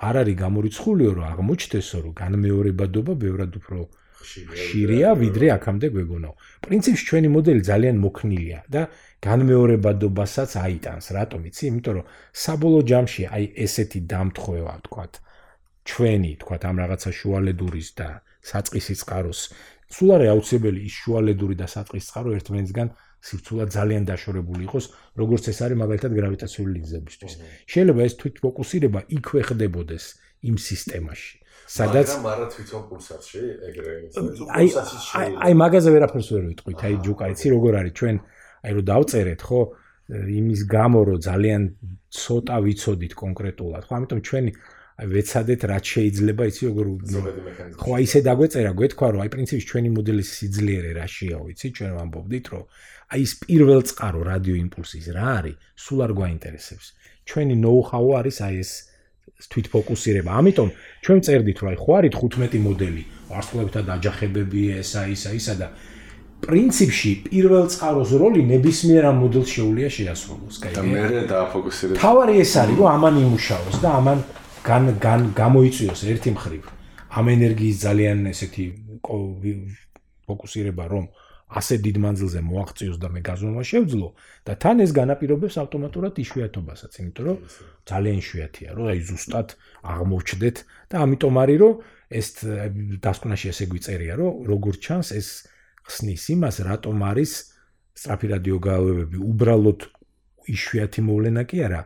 არ 0.08 0.16
არის 0.24 0.36
გამორიცხულიო, 0.42 1.12
რომ 1.20 1.26
აღმოჩნდესო, 1.34 1.98
რომ 2.04 2.14
განმეორებადობა 2.18 3.14
ბევრად 3.24 3.52
უფრო 3.60 3.80
ხშირია, 4.24 5.10
ვიდრე 5.20 5.48
აქამდე 5.58 5.88
გვეგონაო. 5.96 6.34
პრინციპში 6.66 7.04
ჩვენი 7.10 7.30
მოდელი 7.36 7.62
ძალიან 7.70 7.96
მოქნილია 8.06 8.60
და 8.72 8.82
განმეორებადობასაც 9.28 10.52
აიტანს. 10.66 11.06
რატომ 11.18 11.42
იცი? 11.50 11.64
იმიტომ 11.72 11.94
რომ 12.00 12.06
საბოლოო 12.44 12.84
ჯამში 12.90 13.24
აი 13.36 13.46
ესეთი 13.66 14.00
დამთხევა, 14.08 14.76
თქვათ, 14.88 15.14
ჩვენი, 15.84 16.32
თქვათ, 16.42 16.62
ამ 16.70 16.76
რაღაცა 16.84 17.10
შუალედურის 17.20 17.90
და 18.00 18.08
საწყისი 18.44 18.96
წყაროს 19.00 19.40
სულ 19.94 20.14
არის 20.18 20.30
აუცილებელი 20.34 20.80
ის 20.90 20.96
შუალედური 21.04 21.56
და 21.60 21.68
საწყისი 21.70 22.08
წყარო 22.10 22.34
ერთმანეთისგან 22.38 22.90
სივრცულად 23.24 23.70
ძალიან 23.78 24.08
დაშორებული 24.10 24.66
იყოს, 24.68 24.86
როგორც 25.22 25.44
ეს 25.54 25.60
არის 25.66 25.78
მაგალითად 25.84 26.12
გრავიტაციული 26.18 26.72
ლინზებისთვის. 26.78 27.34
შეიძლება 27.72 28.02
ეს 28.08 28.14
თვით 28.20 28.36
ფოკუსირება 28.44 29.00
იქვე 29.18 29.42
ხდებოდეს 29.48 30.06
იმ 30.50 30.56
სისტემაში. 30.68 31.36
სადაც 31.68 32.08
მაგრამ 32.14 32.32
არა 32.34 32.48
თვითონ 32.54 32.84
პულსაცში 32.90 33.42
ეგრე 33.70 33.94
აი 34.60 34.68
აი 35.48 35.54
მაგაზე 35.64 35.90
ვერაფერს 35.96 36.30
ვერ 36.34 36.44
ვიტყვით. 36.52 36.80
აი 36.84 36.96
ჯუკა 37.08 37.26
იცი 37.34 37.48
როგორ 37.56 37.74
არის? 37.80 37.94
ჩვენ 38.00 38.16
აი 38.64 38.72
რომ 38.78 38.86
დავწერეთ 38.92 39.42
ხო 39.48 39.62
იმის 40.14 40.62
გამო 40.76 41.00
რომ 41.08 41.18
ძალიან 41.24 41.62
ცოტა 42.12 42.58
ვიცოდით 42.68 43.14
კონკრეტულად 43.24 43.84
ხო? 43.88 43.94
ამიტომ 43.98 44.20
ჩვენი 44.28 44.52
აი 44.94 45.08
ვეცადეთ 45.10 45.62
რაც 45.74 45.86
შეიძლება 45.94 46.44
იცი 46.54 46.64
როგორ 46.70 46.86
ხო 47.82 47.90
აი 47.98 48.04
ისე 48.08 48.20
დაგვეწერა 48.28 48.72
გვეთქვა 48.78 49.08
რომ 49.10 49.22
აი 49.24 49.30
პრინციპში 49.34 49.66
ჩვენი 49.72 49.90
მოდელის 49.98 50.30
სიძლიერე 50.38 50.92
რა 51.00 51.08
შეაო 51.10 51.46
იცი 51.54 51.68
ჩვენ 51.74 51.92
ვამბობდით 51.98 52.46
რომ 52.54 52.64
აი 53.14 53.22
ეს 53.26 53.34
პირველ 53.42 53.82
წყარო 53.90 54.22
რადიო 54.30 54.56
იმპულსის 54.64 55.08
რა 55.18 55.28
არის 55.40 55.58
სულ 55.84 56.00
არ 56.06 56.12
გვაინტერესებს. 56.20 56.86
ჩვენი 57.26 57.56
ნოუ-ჰაუ 57.64 58.10
არის 58.20 58.38
აი 58.46 58.56
ეს 58.64 58.72
თვით 59.52 59.68
ფოკუსირება. 59.74 60.32
ამიტომ 60.40 60.70
ჩვენ 61.04 61.20
წერდით 61.26 61.58
რომ 61.64 61.68
აი 61.74 61.78
ხო 61.84 61.92
არის 62.00 62.14
15 62.20 62.62
მოდელი, 62.68 63.04
ვარსკვლავებთან 63.32 63.84
დაჯახებები 63.90 64.62
ესა 64.80 65.02
ისა 65.16 65.32
ისა 65.40 65.54
და 65.62 65.68
პრინციპში 66.44 67.12
პირველ 67.28 67.66
წყაროს 67.72 68.12
როლი 68.20 68.42
ნებისმიერ 68.52 69.04
ამ 69.10 69.18
მოდელს 69.24 69.50
შეუძლია 69.56 69.90
შეასრულოს, 69.96 70.56
კაი. 70.60 70.74
და 70.76 70.82
მე 70.84 71.04
დააფოკუსირებ. 71.32 71.96
თავარი 72.04 72.34
ეს 72.44 72.54
არის 72.62 72.76
რომ 72.80 72.88
ამან 72.96 73.16
იმუშაოს 73.24 73.76
და 73.84 73.90
ამან 74.00 74.20
გან 74.64 74.84
გან 75.06 75.22
გამოიწვიოს 75.36 76.02
ერთი 76.12 76.30
მხრივ 76.36 76.64
ამ 77.20 77.26
ენერგიის 77.36 77.78
ძალიან 77.86 78.18
ესეთი 78.32 78.66
ფოკუსირება 80.28 80.84
რომ 80.88 81.06
ასე 81.53 81.79
დიდ 81.81 81.97
მანძილზე 82.05 82.41
მოაღწიოს 82.45 82.99
და 83.01 83.09
მე 83.09 83.21
გაზომა 83.25 83.63
შევძლო 83.65 84.09
და 84.45 84.53
თან 84.63 84.83
ეს 84.85 84.91
განაპირობებს 84.93 85.57
ავტომატურად 85.63 86.21
იშვიათობასაც, 86.21 86.93
იმიტომ 87.01 87.25
რომ 87.29 87.39
ძალიან 87.89 88.17
იშვიათია, 88.21 88.71
რომ 88.77 88.85
აი 88.93 89.01
ზუსტად 89.09 89.49
აღმოჩნდეთ 89.97 90.57
და 90.93 90.97
ამიტომ 91.09 91.35
არის 91.43 91.59
რომ 91.65 91.75
ეს 92.21 92.29
დასკვნაში 93.01 93.47
ესე 93.53 93.65
გვიწერია, 93.73 94.15
რომ 94.21 94.33
როგორ 94.45 94.75
ჩანს 94.77 95.09
ეს 95.17 95.29
ხსნის 95.89 96.25
იმას, 96.37 96.57
რატომ 96.69 96.97
არის 97.09 97.33
სწრაფი 97.97 98.27
რადიოგალავები 98.35 99.19
უბრალოდ 99.25 99.81
იშვიათი 100.53 101.01
მოვლენა 101.09 101.43
კი 101.49 101.65
არა, 101.65 101.81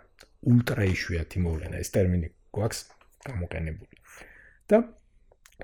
ультра 0.51 0.85
იშვიათი 0.91 1.39
მოვლენა, 1.47 1.77
ეს 1.79 1.89
ტერმინი 1.95 2.29
გვაქვს 2.51 2.81
გამოყენებული. 3.31 3.95
და 4.70 4.79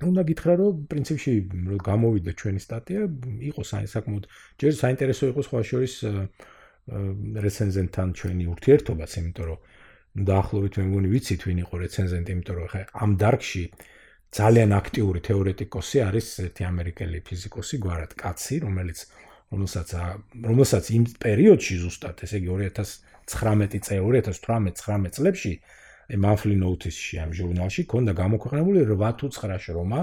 უნდა 0.01 0.21
გითხრა 0.25 0.53
რომ 0.57 0.77
პრინციპში 0.89 1.31
რომ 1.69 1.81
გამოვიდა 1.85 2.31
ჩვენი 2.33 2.61
სტატია 2.65 3.01
იყო 3.49 3.61
საკმაოდ 3.69 4.23
ჯერ 4.57 4.73
საინტერესო 4.81 5.23
იყო 5.33 5.41
სხვა 5.47 5.59
შორის 5.69 5.93
რეცენზენტთან 7.45 8.07
ჩვენი 8.17 8.43
ურთიერთობაც 8.53 9.11
იმიტომ 9.21 9.45
რომ 9.49 9.59
დაახლოებით 10.29 10.73
მე 10.81 10.85
მგონი 10.89 11.09
ვიცით 11.13 11.41
ვინ 11.47 11.59
იყო 11.65 11.75
რეცენზენტი 11.83 12.31
იმიტომ 12.33 12.55
რომ 12.57 12.67
ხა 12.73 12.81
ამ 13.05 13.11
დარგში 13.21 13.63
ძალიან 14.33 14.71
აქტიური 14.81 15.19
თეორეტიკოსი 15.29 15.97
არის 16.09 16.27
ერთი 16.47 16.63
ამერიკელი 16.73 17.19
ფიზიკოსი 17.29 17.75
გვარად 17.85 18.11
კაცი 18.17 18.55
რომელიც 18.65 18.99
რომელსაც 19.53 19.89
რომელსაც 20.49 20.83
იმ 20.97 21.03
პერიოდში 21.21 21.75
ზუსტად 21.85 22.25
ესე 22.25 22.41
იგი 22.41 22.49
2019 22.57 23.85
წელი 23.85 24.01
2018-19 24.09 25.17
წლებში 25.21 25.53
აი 25.53 25.82
monthly 26.09 26.57
notice-ში 26.59 27.15
ამ 27.23 27.29
ჟურნალში 27.37 27.81
ქონდა 27.91 28.11
გამოქვეყნებული 28.21 28.77
8 28.85 29.13
თუ 29.19 29.25
9 29.29 29.59
შრომა 29.65 30.01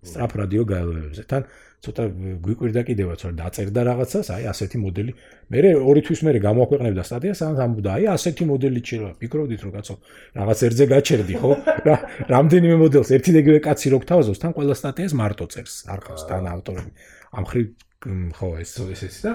strap 0.00 0.32
radio 0.40 0.64
გაელვებზე. 0.64 1.22
თან 1.28 1.42
ცოტა 1.80 2.04
გვიკვირდა 2.44 2.80
კიდევაც 2.88 3.20
რომ 3.24 3.34
დაწერდა 3.40 3.80
რაღაცას, 3.88 4.26
აი 4.36 4.44
ასეთი 4.52 4.76
მოდელი. 4.84 5.12
მე 5.52 5.58
ორი 5.80 6.00
თვის 6.04 6.20
მერე 6.24 6.38
გამოქვეყნებდა 6.44 7.02
სტატიას, 7.08 7.40
ან 7.44 7.54
ამბობდა, 7.64 7.90
აი 7.96 8.04
ასეთი 8.16 8.44
მოდელი 8.48 8.80
შეიძლება. 8.84 9.12
ფიქრობდით 9.20 9.60
რომ 9.64 9.72
კაცო, 9.76 9.94
რაღაც 10.40 10.58
ერთზე 10.68 10.84
გაჩერდი, 10.92 11.34
ხო? 11.40 11.50
რა 11.88 11.96
რამდენიმე 12.32 12.76
მოდელს 12.84 13.10
ერთი 13.16 13.30
და 13.32 13.38
იგივე 13.44 13.58
კაცი 13.64 13.86
რო 13.92 13.98
გთავაზობს, 14.04 14.38
თან 14.40 14.52
ყველა 14.56 14.74
სტატიას 14.80 15.12
მარტო 15.20 15.44
წერს, 15.52 15.74
არ 15.88 16.00
ყავს 16.04 16.22
თან 16.28 16.44
ავტორები. 16.52 16.90
ამ 17.36 17.44
ხრი 17.48 17.62
ხო 18.00 18.48
ეს 18.64 18.70
ეს 18.80 19.02
ეს 19.04 19.16
და 19.28 19.32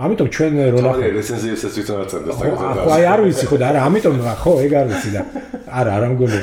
ამიტომ 0.00 0.28
ჩვენ 0.32 0.52
რო 0.72 0.80
ნახავთ 0.80 1.16
რეცენზიებსაც 1.20 1.72
თვითონ 1.76 1.98
აწერდეს 2.00 2.36
და 2.40 2.48
ხო 2.56 2.92
აი 2.96 3.04
არ 3.12 3.20
ვიცი 3.28 3.44
ხო 3.50 3.56
და 3.60 3.66
არა 3.68 3.80
ამიტომ 3.92 4.16
ხო 4.40 4.52
ეგ 4.64 4.72
არ 4.80 4.86
ვიცი 4.88 5.10
და 5.12 5.22
არა 5.68 5.90
არა 6.00 6.08
მგონი 6.16 6.40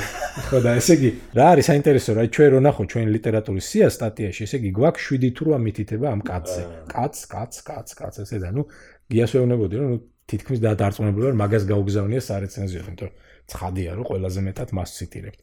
ხო 0.54 0.58
და 0.62 0.72
ესე 0.78 0.94
იგი 0.98 1.10
რა 1.34 1.46
არის 1.54 1.66
საინტერესო 1.74 2.12
რა 2.14 2.24
ჩვენ 2.30 2.50
რო 2.54 2.60
ნახო 2.62 2.84
ჩვენ 2.94 3.10
ლიტერატურის 3.18 3.66
სია 3.74 3.88
სტატიაში 3.90 4.42
ესე 4.46 4.56
იგი 4.62 4.70
გვაქვს 4.78 5.04
7 5.18 5.34
თუ 5.34 5.44
8 5.58 5.66
მითითება 5.66 6.08
ამ 6.14 6.22
კაცზე. 6.30 6.62
კაც 6.94 7.16
კაც 7.34 7.54
კაც 7.66 7.88
კაც 7.98 8.16
ესე 8.22 8.38
და 8.38 8.50
ნუ 8.54 8.62
გიასვეუნებოდი 9.10 9.76
რომ 9.82 9.92
თითქმის 10.30 10.60
დაადარწმუნებული 10.62 11.26
ვარ 11.26 11.38
მაგას 11.42 11.64
გაუგზავნია 11.74 12.22
სარეცენზიო 12.22 12.82
იმიტომ 12.86 13.10
ცხადია 13.50 13.90
რომ 13.98 14.06
ყველაზე 14.14 14.40
მეტად 14.46 14.70
მას 14.78 14.90
ციტირებთ 14.98 15.40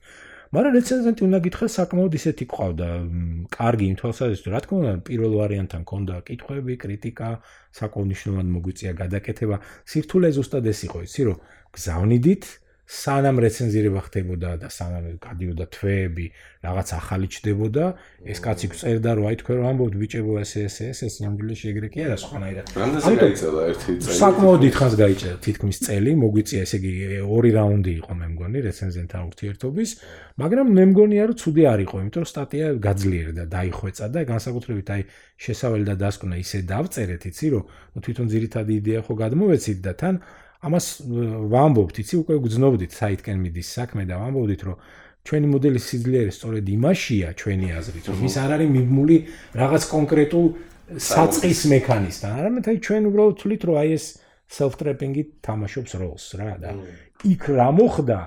მაგრამ 0.51 0.73
რეცენზენტი 0.75 1.23
უნდა 1.31 1.39
გითხრას 1.47 1.75
საკმაოდ 1.79 2.15
ისეთი 2.19 2.45
ყავდა. 2.51 2.87
კარგი 3.55 3.85
იმ 3.91 3.97
თვალსაზრისით 4.01 4.47
რა 4.51 4.61
თქმა 4.65 4.77
უნდა 4.81 4.95
პირველ 5.07 5.33
ვარიანტთან 5.41 5.83
ქონდა 5.91 6.15
კითხვები 6.27 6.75
კრიტიკა 6.85 7.29
საკმაოდ 7.79 8.07
მნიშვნელოვანი 8.11 8.51
მოგვიწია 8.57 8.93
გადაკეთება. 9.03 9.57
სირთულე 9.91 10.31
ზუსტად 10.35 10.65
ეს 10.75 10.81
იყო 10.91 10.99
იცი 11.07 11.23
რომ 11.31 11.39
გზავნიდით 11.71 12.45
სანამ 12.91 13.39
რეცენზირება 13.39 14.01
ხდებოდა 14.03 14.51
და 14.59 14.69
სანამ 14.75 15.05
გადიოდა 15.23 15.67
თვეები, 15.71 16.27
რაღაც 16.67 16.89
ახალი 16.99 17.27
ჩდებოდა, 17.31 17.85
ეს 18.27 18.39
კაცი 18.43 18.67
წერდა 18.75 19.11
რომ 19.15 19.25
აი 19.31 19.37
თქვენ 19.41 19.57
რომ 19.61 19.67
ამბობთ 19.71 19.95
ბიჭებო 20.01 20.33
ესე 20.43 20.65
ესე 20.67 20.85
ეს 20.91 21.01
ეს 21.07 21.15
ნამდვილად 21.23 21.59
შეგრე 21.63 21.87
კი 21.95 21.99
არა 22.11 22.17
სხვანაირად. 22.19 22.67
რამდენი 22.75 23.15
გაიწელა 23.23 23.63
ერთი 23.71 23.91
წელი? 24.03 24.19
საკმაოდ 24.19 24.61
დიდხანს 24.67 24.95
გაიწელა, 25.01 25.37
თითქმის 25.47 25.77
წელი, 25.87 26.11
მოგვიწია 26.19 26.61
ესე 26.67 26.77
იგი 26.83 26.93
ორი 27.31 27.51
რაუნდი 27.55 27.93
იყო 28.01 28.13
მე 28.19 28.27
მგონი 28.35 28.59
რეცენზენტთან 28.67 29.21
ურთიერთობის, 29.31 29.91
მაგრამ 30.43 30.67
მე 30.75 30.85
მგონია 30.91 31.23
რომ 31.31 31.37
ცუდი 31.41 31.63
არ 31.71 31.81
იყო, 31.87 31.97
იმიტომ 32.03 32.23
რომ 32.27 32.31
სტატია 32.35 32.67
გაძლიერდა, 32.91 33.45
დაიხვეწა 33.55 34.07
და 34.11 34.21
განსაკუთრებით 34.35 34.89
აი 34.91 35.03
შესავალი 35.39 35.85
და 35.87 35.95
დასკვნა 35.95 36.37
ისე 36.43 36.59
დავწერეთ, 36.67 37.23
იცი 37.31 37.47
რომ 37.55 37.63
თვითონ 38.03 38.27
ძირითადი 38.35 38.73
იდეა 38.83 39.01
ხო 39.07 39.15
გადმოვეცით 39.23 39.79
და 39.79 39.93
თან 39.95 40.15
ამას 40.61 40.87
ვამბობთ, 41.53 41.95
იცი, 42.05 42.15
უკვე 42.21 42.35
გძნობდით 42.45 42.93
საითკენ 42.93 43.39
მიდის 43.41 43.69
საქმე 43.81 44.05
და 44.05 44.21
ვამბობდით, 44.21 44.63
რომ 44.69 44.77
ჩვენი 45.25 45.47
მოდელის 45.53 45.85
სიძლიერე 45.89 46.33
სწორედ 46.37 46.65
იმაშია 46.77 47.29
ჩვენი 47.41 47.69
აზრით, 47.81 48.05
რომ 48.13 48.19
ის 48.29 48.35
არ 48.41 48.51
არის 48.57 48.71
მიბმული 48.77 49.17
რაღაც 49.61 49.83
კონკრეტულ 49.89 50.47
საწყის 50.91 51.61
მექანიზმთან. 51.71 52.31
არამედ 52.41 52.65
აი 52.71 52.77
ჩვენ 52.87 53.03
უბრალოდ 53.09 53.37
თვლით, 53.41 53.63
რომ 53.69 53.77
აი 53.81 53.91
ეს 53.97 54.05
self-trapping-ი 54.51 55.23
თამაშობს 55.45 55.93
როლს 56.01 56.25
რა 56.41 56.53
და 56.61 56.71
იქ 57.25 57.43
რა 57.57 57.69
მოხდა, 57.79 58.19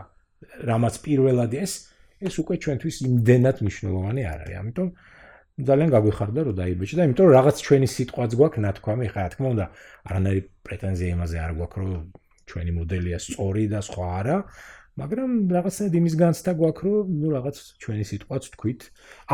რამაც 0.70 0.94
პირველად 1.04 1.52
ეს 1.60 1.72
ეს 2.24 2.34
უკვე 2.40 2.56
ჩვენთვის 2.64 2.96
იმდენად 3.04 3.58
მნიშვნელოვანი 3.62 4.22
არ 4.24 4.40
არის. 4.48 4.58
ამიტომ 4.64 4.88
ძალიან 5.54 5.90
გაგვიხარდა 5.94 6.40
რომ 6.48 6.56
დაიბეჭდა, 6.58 7.02
იმიტომ 7.04 7.26
რომ 7.28 7.36
რაღაც 7.38 7.56
ჩვენი 7.68 7.88
სიტყვაც 7.94 8.32
გვაქვს 8.40 8.64
ნათქვამი, 8.64 9.06
ხა 9.14 9.20
რა 9.22 9.30
თქმა 9.34 9.48
უნდა, 9.54 9.66
არანაირი 10.08 10.42
პრეტენზია 10.66 11.10
იმაზე 11.14 11.38
არ 11.46 11.52
გვაქვს, 11.60 11.78
რომ 11.84 11.92
ჩვენი 12.50 12.72
მოდელია 12.78 13.18
სწორი 13.24 13.66
და 13.74 13.80
სხვა 13.88 14.08
არა, 14.20 14.38
მაგრამ 14.94 15.32
რაღაცნაირად 15.50 15.96
იმის 15.98 16.16
განცდა 16.22 16.52
გვაქვს, 16.54 16.84
რომ 16.86 17.08
ნუ 17.18 17.28
რაღაც 17.34 17.58
ჩვენი 17.82 18.04
სიტყვაც 18.10 18.44
თქვით. 18.54 18.82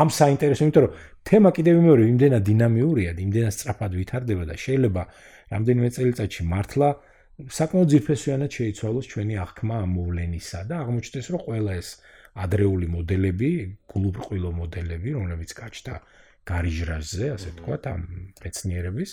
ამ 0.00 0.08
საინტერესო, 0.08 0.62
იმიტომ 0.64 0.84
რომ 0.84 0.92
თემა 1.28 1.50
კიდევ 1.52 1.76
მეორე 1.84 2.02
იმდენად 2.12 2.42
დინამიურია, 2.48 3.10
იმდენად 3.26 3.52
სწრაფად 3.56 3.92
ვითარდება 4.00 4.44
და 4.48 4.54
შეიძლება 4.56 5.02
რამდენიმე 5.52 5.88
წელიწადში 5.96 6.42
მართლა 6.48 6.88
საკმაოდ 7.40 7.88
ძირფესვიანად 7.92 8.50
შეიცვალოს 8.56 9.06
ჩვენი 9.12 9.34
აღქმა 9.44 9.76
ამ 9.84 9.90
მოვლენისა 9.96 10.60
და 10.68 10.74
აღმოჩნდეს, 10.80 11.26
რომ 11.32 11.40
ყველა 11.44 11.72
ეს 11.80 11.88
ადრეული 12.40 12.86
მოდელები, 12.94 13.50
გულუბრყვილო 13.90 14.50
მოდელები, 14.60 15.08
რომლებიც 15.18 15.50
გაჩნდა 15.60 15.94
გარიჟრაზე, 16.50 17.26
ასე 17.36 17.48
ვთქვათ, 17.52 17.82
ამ 17.92 18.00
მეცნიერების 18.44 19.10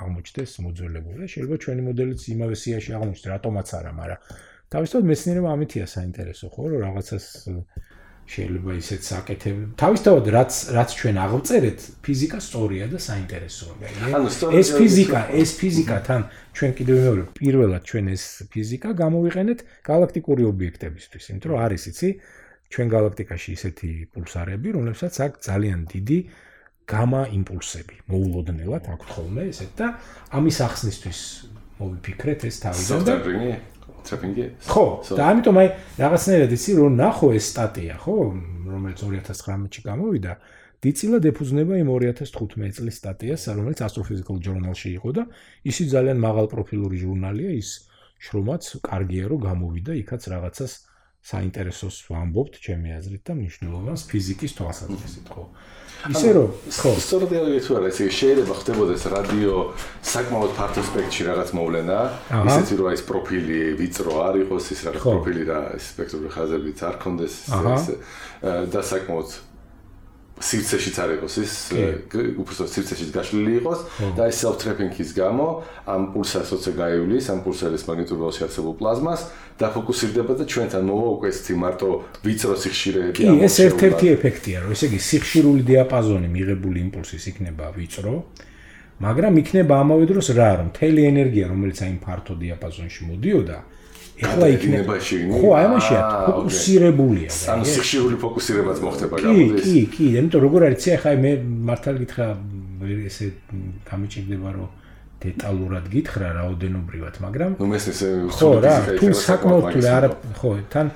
აღმოჩნდეს 0.00 0.50
მოძველებული 0.64 1.16
და 1.22 1.26
შეიძლება 1.32 1.56
ჩვენი 1.64 1.82
მოდელიც 1.88 2.20
იმავე 2.32 2.54
სიაში 2.62 2.90
აღმოჩნდეს, 2.96 3.30
რატომაც 3.34 3.68
არა, 3.78 3.92
მაგრამ 4.00 4.20
თავისთავად 4.72 5.04
მეცნიერება 5.12 5.48
ამითია 5.52 5.86
საინტერესო, 5.96 6.46
ხო, 6.48 6.62
რომ 6.72 6.80
რაღაცას 6.86 7.26
შეიძლება 8.32 8.72
ისეთ 8.78 9.02
საკეთებ. 9.04 9.56
თავისთავად 9.82 10.24
რაც 10.32 10.52
რაც 10.72 10.90
ჩვენ 10.96 11.16
აღწერეთ, 11.26 11.80
ფიზიკა 12.06 12.38
სწორია 12.46 12.84
და 12.92 12.98
საინტერესოა. 13.02 13.74
ეს 14.56 14.68
ფიზიკა, 14.78 15.20
ეს 15.42 15.50
ფიზიკა 15.60 15.96
თან 16.06 16.20
ჩვენ 16.56 16.70
კიდევ 16.78 16.96
მეორე 17.02 17.22
პირველად 17.36 17.82
ჩვენ 17.90 18.04
ეს 18.14 18.24
ფიზიკა 18.52 18.90
გამოვიყენეთ 19.02 19.58
galaktikuri 19.90 20.42
ობიექტებისთვის, 20.52 21.24
იმიტომ 21.34 21.50
რომ 21.52 21.58
არის 21.66 21.82
იცი 21.92 22.08
ჩვენ 22.72 22.86
galaktikაში 22.96 23.48
ისეთი 23.58 23.90
პულსარები, 24.14 24.68
რომლებსაც 24.76 25.14
აქვს 25.26 25.38
ძალიან 25.50 25.78
დიდი 25.92 26.18
გამა 26.88 27.22
იმპულსები. 27.32 27.96
მოულოდნელად 28.10 28.84
აქვს 28.92 29.08
ხოლმე 29.14 29.42
ესეთ 29.52 29.72
და 29.78 29.86
ამის 30.34 30.58
ახსნისთვის 30.66 31.20
მოვიფიქრეთ 31.78 32.40
ეს 32.48 32.56
თავიდან 32.62 33.00
და 33.06 33.14
ტრეპინგი. 34.02 34.44
ხო, 34.66 34.84
და 35.14 35.22
ამიტომ 35.30 35.56
აი 35.62 35.68
რაღაცნაირად 36.02 36.50
იცი 36.56 36.72
რომ 36.78 36.92
ნახო 36.98 37.28
ეს 37.38 37.46
სტატია, 37.54 37.94
ხო, 38.02 38.16
რომელიც 38.66 38.98
2019-ში 38.98 39.80
გამოვიდა, 39.86 40.32
დიწილად 40.82 41.24
ეფუძნება 41.30 41.74
იმ 41.78 41.88
2015 42.02 42.78
წლის 42.82 42.96
სტატიას, 42.98 43.42
რომელიც 43.54 43.78
Astrophysical 43.86 44.36
Journal-ში 44.42 44.90
იყო 44.98 45.10
და 45.14 45.22
ისი 45.62 45.84
ძალიან 45.94 46.18
მაღალ 46.18 46.46
პროფილური 46.50 46.98
ჟურნალია, 46.98 47.50
ის 47.62 47.70
შრომაც 48.18 48.62
კარგია 48.82 49.24
რომ 49.30 49.40
გამოვიდა, 49.46 49.92
იქაც 50.02 50.22
რაღაცას 50.34 50.72
საინტერესოს 51.22 51.96
ვამბობთ 52.10 52.58
ჩემი 52.58 52.96
აზრით 52.98 53.22
და 53.22 53.34
მნიშვნელოვანს 53.38 54.02
ფიზიკის 54.10 54.52
თვალსაზრისით, 54.58 55.28
ხო. 55.30 55.44
ისე 56.10 56.30
რომ 56.34 56.48
ხო. 56.66 56.90
სწორედ 56.98 57.30
ეს 57.62 57.68
არა 57.70 57.90
ესე 57.92 58.06
შეიძლება 58.10 58.54
ხდებოდეს 58.58 59.02
რადიო 59.14 59.54
საკმაოდ 60.02 60.50
ფართო 60.58 60.82
სპექტრში 60.82 61.22
რაღაც 61.30 61.54
მოვლენა 61.54 61.98
ისეთი 62.42 62.74
რომ 62.82 62.88
ეს 62.90 63.02
პროფილი 63.06 63.60
ვიწრო 63.78 64.12
არ 64.26 64.34
იყოს 64.42 64.64
ის 64.74 64.80
რაღაც 64.82 65.02
პროფილი 65.06 65.42
რა 65.46 65.60
სპექტრული 65.78 66.28
ხაზებიც 66.34 66.78
არ 66.90 66.96
კონდეს 67.06 67.34
ეს 67.46 67.86
და 68.74 68.80
საკმაოდ 68.82 69.28
სივრცეშიც 70.42 70.96
არ 71.02 71.10
იყოს 71.16 71.34
ის 71.42 71.52
უბრალოდ 72.42 72.70
სივრცეშიც 72.74 73.10
გაშლილი 73.14 73.52
იყოს 73.62 73.80
და 74.18 74.26
ეს 74.26 74.36
self 74.42 74.56
trapping-ის 74.62 75.10
გამო 75.14 75.46
ამ 75.86 76.02
პულსას 76.14 76.50
როცა 76.54 76.70
გაივლის 76.82 77.30
ამ 77.30 77.40
პულსარის 77.46 77.86
მაგნიტურობაში 77.86 78.40
არსებულ 78.46 78.74
პლაზმას 78.82 79.20
დაფოკუსირდება 79.62 80.32
და 80.40 80.44
ჩვენთან 80.52 80.82
მოვა 80.90 81.08
უკვე 81.16 81.28
ეს 81.30 81.38
მარტო 81.62 81.90
ვიწრო 82.26 82.54
სიხშირეები 82.64 83.16
კი 83.18 83.26
ეს 83.46 83.56
ერთ-ერთი 83.66 84.06
ეფექტია 84.16 84.56
რომ 84.66 84.74
ესე 84.74 84.86
იგი 84.90 84.98
სიხშირული 85.10 85.62
დიაპაზონი 85.70 86.28
მიღებული 86.36 86.78
იმპულსის 86.86 87.24
იქნება 87.30 87.70
ვიწრო 87.78 88.14
მაგრამ 89.02 89.38
იქნება 89.42 89.74
ამავე 89.82 90.04
დროს 90.10 90.26
რა 90.38 90.50
რომ 90.58 90.66
მთელი 90.72 91.02
ენერგია 91.12 91.44
რომელიც 91.52 91.78
აი 91.86 91.94
ფართო 92.02 92.34
დიაპაზონში 92.42 93.02
მოდიოდა 93.10 93.58
ეხლა 94.20 94.46
იქნება 94.54 94.94
ხო 95.00 95.48
აი 95.56 95.66
მაშია 95.72 96.00
ფოკუსირებულია 96.28 97.30
ანუ 97.54 97.64
სიხშირული 97.72 98.16
ფოკუსირებაც 98.22 98.78
მოხდება 98.84 99.14
გამოდის? 99.24 99.64
კი 99.64 99.72
კი. 99.72 99.82
კი 99.94 100.04
იმიტომ 100.20 100.40
როგორ 100.46 100.60
არის 100.68 100.84
ეხლა 100.96 101.12
მე 101.24 101.32
მართალ 101.70 101.96
გითხრა 102.02 102.26
ესე 103.08 103.26
გამიჭირდება 103.88 104.50
რომ 104.58 104.68
დეტალურად 105.22 105.84
გითხრა 105.94 106.28
რაოდენობრივად 106.38 107.14
მაგრამ 107.24 107.50
ნუ 107.62 107.66
მე 107.72 107.78
ესე 107.80 108.10
ხო 108.36 108.50
რა 108.62 108.76
თუ 108.98 109.06
საკმაოდ 109.22 109.64
თუ 109.72 109.80
არა 109.96 110.08
ხო 110.38 110.50
თან 110.74 110.86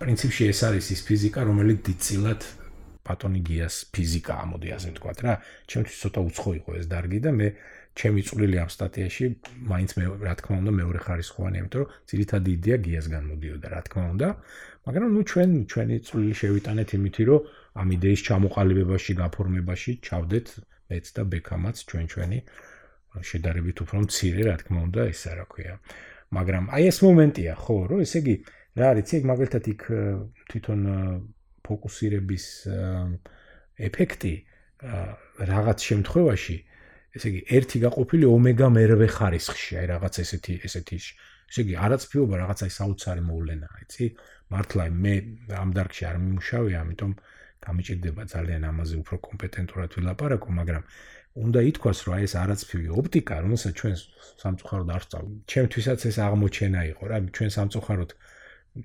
პრინციპში 0.00 0.42
ეს 0.52 0.60
არის 0.68 0.86
ის 0.94 1.00
ფიზიკა 1.08 1.40
რომელიც 1.48 1.78
დიწილად 1.88 2.40
ბატონი 3.04 3.40
გიას 3.44 3.76
ფიზიკა 3.92 4.32
ამოდი 4.44 4.68
ასე 4.76 4.88
ვთქვა 4.94 5.12
რა. 5.24 5.34
ჩემთვის 5.66 5.96
ცოტა 6.04 6.20
უცხო 6.28 6.50
იყო 6.60 6.70
ეს 6.80 6.86
დარგი 6.92 7.20
და 7.24 7.30
მე 7.34 7.48
ჩემი 7.98 8.20
წვლილი 8.22 8.56
ამ 8.62 8.70
სტატიაში 8.70 9.24
მაინც 9.70 9.90
მე 9.98 10.04
რა 10.22 10.34
თქმა 10.40 10.56
უნდა 10.62 10.72
მეორე 10.80 10.98
ხარისხოვანია, 11.04 11.60
იმიტომ 11.60 11.80
რომ 11.82 11.88
ძირითადი 12.10 12.50
იდეა 12.56 12.76
გიასგან 12.86 13.24
მოდიოდა, 13.30 13.66
რა 13.74 13.80
თქმა 13.86 14.04
უნდა. 14.14 14.28
მაგრამ 14.86 15.08
ნუ 15.14 15.22
ჩვენ 15.30 15.50
ჩვენი 15.70 15.96
წვლილი 16.06 16.34
შევიტანეთ 16.40 16.88
იმითი, 16.96 17.22
რომ 17.30 17.40
ამ 17.80 17.88
იდეის 17.96 18.20
ჩამოყალიბებაში, 18.28 19.12
გაფორმებაში 19.22 19.92
ჩავდეთ 20.06 20.46
მეც 20.90 21.06
და 21.16 21.22
ბექამაც 21.34 21.76
ჩვენ 21.90 22.04
ჩვენი 22.14 22.38
შედარებით 23.30 23.76
უფრო 23.84 23.98
მცირე, 24.06 24.42
რა 24.48 24.56
თქმა 24.62 24.80
უნდა, 24.86 25.00
ეს 25.10 25.20
რა 25.34 25.44
ქვია. 25.50 25.74
მაგრამ 26.30 26.64
აი 26.70 26.84
ეს 26.90 26.98
მომენტია, 27.02 27.52
ხო, 27.58 27.76
რომ 27.90 27.98
ესე 28.06 28.18
იგი 28.22 28.34
რა 28.78 28.86
არის, 28.94 29.08
ეგ 29.18 29.22
მაგალითად 29.30 29.64
იქ 29.74 29.82
თვითონ 30.50 30.80
ფოკუსირების 31.66 32.44
ეფექტი 33.90 34.34
რაღაც 35.50 35.78
შემთხვევაში 35.90 36.56
ესე 37.16 37.28
იგი 37.30 37.40
ერთი 37.58 37.78
გაყოფილი 37.84 38.26
ომეგა 38.30 38.68
მერვე 38.76 39.08
ხარისხში, 39.16 39.72
აი 39.80 39.86
რაღაც 39.90 40.14
ესეთი 40.24 40.54
ესეთი 40.68 40.98
ესე 41.50 41.62
იგი 41.64 41.74
არაცფიობა 41.84 42.34
რაღაცა 42.40 42.66
საოცარი 42.78 43.22
მოვლენაა, 43.26 43.76
იცი? 43.84 44.06
მართლა 44.54 44.84
მე 45.04 45.14
ამ 45.62 45.70
დარგში 45.74 46.04
არ 46.10 46.16
მიმუშავე, 46.22 46.70
ამიტომ 46.82 47.12
გამიჭირდება 47.66 48.22
ძალიან 48.34 48.62
ამაზე 48.70 48.94
უფრო 49.02 49.16
კომპეტენტურად 49.26 49.90
ვილაპარაკო, 49.98 50.48
მაგრამ 50.60 50.84
უნდა 51.44 51.60
ითქვას, 51.70 51.98
რომ 52.06 52.14
აი 52.16 52.22
ეს 52.26 52.34
არაცფივი 52.42 52.86
ოპტიკა, 53.00 53.34
რომელსაც 53.44 53.72
ჩვენ 53.80 53.94
სამწუხაროდ 54.42 54.88
არ 54.94 55.02
ვწავლ. 55.06 55.26
ჩემთვისაც 55.50 56.00
ეს 56.10 56.16
აღმოჩენა 56.26 56.80
იყო, 56.92 57.02
რა, 57.10 57.18
ჩვენ 57.36 57.50
სამწუხაროდ 57.56 58.10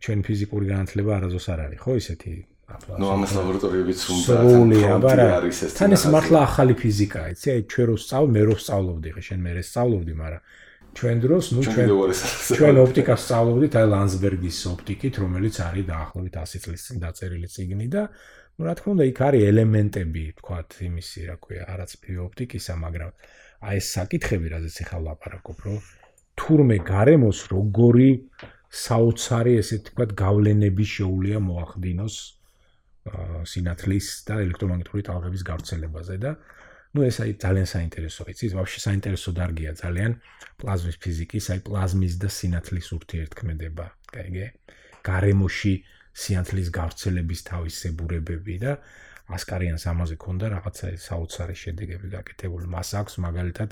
ჩვენ 0.02 0.20
ფიზიკური 0.26 0.66
განათლება 0.74 1.12
არაზოს 1.18 1.46
არ 1.54 1.60
არის, 1.66 1.80
ხო, 1.86 1.94
ისეთი 2.02 2.32
ნუ 2.66 3.06
ამას 3.14 3.32
ლაბორატორიებიც 3.38 4.00
უნდა 4.10 4.36
თან 5.06 5.20
არის 5.38 5.58
ეს 5.68 5.74
თან 5.78 5.92
ეს 5.98 6.04
მართლა 6.10 6.40
ახალი 6.50 6.74
ფიზიკაა 6.82 7.28
იცი 7.36 7.48
აი 7.54 7.62
ჩვენ 7.72 7.86
რო 7.90 7.98
სწავლ 8.04 8.26
მე 8.36 8.42
რო 8.50 8.56
სწავლობდი 8.64 9.10
ხე 9.16 9.22
შენ 9.28 9.40
მე 9.46 9.52
რე 9.58 9.64
სწავლობდი 9.70 10.14
მაგრამ 10.22 10.42
ჩვენ 10.98 11.18
დროს 11.26 11.46
ნუ 11.54 11.62
ჩვენ 11.70 11.88
ჩვენ 12.58 12.76
ოპტიკას 12.86 13.22
სწავლობდით 13.26 13.74
აი 13.80 13.86
ლანსბერგის 13.94 14.60
ოპტიკით 14.74 15.16
რომელიც 15.22 15.56
არის 15.68 15.86
დაახლოებით 15.94 16.36
100 16.42 16.64
წლის 16.66 16.82
წინ 16.88 16.98
დაწერილი 17.06 17.48
წიგნი 17.54 17.88
და 17.94 18.04
ნუ 18.58 18.62
რა 18.66 18.74
თქმა 18.80 18.90
უნდა 18.96 19.06
იქ 19.14 19.20
არის 19.30 19.42
ელემენტები 19.52 20.24
თქვათ 20.42 20.70
იმისი 20.90 21.20
რა 21.30 21.36
ქვია 21.44 21.64
არაცფი 21.70 22.12
ოპტიკისა 22.26 22.74
მაგრამ 22.82 23.12
აი 23.70 23.76
ეს 23.78 23.88
საკითხები 23.98 24.48
რაზეც 24.56 24.78
ახლა 24.86 25.00
ლაპარაკობ 25.06 25.58
რომ 25.70 25.78
თურმე 26.40 26.78
გარემოს 26.82 27.40
როგორი 27.54 28.10
საოცარი 28.86 29.54
ესე 29.62 29.78
თქვათ 29.86 30.18
გავლენები 30.20 30.86
შეუულია 30.96 31.40
მოახდინოს 31.46 32.16
სინათლის 33.06 34.08
და 34.28 34.40
ელექტრომაგნიტური 34.46 35.02
ტალღების 35.06 35.44
გავრცელებაზე 35.50 36.16
და 36.26 36.32
ну 36.96 37.04
ეს 37.06 37.18
აი 37.22 37.32
ძალიან 37.44 37.68
საინტერესოა 37.70 38.34
იცი 38.34 38.46
ვაფშე 38.56 38.80
საინტერესო 38.88 39.30
დარგია 39.38 39.72
ძალიან 39.78 40.12
პლაზმის 40.62 40.98
ფიზიკის 41.04 41.46
აი 41.54 41.60
პლაზმის 41.68 42.14
და 42.24 42.30
სინათლის 42.32 42.88
ურთიერთქმედება 42.98 43.86
კაიგე. 44.16 44.48
გარემოში 45.06 45.74
სინათლის 46.16 46.70
გავრცელების 46.78 47.40
თავისებურებები 47.52 48.56
და 48.64 48.72
ასკარიანს 49.36 49.86
ამაზე 49.92 50.16
ქონდა 50.24 50.46
რაღაცა 50.56 50.86
საოცარი 51.06 51.56
შედეგები 51.62 52.08
გაკეთებული. 52.16 52.66
მას 52.76 52.90
აქვს 53.02 53.14
მაგალითად 53.26 53.70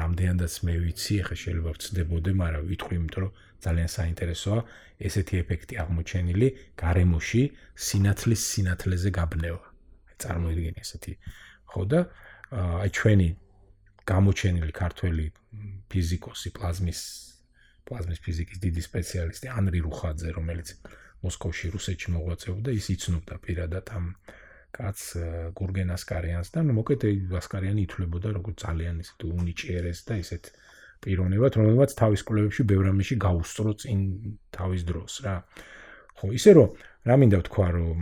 რამდენადაც 0.00 0.52
მე 0.66 0.74
ვიცი, 0.84 1.14
ახლა 1.22 1.36
შეიძლება 1.42 1.70
ვწდებოდე, 1.76 2.30
მაგრამ 2.40 2.62
ვიტყვი, 2.70 2.94
იმიტომ 2.96 3.20
რომ 3.24 3.32
ძალიან 3.64 3.90
საინტერესოა 3.98 4.60
ესეთი 5.06 5.34
ეფექტი 5.42 5.74
აღმოჩენილი 5.82 6.48
გარემოში 6.82 7.42
სინათლის 7.86 8.42
სინათლეზე 8.52 9.10
გაბნევა. 9.18 9.62
აი 10.08 10.16
წარმოიდგინე 10.22 10.80
ესეთი 10.84 11.12
ხო 11.70 11.82
და 11.90 12.00
აი 12.56 12.90
ჩვენი 12.96 13.28
გამოჩენილი 14.06 14.72
ქართველი 14.72 15.24
ფიზიკოსი 15.90 16.50
პლაზმის 16.56 17.00
პლაზმის 17.86 18.20
ფიზიკის 18.24 18.58
დიდი 18.62 18.82
სპეციალისტი 18.82 19.46
ანრი 19.58 19.80
რუხაძე, 19.86 20.28
რომელიც 20.38 20.68
მოსკოვში 21.26 21.66
რუსეთში 21.74 22.08
მოღვაწეობდა, 22.14 22.70
ის 22.74 22.86
იცნობდა 22.94 23.34
პირადად 23.46 23.86
ამ 23.98 24.06
კაც 24.76 24.98
გურგენ 25.58 25.90
ასკარიანს 25.96 26.50
და 26.54 26.60
მოკეთ 26.66 27.06
ასკარიანი 27.40 27.86
ითვლებოდა 27.86 28.28
როგორც 28.36 28.56
ძალიან 28.66 28.96
ისეთ 29.04 29.20
უნიჭიერეს 29.30 30.00
და 30.08 30.14
ისეთ 30.22 30.44
პიროვნებად, 31.04 31.52
რომელმაც 31.60 31.90
თავის 32.00 32.22
კვლევებში 32.26 32.62
ბევრამეში 32.70 33.16
გაუსწრო 33.26 33.72
წინ 33.82 34.00
თავის 34.56 34.82
დროს 34.88 35.12
რა. 35.26 35.36
ხო, 36.16 36.26
ისე 36.32 36.50
რომ 36.56 36.68
რა 37.06 37.14
მინდა 37.20 37.38
ვთქვა, 37.42 37.68
რომ 37.76 38.00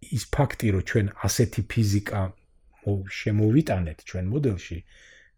ის 0.00 0.24
ფაქტი, 0.34 0.66
რომ 0.74 0.82
ჩვენ 0.90 1.06
ასეთი 1.26 1.62
ფიზიკა 1.70 2.20
შემოვიტანეთ 3.20 3.98
ჩვენ 4.08 4.24
მოდელში, 4.32 4.78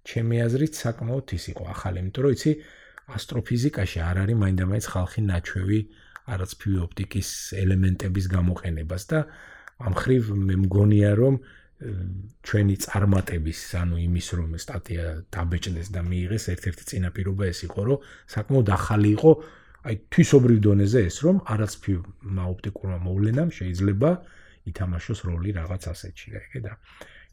ჩემი 0.06 0.36
აზრით 0.46 0.72
საკმაოდ 0.78 1.26
ის 1.38 1.44
იყო 1.52 1.64
ახალი, 1.74 1.96
იმიტომ 2.02 2.22
რომ 2.26 2.32
იცი 2.36 2.52
ასტროფიზიკაში 3.16 3.98
არ 4.02 4.16
არის 4.22 4.36
მაინდამაინც 4.42 4.86
ხალხი 4.92 5.20
ნაჩვევი 5.26 5.80
არაცფივი 6.32 6.78
ოპტიკის 6.86 7.28
ელემენტების 7.62 8.26
გამოყენებას 8.30 9.02
და 9.10 9.20
ამ 9.82 9.94
ხრივ 9.98 10.30
მე 10.48 10.56
მგონია 10.64 11.10
რომ 11.18 11.34
ჩვენი 12.46 12.76
წარმატების 12.84 13.60
ანუ 13.80 13.96
იმის 14.06 14.28
რომ 14.38 14.50
სტატია 14.64 15.04
დაბეჭდეს 15.34 15.88
და 15.94 16.00
მიიღეს 16.06 16.44
ერთ-ერთი 16.54 16.84
წინაპირობა 16.90 17.44
ეს 17.52 17.60
იყო 17.66 17.80
რომ 17.88 17.98
საკმაოდ 18.34 18.68
ახალი 18.78 19.10
იყო 19.16 19.30
აი 19.82 19.94
თვისობრივ 20.14 20.58
დონეზე 20.66 21.00
ეს 21.10 21.16
რომ 21.26 21.36
არაცფი 21.54 21.94
ოპტიკურმა 22.52 22.98
მოვლენამ 23.06 23.50
შეიძლება 23.58 24.10
ითამაშოს 24.70 25.20
როლი 25.26 25.50
რაღაც 25.58 25.82
ასეთში 25.92 26.28
ეგე 26.38 26.60
და 26.66 26.72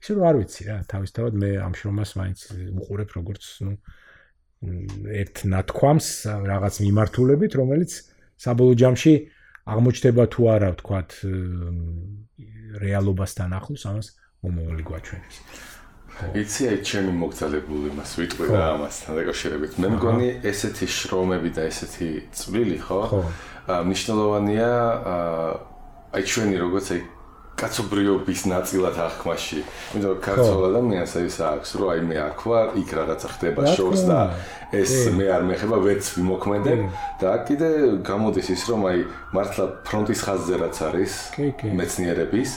ისე 0.02 0.12
რომ 0.18 0.24
არ 0.30 0.36
ვიცი 0.40 0.62
რა 0.70 0.78
თავისთავად 0.90 1.34
მე 1.42 1.50
ამ 1.62 1.74
შრომას 1.78 2.12
მაინც 2.20 2.40
უყურებ 2.80 3.10
როგორც 3.20 3.44
ნუ 3.68 3.74
ერთ 5.24 5.36
ნათქვამს 5.54 6.08
რაღაც 6.52 6.76
მიმართულებით 6.84 7.52
რომელიც 7.60 7.92
საბოლოო 8.40 8.80
ჯამში 8.82 9.14
აღმოჩნდება 9.70 10.24
თუ 10.34 10.42
არა 10.56 10.70
ვთქვათ 10.74 11.12
რეალობასთან 12.82 13.54
ახლოს 13.60 13.84
ამას 13.92 14.08
მომავალი 14.46 14.84
გვაჩვენებს. 14.88 15.38
იცი 16.36 16.62
აი 16.70 16.78
ჩემი 16.84 17.12
მოგზალებული 17.16 17.92
მას 17.96 18.12
ვიტყვი 18.20 18.46
რა 18.52 18.64
ამასთან 18.76 19.12
დაკავშირებით. 19.20 19.72
მე 19.80 19.88
მგონი 19.96 20.28
ესეთი 20.52 20.88
შრომები 20.96 21.50
და 21.56 21.62
ესეთი 21.72 22.10
წვლილი 22.36 22.78
ხო? 22.84 23.02
ხო. 23.12 23.22
მნიშვნელოვანია 23.88 24.72
აი 26.16 26.24
ჩვენი 26.28 26.56
როგორც 26.60 26.88
აი 26.96 27.02
კაცობრიობის 27.60 28.42
ნაწილად 28.54 28.96
აღქმაში. 29.06 29.60
იმიტომ 29.96 30.12
რომ 30.14 30.22
ქართულ 30.28 30.62
ადამიანს 30.70 31.14
ის 31.30 31.38
აქვს, 31.50 31.70
რომ 31.80 31.88
აი 31.94 32.02
მე 32.10 32.18
აქ 32.30 32.40
ვარ, 32.50 32.68
იქ 32.82 32.90
რაღაცა 33.00 33.28
ხდება 33.36 33.62
შორს 33.76 34.02
და 34.10 34.20
ეს 34.70 34.92
მე 35.18 35.26
არ 35.34 35.44
მეხება 35.50 35.78
ვერც 35.82 36.06
ვიმოქმედებ. 36.14 36.80
და 37.20 37.32
კიდე 37.48 37.70
გამოდის 38.06 38.48
ის 38.54 38.64
რომ 38.70 38.82
აი 38.90 39.00
მართლა 39.34 39.66
ფრონტის 39.86 40.20
ხაზზე 40.26 40.56
რაც 40.62 40.78
არის 40.88 41.14
მეცნიერების 41.80 42.52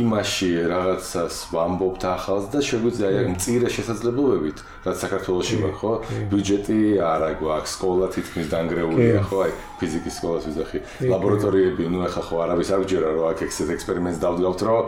იმაში 0.00 0.50
რაღაცას 0.72 1.34
ვამბობთ 1.52 2.02
ახალს 2.16 2.46
და 2.50 2.58
შეგვიძლია 2.64 3.08
აი 3.20 3.26
მწირე 3.36 3.68
შესაძლებლობებით 3.76 4.58
რაც 4.80 4.96
საქართველოსში 5.04 5.56
ვარ 5.60 5.74
ხო 5.76 5.92
ბიუჯეტი 6.32 6.78
არა 7.04 7.30
გვაქვს 7.40 7.72
სკოლა 7.76 8.06
თითქმის 8.16 8.46
დანგრეულია 8.48 9.20
ხო 9.28 9.38
აი 9.44 9.52
ფიზიკის 9.80 10.14
სკოლას 10.16 10.44
ვიზახი. 10.48 10.78
ლაბორატორიები 11.12 11.82
ნუ 11.92 11.98
ახლა 12.08 12.22
ხო 12.24 12.36
არავის 12.44 12.68
არ 12.72 12.80
გჯერა 12.88 13.08
რომ 13.12 13.24
აქ 13.30 13.38
ექსპერიმენტს 13.76 14.20
დავდგავთ 14.24 14.60
რომ 14.64 14.84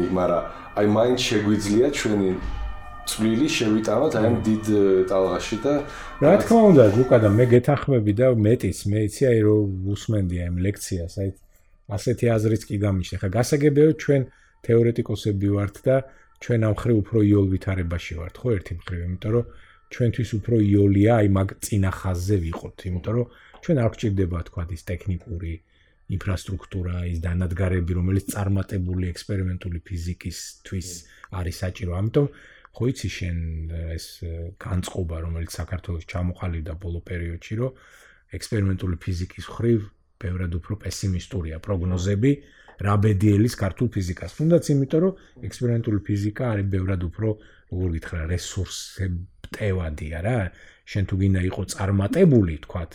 იქ 0.00 0.08
მაგრამ 0.16 0.42
აი 0.80 0.86
მაინც 0.96 1.18
შეგვიძლია 1.28 1.86
ჩვენი 1.92 2.30
წვლილი 3.04 3.48
შევიტანოთ 3.52 4.12
აი 4.16 4.24
ამ 4.24 4.36
დიდ 4.48 4.64
ტალღაში 5.12 5.56
და 5.60 5.72
რა 6.24 6.34
თქმა 6.40 6.60
უნდა 6.72 6.84
ლუკა 6.96 7.16
და 7.20 7.28
მე 7.36 7.44
გეთანხმები 7.52 8.12
და 8.16 8.26
მეტიც 8.32 8.78
მე 8.88 9.00
იცი 9.08 9.22
აი 9.28 9.40
რომ 9.44 9.92
უსმენდი 9.92 10.36
აი 10.40 10.46
ამ 10.48 10.56
ლექციას 10.64 11.14
აი 11.20 11.28
ასეთი 11.92 12.26
აზრიც 12.32 12.62
კი 12.64 12.76
გამიშნე 12.80 13.16
ხა 13.20 13.28
გასაგებია 13.36 13.88
ჩვენ 14.00 14.22
თეორეტიკოსები 14.64 15.48
ვართ 15.52 15.76
და 15.84 15.96
ჩვენ 16.44 16.60
ამ 16.68 16.74
ხრი 16.76 16.94
უფრო 17.00 17.18
იოლ 17.24 17.46
ვითარებაში 17.56 18.14
ვართ 18.20 18.36
ხო 18.40 18.48
ერთი 18.54 18.72
მხრივ 18.78 19.00
იმიტომ 19.04 19.32
რომ 19.34 19.44
ჩვენთვის 19.94 20.30
უფრო 20.38 20.56
იოლია 20.60 21.12
აი 21.20 21.28
მაგ 21.36 21.48
წინა 21.64 21.90
ხაზზე 21.98 22.36
ვიყოთ 22.44 22.76
იმიტომ 22.90 23.14
რომ 23.16 23.26
ჩვენ 23.64 23.76
არ 23.84 23.88
გჭირდება 23.94 24.38
თქვა 24.48 24.62
ის 24.76 24.82
ტექნიკური 24.90 25.52
ინფრასტრუქტურა 26.14 26.96
ის 27.08 27.18
დანადგარები 27.24 27.92
რომელიც 27.96 28.26
წარმატებული 28.34 29.08
ექსპერიმენტული 29.14 29.78
ფიზიკისთვის 29.88 30.88
არის 31.40 31.56
საჭირო 31.64 31.92
ამიტომ 32.00 32.26
ხო 32.76 32.84
იცი 32.92 33.08
შენ 33.16 33.38
ეს 33.96 34.06
განწყობა 34.60 35.16
რომელიც 35.24 35.50
საქართველოს 35.60 36.04
ჩამოყალიბდა 36.12 36.74
ბოლო 36.84 37.00
პერიოდში 37.08 37.54
რომ 37.62 37.72
ექსპერიმენტული 38.36 38.96
ფიზიკის 39.00 39.46
ხრივ 39.54 39.80
ბევრად 40.20 40.52
უფრო 40.60 40.74
პესიმისტურია 40.84 41.56
პროგნოზები 41.64 42.32
რაბედიელის 42.82 43.54
ქართულ 43.54 43.88
ფიზიკას. 43.94 44.30
თუნდაც 44.38 44.64
იმიტომ 44.74 45.00
რომ 45.04 45.12
ექსპერიმენტული 45.48 45.98
ფიზიკა 46.08 46.44
არის 46.52 46.66
ბევრად 46.74 47.02
უფრო 47.08 47.28
როგორ 47.70 47.88
გითხრა 47.94 48.20
რესურსებტევადია 48.34 50.18
რა. 50.26 50.38
შენ 50.84 51.04
თუ 51.08 51.14
გინდა 51.16 51.40
იყო 51.48 51.62
წარმატებული, 51.74 52.54
თქვათ, 52.64 52.92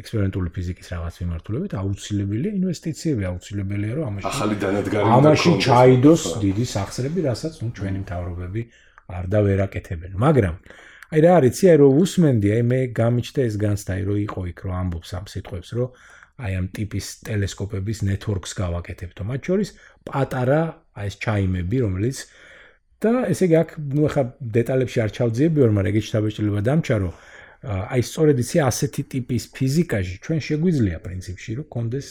ექსპერიმენტული 0.00 0.50
ფიზიკის 0.54 0.86
რაღაც 0.94 1.14
მიმართულებით 1.20 1.72
აუცილებელია 1.80 2.52
ინვესტიციები, 2.60 3.22
აუცილებელია 3.30 3.92
რომ 3.98 4.04
ამაში 4.10 4.28
ახალი 4.30 4.56
დანადგარი 4.62 5.10
ამაში 5.18 5.50
ჩაიდოს 5.66 6.22
დიდი 6.44 6.64
სახსრები, 6.74 7.20
რასაც 7.26 7.54
ნუ 7.60 7.68
ჩვენი 7.74 7.98
მთავრობები 8.04 8.62
არ 9.10 9.24
და 9.34 9.38
ვერ 9.46 9.60
აკეთებენ. 9.66 10.12
მაგრამ 10.14 10.54
აი 11.10 11.20
რა 11.26 11.30
არის, 11.40 11.58
აი 11.66 11.76
რომ 11.82 11.98
უსმენდი, 12.04 12.48
აი 12.54 12.62
მე 12.70 12.80
გამიჩნდა 12.94 13.40
ეს 13.50 13.54
განცდა, 13.58 13.90
აი 13.98 14.02
რომ 14.06 14.18
იყო 14.30 14.40
იქ 14.54 14.58
რომ 14.62 14.74
ამბობს 14.80 15.10
ამ 15.18 15.24
სიტყვებს, 15.26 15.70
რომ 15.74 15.88
აი 16.40 16.52
ამ 16.60 16.66
ტიპის 16.76 17.06
ტელესკოპების 17.26 17.98
ნეტვორკს 18.08 18.52
გავაკეთებთო. 18.60 19.22
მათ 19.30 19.40
შორის 19.48 19.68
პატარა 20.08 20.60
აი 20.96 21.06
ეს 21.10 21.16
ჩაიმები, 21.24 21.76
რომელიც 21.84 22.18
და 23.00 23.12
ესე 23.32 23.44
იგი 23.48 23.56
აქ 23.62 23.70
ნუ 23.96 24.02
ახლა 24.08 24.24
დეტალებში 24.56 24.98
არ 25.04 25.10
ჩავძიები, 25.16 25.58
მაგრამ 25.64 25.86
ეგეც 25.90 26.04
შთაბეჭდილება 26.08 26.60
დამჩარო. 26.68 27.10
აი 27.60 28.00
სწორედ 28.08 28.36
იცი 28.40 28.58
ასეთი 28.70 29.02
ტიპის 29.12 29.44
ფიზიკაში 29.56 30.14
ჩვენ 30.24 30.38
შეგვიძლია 30.48 30.98
პრინციპში 31.04 31.50
რომ 31.60 31.66
კონდეს 31.74 32.08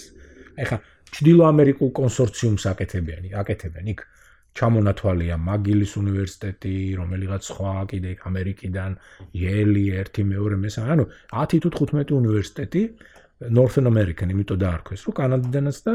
აი 0.62 0.66
ხა 0.70 0.78
ჩდილო 1.10 1.44
ამერიკულ 1.50 1.90
კონსორციუმს 2.00 2.64
აკეთებიანი, 2.70 3.34
აკეთებენ 3.42 3.86
იქ 3.94 4.00
ჩამონათვალია 4.60 5.36
მაგილის 5.40 5.94
უნივერსიტეტი, 6.02 6.74
რომელიღაც 7.00 7.42
სხვა 7.50 7.74
კიდე 7.92 8.12
ამერიკიდან, 8.30 8.92
იელი, 9.42 9.84
ერთი 10.02 10.22
მეორე 10.32 10.56
მესამე, 10.64 10.88
ანუ 10.96 11.06
10 11.34 11.62
თუ 11.64 11.70
15 11.80 12.14
უნივერსიტეტი 12.22 12.84
Northern 13.48 13.88
American, 13.88 14.32
იმიტომ 14.34 14.60
დაარქვეს, 14.60 15.03
რომ 15.07 15.14
კანადიდანაც 15.20 15.78
და 15.86 15.94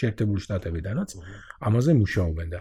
შეერთებული 0.00 0.40
შტატებიდანაც 0.44 1.14
ამაზე 1.66 1.92
მუშაობენ 2.00 2.48
და 2.54 2.60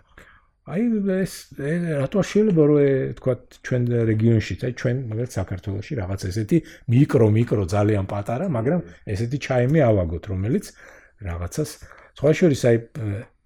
აი 0.69 0.83
ეს 1.17 1.33
რატო 1.57 2.21
შეიძლება 2.29 2.63
რომ 2.69 2.79
თქვა 3.17 3.33
ჩვენ 3.65 3.81
რეგიონშიც, 4.09 4.59
აი 4.69 4.73
ჩვენ 4.77 4.95
მაგალითად 5.09 5.33
საქართველოში 5.39 5.93
რაღაც 6.01 6.21
ესეთი 6.29 6.57
მიკრო 6.93 7.27
მიკრო 7.33 7.63
ძალიან 7.73 8.05
პატარა, 8.05 8.45
მაგრამ 8.53 8.81
ესეთი 9.09 9.37
ჩაიმი 9.49 9.79
ავაგოთ, 9.89 10.23
რომელიც 10.29 10.65
რაღაცას 11.25 11.69
სხვა 12.19 12.31
შორის 12.37 12.61
აი 12.69 12.77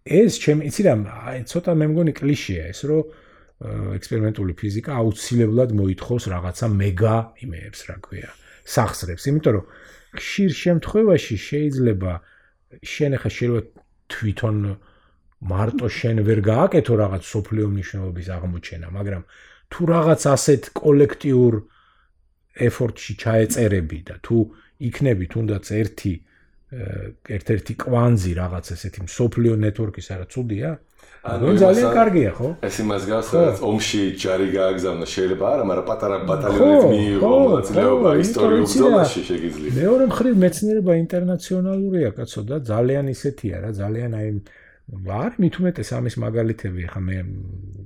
ეს 0.03 0.36
ჩემ 0.44 0.60
იცი 0.68 0.82
რა 0.84 0.94
აი 1.32 1.38
ცოტა 1.48 1.72
მე 1.80 1.86
მგონი 1.94 2.14
კლიშეა 2.20 2.64
ეს 2.74 2.80
რომ 2.91 3.02
ექსპერიმენტული 3.95 4.53
ფიზიკა 4.60 4.91
აუცილებლად 4.99 5.72
მოითხოვს 5.80 6.24
რაღაცა 6.34 6.68
მეგა 6.76 7.15
იმეებს 7.45 7.80
რა 7.88 7.95
ქვია 8.03 8.30
სახსრებს 8.68 9.24
იმიტომ 9.32 9.53
რომ 9.56 9.65
ხშირ 10.18 10.52
შემთხვევაში 10.64 11.38
შეიძლება 11.49 12.14
შენ 12.94 13.11
ახლა 13.18 13.31
შეიძლება 13.38 13.61
თვითონ 14.14 14.57
მარტო 15.52 15.88
შენ 15.99 16.18
ვერ 16.27 16.40
გააკეთო 16.48 16.94
რაღაც 17.03 17.23
სოფლიო 17.34 17.65
მნიშვნელობის 17.73 18.27
აღმოჩენა 18.35 18.88
მაგრამ 18.98 19.23
თუ 19.73 19.81
რაღაც 19.94 20.22
ასეთ 20.35 20.64
კოლექტიურ 20.84 21.53
ეფორტში 22.68 23.14
ჩაეწერები 23.23 23.99
და 24.10 24.15
თუ 24.26 24.38
იქნები 24.90 25.26
თუნდაც 25.34 25.65
ერთი 25.81 26.14
ერთ-ერთი 27.38 27.74
კვანძი 27.84 28.32
რაღაც 28.40 28.66
ესეთი 28.74 29.06
სოფლიო 29.14 29.54
ნეტვორკის 29.64 30.08
არა 30.16 30.26
ცუდია? 30.34 30.70
ანუ 31.24 31.56
ძალიან 31.56 31.90
კარგია, 31.95 32.32
ხო? 32.36 32.48
ეს 32.68 32.76
იმას 32.84 33.04
გავს, 33.08 33.28
რომ 33.32 33.62
ომში 33.64 34.02
ჯარი 34.20 34.48
გააგზავნა 34.58 35.06
შეიძლება 35.08 35.45
არა, 35.54 35.64
მაგრამ 35.70 35.86
პატარა 35.88 36.18
ბატალიონით 36.28 36.84
მიიღო 36.94 37.32
მოძრაობა 37.54 38.12
ისტორიულ 38.24 38.68
ზონაში 38.74 39.22
შეგიძლია. 39.30 39.72
მეორე 39.80 40.04
მხრივ 40.12 40.36
მეცნიერება 40.44 40.94
ინტერნაციონალურია, 41.04 42.10
კაცო 42.18 42.41
და 42.44 42.56
ძალიან 42.72 43.06
ისეთია 43.16 43.56
რა, 43.64 43.70
ძალიან 43.80 44.12
აი 44.20 44.28
არ 45.24 45.32
მithumetes 45.40 45.90
ამის 45.95 46.16
მაგალითები, 46.20 46.82
ხა 46.91 47.02
მე 47.08 47.18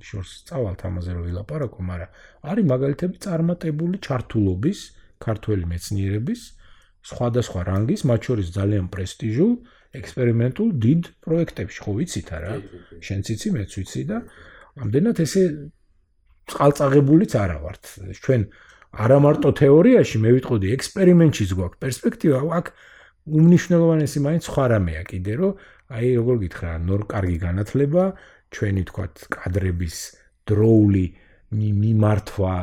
შორს 0.02 0.32
წავალთ 0.50 0.82
ამაზე 0.90 1.10
რომ 1.14 1.24
ვილაპარაკო, 1.30 1.80
მაგრამ 1.90 2.10
არის 2.42 2.66
მაგალითები 2.74 3.16
წარმატებული 3.22 3.96
ჩართულობის 4.02 4.80
ქართველი 5.22 5.64
მეცნიერების 5.78 6.42
სხვადასხვა 7.08 7.62
რანგის, 7.72 8.02
მათ 8.10 8.22
შორის 8.28 8.48
ძალიან 8.58 8.86
პრესტიჟულ 8.92 9.54
ექსპერიმენტულ 9.98 10.70
დიდ 10.84 11.02
პროექტებში, 11.24 11.80
ხო 11.84 11.92
ვიცით 11.98 12.30
არა? 12.38 12.54
შენც 13.08 13.26
იცი, 13.34 13.48
მეც 13.56 13.72
ვიცი 13.80 14.02
და 14.12 14.18
ამდენად 14.84 15.18
ესე 15.24 15.44
წყალწაღებულიც 16.52 17.32
არა 17.40 17.58
ვართ. 17.64 17.84
ჩვენ 18.24 18.42
არა 19.04 19.18
მარტო 19.24 19.50
თეორიაში, 19.62 20.18
მე 20.24 20.30
ვიტყოდი 20.38 20.68
ექსპერიმენტშიც 20.78 21.50
გვაქვს 21.58 21.82
პერსპექტივა, 21.84 22.40
აქ 22.60 22.66
უმნიშვნელოვანესი 23.28 24.20
მაინც 24.28 24.44
სხვა 24.48 24.66
რამეა 24.72 25.04
კიდე, 25.12 25.34
რომ 25.40 25.52
აი 25.98 26.08
როგორ 26.20 26.36
გითხრა, 26.44 26.72
ნორ 26.88 27.02
კარგი 27.12 27.38
განათლება, 27.44 28.04
ჩვენი 28.52 28.84
თქვა 28.88 29.06
კადრების 29.36 29.96
დროული 30.48 31.06
მიმართვა 31.56 32.54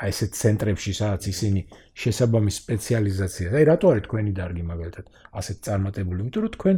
აი 0.00 0.12
ესეთ 0.12 0.32
ცენტრებში, 0.40 0.92
სადაც 0.96 1.22
ისინი 1.28 1.60
შესაბამის 2.00 2.56
სპეციალიზაცია. 2.62 3.46
აი 3.56 3.64
რატო 3.70 3.86
არის 3.92 4.04
თქვენი 4.06 4.32
დარგი 4.40 4.64
მაგალითად 4.70 5.06
ასეთ 5.40 5.56
წარმატებული? 5.66 6.18
იმიტომ 6.24 6.42
რომ 6.44 6.52
თქვენ 6.56 6.76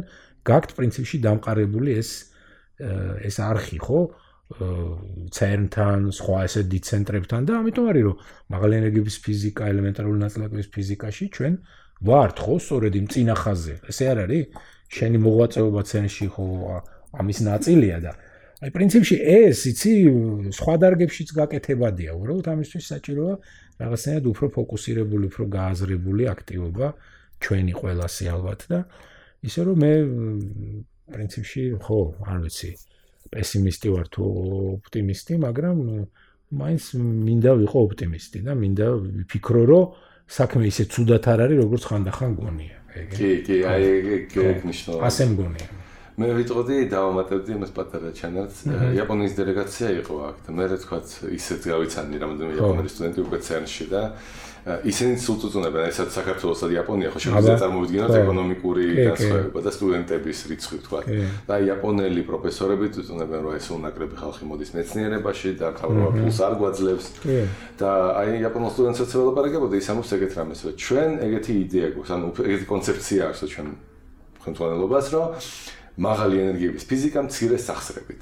გაქვთ 0.49 0.71
პრინციპში 0.77 1.17
დამყარებული 1.27 1.91
ეს 2.01 2.09
ეს 3.29 3.35
არხი, 3.39 3.79
ხო? 3.85 3.99
CERN-თან, 5.33 5.99
სხვა 6.13 6.37
ესეთ 6.45 6.67
დიდ 6.73 6.83
ცენტრებთან 6.89 7.41
და 7.47 7.53
ამიტომ 7.63 7.85
არის 7.89 8.03
რომ 8.07 8.17
მაღალი 8.53 8.73
ენერგიის 8.81 9.17
ფიზიკა, 9.25 9.63
ელემენტარული 9.73 10.19
ნაწილაკების 10.19 10.67
ფიზიკაში 10.75 11.25
ჩვენ 11.33 11.53
ვართ, 12.03 12.37
ხო, 12.43 12.55
სწორედ 12.59 12.93
იმ 12.99 13.07
წინა 13.13 13.35
ხაზზე. 13.39 13.75
ესე 13.89 14.05
არ 14.13 14.19
არის? 14.27 14.43
შენი 14.93 15.17
მოღვაწეობა 15.25 15.81
CERN-ში 15.89 16.27
ხო 16.33 16.45
ამის 17.21 17.39
ნაწილია 17.47 17.97
და 18.03 18.13
აი 18.63 18.71
პრინციპში 18.75 19.15
ეს 19.37 19.63
იცი 19.73 19.93
სხვა 20.57 20.75
დარგებშიც 20.83 21.29
გაკეთებადია 21.39 22.15
უბრალოდ 22.17 22.47
ამისთვის 22.53 22.85
საჭიროა 22.93 23.33
რაღაცნაირად 23.81 24.25
უფრო 24.33 24.45
ფოკუსირებული 24.57 25.29
უფრო 25.31 25.43
გააზრებული 25.57 26.23
აქტივობა 26.33 26.87
ჩვენი 27.43 27.73
ყველასი 27.79 28.25
ალბათ 28.33 28.61
და 28.71 28.79
ისე 29.43 29.61
რომ 29.67 29.77
მე 29.83 29.93
პრინციპში 31.13 31.63
ხო 31.83 31.99
არ 32.29 32.37
ვიცი 32.45 32.71
პესიმისტი 33.33 33.87
ვარ 33.93 34.07
თუ 34.13 34.23
ოპტიმისტი 34.77 35.33
მაგრამ 35.43 35.77
მაინც 36.53 36.83
მინდა 37.01 37.51
ვიყო 37.61 37.77
ოპტიმისტი 37.89 38.39
და 38.47 38.53
მინდა 38.61 38.87
ვფიქრო 39.25 39.63
რომ 39.71 39.83
საქმე 40.37 40.63
ისე 40.71 40.83
ცუდად 40.93 41.25
არ 41.33 41.39
არის 41.47 41.57
როგორც 41.65 41.83
ხანდახან 41.89 42.31
გონია 42.39 42.77
კი 43.13 43.29
კი 43.45 43.55
აი 43.73 43.83
ეგ 44.17 44.67
ნიშნავს 44.69 45.01
ასე 45.09 45.23
მგონია 45.33 45.82
მე 46.13 46.27
ვიტყოდი 46.37 46.75
დავამატებდი 46.93 47.55
იმას 47.57 47.71
პატარა 47.73 48.13
ჩანაც. 48.13 48.53
იაპონიის 48.69 49.33
დელეგაცია 49.33 49.87
იყო 50.05 50.15
აქ 50.29 50.37
და 50.45 50.49
მე 50.53 50.65
რა 50.69 50.77
თქვა 50.85 50.97
ისეთ 51.33 51.61
გავიცანდი 51.73 52.17
რამოდენიმე 52.21 52.53
იაპონური 52.53 52.89
სტუდენტი 52.93 53.19
უკვე 53.25 53.37
ცერნში 53.41 53.85
და 53.89 54.01
ისინი 54.63 55.17
სულ 55.19 55.37
წუწუნებენ 55.41 55.83
ესაც 55.89 56.09
საქართველოსა 56.15 56.69
და 56.69 56.73
იაპონია 56.77 57.09
ხო 57.11 57.19
შეიძლება 57.19 57.55
წარმოვიდგინოთ 57.63 58.13
ეკონომიკური 58.15 58.85
განსხვავება 58.95 59.59
და 59.59 59.71
სტუდენტების 59.75 60.39
რიცხვი 60.53 60.77
თქვა. 60.85 60.99
და 61.49 61.55
იაპონელი 61.67 62.21
პროფესორები 62.29 62.85
წუწუნებენ 62.95 63.39
რომ 63.43 63.53
ეს 63.59 63.67
უნაკლები 63.73 64.15
ხალხი 64.21 64.43
მოდის 64.53 64.71
მეცნიერებაში 64.77 65.49
და 65.59 65.67
ქავრობა 65.75 66.09
ფულს 66.15 66.39
არ 66.47 66.53
გვაძლევს. 66.61 67.05
და 67.75 67.89
აი 68.21 68.29
იაპონელ 68.39 68.71
სტუდენტებს 68.71 69.13
ველაპარაკებოდი 69.17 69.75
ის 69.83 69.87
ამოს 69.91 70.09
ეგეთ 70.15 70.31
რამეს 70.37 70.59
რომ 70.63 70.73
ჩვენ 70.79 71.09
ეგეთი 71.27 71.53
იდეა 71.67 71.87
გვაქვს 71.97 72.11
ანუ 72.15 72.25
ეგეთი 72.47 72.65
კონცეფცია 72.71 73.21
აქვს 73.33 73.39
ჩვენ 73.51 73.67
ხელმძღვანელობას 74.43 75.05
რომ 75.11 75.27
მაღალი 75.93 76.35
ენერგიების 76.41 76.83
ფიზიკა 76.89 77.19
მცირე 77.29 77.57
სახსრებით. 77.61 78.21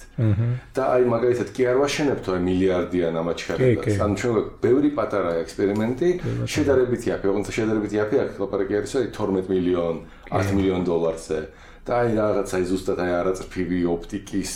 და 0.76 0.84
აი 0.92 1.04
მაგალითად 1.08 1.50
კი 1.56 1.62
არ 1.72 1.78
ვაშენებთ 1.80 2.26
აი 2.32 2.40
მილიარდიან 2.48 3.14
ამაჩქარებას. 3.22 3.96
ანუ 4.04 4.16
ჩვენ 4.20 4.36
ბევრი 4.60 4.90
პატარა 4.92 5.32
ექსპერიმენტი, 5.40 6.10
შედარებით 6.52 7.02
იაფი, 7.08 7.26
ოღონდ 7.32 7.48
შედარებით 7.48 7.92
იაფი 7.96 8.16
აქ 8.24 8.30
ლაპარაკი 8.44 8.74
არის 8.76 8.92
აი 9.00 9.08
12 9.16 9.48
მილიონ, 9.48 9.96
10 10.36 10.52
მილიონ 10.52 10.82
დოლარზე. 10.84 11.40
და 11.82 11.92
აი 11.98 12.10
რაღაცა 12.14 12.58
ზუსტად 12.70 13.00
აი 13.02 13.12
არაწრფივი 13.22 13.80
ოპტიკის 13.90 14.52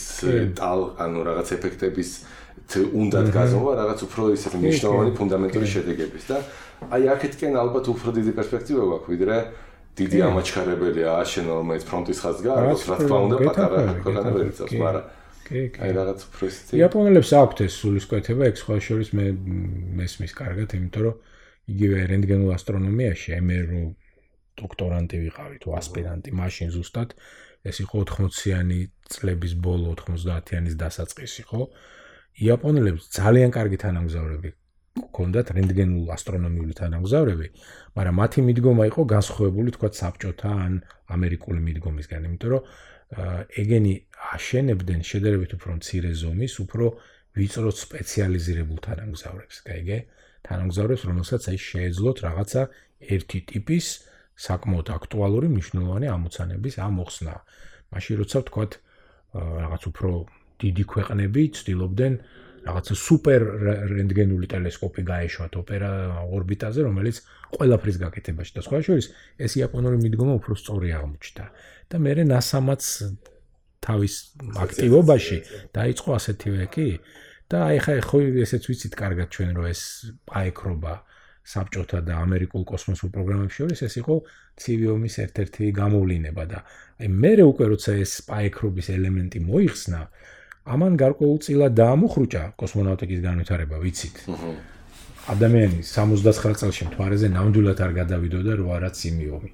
ტალ, 0.60 0.82
ანუ 1.00 1.20
რაღაც 1.26 1.48
ეფექტების 1.58 2.10
უნდა 2.76 3.20
გაზომა 3.34 3.72
რაღაც 3.82 4.00
უფრო 4.06 4.24
ისეთი 4.38 4.58
მნიშვნელოვანი 4.62 5.12
ფუნდამენტური 5.18 5.68
შედეგების. 5.74 6.24
და 6.30 6.38
აი 6.92 7.04
აქეთკენ 7.16 7.54
ალბათ 7.56 7.86
უფრო 7.94 8.10
დიდი 8.20 8.32
პერსპექტივა 8.38 8.84
გვაქვს 8.90 9.10
ვიდრე 9.10 9.36
დიდი 10.00 10.20
ამაჩქარებელია 10.30 11.12
აშენ 11.24 11.46
რომელიც 11.52 11.84
ფრონტის 11.90 12.20
ხაზს 12.24 12.42
გააქვს 12.46 12.84
რა 12.90 12.98
თქმა 13.02 13.18
უნდა 13.26 13.38
პატარა 13.46 13.80
ქვეყანები 14.06 14.56
წავს 14.58 14.74
მაგრამ 14.82 15.06
კი 15.46 15.62
კი. 15.76 15.80
აი 15.86 15.92
რაღაც 16.00 16.20
ფრესტი 16.36 16.80
იაპონელებს 16.82 17.32
აქვთ 17.40 17.58
ეს 17.66 17.74
სულისკვეთება 17.82 18.50
ეგ 18.50 18.56
სხვა 18.62 18.76
შორის 18.88 19.10
მე 19.18 19.26
მესმის 20.00 20.34
კარგად 20.42 20.76
იმიტომ 20.80 21.06
რომ 21.06 21.16
იგივე 21.76 22.00
რენტგენულ 22.12 22.52
ასტრონომიაში 22.58 23.30
ემერო 23.40 23.84
დოქტორანტი 24.62 25.16
ვიყავი 25.26 25.58
თუ 25.64 25.70
ასპირანტი 25.80 26.36
მაშინ 26.42 26.70
ზუსტად 26.76 27.16
ეს 27.66 27.78
იყო 27.86 28.04
80-იანი 28.06 28.80
წლების 29.10 29.54
ბოლო 29.66 29.96
90-იანის 30.02 30.76
დასაწყისი 30.82 31.44
ხო? 31.50 31.62
იაპონელებს 32.46 33.10
ძალიან 33.16 33.52
კარგი 33.56 33.78
თანამგზავრები 33.86 34.50
ჰქონდათ 35.16 35.48
რენტგენულ 35.56 36.12
ასტრონომიული 36.12 36.74
თანამგზავრები, 36.76 37.48
მაგრამ 37.96 38.16
მათი 38.20 38.40
მიდგომა 38.52 38.84
იყო 38.92 39.02
განსხვავებული 39.16 39.70
თქვა 39.80 39.90
საბჭოთა 39.96 40.52
ან 40.66 40.74
ამერიკული 41.16 41.60
მიდგომისგან, 41.68 42.28
იმიტომ 42.28 42.50
რომ 42.52 42.64
ეგენი 43.64 43.94
აშენებდნენ 44.36 45.02
შედარებით 45.08 45.52
უფრო 45.56 45.72
მცირე 45.80 46.12
ზომის, 46.20 46.54
უფრო 46.66 46.86
ვიწრო 47.36 47.70
სპეციალიზირებულ 47.72 48.78
თანამგზავრებს, 48.88 49.56
კაიგე? 49.64 49.98
თანამგზავრებს, 50.46 51.04
რომელსაც 51.10 51.42
აი 51.52 51.58
შეეძლოთ 51.70 52.18
რაღაცა 52.26 52.62
ერთი 53.16 53.40
ტიპის 53.50 53.86
საკმაოდ 54.36 54.88
აქტუალური 55.00 55.48
მნიშვნელოვანი 55.56 56.08
ამოცანების 56.12 56.76
ამოხსნა. 56.86 57.36
მაშინ 57.96 58.16
როცა 58.20 58.40
თქვა 58.52 58.66
რაღაც 59.36 59.84
უფრო 59.90 60.12
დიდი 60.64 60.84
ქვეყნები 60.92 61.42
ცდილობდნენ 61.56 62.14
რაღაცა 62.66 62.96
სუპერ 62.98 63.42
რენტგენული 63.94 64.48
ტელესკოპი 64.50 65.02
გაეშვათ 65.06 65.54
ოპერა 65.62 65.92
ორბიტაზე, 66.34 66.80
რომელიც 66.88 67.22
ყველაფრის 67.56 67.98
გაკეთებაში 68.02 68.52
და 68.58 68.62
სხვა 68.66 68.80
შორის 68.90 69.06
ეს 69.38 69.52
იაპონური 69.62 70.02
მიდგომა 70.02 70.34
უფრო 70.42 70.54
სწორი 70.58 70.90
აღმოჩნდა. 70.98 71.46
და 71.90 72.02
მე 72.02 72.26
ნასამაც 72.26 72.84
თავის 73.86 74.14
აქტივობაში 74.66 75.38
დაიწყო 75.78 76.10
ასეთივე 76.18 76.66
კი 76.74 76.88
და 77.52 77.58
აი 77.70 77.78
ხა 77.86 77.94
ხო 78.10 78.22
ესეც 78.42 78.64
ვიცით 78.70 78.94
კარგად 78.98 79.30
ჩვენ 79.36 79.52
რომ 79.58 79.66
ეს 79.70 79.82
პაეკრობა 80.26 80.94
საბჭოთა 81.46 82.00
და 82.10 82.14
ამერიკულ 82.26 82.64
კოსმოსურ 82.66 83.10
პროგრამებში 83.14 83.58
შორის 83.62 83.86
ეს 83.86 83.96
იყო 84.02 84.16
ცივიომის 84.58 85.16
ერთ-ერთი 85.26 85.70
გამოვლინება 85.78 86.44
და 86.50 86.60
აი 87.06 87.10
მე 87.22 87.34
უკვე 87.46 87.66
როცა 87.74 87.92
ეს 88.02 88.14
პაეკრობის 88.26 88.88
ელემენტი 88.98 89.40
მოიხსნა 89.46 90.02
ამან 90.66 90.98
გარკვეულწილად 90.98 91.74
დაამუხრუჭა 91.78 92.44
კოსმონავტიკის 92.58 93.20
განვითარება, 93.22 93.78
ვიცით. 93.84 94.18
ადამიანი 95.26 95.80
69 95.86 96.58
წელში 96.62 96.84
მთვარეზე 96.90 97.28
ნამდვილად 97.34 97.80
არ 97.86 97.92
გადავიდოდა 98.02 98.52
რო 98.62 98.66
არა 98.78 98.90
ციმიომი. 98.98 99.52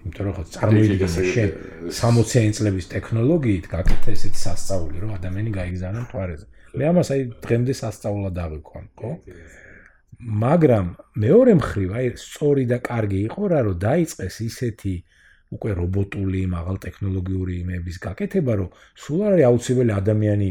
იმიტომ 0.00 0.24
რომ 0.26 0.34
ხო 0.36 0.44
წარმოიდგინე 0.56 1.24
შენ 1.34 1.50
60-იანი 2.00 2.52
წლების 2.56 2.86
ტექნოლოგიით 2.94 3.64
გაკეთე 3.74 4.12
ესეთ 4.16 4.34
სასწაული, 4.44 4.96
რომ 5.04 5.10
ადამიანი 5.20 5.50
გაიგზავნა 5.60 6.00
მთვარეზე. 6.08 6.46
მე 6.76 6.84
ამას 6.90 7.08
აი 7.12 7.20
დღემდე 7.44 7.72
სასწაულად 7.80 8.36
აღიქვამ, 8.44 8.86
ხო? 9.00 9.10
მაგრამ 10.20 10.86
მეორე 11.16 11.52
მხრივ 11.60 11.90
აი 11.96 12.06
სწორი 12.20 12.64
და 12.68 12.78
კარგი 12.84 13.20
იყო 13.28 13.42
რა 13.52 13.60
რომ 13.66 13.76
დაიწყეს 13.80 14.36
ისეთი 14.44 14.94
უკვე 15.50 15.70
რობოტული, 15.80 16.40
მაღალტექნოლოგიური 16.56 17.54
იმების 17.64 17.96
გაკეთება, 18.06 18.52
რომ 18.60 18.68
სულ 19.02 19.20
არის 19.28 19.46
აუცილებელი 19.50 19.92
ადამიანი 20.00 20.50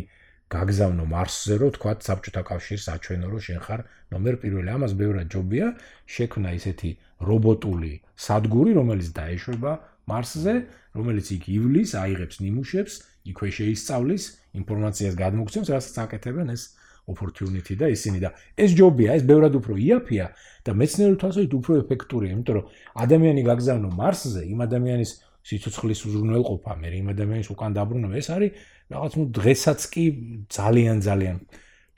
გაგზავნო 0.49 1.05
მარსზე, 1.13 1.55
რომ 1.61 1.71
თქვა 1.77 1.91
საბჭოთა 2.07 2.41
კავშირს 2.49 2.85
აჩვენო, 2.95 3.27
რომ 3.31 3.41
შენ 3.47 3.59
ხარ 3.65 3.81
ნომერ 4.11 4.35
პირველი. 4.41 4.69
ამას 4.76 4.93
ბევრად 4.99 5.27
ჯობია 5.34 5.67
შექმნა 6.15 6.49
ისეთი 6.59 6.89
რობოტული 7.30 7.93
სადგური, 8.26 8.71
რომელიც 8.80 9.09
დაეშვება 9.19 9.71
მარსზე, 10.09 10.55
რომელიც 10.97 11.27
იქ 11.38 11.43
ივლის, 11.53 11.89
აიღებს 12.03 12.35
ნიმუშებს, 12.43 12.93
იქვე 13.30 13.49
შეისწავლის, 13.59 14.23
ინფორმაციას 14.59 15.15
გადმოგცემს, 15.21 15.69
რასაც 15.69 15.95
აკეთებენ 16.05 16.47
ეს 16.55 16.63
opportunity 17.11 17.73
და 17.80 17.90
ისინი 17.90 18.19
და 18.23 18.30
ეს 18.56 18.76
ჯობია, 18.77 19.18
ეს 19.18 19.23
ბევრად 19.26 19.53
უფრო 19.60 19.73
იაფია 19.76 20.26
და 20.65 20.72
მეცნიერულ 20.77 21.18
თვალსაზრისით 21.19 21.53
უფრო 21.60 21.73
ეფექტურია, 21.84 22.30
იმიტომ 22.36 22.56
რომ 22.60 22.65
ადამიანი 23.03 23.41
გაგზავნო 23.49 23.90
მარსზე, 23.99 24.41
იმ 24.53 24.60
ადამიანის 24.68 25.11
სიცოცხლის 25.49 25.99
უზრუნველყოფა, 26.06 26.72
მე 26.80 26.90
იმ 26.99 27.07
ადამიანის 27.15 27.49
უკან 27.53 27.72
დაბრუნება, 27.73 28.15
ეს 28.19 28.27
არის 28.36 28.52
რაღაც 28.94 29.11
ნუ 29.18 29.23
დღესაც 29.40 29.80
კი 29.94 30.03
ძალიან 30.52 30.98
ძალიან 31.06 31.38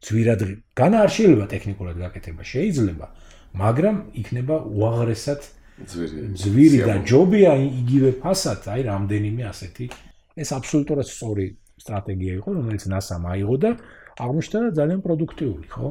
ძვირად 0.02 0.40
განა 0.78 0.98
არ 1.06 1.12
შეიძლება 1.16 1.46
ტექნიკურად 1.54 1.96
გაკეთება, 2.02 2.42
შეიძლება, 2.42 3.06
მაგრამ 3.54 3.96
იქნება 4.22 4.56
უაღრესად 4.66 5.42
ძვირი. 5.92 6.18
ძვირი 6.38 6.80
და 6.86 6.96
ჯობია 7.06 7.52
იგივე 7.82 8.12
ფასად, 8.22 8.62
აი 8.72 8.82
რამდენიმე 8.88 9.44
ასეთი 9.52 9.86
ეს 10.42 10.50
აბსოლუტურად 10.58 11.08
სწორი 11.10 11.46
სტრატეგია 11.82 12.34
იყო, 12.40 12.50
რომელიც 12.62 12.84
NASA-მა 12.94 13.30
აიღო 13.36 13.56
და 13.62 13.72
აღმოჩნდა 14.20 14.72
ძალიან 14.76 15.00
პროდუქტიული, 15.06 15.68
ხო? 15.72 15.90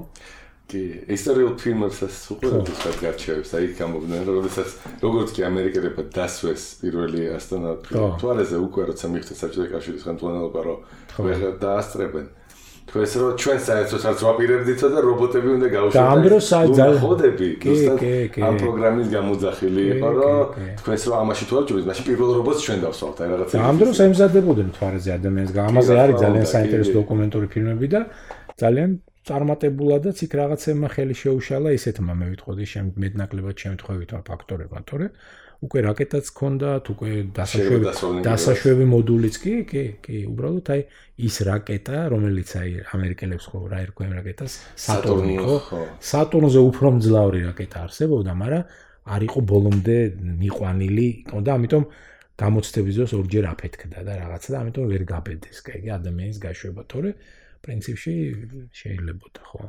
კი, 0.70 0.82
ისტორიულ 1.10 1.54
ფილმებსაც 1.58 2.14
უყურებთ 2.30 2.68
ის 2.70 2.80
გადარჩევებს, 2.86 3.50
აი 3.58 3.66
გამოვიდნენ, 3.80 4.20
რომ 4.28 4.44
შესაძ 4.46 4.70
როგორც 5.02 5.28
კი 5.34 5.40
ამერიკელებმა 5.50 6.04
დასვეს 6.14 6.62
პირველი 6.82 7.22
ასტრონავტი, 7.34 7.90
თვალეზე 8.22 8.56
უკვე 8.66 8.82
როცა 8.90 9.06
მიხდა 9.10 9.34
საბჭოთა 9.40 9.68
კავშირის 9.74 10.04
ხელმძღვანელობა, 10.06 10.60
რომ 10.68 10.78
ყველა 11.16 11.50
დაასწრებენ. 11.64 12.26
თქვენს 12.90 13.12
რო 13.22 13.26
ჩვენ 13.38 13.58
საერთოდ 13.70 14.02
არც 14.10 14.20
ვაპირებდითო 14.26 14.86
და 14.90 14.98
რობოტები 15.06 15.48
უნდა 15.56 15.68
გაუშვათ. 15.74 15.94
და 15.94 16.10
ამ 16.10 16.20
დროს 16.26 16.46
ხოდები, 17.02 17.48
ზუსტად 17.62 18.00
ამ 18.50 18.54
პროგრამის 18.62 19.08
გამოძახილი 19.14 19.82
იყო, 19.94 20.08
რომ 20.18 20.38
თქვენს 20.80 21.02
რო 21.06 21.12
ამაში 21.22 21.44
თუ 21.46 21.54
არ 21.60 21.64
ჯობს, 21.70 21.84
მაშინ 21.90 22.04
პირველ 22.10 22.30
რობოტს 22.38 22.60
ჩვენ 22.66 22.78
დავსვათ, 22.84 23.16
აი 23.22 23.28
რაღაცა. 23.30 23.54
და 23.54 23.62
ამ 23.70 23.76
დროს 23.80 23.96
ემზადებოდნენ 24.10 24.68
თვარეზე 24.74 25.10
ადამიანს. 25.18 25.50
ამაზე 25.70 25.92
არის 26.02 26.16
ძალიან 26.24 26.46
საინტერესო 26.54 26.92
დოკუმენტური 26.98 27.46
ფილმები 27.54 27.86
და 27.94 28.00
ძალიან 28.58 28.90
წარმატებულადაც 29.28 30.16
იქ 30.26 30.32
რაღაცემა 30.40 30.86
ხელი 30.90 31.14
შეუშალა 31.22 31.68
ისეთმა 31.78 32.12
მე 32.18 32.26
ვიტყოდი 32.32 32.64
შემ 32.72 32.84
მეტნაკლებად 33.02 33.56
შემთხვევით 33.62 34.10
ფაქტორებმა, 34.26 34.80
თორე 34.90 35.06
უკვე 35.60 35.80
რაკეტაც 35.84 36.28
ჰქონდათ, 36.32 36.84
უკვე 36.94 37.10
დასაშვები 37.36 38.22
დასაშვები 38.24 38.84
მოდულიც 38.88 39.36
კი, 39.42 39.54
კი, 39.68 39.82
კი, 40.00 40.20
უბრალოდ 40.32 40.70
აი 40.72 40.84
ის 41.28 41.36
რაკეტა, 41.44 41.98
რომელიც 42.14 42.50
აი 42.60 42.70
ამერიკელებს 42.96 43.48
ხო 43.52 43.60
რა 43.68 43.80
ერქვა 43.84 44.08
რაკეტას, 44.20 44.52
სატურნი 44.80 45.36
ხო? 45.36 45.56
სატურნზე 46.00 46.60
უფრო 46.64 46.88
მძლავრი 46.96 47.40
რაკეტა 47.50 47.84
არსებობდა, 47.84 48.32
მაგრამ 48.40 48.64
არ 49.10 49.20
იყო 49.28 49.40
ბოლომდე 49.52 49.98
მიყვანილი, 50.40 51.08
და 51.44 51.50
ამიტომ 51.60 51.84
გამოცდების 52.40 52.94
დროს 52.96 53.12
ორჯერ 53.20 53.44
აფეთქდა 53.52 54.00
და 54.06 54.12
რაღაცა 54.16 54.48
და 54.48 54.56
ამიტომ 54.64 54.84
ვერ 54.88 55.02
გაბედეს, 55.12 55.58
კაი, 55.60 55.92
ადამიანის 55.92 56.38
გაშვება, 56.40 56.82
თორე 56.88 57.10
პრინციპში 57.60 58.14
შეიძლებაოდა, 58.72 59.42
ხო? 59.44 59.60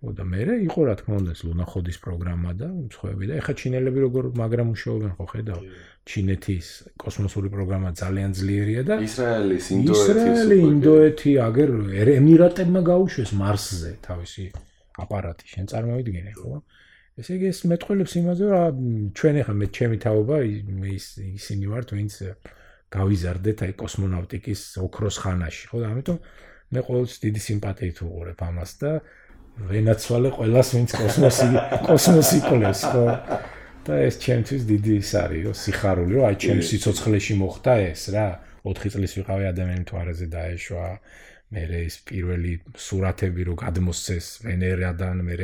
და 0.00 0.24
მე 0.24 0.44
იყო 0.64 0.80
რა 0.88 0.94
თქმა 0.96 1.14
უნდა 1.20 1.32
ლუნახოდის 1.44 1.98
პროგრამა 2.00 2.50
და 2.56 2.68
მსხვერპლი 2.72 3.26
და 3.28 3.34
ეხა 3.36 3.52
ჩინელები 3.60 4.00
როგორ 4.00 4.24
მაგრამ 4.40 4.66
მუშაობენ 4.72 5.10
ხო 5.20 5.26
ხედავ? 5.28 5.60
ჩინეთის 6.08 6.66
კოსმოსური 6.96 7.48
პროგრამა 7.52 7.92
ძალიან 8.00 8.30
ძლიერია 8.32 8.82
და 8.88 8.94
ისრაელის 9.04 9.66
ინდოეთის 9.76 10.00
ისრაელი 10.08 10.56
ინდოეთი 10.70 11.32
აგერ 11.44 11.70
ემირატებმა 12.16 12.80
გაუშვეს 12.88 13.30
მარსზე 13.36 13.92
თავისი 14.08 14.44
აპარატი 15.04 15.44
შენ 15.52 15.64
წარმოვიდგინე 15.68 16.32
ხო? 16.40 16.52
ესე 17.20 17.32
იგი 17.36 17.46
ეს 17.52 17.60
მეტყველებს 17.68 18.12
იმაზე 18.24 18.44
რომ 18.56 18.76
ჩვენ 19.20 19.34
ახლა 19.44 19.54
მე 19.60 19.66
ჩემი 19.76 19.96
თაობა 20.00 20.36
ის 20.96 21.06
ისინი 21.20 21.64
ვართ 21.76 21.88
ვინც 22.00 22.14
გავიზარდეთ 22.96 23.58
აი 23.68 23.72
კოსმონავტიკის 23.84 24.60
ოქროს 24.80 25.16
ხანაში 25.20 25.64
ხო? 25.68 25.76
და 25.84 25.86
ამიტომ 25.92 26.18
მე 26.72 26.80
ყოველთვის 26.88 27.18
დიდი 27.20 27.40
სიმპათიით 27.44 27.96
ვუყურებ 28.00 28.40
ამას 28.48 28.72
და 28.80 28.90
ვენაცვალე 29.68 30.28
ყოველას 30.36 30.68
ვინც 30.76 30.90
კოსმოსი 30.96 31.46
კოსმოსი 31.86 32.38
ყოლეს 32.48 32.80
ხო? 32.88 33.04
და 33.84 33.94
ეს 34.06 34.14
ჩემთვის 34.24 34.62
დიდი 34.70 34.92
ის 35.00 35.10
არის 35.20 35.42
რომ 35.46 35.56
სიხარული 35.56 36.12
რომ 36.16 36.24
აი 36.28 36.36
ჩემ 36.44 36.60
სიცოცხლეში 36.68 37.34
მოხდა 37.40 37.72
ეს 37.90 38.02
რა 38.14 38.28
4 38.64 38.92
წლის 38.92 39.12
ვიყავი 39.18 39.44
ადამიანის 39.52 39.88
თვარეზე 39.88 40.26
დაეშვა 40.36 40.86
მე 41.50 41.62
ეს 41.82 41.94
პირველი 42.06 42.52
სურათები 42.86 43.42
რო 43.48 43.54
გადმოსცეს 43.58 44.26
ვენერადან 44.46 45.18
მე 45.26 45.36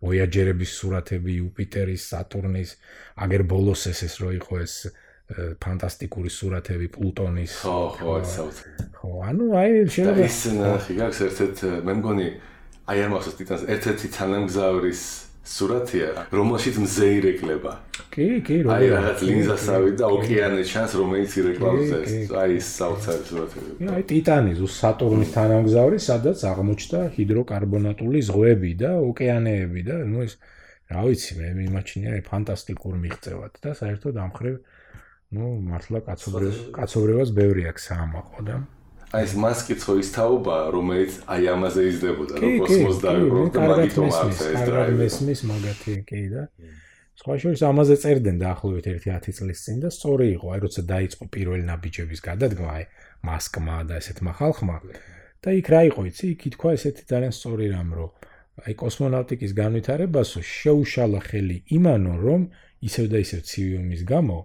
ვოიაჯერების 0.00 0.70
სურათები 0.80 1.32
იუპიტერის 1.36 2.02
სატურნის 2.08 2.70
აგერ 3.20 3.42
ბოლოს 3.52 3.82
ეს 3.90 4.00
ეს 4.08 4.14
რო 4.22 4.30
იყო 4.40 4.60
ეს 4.64 4.74
ფანტასტიკური 5.60 6.30
სურათები 6.32 6.86
პლუტონის. 6.94 7.52
ხო 7.62 7.76
ხო 7.98 8.14
ეს 8.22 8.30
საოცარი 8.34 8.86
ხო 8.96 9.10
ანუ 9.28 9.44
აი 9.60 9.68
შეიძლება 9.94 10.24
ის 10.26 10.38
ნახი 10.56 10.92
გაქვს 11.00 11.20
ერთ-ერთ 11.26 11.58
მე 11.86 11.92
მგონი 12.00 12.26
აი 12.90 13.02
ამასაც 13.06 13.34
ტიტანს 13.38 13.66
ერთ-ერთი 13.74 14.08
თანამგზავრის 14.18 15.02
სურათია, 15.50 16.08
რომელშიც 16.30 16.76
მზე 16.84 17.06
ირეკლება. 17.18 17.72
კი, 18.14 18.26
კი, 18.46 18.56
როგორია. 18.66 18.76
აი 18.76 18.86
რაღაც 18.94 19.18
ლინზასავი 19.30 19.90
და 19.98 20.06
ოკეანე 20.14 20.62
ჩანს, 20.70 20.92
რომელიც 21.00 21.32
ირეკლავს 21.40 21.90
ეს. 21.96 22.10
აი 22.30 22.50
ეს 22.60 22.68
საოცარი 22.80 23.22
სურათები. 23.30 23.70
აი 23.94 24.02
ტიტანი 24.10 24.52
ზუსტ 24.60 24.76
სატურნის 24.82 25.30
თანამგზავრი, 25.34 25.98
სადაც 26.10 26.38
აღმოჩნდა 26.50 27.00
ჰიდროკარბონატული 27.16 28.18
ზღვები 28.28 28.70
და 28.82 28.90
ოკეანეები 29.10 29.80
და 29.86 29.96
ნუ 30.10 30.18
ეს 30.26 30.34
რა 30.90 31.02
ვიცი, 31.06 31.32
მე 31.38 31.48
მიმაჩნია 31.60 32.10
ფანტასტიკურ 32.26 32.94
მიღწევად 33.00 33.52
და 33.62 33.70
საერთოდ 33.80 34.14
ამხრე 34.26 34.52
ნუ 35.30 35.46
მართლა 35.70 35.98
კაცობრიობას 36.10 36.58
კაცობრიობას 36.74 37.30
ბევრი 37.38 37.62
აქვს 37.70 37.84
საამაყო 37.90 38.40
და 38.50 38.56
აი 39.10 39.24
ეს 39.26 39.32
მასკიცო 39.42 39.94
ის 39.98 40.08
თაობა 40.14 40.56
რომელიც 40.70 41.14
აი 41.34 41.48
ამაზე 41.50 41.82
იზრდებოდა 41.90 42.34
კოსმოს 42.62 42.98
დაიბრუნდა 43.02 43.62
მაგითო 43.70 44.04
არის 44.06 44.42
ეს 44.50 44.60
დრაივი 44.68 44.98
მესმის 45.00 45.40
მაგათი 45.50 45.94
კი 46.06 46.20
და 46.30 46.42
სხვა 47.18 47.34
შორის 47.42 47.64
ამაზე 47.70 47.96
წერდნენ 48.04 48.38
დაახლოებით 48.38 48.86
1-10 48.92 49.34
წლის 49.40 49.64
წინ 49.66 49.82
და 49.82 49.90
სწორი 49.96 50.26
იყო 50.36 50.46
აი 50.54 50.60
როცა 50.64 50.82
დაიწყო 50.94 51.24
პირველი 51.34 51.64
ნაბიჯების 51.70 52.20
გადადგმა 52.28 52.70
აი 52.76 52.84
მასკმა 53.26 53.76
და 53.90 53.98
ესეთმა 53.98 54.32
ხალხმა 54.38 54.76
და 55.42 55.50
იქ 55.58 55.66
რა 55.74 55.80
იყო 55.90 56.00
იცი? 56.10 56.24
იქ 56.30 56.40
ითქვა 56.54 56.70
ესეთი 56.78 57.02
ძალიან 57.10 57.34
სწორი 57.34 57.66
რამ 57.74 57.90
რომ 57.98 58.10
აი 58.62 58.74
კოსმონავტიკის 58.78 59.52
განვითარებასო 59.58 60.40
შეუშალა 60.54 61.20
ხელი 61.26 61.58
იმანო 61.76 62.14
რომ 62.24 62.40
ისევ 62.86 63.06
და 63.10 63.18
ისევ 63.26 63.40
ცივი 63.42 64.04
გამო 64.06 64.38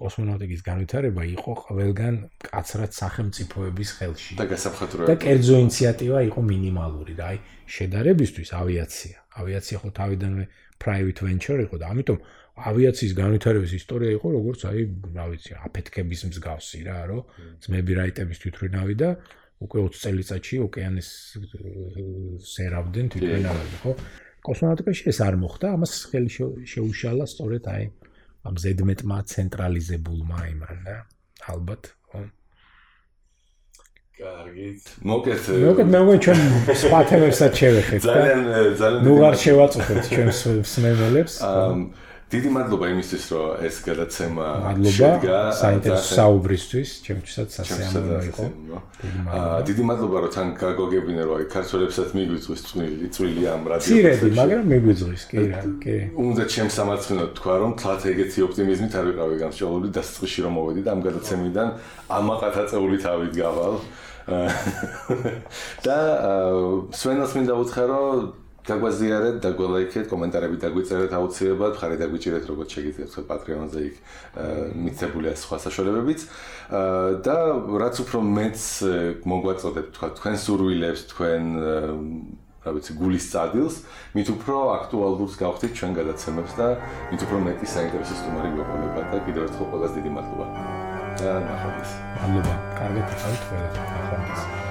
კოსმონავტიკის 0.00 0.60
განვითარება 0.64 1.22
იყო 1.36 1.52
ყველგან 1.64 2.14
კაცრად 2.48 2.92
სახელმწიფოების 3.00 3.90
ხელში. 4.00 4.32
და 4.40 4.44
გასაფხატრო 4.52 5.08
და 5.10 5.14
კერძო 5.24 5.54
ინიციატივა 5.64 6.18
იყო 6.30 6.40
მინიმალური 6.50 7.14
და 7.20 7.24
აი 7.30 7.38
შედარებისთვის 7.76 8.50
ავიაცია. 8.60 9.16
ავიაცია 9.40 9.76
ხო 9.82 9.90
თავიდანვე 10.00 10.44
private 10.80 11.20
venture 11.28 11.60
იყო 11.66 11.76
და 11.80 11.86
ამიტომ 11.92 12.18
ავიაციის 12.60 13.12
განვითარების 13.16 13.72
ისტორია 13.80 14.10
იყო 14.16 14.28
როგორც 14.36 14.60
აი, 14.68 14.80
რა 15.16 15.26
ვიცი, 15.32 15.52
აფეთქების 15.64 16.20
მსგავსი 16.30 16.80
რა, 16.88 16.98
რომ 17.08 17.22
ძმები 17.64 17.92
რაიტების 18.00 18.38
თვითრინავი 18.42 18.94
და 19.00 19.10
უკვე 19.64 19.78
20 19.86 20.02
წელიწადში 20.04 20.56
ოკეანის 20.66 21.08
სერავდნენ 22.52 23.06
თვითრინავები, 23.12 23.76
ხო? 23.84 23.92
კოსმონავტიკაში 24.40 25.04
ეს 25.12 25.18
არ 25.20 25.36
მოხდა, 25.40 25.66
ამას 25.76 25.92
ხელი 26.10 26.30
შეუშალა 26.72 27.24
სწორედ 27.28 27.64
აი 27.68 27.84
ამ 28.48 28.54
ზედმეტმა 28.64 29.18
ცენტრალიზებულმა 29.32 30.38
იმან 30.50 30.76
და 30.86 30.96
ალბათ 31.52 31.90
ხო? 32.10 32.20
კარგით. 34.20 34.84
მოკეთ 35.10 35.42
მოკეთ 35.64 35.88
მე 35.92 36.00
მგონი 36.04 36.20
ჩვენ 36.24 36.38
სხვა 36.82 37.00
თემებსაც 37.10 37.52
შევეხეთ 37.60 38.00
ძალიან 38.08 38.40
ძალიან 38.80 39.04
ნუ 39.06 39.14
არ 39.28 39.36
შევაწუხებთ 39.44 40.04
ჩვენ 40.14 40.28
მსმენელებს 40.60 41.34
აა 41.50 41.68
დიდი 42.30 42.50
მადლობა 42.54 42.86
იმისთვის, 42.94 43.24
რომ 43.34 43.62
ეს 43.66 43.76
გადაცემა 43.82 44.48
შედგა 44.86 45.38
საინტერესო 45.60 46.14
საუბრისთვის, 46.14 46.88
ჩემთვისაც 47.06 47.48
სასიამოვნო 47.58 48.18
იყო. 48.30 48.44
აა 49.34 49.56
დიდი 49.66 49.82
მადლობა, 49.90 50.16
რომ 50.22 50.30
თან 50.36 50.48
გაგოგებინე, 50.62 51.22
რომ 51.26 51.34
აი 51.40 51.46
ქართველებსაც 51.50 52.08
მიგვიწვის 52.14 52.60
წვილი, 52.70 53.08
წვილი 53.10 53.42
ამ 53.50 53.62
რადიო. 53.66 53.90
ცირედი, 53.90 54.28
მაგრამ 54.38 54.62
მიგვიწვის, 54.70 55.22
კი 55.26 55.38
რა, 55.50 55.62
კი. 55.82 55.96
უნდა 56.14 56.42
ჩემს 56.54 56.74
სამარცხინოდ 56.78 57.30
თქვა, 57.34 57.54
რომ 57.66 57.72
თლათ 57.82 58.02
ეგეთი 58.14 58.38
ოპტიმიზმით 58.46 58.92
არ 58.94 59.04
ვიყავი 59.10 59.34
გამსჯელობილი 59.42 59.90
და 59.90 60.02
სწყიში 60.06 60.40
რომ 60.46 60.52
მოვედი 60.54 60.80
და 60.86 60.90
ამ 60.94 61.00
გადაცემიდან 61.10 61.68
ამაყათაწეული 62.14 62.96
თავით 63.02 63.32
გავალ. 63.42 63.74
და 65.86 65.98
სვენოს 66.94 67.32
მინდა 67.34 67.54
უთხრა, 67.58 67.84
რომ 67.90 68.39
დაგვაზიარეთ, 68.68 69.36
დაგველაიქეთ, 69.44 70.04
კომენტარები 70.10 70.56
დაგვიწერეთ 70.60 71.12
აუცილებლად, 71.16 71.74
ხარი 71.80 71.96
დაგვიჭირეთ 72.00 72.44
როგორც 72.50 72.68
შეგიძლიათ 72.76 73.10
ხო 73.16 73.22
Patreon-ზე 73.30 73.80
იქ 73.88 73.96
მიცებულია 74.84 75.32
სხვა 75.40 75.56
საშუალებებიც. 75.64 76.20
და 77.24 77.36
რაც 77.80 77.96
უფრო 78.04 78.18
მეც 78.20 78.60
მოგვაწოდეთ 79.32 79.86
თქვა 79.96 80.08
თქვენ 80.20 80.36
სურვილებს, 80.44 81.00
თქვენ 81.10 81.42
რა 82.60 82.70
ვიცი, 82.76 82.92
გულის 83.00 83.26
წადილს, 83.32 83.76
მით 84.12 84.28
უფრო 84.36 84.56
აქტუალურს 84.76 85.34
გავხდით 85.40 85.72
ჩვენ 85.80 85.92
გადაცემებს 85.96 86.52
და 86.60 86.68
მით 87.08 87.20
უფრო 87.24 87.38
მეტი 87.48 87.66
საინტერესო 87.72 88.14
სტუმარი 88.20 88.50
გვეყოლებათ 88.52 89.06
და 89.08 89.18
კიდევ 89.24 89.42
ერთხელ 89.48 89.66
ყველას 89.72 89.92
დიდი 89.96 90.10
მადლობა. 90.12 90.46
და 91.20 91.32
ნახვამდის. 91.48 91.92
მადლობა. 92.20 92.54
კარგად 92.78 93.06
იყავით 93.16 93.42
ყველა. 93.48 93.68
ნახვამდის. 93.76 94.69